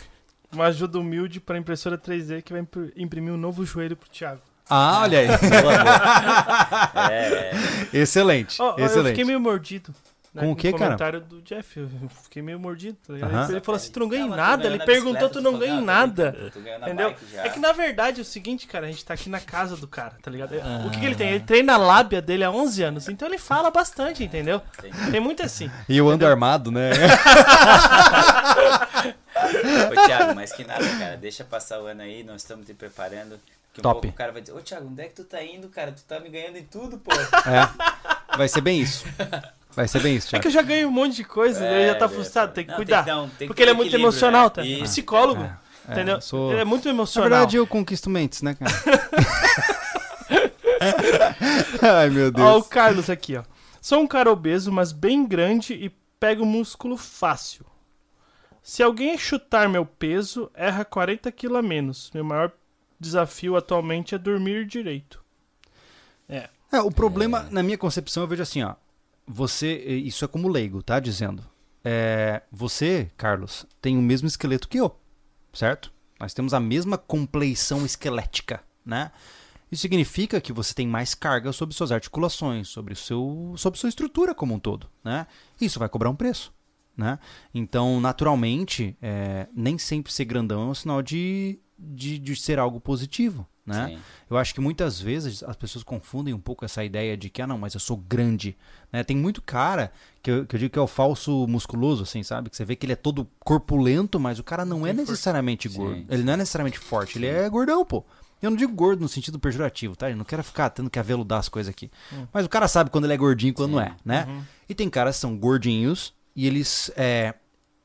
[0.52, 4.40] uma ajuda humilde pra impressora 3D que vai impr- imprimir um novo joelho pro Thiago.
[4.68, 5.28] Ah, olha aí.
[7.10, 7.52] É,
[7.92, 9.08] excelente, Ó, ó, eu excelente.
[9.10, 9.94] fiquei meio mordido.
[10.32, 10.72] Né, Com o no cara?
[10.78, 11.78] comentário do Jeff.
[11.80, 11.88] Eu
[12.22, 13.14] fiquei meio mordido, tá.
[13.48, 14.66] Ele falou assim: tu não ganha nada.
[14.66, 16.52] Ele perguntou, tu não ganha "Ah, nada.
[16.82, 17.10] Entendeu?
[17.10, 19.40] bike já." É que na verdade é o seguinte, cara, a gente tá aqui na
[19.40, 20.54] casa do cara, tá ligado?
[20.62, 20.84] Ah.
[20.86, 21.30] O que, que ele tem?
[21.30, 24.62] Ele treina a lábia dele há 11 anos, então ele fala bastante, entendeu?
[24.78, 25.10] Entendi.
[25.10, 25.70] Tem muito assim.
[25.88, 26.90] E eu ando armado, né?
[29.90, 31.16] Ô, Thiago, mas que nada, cara.
[31.16, 33.30] Deixa passar o ano aí, nós estamos te preparando.
[33.30, 34.00] Daqui um Top.
[34.00, 35.92] pouco o cara vai dizer, ô Thiago, onde é que tu tá indo, cara?
[35.92, 37.10] Tu tá me ganhando em tudo, pô.
[37.12, 38.36] É.
[38.36, 39.04] Vai ser bem isso.
[39.74, 40.42] Vai ser bem isso, É Thiago.
[40.42, 42.70] que eu já ganhei um monte de coisa, ele já tá É, frustrado, tem que
[42.70, 43.02] não, cuidar.
[43.02, 44.50] dar um- tem que porque ele é muito emocional, né?
[44.50, 44.62] tá?
[44.64, 45.42] Isso, Psicólogo,
[45.88, 46.20] É, entendeu?
[46.20, 47.30] sou- Ele é muito Na emocional.
[47.30, 48.70] verdade, eu conquisto mentes, né, cara?
[51.82, 52.66] Ai, meu Ó, o Deus.
[52.68, 53.42] Carlos aqui, ó.
[53.80, 57.64] Sou um cara obeso, mas bem grande e pego músculo fácil.
[58.62, 62.10] Se alguém chutar meu peso, erra 40 kg a menos.
[62.12, 62.52] Meu maior
[62.98, 65.22] desafio atualmente é dormir direito.
[66.28, 66.48] É.
[66.72, 68.74] É, o problema, na minha concepção, eu vejo assim, ó.
[69.32, 70.98] Você, isso é como leigo, tá?
[70.98, 71.44] Dizendo.
[71.84, 74.94] É, você, Carlos, tem o mesmo esqueleto que eu,
[75.52, 75.92] certo?
[76.18, 79.12] Nós temos a mesma compleição esquelética, né?
[79.70, 84.34] Isso significa que você tem mais carga sobre suas articulações, sobre, seu, sobre sua estrutura
[84.34, 85.26] como um todo, né?
[85.60, 86.52] Isso vai cobrar um preço,
[86.96, 87.18] né?
[87.54, 92.80] Então, naturalmente, é, nem sempre ser grandão é um sinal de, de, de ser algo
[92.80, 93.88] positivo, né?
[93.88, 93.98] Sim.
[94.28, 97.46] Eu acho que muitas vezes as pessoas confundem um pouco essa ideia de que, ah,
[97.46, 98.56] não, mas eu sou grande.
[98.92, 99.02] Né?
[99.02, 99.90] Tem muito cara
[100.22, 102.48] que eu, que eu digo que é o falso musculoso, assim, sabe?
[102.50, 105.76] Que você vê que ele é todo corpulento, mas o cara não é necessariamente Sim,
[105.78, 105.96] gordo.
[105.96, 106.06] sim.
[106.08, 108.04] Ele não é necessariamente forte, ele é gordão, pô.
[108.42, 110.08] Eu não digo gordo no sentido pejorativo, tá?
[110.10, 111.90] Eu não quero ficar tendo que aveludar as coisas aqui.
[112.32, 114.26] Mas o cara sabe quando ele é gordinho e quando não é, né?
[114.68, 117.34] E tem caras que são gordinhos e eles, é,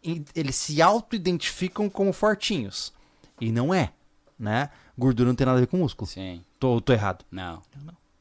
[0.02, 2.94] e- eles se auto-identificam como fortinhos.
[3.42, 3.92] E não é,
[4.40, 4.70] né?
[4.98, 6.08] Gordura não tem nada a ver com músculo.
[6.10, 6.42] Sim.
[6.60, 7.26] Tô, tô errado.
[7.32, 7.62] Não.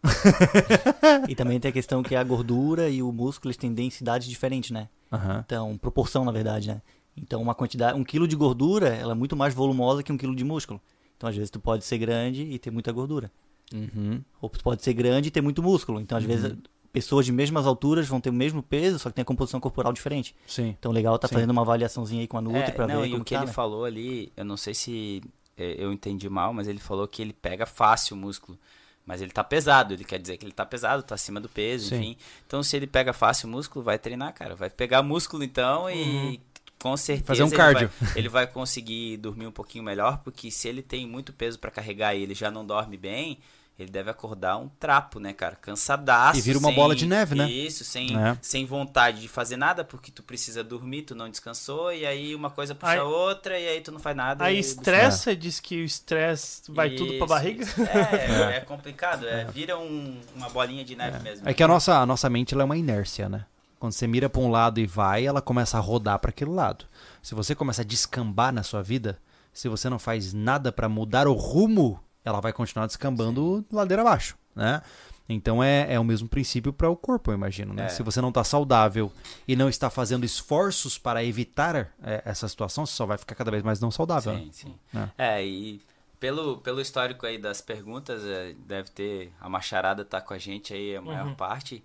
[1.28, 4.72] E também tem a questão que a gordura e o músculo eles têm densidade diferente,
[4.72, 4.88] né?
[5.12, 5.42] Aham.
[5.46, 6.82] Então, proporção, na verdade, né?
[7.16, 10.34] Então, uma quantidade, um quilo de gordura, ela é muito mais volumosa que um quilo
[10.34, 10.80] de músculo.
[11.16, 13.30] Então, às vezes, tu pode ser grande e ter muita gordura.
[13.72, 14.20] Uhum.
[14.42, 16.00] Ou tu pode ser grande e ter muito músculo.
[16.00, 16.54] Então, às vezes,
[16.92, 19.92] pessoas de mesmas alturas vão ter o mesmo peso, só que tem a composição corporal
[19.92, 20.34] diferente.
[20.46, 20.74] Sim.
[20.78, 21.34] Então, legal tá Sim.
[21.34, 23.34] fazendo uma avaliaçãozinha aí com a Nutri É, pra não, ver e como o que
[23.34, 23.52] tá, ele né?
[23.52, 25.22] falou ali, eu não sei se
[25.56, 28.58] eu entendi mal, mas ele falou que ele pega fácil o músculo.
[29.06, 31.90] Mas ele tá pesado, ele quer dizer que ele tá pesado, tá acima do peso,
[31.90, 31.96] Sim.
[31.96, 32.16] enfim.
[32.46, 34.54] Então se ele pega fácil o músculo, vai treinar, cara.
[34.54, 36.40] Vai pegar músculo então e
[36.80, 37.90] com certeza Fazer um ele cardio.
[38.00, 41.70] vai- Ele, vai, conseguir dormir um pouquinho melhor, porque se ele tem muito peso pra
[41.70, 43.38] carregar e ele já não dorme bem,
[43.78, 45.56] ele deve acordar um trapo, né, cara?
[45.56, 46.38] Cansadaço.
[46.38, 47.50] E vira uma sem- bola de neve, né?
[47.50, 48.38] Isso, sem, É.
[48.40, 52.50] sem vontade de fazer nada, porque tu precisa dormir, tu não descansou, e aí uma
[52.50, 54.44] coisa puxa Aí- a outra, e aí tu não faz nada.
[54.44, 57.62] Aí e- estressa, diz que o estresse vai tudo pra Isso, barriga.
[57.64, 57.82] isso.
[57.82, 57.82] É,
[58.58, 61.48] é, complicado, é, vira um- uma bolinha de neve mesmo.
[61.48, 63.44] É que a nossa, a nossa mente ela é uma inércia, né?
[63.80, 66.86] Quando você mira pra um lado e vai, ela começa a rodar para aquele lado.
[67.20, 69.18] Se você começa a descambar na sua vida,
[69.52, 74.36] se você não faz nada pra mudar o rumo, ela vai continuar descambando ladeira abaixo,
[74.54, 74.80] né?
[75.28, 77.86] Então é, é o mesmo princípio para o corpo, eu imagino, né?
[77.86, 77.88] É.
[77.88, 79.10] Se você não tá saudável
[79.48, 83.50] e não está fazendo esforços para evitar é, essa situação, você só vai ficar cada
[83.50, 84.34] vez mais não saudável.
[84.34, 84.40] né?
[84.52, 84.74] Sim, sim.
[85.18, 85.38] É.
[85.38, 85.80] É, e
[86.20, 89.32] pelo, pelo histórico aí das perguntas, é, deve ter.
[89.40, 91.34] A macharada tá com a gente aí a maior Uhum.
[91.34, 91.82] parte.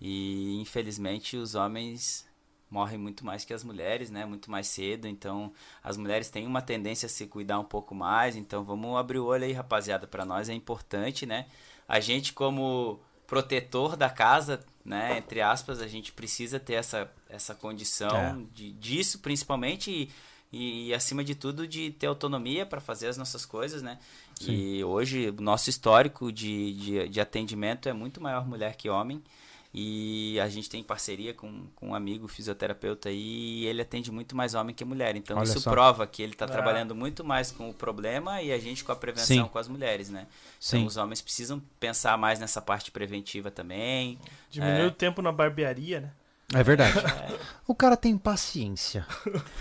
[0.00, 2.24] E infelizmente os homens
[2.70, 4.24] morrem muito mais que as mulheres, né?
[4.24, 5.06] Muito mais cedo.
[5.08, 8.36] Então as mulheres têm uma tendência a se cuidar um pouco mais.
[8.36, 10.06] Então vamos abrir o olho aí, rapaziada.
[10.06, 11.46] Para nós é importante, né?
[11.88, 15.18] A gente, como protetor da casa, né?
[15.18, 18.36] Entre aspas, a gente precisa ter essa, essa condição É.
[18.54, 19.90] de, disso, principalmente.
[20.50, 23.98] E, e, acima de tudo de ter autonomia para fazer as nossas coisas, né?
[24.40, 29.22] E hoje o nosso histórico de, de, de atendimento é muito maior mulher que homem.
[29.72, 34.34] E a gente tem parceria com, com um amigo fisioterapeuta aí e ele atende muito
[34.34, 35.14] mais homem que mulher.
[35.14, 35.70] Então Olha isso só.
[35.70, 36.48] prova que ele está Ah.
[36.48, 39.44] trabalhando muito mais com o problema e a gente com a prevenção Sim.
[39.44, 40.26] com as mulheres, né?
[40.58, 40.78] Sim.
[40.78, 44.18] Então os homens precisam pensar mais nessa parte preventiva também.
[44.50, 44.86] Diminuiu É.
[44.86, 46.10] o tempo na barbearia, né?
[46.54, 46.94] É verdade.
[47.66, 49.06] O cara tem paciência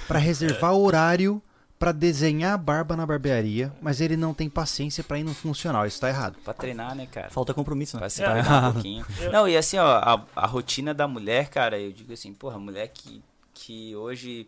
[0.07, 1.41] pra reservar horário
[1.80, 5.85] pra desenhar a barba na barbearia, mas ele não tem paciência pra ir no funcional.
[5.85, 6.38] Isso tá errado.
[6.43, 7.30] Pra treinar, né, cara?
[7.30, 7.99] Falta compromisso, né?
[7.99, 9.06] Pra se cuidar um pouquinho.
[9.31, 12.59] Não, e assim, ó, a, a rotina da mulher, cara, eu digo assim, porra, a
[12.59, 13.22] mulher que,
[13.53, 14.47] que hoje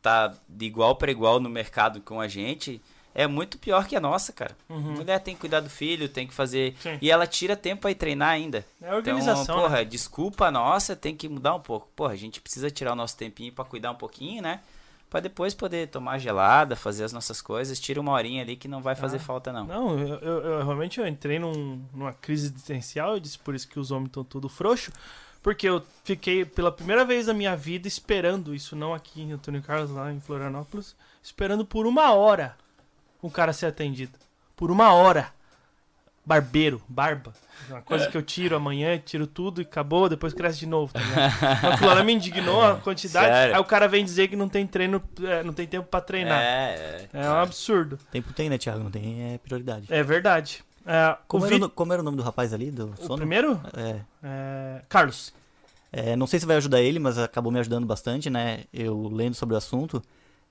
[0.00, 2.80] tá de igual para igual no mercado com a gente,
[3.14, 4.56] é muito pior que a nossa, cara.
[4.68, 6.74] A mulher tem que cuidar do filho, tem que fazer.
[6.80, 6.98] Sim.
[7.00, 8.64] E ela tira tempo pra ir treinar ainda.
[8.82, 11.88] É a organização, Então, porra, desculpa nossa, tem que mudar um pouco.
[11.96, 14.60] Porra, a gente precisa tirar o nosso tempinho pra cuidar um pouquinho, né?
[15.14, 17.78] Pra depois poder tomar gelada, fazer as nossas coisas.
[17.78, 19.20] Tira uma horinha ali que não vai fazer Ah.
[19.20, 19.64] falta, não.
[19.64, 23.68] Não, eu, eu- eu realmente eu entrei num- numa crise existencial, eu disse por isso
[23.68, 24.90] que os homens estão tudo frouxo,
[25.40, 29.62] Porque eu fiquei pela primeira vez na minha vida esperando isso, não aqui em Antônio
[29.62, 32.56] Carlos, lá em Florianópolis, esperando por uma hora
[33.22, 34.18] o cara ser atendido.
[34.56, 35.32] Por uma hora.
[36.26, 37.32] Barbeiro, barba.
[37.68, 40.92] Uma coisa que eu tiro amanhã, tiro tudo e acabou, depois cresce de novo.
[40.92, 41.72] Tá ligado?
[41.74, 43.26] Aquilo lá me indignou a quantidade.
[43.26, 43.54] Sério?
[43.54, 46.40] Aí o cara vem dizer que não tem treino, é, não tem tempo pra treinar.
[46.42, 47.98] É, É, um absurdo.
[48.10, 48.82] Tempo tem, né, Thiago?
[48.84, 49.86] Não tem, é prioridade.
[49.90, 50.64] É verdade.
[50.86, 52.90] É, Como, o, era o, Vi- no- como era o nome do rapaz ali, do
[52.90, 53.16] o sono?
[53.18, 53.60] primeiro?
[53.76, 55.32] É, É, Carlos.
[55.92, 58.64] É, não sei se vai ajudar ele, mas acabou me ajudando bastante, né?
[58.72, 60.02] Eu lendo sobre o assunto,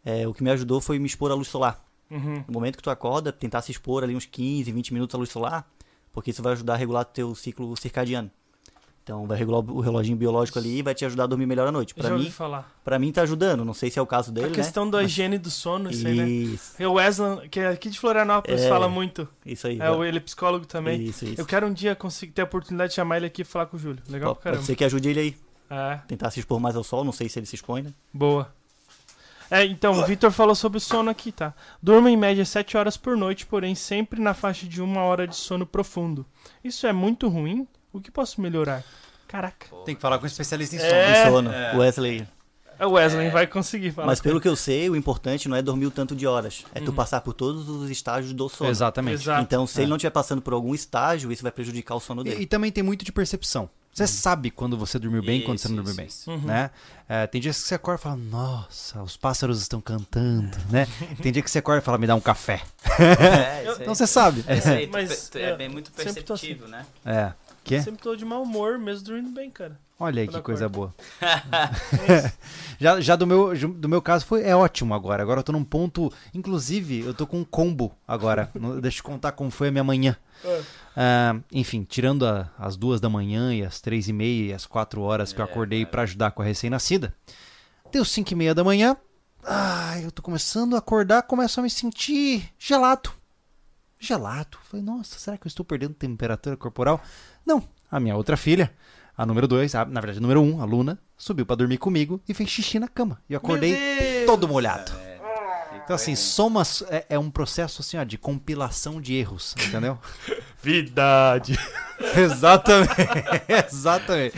[0.06, 1.80] é, o que me ajudou foi me expor à luz solar.
[2.12, 2.44] Uhum.
[2.48, 5.30] No momento que tu acorda, tentar se expor ali uns 15, 20 minutos à luz
[5.30, 5.68] solar,
[6.12, 8.30] porque isso vai ajudar a regular teu ciclo circadiano.
[9.04, 11.72] Então vai regular o reloginho biológico ali e vai te ajudar a dormir melhor à
[11.74, 11.94] noite.
[11.94, 12.72] Pra ouvi mim, falar.
[12.86, 15.04] para mim tá ajudando, não sei se é o caso dele, a questão da né?
[15.04, 16.30] higiene do sono, Mas- isso aí, né?
[16.30, 18.70] Isso, o Wesley, que é aqui de Florianópolis, É.
[18.70, 19.28] fala muito.
[19.46, 19.78] isso aí.
[19.78, 21.02] É, o- ele é psicólogo também.
[21.04, 21.42] Isso, isso.
[21.42, 23.76] Eu quero um dia conseguir ter a oportunidade de chamar ele aqui e falar com
[23.76, 24.02] o Júlio.
[24.08, 24.60] Legal Pode, pra caramba.
[24.60, 25.36] pode ser que ajude ele aí.
[25.70, 27.92] É, Tentar se expor mais ao sol, não sei se ele se expõe, né?
[28.14, 28.54] boa.
[29.54, 31.54] É, então, o Victor falou sobre o sono aqui, tá?
[31.82, 35.36] Durmo em média 7 horas por noite, porém sempre na faixa de uma hora de
[35.36, 36.26] sono profundo.
[36.64, 37.68] Isso é muito ruim?
[37.92, 38.84] O que posso melhorar?
[39.28, 39.68] Caraca.
[39.86, 40.92] Tem que falar com um especialista em sono.
[40.92, 41.22] É.
[41.22, 41.52] Em sono.
[41.52, 41.76] é.
[41.78, 42.28] Wesley.
[42.80, 44.08] O Wesley vai conseguir falar.
[44.08, 46.66] Mas pelo que eu sei, o importante não é dormir o tanto de horas.
[46.74, 46.96] É tu Uhum.
[46.96, 48.70] passar por todos os estágios do sono.
[48.70, 49.22] Exatamente.
[49.22, 49.42] Exato.
[49.42, 49.84] Então, se É.
[49.84, 52.42] ele não estiver passando por algum estágio, isso vai prejudicar o sono E, dele.
[52.42, 53.70] e também tem muito de percepção.
[53.94, 56.08] Você sabe quando você dormiu bem e quando você não dormiu bem.
[56.08, 56.40] isso, Uhum.
[56.40, 56.72] Né?
[57.08, 60.88] É, tem dias que você acorda e fala, nossa, os pássaros estão cantando, né?
[61.22, 62.64] Tem dia que você acorda e fala, me dá um café.
[63.00, 63.64] É.
[63.84, 64.44] Então você sabe.
[64.48, 66.48] É, tu Mas, tu é, é bem muito sempre tô assim.
[66.48, 66.86] perceptível, né?
[67.06, 67.34] É.
[67.64, 67.82] Quê?
[67.82, 69.78] Sempre tô de mau humor, mesmo dormindo bem, cara.
[70.00, 70.94] Olha aí que coisa boa.
[72.80, 75.22] já já do, meu, do meu caso foi é ótimo agora.
[75.24, 76.12] Agora eu tô num ponto.
[76.34, 78.50] Inclusive, eu tô com um combo agora.
[78.82, 80.18] Deixa eu contar como foi a minha manhã.
[80.96, 84.66] Ah, enfim, tirando a- as duas da manhã e as três e meia e as
[84.66, 85.92] quatro horas que eu É, acordei cara.
[85.92, 87.14] pra ajudar com a recém-nascida.
[87.92, 88.98] Deu cinco e meia da manhã.
[89.46, 93.12] Ah, eu tô começando a acordar, começo a me sentir gelado.
[94.00, 94.58] Gelado.
[94.64, 97.02] Falei, nossa, será que eu estou perdendo temperatura corporal?
[97.46, 97.64] Não.
[97.90, 98.74] A minha outra filha,
[99.18, 102.22] a número dois, a- na verdade, a número um, a Luna, subiu pra dormir comigo
[102.28, 103.20] e fez xixi na cama.
[103.30, 103.78] E eu acordei
[104.26, 104.92] todo molhado.
[105.06, 105.14] É,
[105.84, 106.64] Então, assim, soma.
[106.90, 110.00] É, é um processo assim, ó, de compilação de erros, entendeu?
[110.64, 111.60] Vidade.
[112.16, 112.94] Exatamente.
[113.68, 114.36] Exatamente.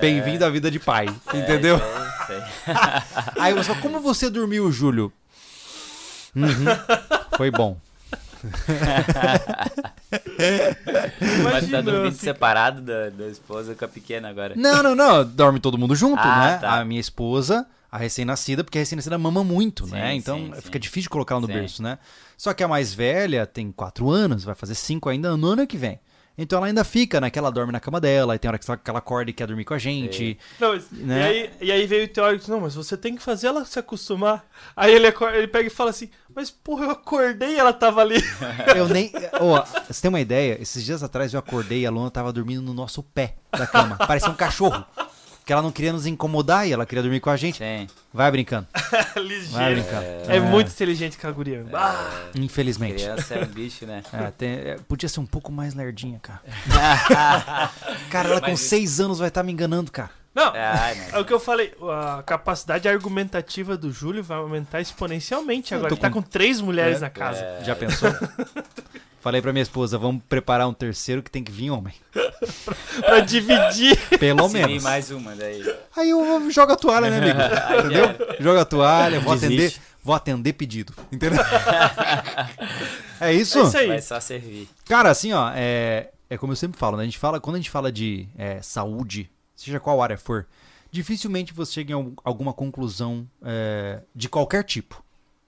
[0.00, 1.76] Bem-vindo à vida de pai, entendeu?
[1.76, 3.02] É, aí.
[3.38, 5.12] Aí você fala, como você dormiu, Júlio?
[6.34, 6.46] Uhum.
[7.36, 7.78] Foi bom.
[11.42, 14.54] Mas tá dormindo separado da, da esposa com a pequena agora.
[14.56, 15.24] Não, não, não.
[15.24, 16.58] Dorme todo mundo junto, Ah, né?
[16.58, 16.80] tá.
[16.80, 20.14] A minha esposa, a recém-nascida, porque a recém-nascida mama muito, Sim, né?
[20.14, 20.80] Então sim, fica sim.
[20.80, 21.52] difícil de colocar ela no Sim.
[21.54, 21.98] berço, né?
[22.36, 25.76] Só que a mais velha tem quatro anos, vai fazer cinco ainda no ano que
[25.76, 25.98] vem.
[26.38, 27.30] Então ela ainda fica, né?
[27.30, 29.34] Que ela dorme na cama dela, e tem hora que ela- que ela acorda e
[29.34, 30.38] quer dormir com a gente.
[30.60, 31.18] Não, mas- Né?
[31.18, 33.78] e, aí, e aí veio o teórico, não, mas você tem que fazer ela se
[33.78, 34.44] acostumar.
[34.76, 38.00] Aí ele, acor- ele pega e fala assim, mas porra, eu acordei e ela tava
[38.02, 38.16] ali.
[38.76, 39.10] Eu nem.
[39.40, 40.60] Ó, você tem uma ideia?
[40.60, 43.96] Esses dias atrás eu acordei e a Luna tava dormindo no nosso pé da cama.
[43.96, 44.84] Parecia um cachorro.
[45.46, 47.58] Porque ela não queria nos incomodar e ela queria dormir com a gente.
[47.58, 47.86] Sim.
[48.12, 48.66] Vai brincando.
[49.14, 49.74] Vai Ligeiro.
[49.80, 50.04] brincando.
[50.32, 51.64] É, muito inteligente aquela guria.
[51.72, 52.94] Ah, Infelizmente.
[53.04, 54.02] Criança é um bicho, né?
[54.12, 56.42] É, tem- é, podia ser um pouco mais lerdinha, cara.
[58.10, 60.10] Cara, ela com Mas- seis anos vai estar me enganando, cara.
[60.36, 61.20] Não, Ai, é não.
[61.20, 65.92] o que eu falei, a capacidade argumentativa do Júlio vai aumentar exponencialmente agora.
[65.92, 67.44] Ele tá com- com três mulheres É, na casa.
[67.64, 68.10] Já pensou?
[69.20, 71.92] Falei pra minha esposa, vamos preparar um terceiro que tem que vir homem.
[73.04, 73.98] Pra dividir.
[74.20, 74.82] Pelo Se vir menos.
[74.84, 75.64] mais uma daí.
[75.96, 77.38] Aí eu jogo a toalha, né, amigo?
[77.66, 78.36] Aí Entendeu?
[78.38, 79.54] Joga a toalha, vou Desiste.
[79.56, 79.74] atender,
[80.04, 80.92] vou atender pedido.
[81.10, 81.40] Entendeu?
[83.20, 83.58] É isso?
[83.58, 83.88] É isso aí.
[83.88, 84.68] Vai só servir.
[84.86, 87.02] Cara, assim, ó, é, é como eu sempre falo, né?
[87.02, 90.46] A gente fala, quando a gente fala de é, saúde, seja qual área for,
[90.90, 95.02] dificilmente você chega em algum- alguma conclusão é, de qualquer tipo.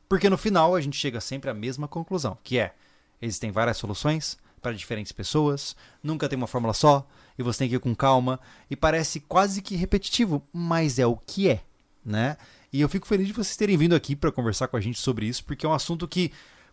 [0.09, 2.75] Porque no final a gente chega sempre à mesma conclusão, que é,
[3.21, 7.07] existem várias soluções para diferentes pessoas, nunca tem uma fórmula só,
[7.39, 11.17] e você tem que ir com calma, e parece quase que repetitivo, mas é o
[11.17, 11.63] que é,
[12.05, 12.37] né?
[12.73, 15.27] E eu fico feliz de vocês terem vindo aqui para conversar com a gente sobre
[15.27, 16.33] isso, porque é um assunto que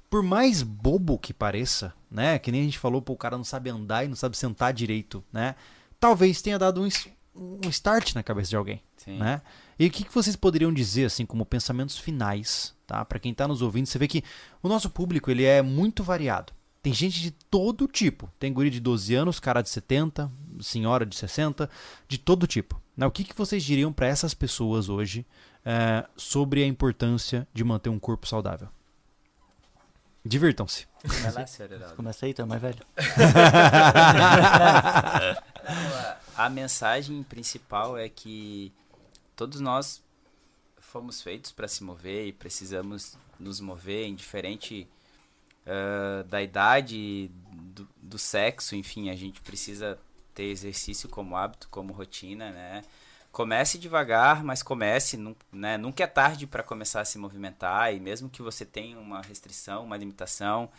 [0.09, 2.39] por mais bobo que pareça, né?
[2.39, 4.73] Que nem a gente falou, pô, o cara não sabe andar e não sabe sentar
[4.73, 5.55] direito, né?
[5.99, 6.87] Talvez tenha dado um,
[7.35, 9.17] um start na cabeça de alguém, Sim.
[9.17, 9.41] né?
[9.77, 13.03] E o que, que vocês poderiam dizer, assim, como pensamentos finais, tá?
[13.03, 14.23] Pra quem tá nos ouvindo, você vê que
[14.63, 16.53] o nosso público, ele é muito variado.
[16.81, 18.31] Tem gente de todo tipo.
[18.39, 20.31] Tem guri de 12 anos, cara de 70,
[20.61, 21.69] senhora de 60,
[22.07, 22.79] de todo tipo.
[22.95, 23.05] Né?
[23.07, 25.25] O que, que vocês diriam pra essas pessoas hoje
[25.65, 28.69] eh, sobre a importância de manter um corpo saudável?
[30.25, 30.87] Divirtam-se.
[31.03, 31.45] Vai lá.
[31.95, 32.79] Começa aí, tu é mais velho.
[36.35, 38.73] a, a mensagem principal é que
[39.35, 40.01] todos nós
[40.79, 44.87] fomos feitos para se mover e precisamos nos mover, indiferente
[45.67, 49.99] uh, da idade, do, do, sexo, enfim, a gente precisa
[50.33, 52.81] ter exercício como hábito, como rotina, né?
[53.35, 55.19] Comece devagar, mas comece,
[55.51, 55.77] né?
[55.77, 59.83] Nunca é tarde para começar a se movimentar e mesmo que você tenha uma restrição,
[59.83, 60.69] uma limitação,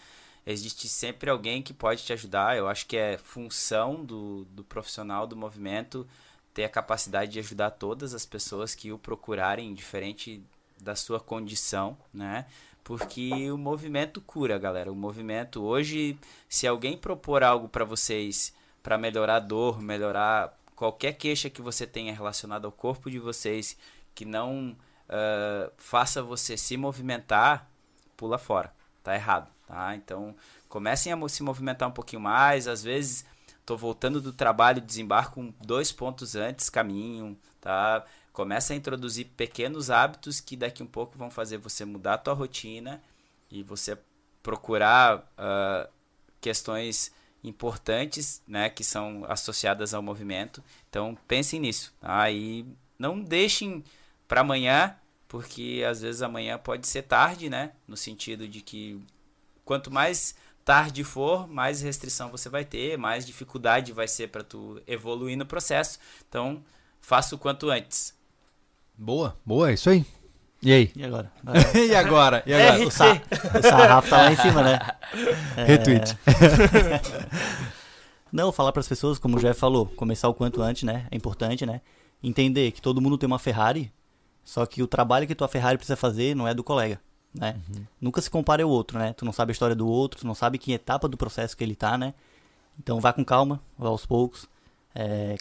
[0.47, 2.57] existe sempre alguém que pode te ajudar.
[2.57, 6.09] Eu acho que é função do, do profissional do movimento
[6.55, 10.43] ter a capacidade de ajudar todas as pessoas que o procurarem, diferente
[10.81, 12.47] da sua condição, né?
[12.83, 14.91] Porque o movimento cura, galera.
[14.91, 16.19] O movimento hoje,
[16.49, 21.87] se alguém propor algo para vocês para melhorar a dor, melhorar qualquer queixa que você
[21.87, 23.77] tenha relacionada ao corpo de vocês,
[24.15, 24.77] que não
[25.09, 27.69] uh, faça você se movimentar,
[28.17, 28.73] pula fora.
[29.03, 29.95] Tá errado tá?
[29.95, 30.35] Então,
[30.69, 33.25] comecem a se movimentar um pouquinho mais, às vezes
[33.61, 38.05] estou voltando do trabalho, desembarco dois pontos antes, caminho, tá?
[38.33, 42.35] Começa a introduzir pequenos hábitos que daqui um pouco vão fazer você mudar a tua
[42.35, 43.03] rotina
[43.51, 43.99] e você
[44.43, 45.91] procurar uh,
[46.41, 47.11] questões
[47.49, 50.63] importantes, né, que são associadas ao movimento.
[50.89, 52.31] Então, pensem nisso, tá?
[52.31, 52.67] E
[52.99, 53.85] não deixem
[54.27, 54.97] para amanhã,
[55.29, 59.01] porque às vezes amanhã pode ser tarde, né, no sentido de que
[59.65, 60.35] quanto mais
[60.65, 65.47] tarde for, mais restrição você vai ter, mais dificuldade vai ser para tu evoluir no
[65.47, 65.99] processo.
[66.29, 66.65] Então,
[67.01, 68.15] faça o quanto antes.
[68.99, 70.05] Boa, boa, é isso aí.
[70.67, 70.93] E aí?
[70.97, 71.33] E agora?
[71.89, 72.43] e agora?
[72.45, 72.87] E agora?
[72.87, 73.13] O, sa
[73.59, 74.79] o sarrafo tá lá em cima, né?
[75.57, 75.65] É...
[75.65, 76.19] Retweet.
[78.33, 81.07] Não, falar para as pessoas, como o Jeff falou, começar o quanto antes, né?
[81.13, 81.81] É importante, né?
[82.21, 83.93] Entender que todo mundo tem uma Ferrari,
[84.45, 87.01] só que o trabalho que tua Ferrari precisa fazer não é do colega
[87.39, 87.61] né?
[87.69, 87.87] Uhum.
[88.01, 89.13] Nunca se compare ao outro, né?
[89.13, 91.63] Tu não sabe a história do outro, tu não sabe que etapa do processo que
[91.63, 92.15] ele tá, né?
[92.79, 94.49] Então vá com calma, vá aos poucos.
[94.95, 95.37] É,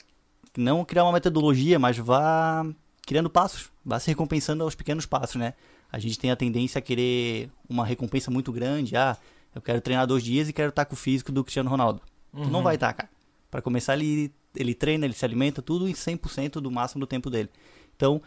[0.57, 2.65] não criar uma metodologia, mas vá
[3.05, 5.53] criando passos, vá se recompensando aos pequenos passos, né?
[5.91, 8.97] A gente tem a tendência a querer uma recompensa muito grande.
[8.97, 9.15] Ah,
[9.53, 12.01] eu quero treinar dois dias e quero estar com o físico do Cristiano Ronaldo.
[12.33, 12.43] Uhum.
[12.43, 13.09] Tu não vai estar, cara.
[13.49, 17.29] Para começar, ele, ele treina, ele se alimenta, tudo em 100% do máximo do tempo
[17.29, 17.49] dele.
[17.95, 18.21] Então,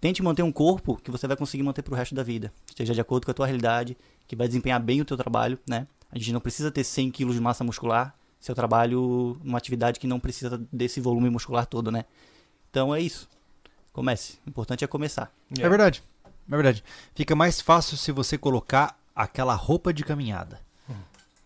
[0.00, 2.52] Tente manter um corpo que você vai conseguir manter pro resto da vida.
[2.66, 5.86] Esteja de acordo com a tua realidade, que vai desempenhar bem o teu trabalho, né?
[6.10, 10.00] A gente não precisa ter 100 kg de massa muscular se eu trabalho numa atividade
[10.00, 12.04] que não precisa desse volume muscular todo, né?
[12.70, 13.28] Então é isso.
[13.92, 14.38] Comece.
[14.46, 15.30] O importante é começar.
[15.58, 16.02] É verdade.
[16.50, 16.84] É verdade.
[17.14, 20.60] Fica mais fácil se você colocar aquela roupa de caminhada.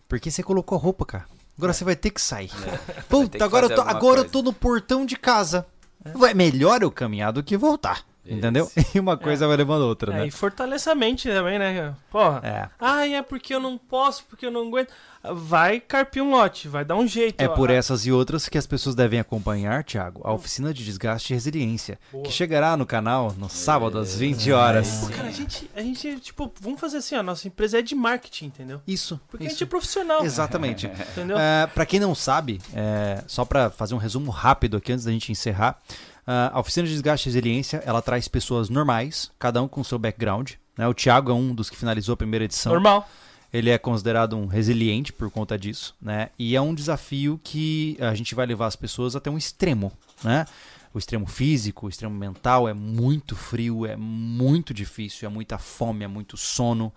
[0.07, 1.25] Porque você colocou a roupa, cara.
[1.57, 1.73] Agora é.
[1.73, 2.51] você vai ter que sair.
[2.65, 3.01] É.
[3.03, 5.65] Puta, agora, eu tô, agora eu tô no portão de casa.
[6.05, 6.33] É.
[6.33, 8.05] Melhor eu caminhar do que voltar.
[8.27, 8.69] Entendeu?
[8.95, 9.47] E uma coisa é.
[9.47, 10.27] vai levando a outra, é, né?
[10.27, 11.93] E fortaleça a mente também, né?
[12.09, 12.41] Porra.
[12.43, 12.69] É.
[12.79, 14.91] Ah, é porque eu não posso, porque eu não aguento.
[15.23, 17.41] Vai carpir um lote, vai dar um jeito.
[17.41, 21.33] É por essas e outras que as pessoas devem acompanhar, Thiago, a oficina de desgaste
[21.33, 22.23] e resiliência, Boa.
[22.23, 25.01] que chegará no canal no sábado às 20 horas.
[25.01, 27.95] Pô, cara, a gente, a gente, tipo, vamos fazer assim, ó, nossa empresa é de
[27.95, 28.81] marketing, entendeu?
[28.87, 29.19] Isso.
[29.27, 29.51] Porque isso.
[29.51, 30.23] a gente é profissional.
[30.23, 30.87] Exatamente.
[31.11, 31.37] entendeu?
[31.37, 35.11] É, para quem não sabe, é, só para fazer um resumo rápido aqui antes da
[35.11, 35.79] gente encerrar,
[36.27, 40.51] a oficina de desgaste e resiliência, ela traz pessoas normais, cada um com seu background.
[40.77, 40.85] Né?
[40.85, 42.73] O Thiago é um dos que finalizou a primeira edição.
[42.73, 43.09] Normal.
[43.51, 46.29] Ele é considerado um resiliente por conta disso, né?
[46.37, 49.89] E é um desafio que a gente vai levar as pessoas até um extremo,
[50.21, 50.45] né?
[50.93, 56.03] O extremo físico, o extremo mental é muito frio, é muito difícil, é muita fome,
[56.03, 56.93] é muito sono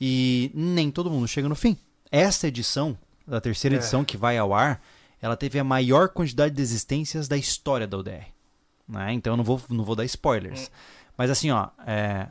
[0.00, 1.78] e nem todo mundo chega no fim.
[2.10, 3.78] Essa edição, da terceira é.
[3.78, 4.82] edição que vai ao ar,
[5.20, 8.31] ela teve a maior quantidade de existências da história da UDR.
[8.92, 9.14] Né?
[9.14, 10.64] Então eu não vou, não vou dar spoilers.
[10.64, 10.70] Hum.
[11.16, 11.68] Mas assim, ó.
[11.86, 12.28] É...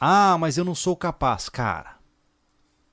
[0.00, 1.48] Ah, mas eu não sou capaz.
[1.48, 1.96] Cara,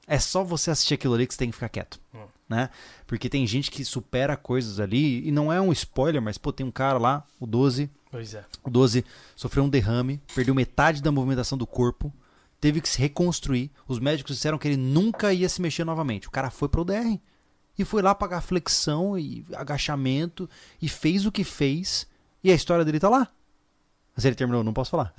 [0.08, 2.00] é só você assistir aquilo ali que você tem que ficar quieto.
[2.14, 2.26] Hum.
[2.50, 2.70] Né?
[3.06, 5.26] Porque tem gente que supera coisas ali.
[5.28, 7.90] E não é um spoiler, mas pô, tem um cara lá, o 12.
[8.10, 8.44] Pois é.
[8.64, 12.14] O 12 sofreu um derrame, perdeu metade da movimentação do corpo,
[12.60, 13.70] teve que se reconstruir.
[13.88, 16.28] Os médicos disseram que ele nunca ia se mexer novamente.
[16.28, 17.20] O cara foi pro DR.
[17.78, 20.50] E foi lá pagar flexão e agachamento
[20.82, 22.08] e fez o que fez
[22.46, 23.28] e a história dele tá lá.
[24.16, 25.12] Mas ele terminou, não posso falar.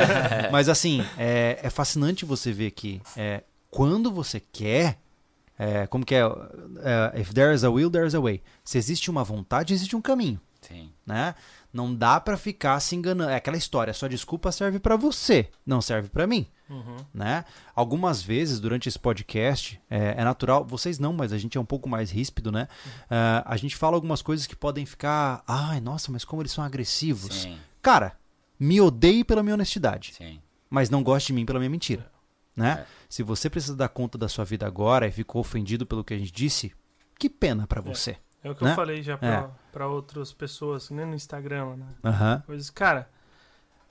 [0.50, 4.98] Mas assim, é, é, fascinante você ver que é, quando você quer,
[5.58, 8.42] é, como que é, é, if there is a will, there is a way.
[8.64, 10.40] Se existe uma vontade, existe um caminho.
[10.60, 10.92] Sim.
[11.06, 11.34] Né?
[11.72, 13.30] Não dá para ficar se enganando.
[13.30, 16.46] É aquela história, sua desculpa serve para você, não serve para mim.
[16.68, 16.96] Uhum.
[17.12, 17.44] Né?
[17.74, 21.64] Algumas vezes durante esse podcast, é, é, natural, vocês não, mas a gente é um
[21.64, 22.68] pouco mais ríspido, né?
[22.86, 22.92] Uhum.
[22.92, 25.42] Uh, a gente fala algumas coisas que podem ficar.
[25.48, 27.34] Ai, nossa, mas como eles são agressivos.
[27.42, 27.58] Sim.
[27.82, 28.16] Cara,
[28.58, 30.14] me odeie pela minha honestidade.
[30.14, 30.40] Sim.
[30.68, 32.10] Mas não goste de mim pela minha mentira.
[32.54, 32.80] né?
[32.82, 32.86] É.
[33.08, 36.18] Se você precisa dar conta da sua vida agora e ficou ofendido pelo que a
[36.18, 36.72] gente disse,
[37.18, 38.16] que pena pra você.
[38.44, 38.70] É o que Né?
[38.70, 41.86] eu falei já pra, Pra outras pessoas, nem no Instagram, né?
[42.04, 42.42] Aham.
[42.46, 43.08] Coisas, cara,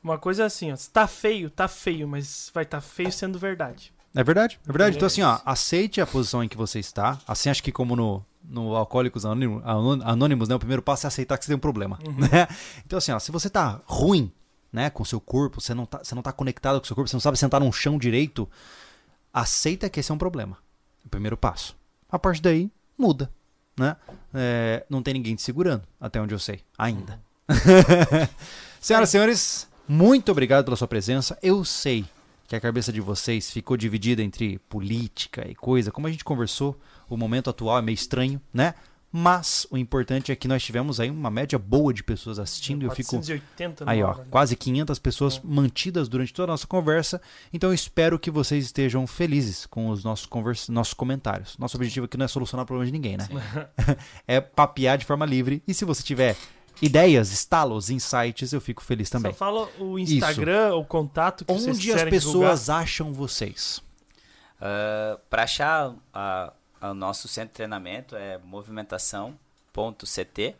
[0.04, 3.40] uma coisa é assim, ó, se tá feio, tá feio, mas vai tá feio sendo
[3.40, 3.94] verdade.
[4.16, 4.96] É verdade, é verdade.
[4.96, 7.20] Então, É assim, ó, aceite a posição em que você está.
[7.28, 9.62] Assim, acho que como no, no Alcoólicos Anônimos,
[10.04, 10.56] Anônimos, né?
[10.56, 12.48] O primeiro passo é aceitar que você tem um problema, né?
[12.86, 14.32] Então, assim, ó, se você tá ruim,
[14.74, 16.96] né, com o seu corpo, você não tá, você não tá conectado com o seu
[16.96, 18.50] corpo, você não sabe sentar num chão direito,
[19.34, 20.58] aceita que esse é um problema.
[21.06, 21.76] O primeiro passo.
[22.10, 23.32] A partir daí, muda,
[23.80, 23.96] né?
[24.34, 27.20] É, não tem ninguém te segurando, até onde eu sei, ainda.
[28.80, 31.38] Senhoras e senhores, muito obrigado pela sua presença.
[31.42, 32.06] Eu sei
[32.48, 35.92] que a cabeça de vocês ficou dividida entre política e coisa.
[35.92, 38.74] Como a gente conversou, o momento atual é meio estranho, né?
[39.12, 42.86] Mas o importante é que nós tivemos aí uma média boa de pessoas assistindo e
[42.86, 44.26] eu fico 480 Aí, ó, né?
[44.30, 47.20] quase 500 pessoas mantidas durante toda a nossa conversa.
[47.52, 50.70] Então eu espero que vocês estejam felizes com os nossos, convers...
[50.70, 51.58] nossos comentários.
[51.58, 53.28] Nosso objetivo aqui não é solucionar o problema de ninguém, né?
[54.28, 55.64] é papear de forma livre.
[55.68, 56.36] E se você tiver
[56.80, 59.32] ideias, estalos, insights, eu fico feliz também.
[59.32, 63.82] Só fala o Instagram, o contato que vocês Onde as pessoas acham vocês?
[65.30, 70.56] para achar a- a- o nosso centro de treinamento é movimentação.ct.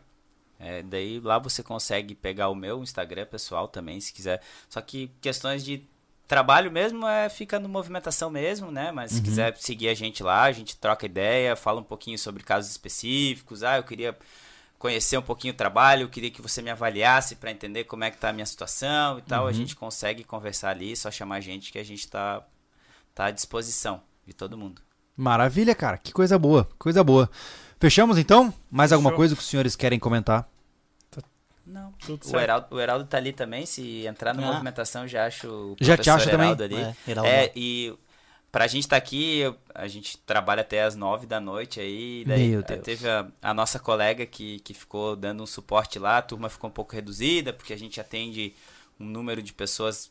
[0.60, 4.42] É, daí lá você consegue pegar o meu Instagram pessoal também, se quiser.
[4.70, 5.84] Só que questões de
[6.28, 8.92] trabalho mesmo é fica no movimentação mesmo, né?
[8.92, 12.44] Mas se quiser seguir a gente lá, a gente troca ideia, fala um pouquinho sobre
[12.44, 13.64] casos específicos.
[13.64, 14.18] Ah, eu queria
[14.78, 18.12] conhecer um pouquinho o trabalho, eu queria que você me avaliasse para entender como é
[18.12, 19.48] que tá a minha situação e tal.
[19.48, 22.46] A gente consegue conversar ali, só chamar a gente que a gente tá
[23.16, 24.82] tá à disposição de todo mundo.
[25.22, 25.98] Maravilha, cara.
[25.98, 26.66] Que coisa boa.
[26.80, 27.30] Coisa boa.
[27.80, 28.54] Fechamos então?
[28.72, 29.18] Mais alguma Fechou.
[29.18, 30.48] coisa que os senhores querem comentar?
[31.66, 31.92] Não.
[32.00, 32.42] Tudo O certo.
[32.42, 34.52] Heraldo, o Heraldo tá ali também, se entrar na Ah.
[34.54, 36.46] movimentação já acho o Já te professor acha também?
[36.48, 36.76] Heraldo ali.
[36.76, 37.30] É, Heraldo.
[37.30, 37.94] É, e
[38.52, 42.50] pra gente estar aqui, eu- a gente trabalha até as nove da noite aí, daí
[42.50, 42.82] Meu Deus.
[42.82, 46.72] teve a, a nossa colega que, que ficou dando um suporte lá, a turma ficou
[46.72, 48.56] um pouco reduzida, porque a gente atende
[49.00, 50.10] um número de pessoas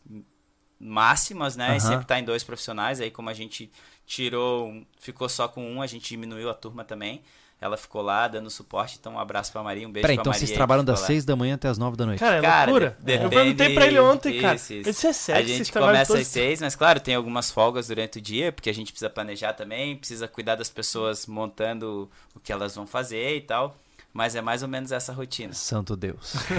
[0.81, 1.77] máximas, né, Aham.
[1.77, 3.71] e sempre tá em dois profissionais, aí como a gente
[4.07, 7.21] tirou, ficou só com um, a gente diminuiu a turma também,
[7.61, 10.31] ela ficou lá dando suporte, então um abraço pra Maria, um beijo Peraí, pra então
[10.31, 10.39] Maria.
[10.39, 11.01] vocês aí, trabalham das.
[11.01, 12.21] 6 da manhã até as 9 da noite.
[12.21, 12.97] Cara, é Cara, loucura.
[13.01, 14.55] de- eu depende- perguntei pra ele ontem, cara.
[14.55, 14.89] Isso, isso.
[14.89, 17.89] Ele disse, é sério, A vocês gente começa às seis, mas claro, tem algumas folgas
[17.89, 22.39] durante o dia, porque a gente precisa planejar também, precisa cuidar das pessoas montando o
[22.39, 23.77] que elas vão fazer e tal.
[24.19, 25.53] Mas é mais ou menos essa rotina.
[25.53, 26.35] Santo Deus.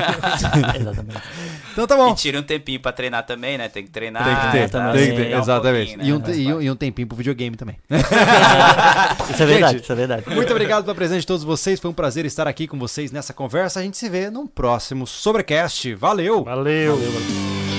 [0.79, 1.21] Exatamente.
[1.73, 2.13] então tá bom.
[2.13, 3.67] E tira um tempinho pra treinar também, né?
[3.67, 4.23] Tem que treinar.
[4.23, 4.93] Tem que ter, tá?
[4.93, 5.88] tem que ter, Treinar um exatamente.
[5.97, 6.38] pouquinho, e, um, né?
[6.38, 7.75] E um- e um tempinho pro videogame também.
[9.29, 10.23] Isso é verdade, Gente, isso é verdade.
[10.29, 11.81] Muito obrigado pela presença de todos vocês.
[11.81, 13.81] Foi um prazer estar aqui com vocês nessa conversa.
[13.81, 15.93] A gente se vê num próximo Sobrecast.
[15.95, 16.45] Valeu!
[16.45, 16.95] Valeu.
[16.95, 17.78] Valeu, valeu.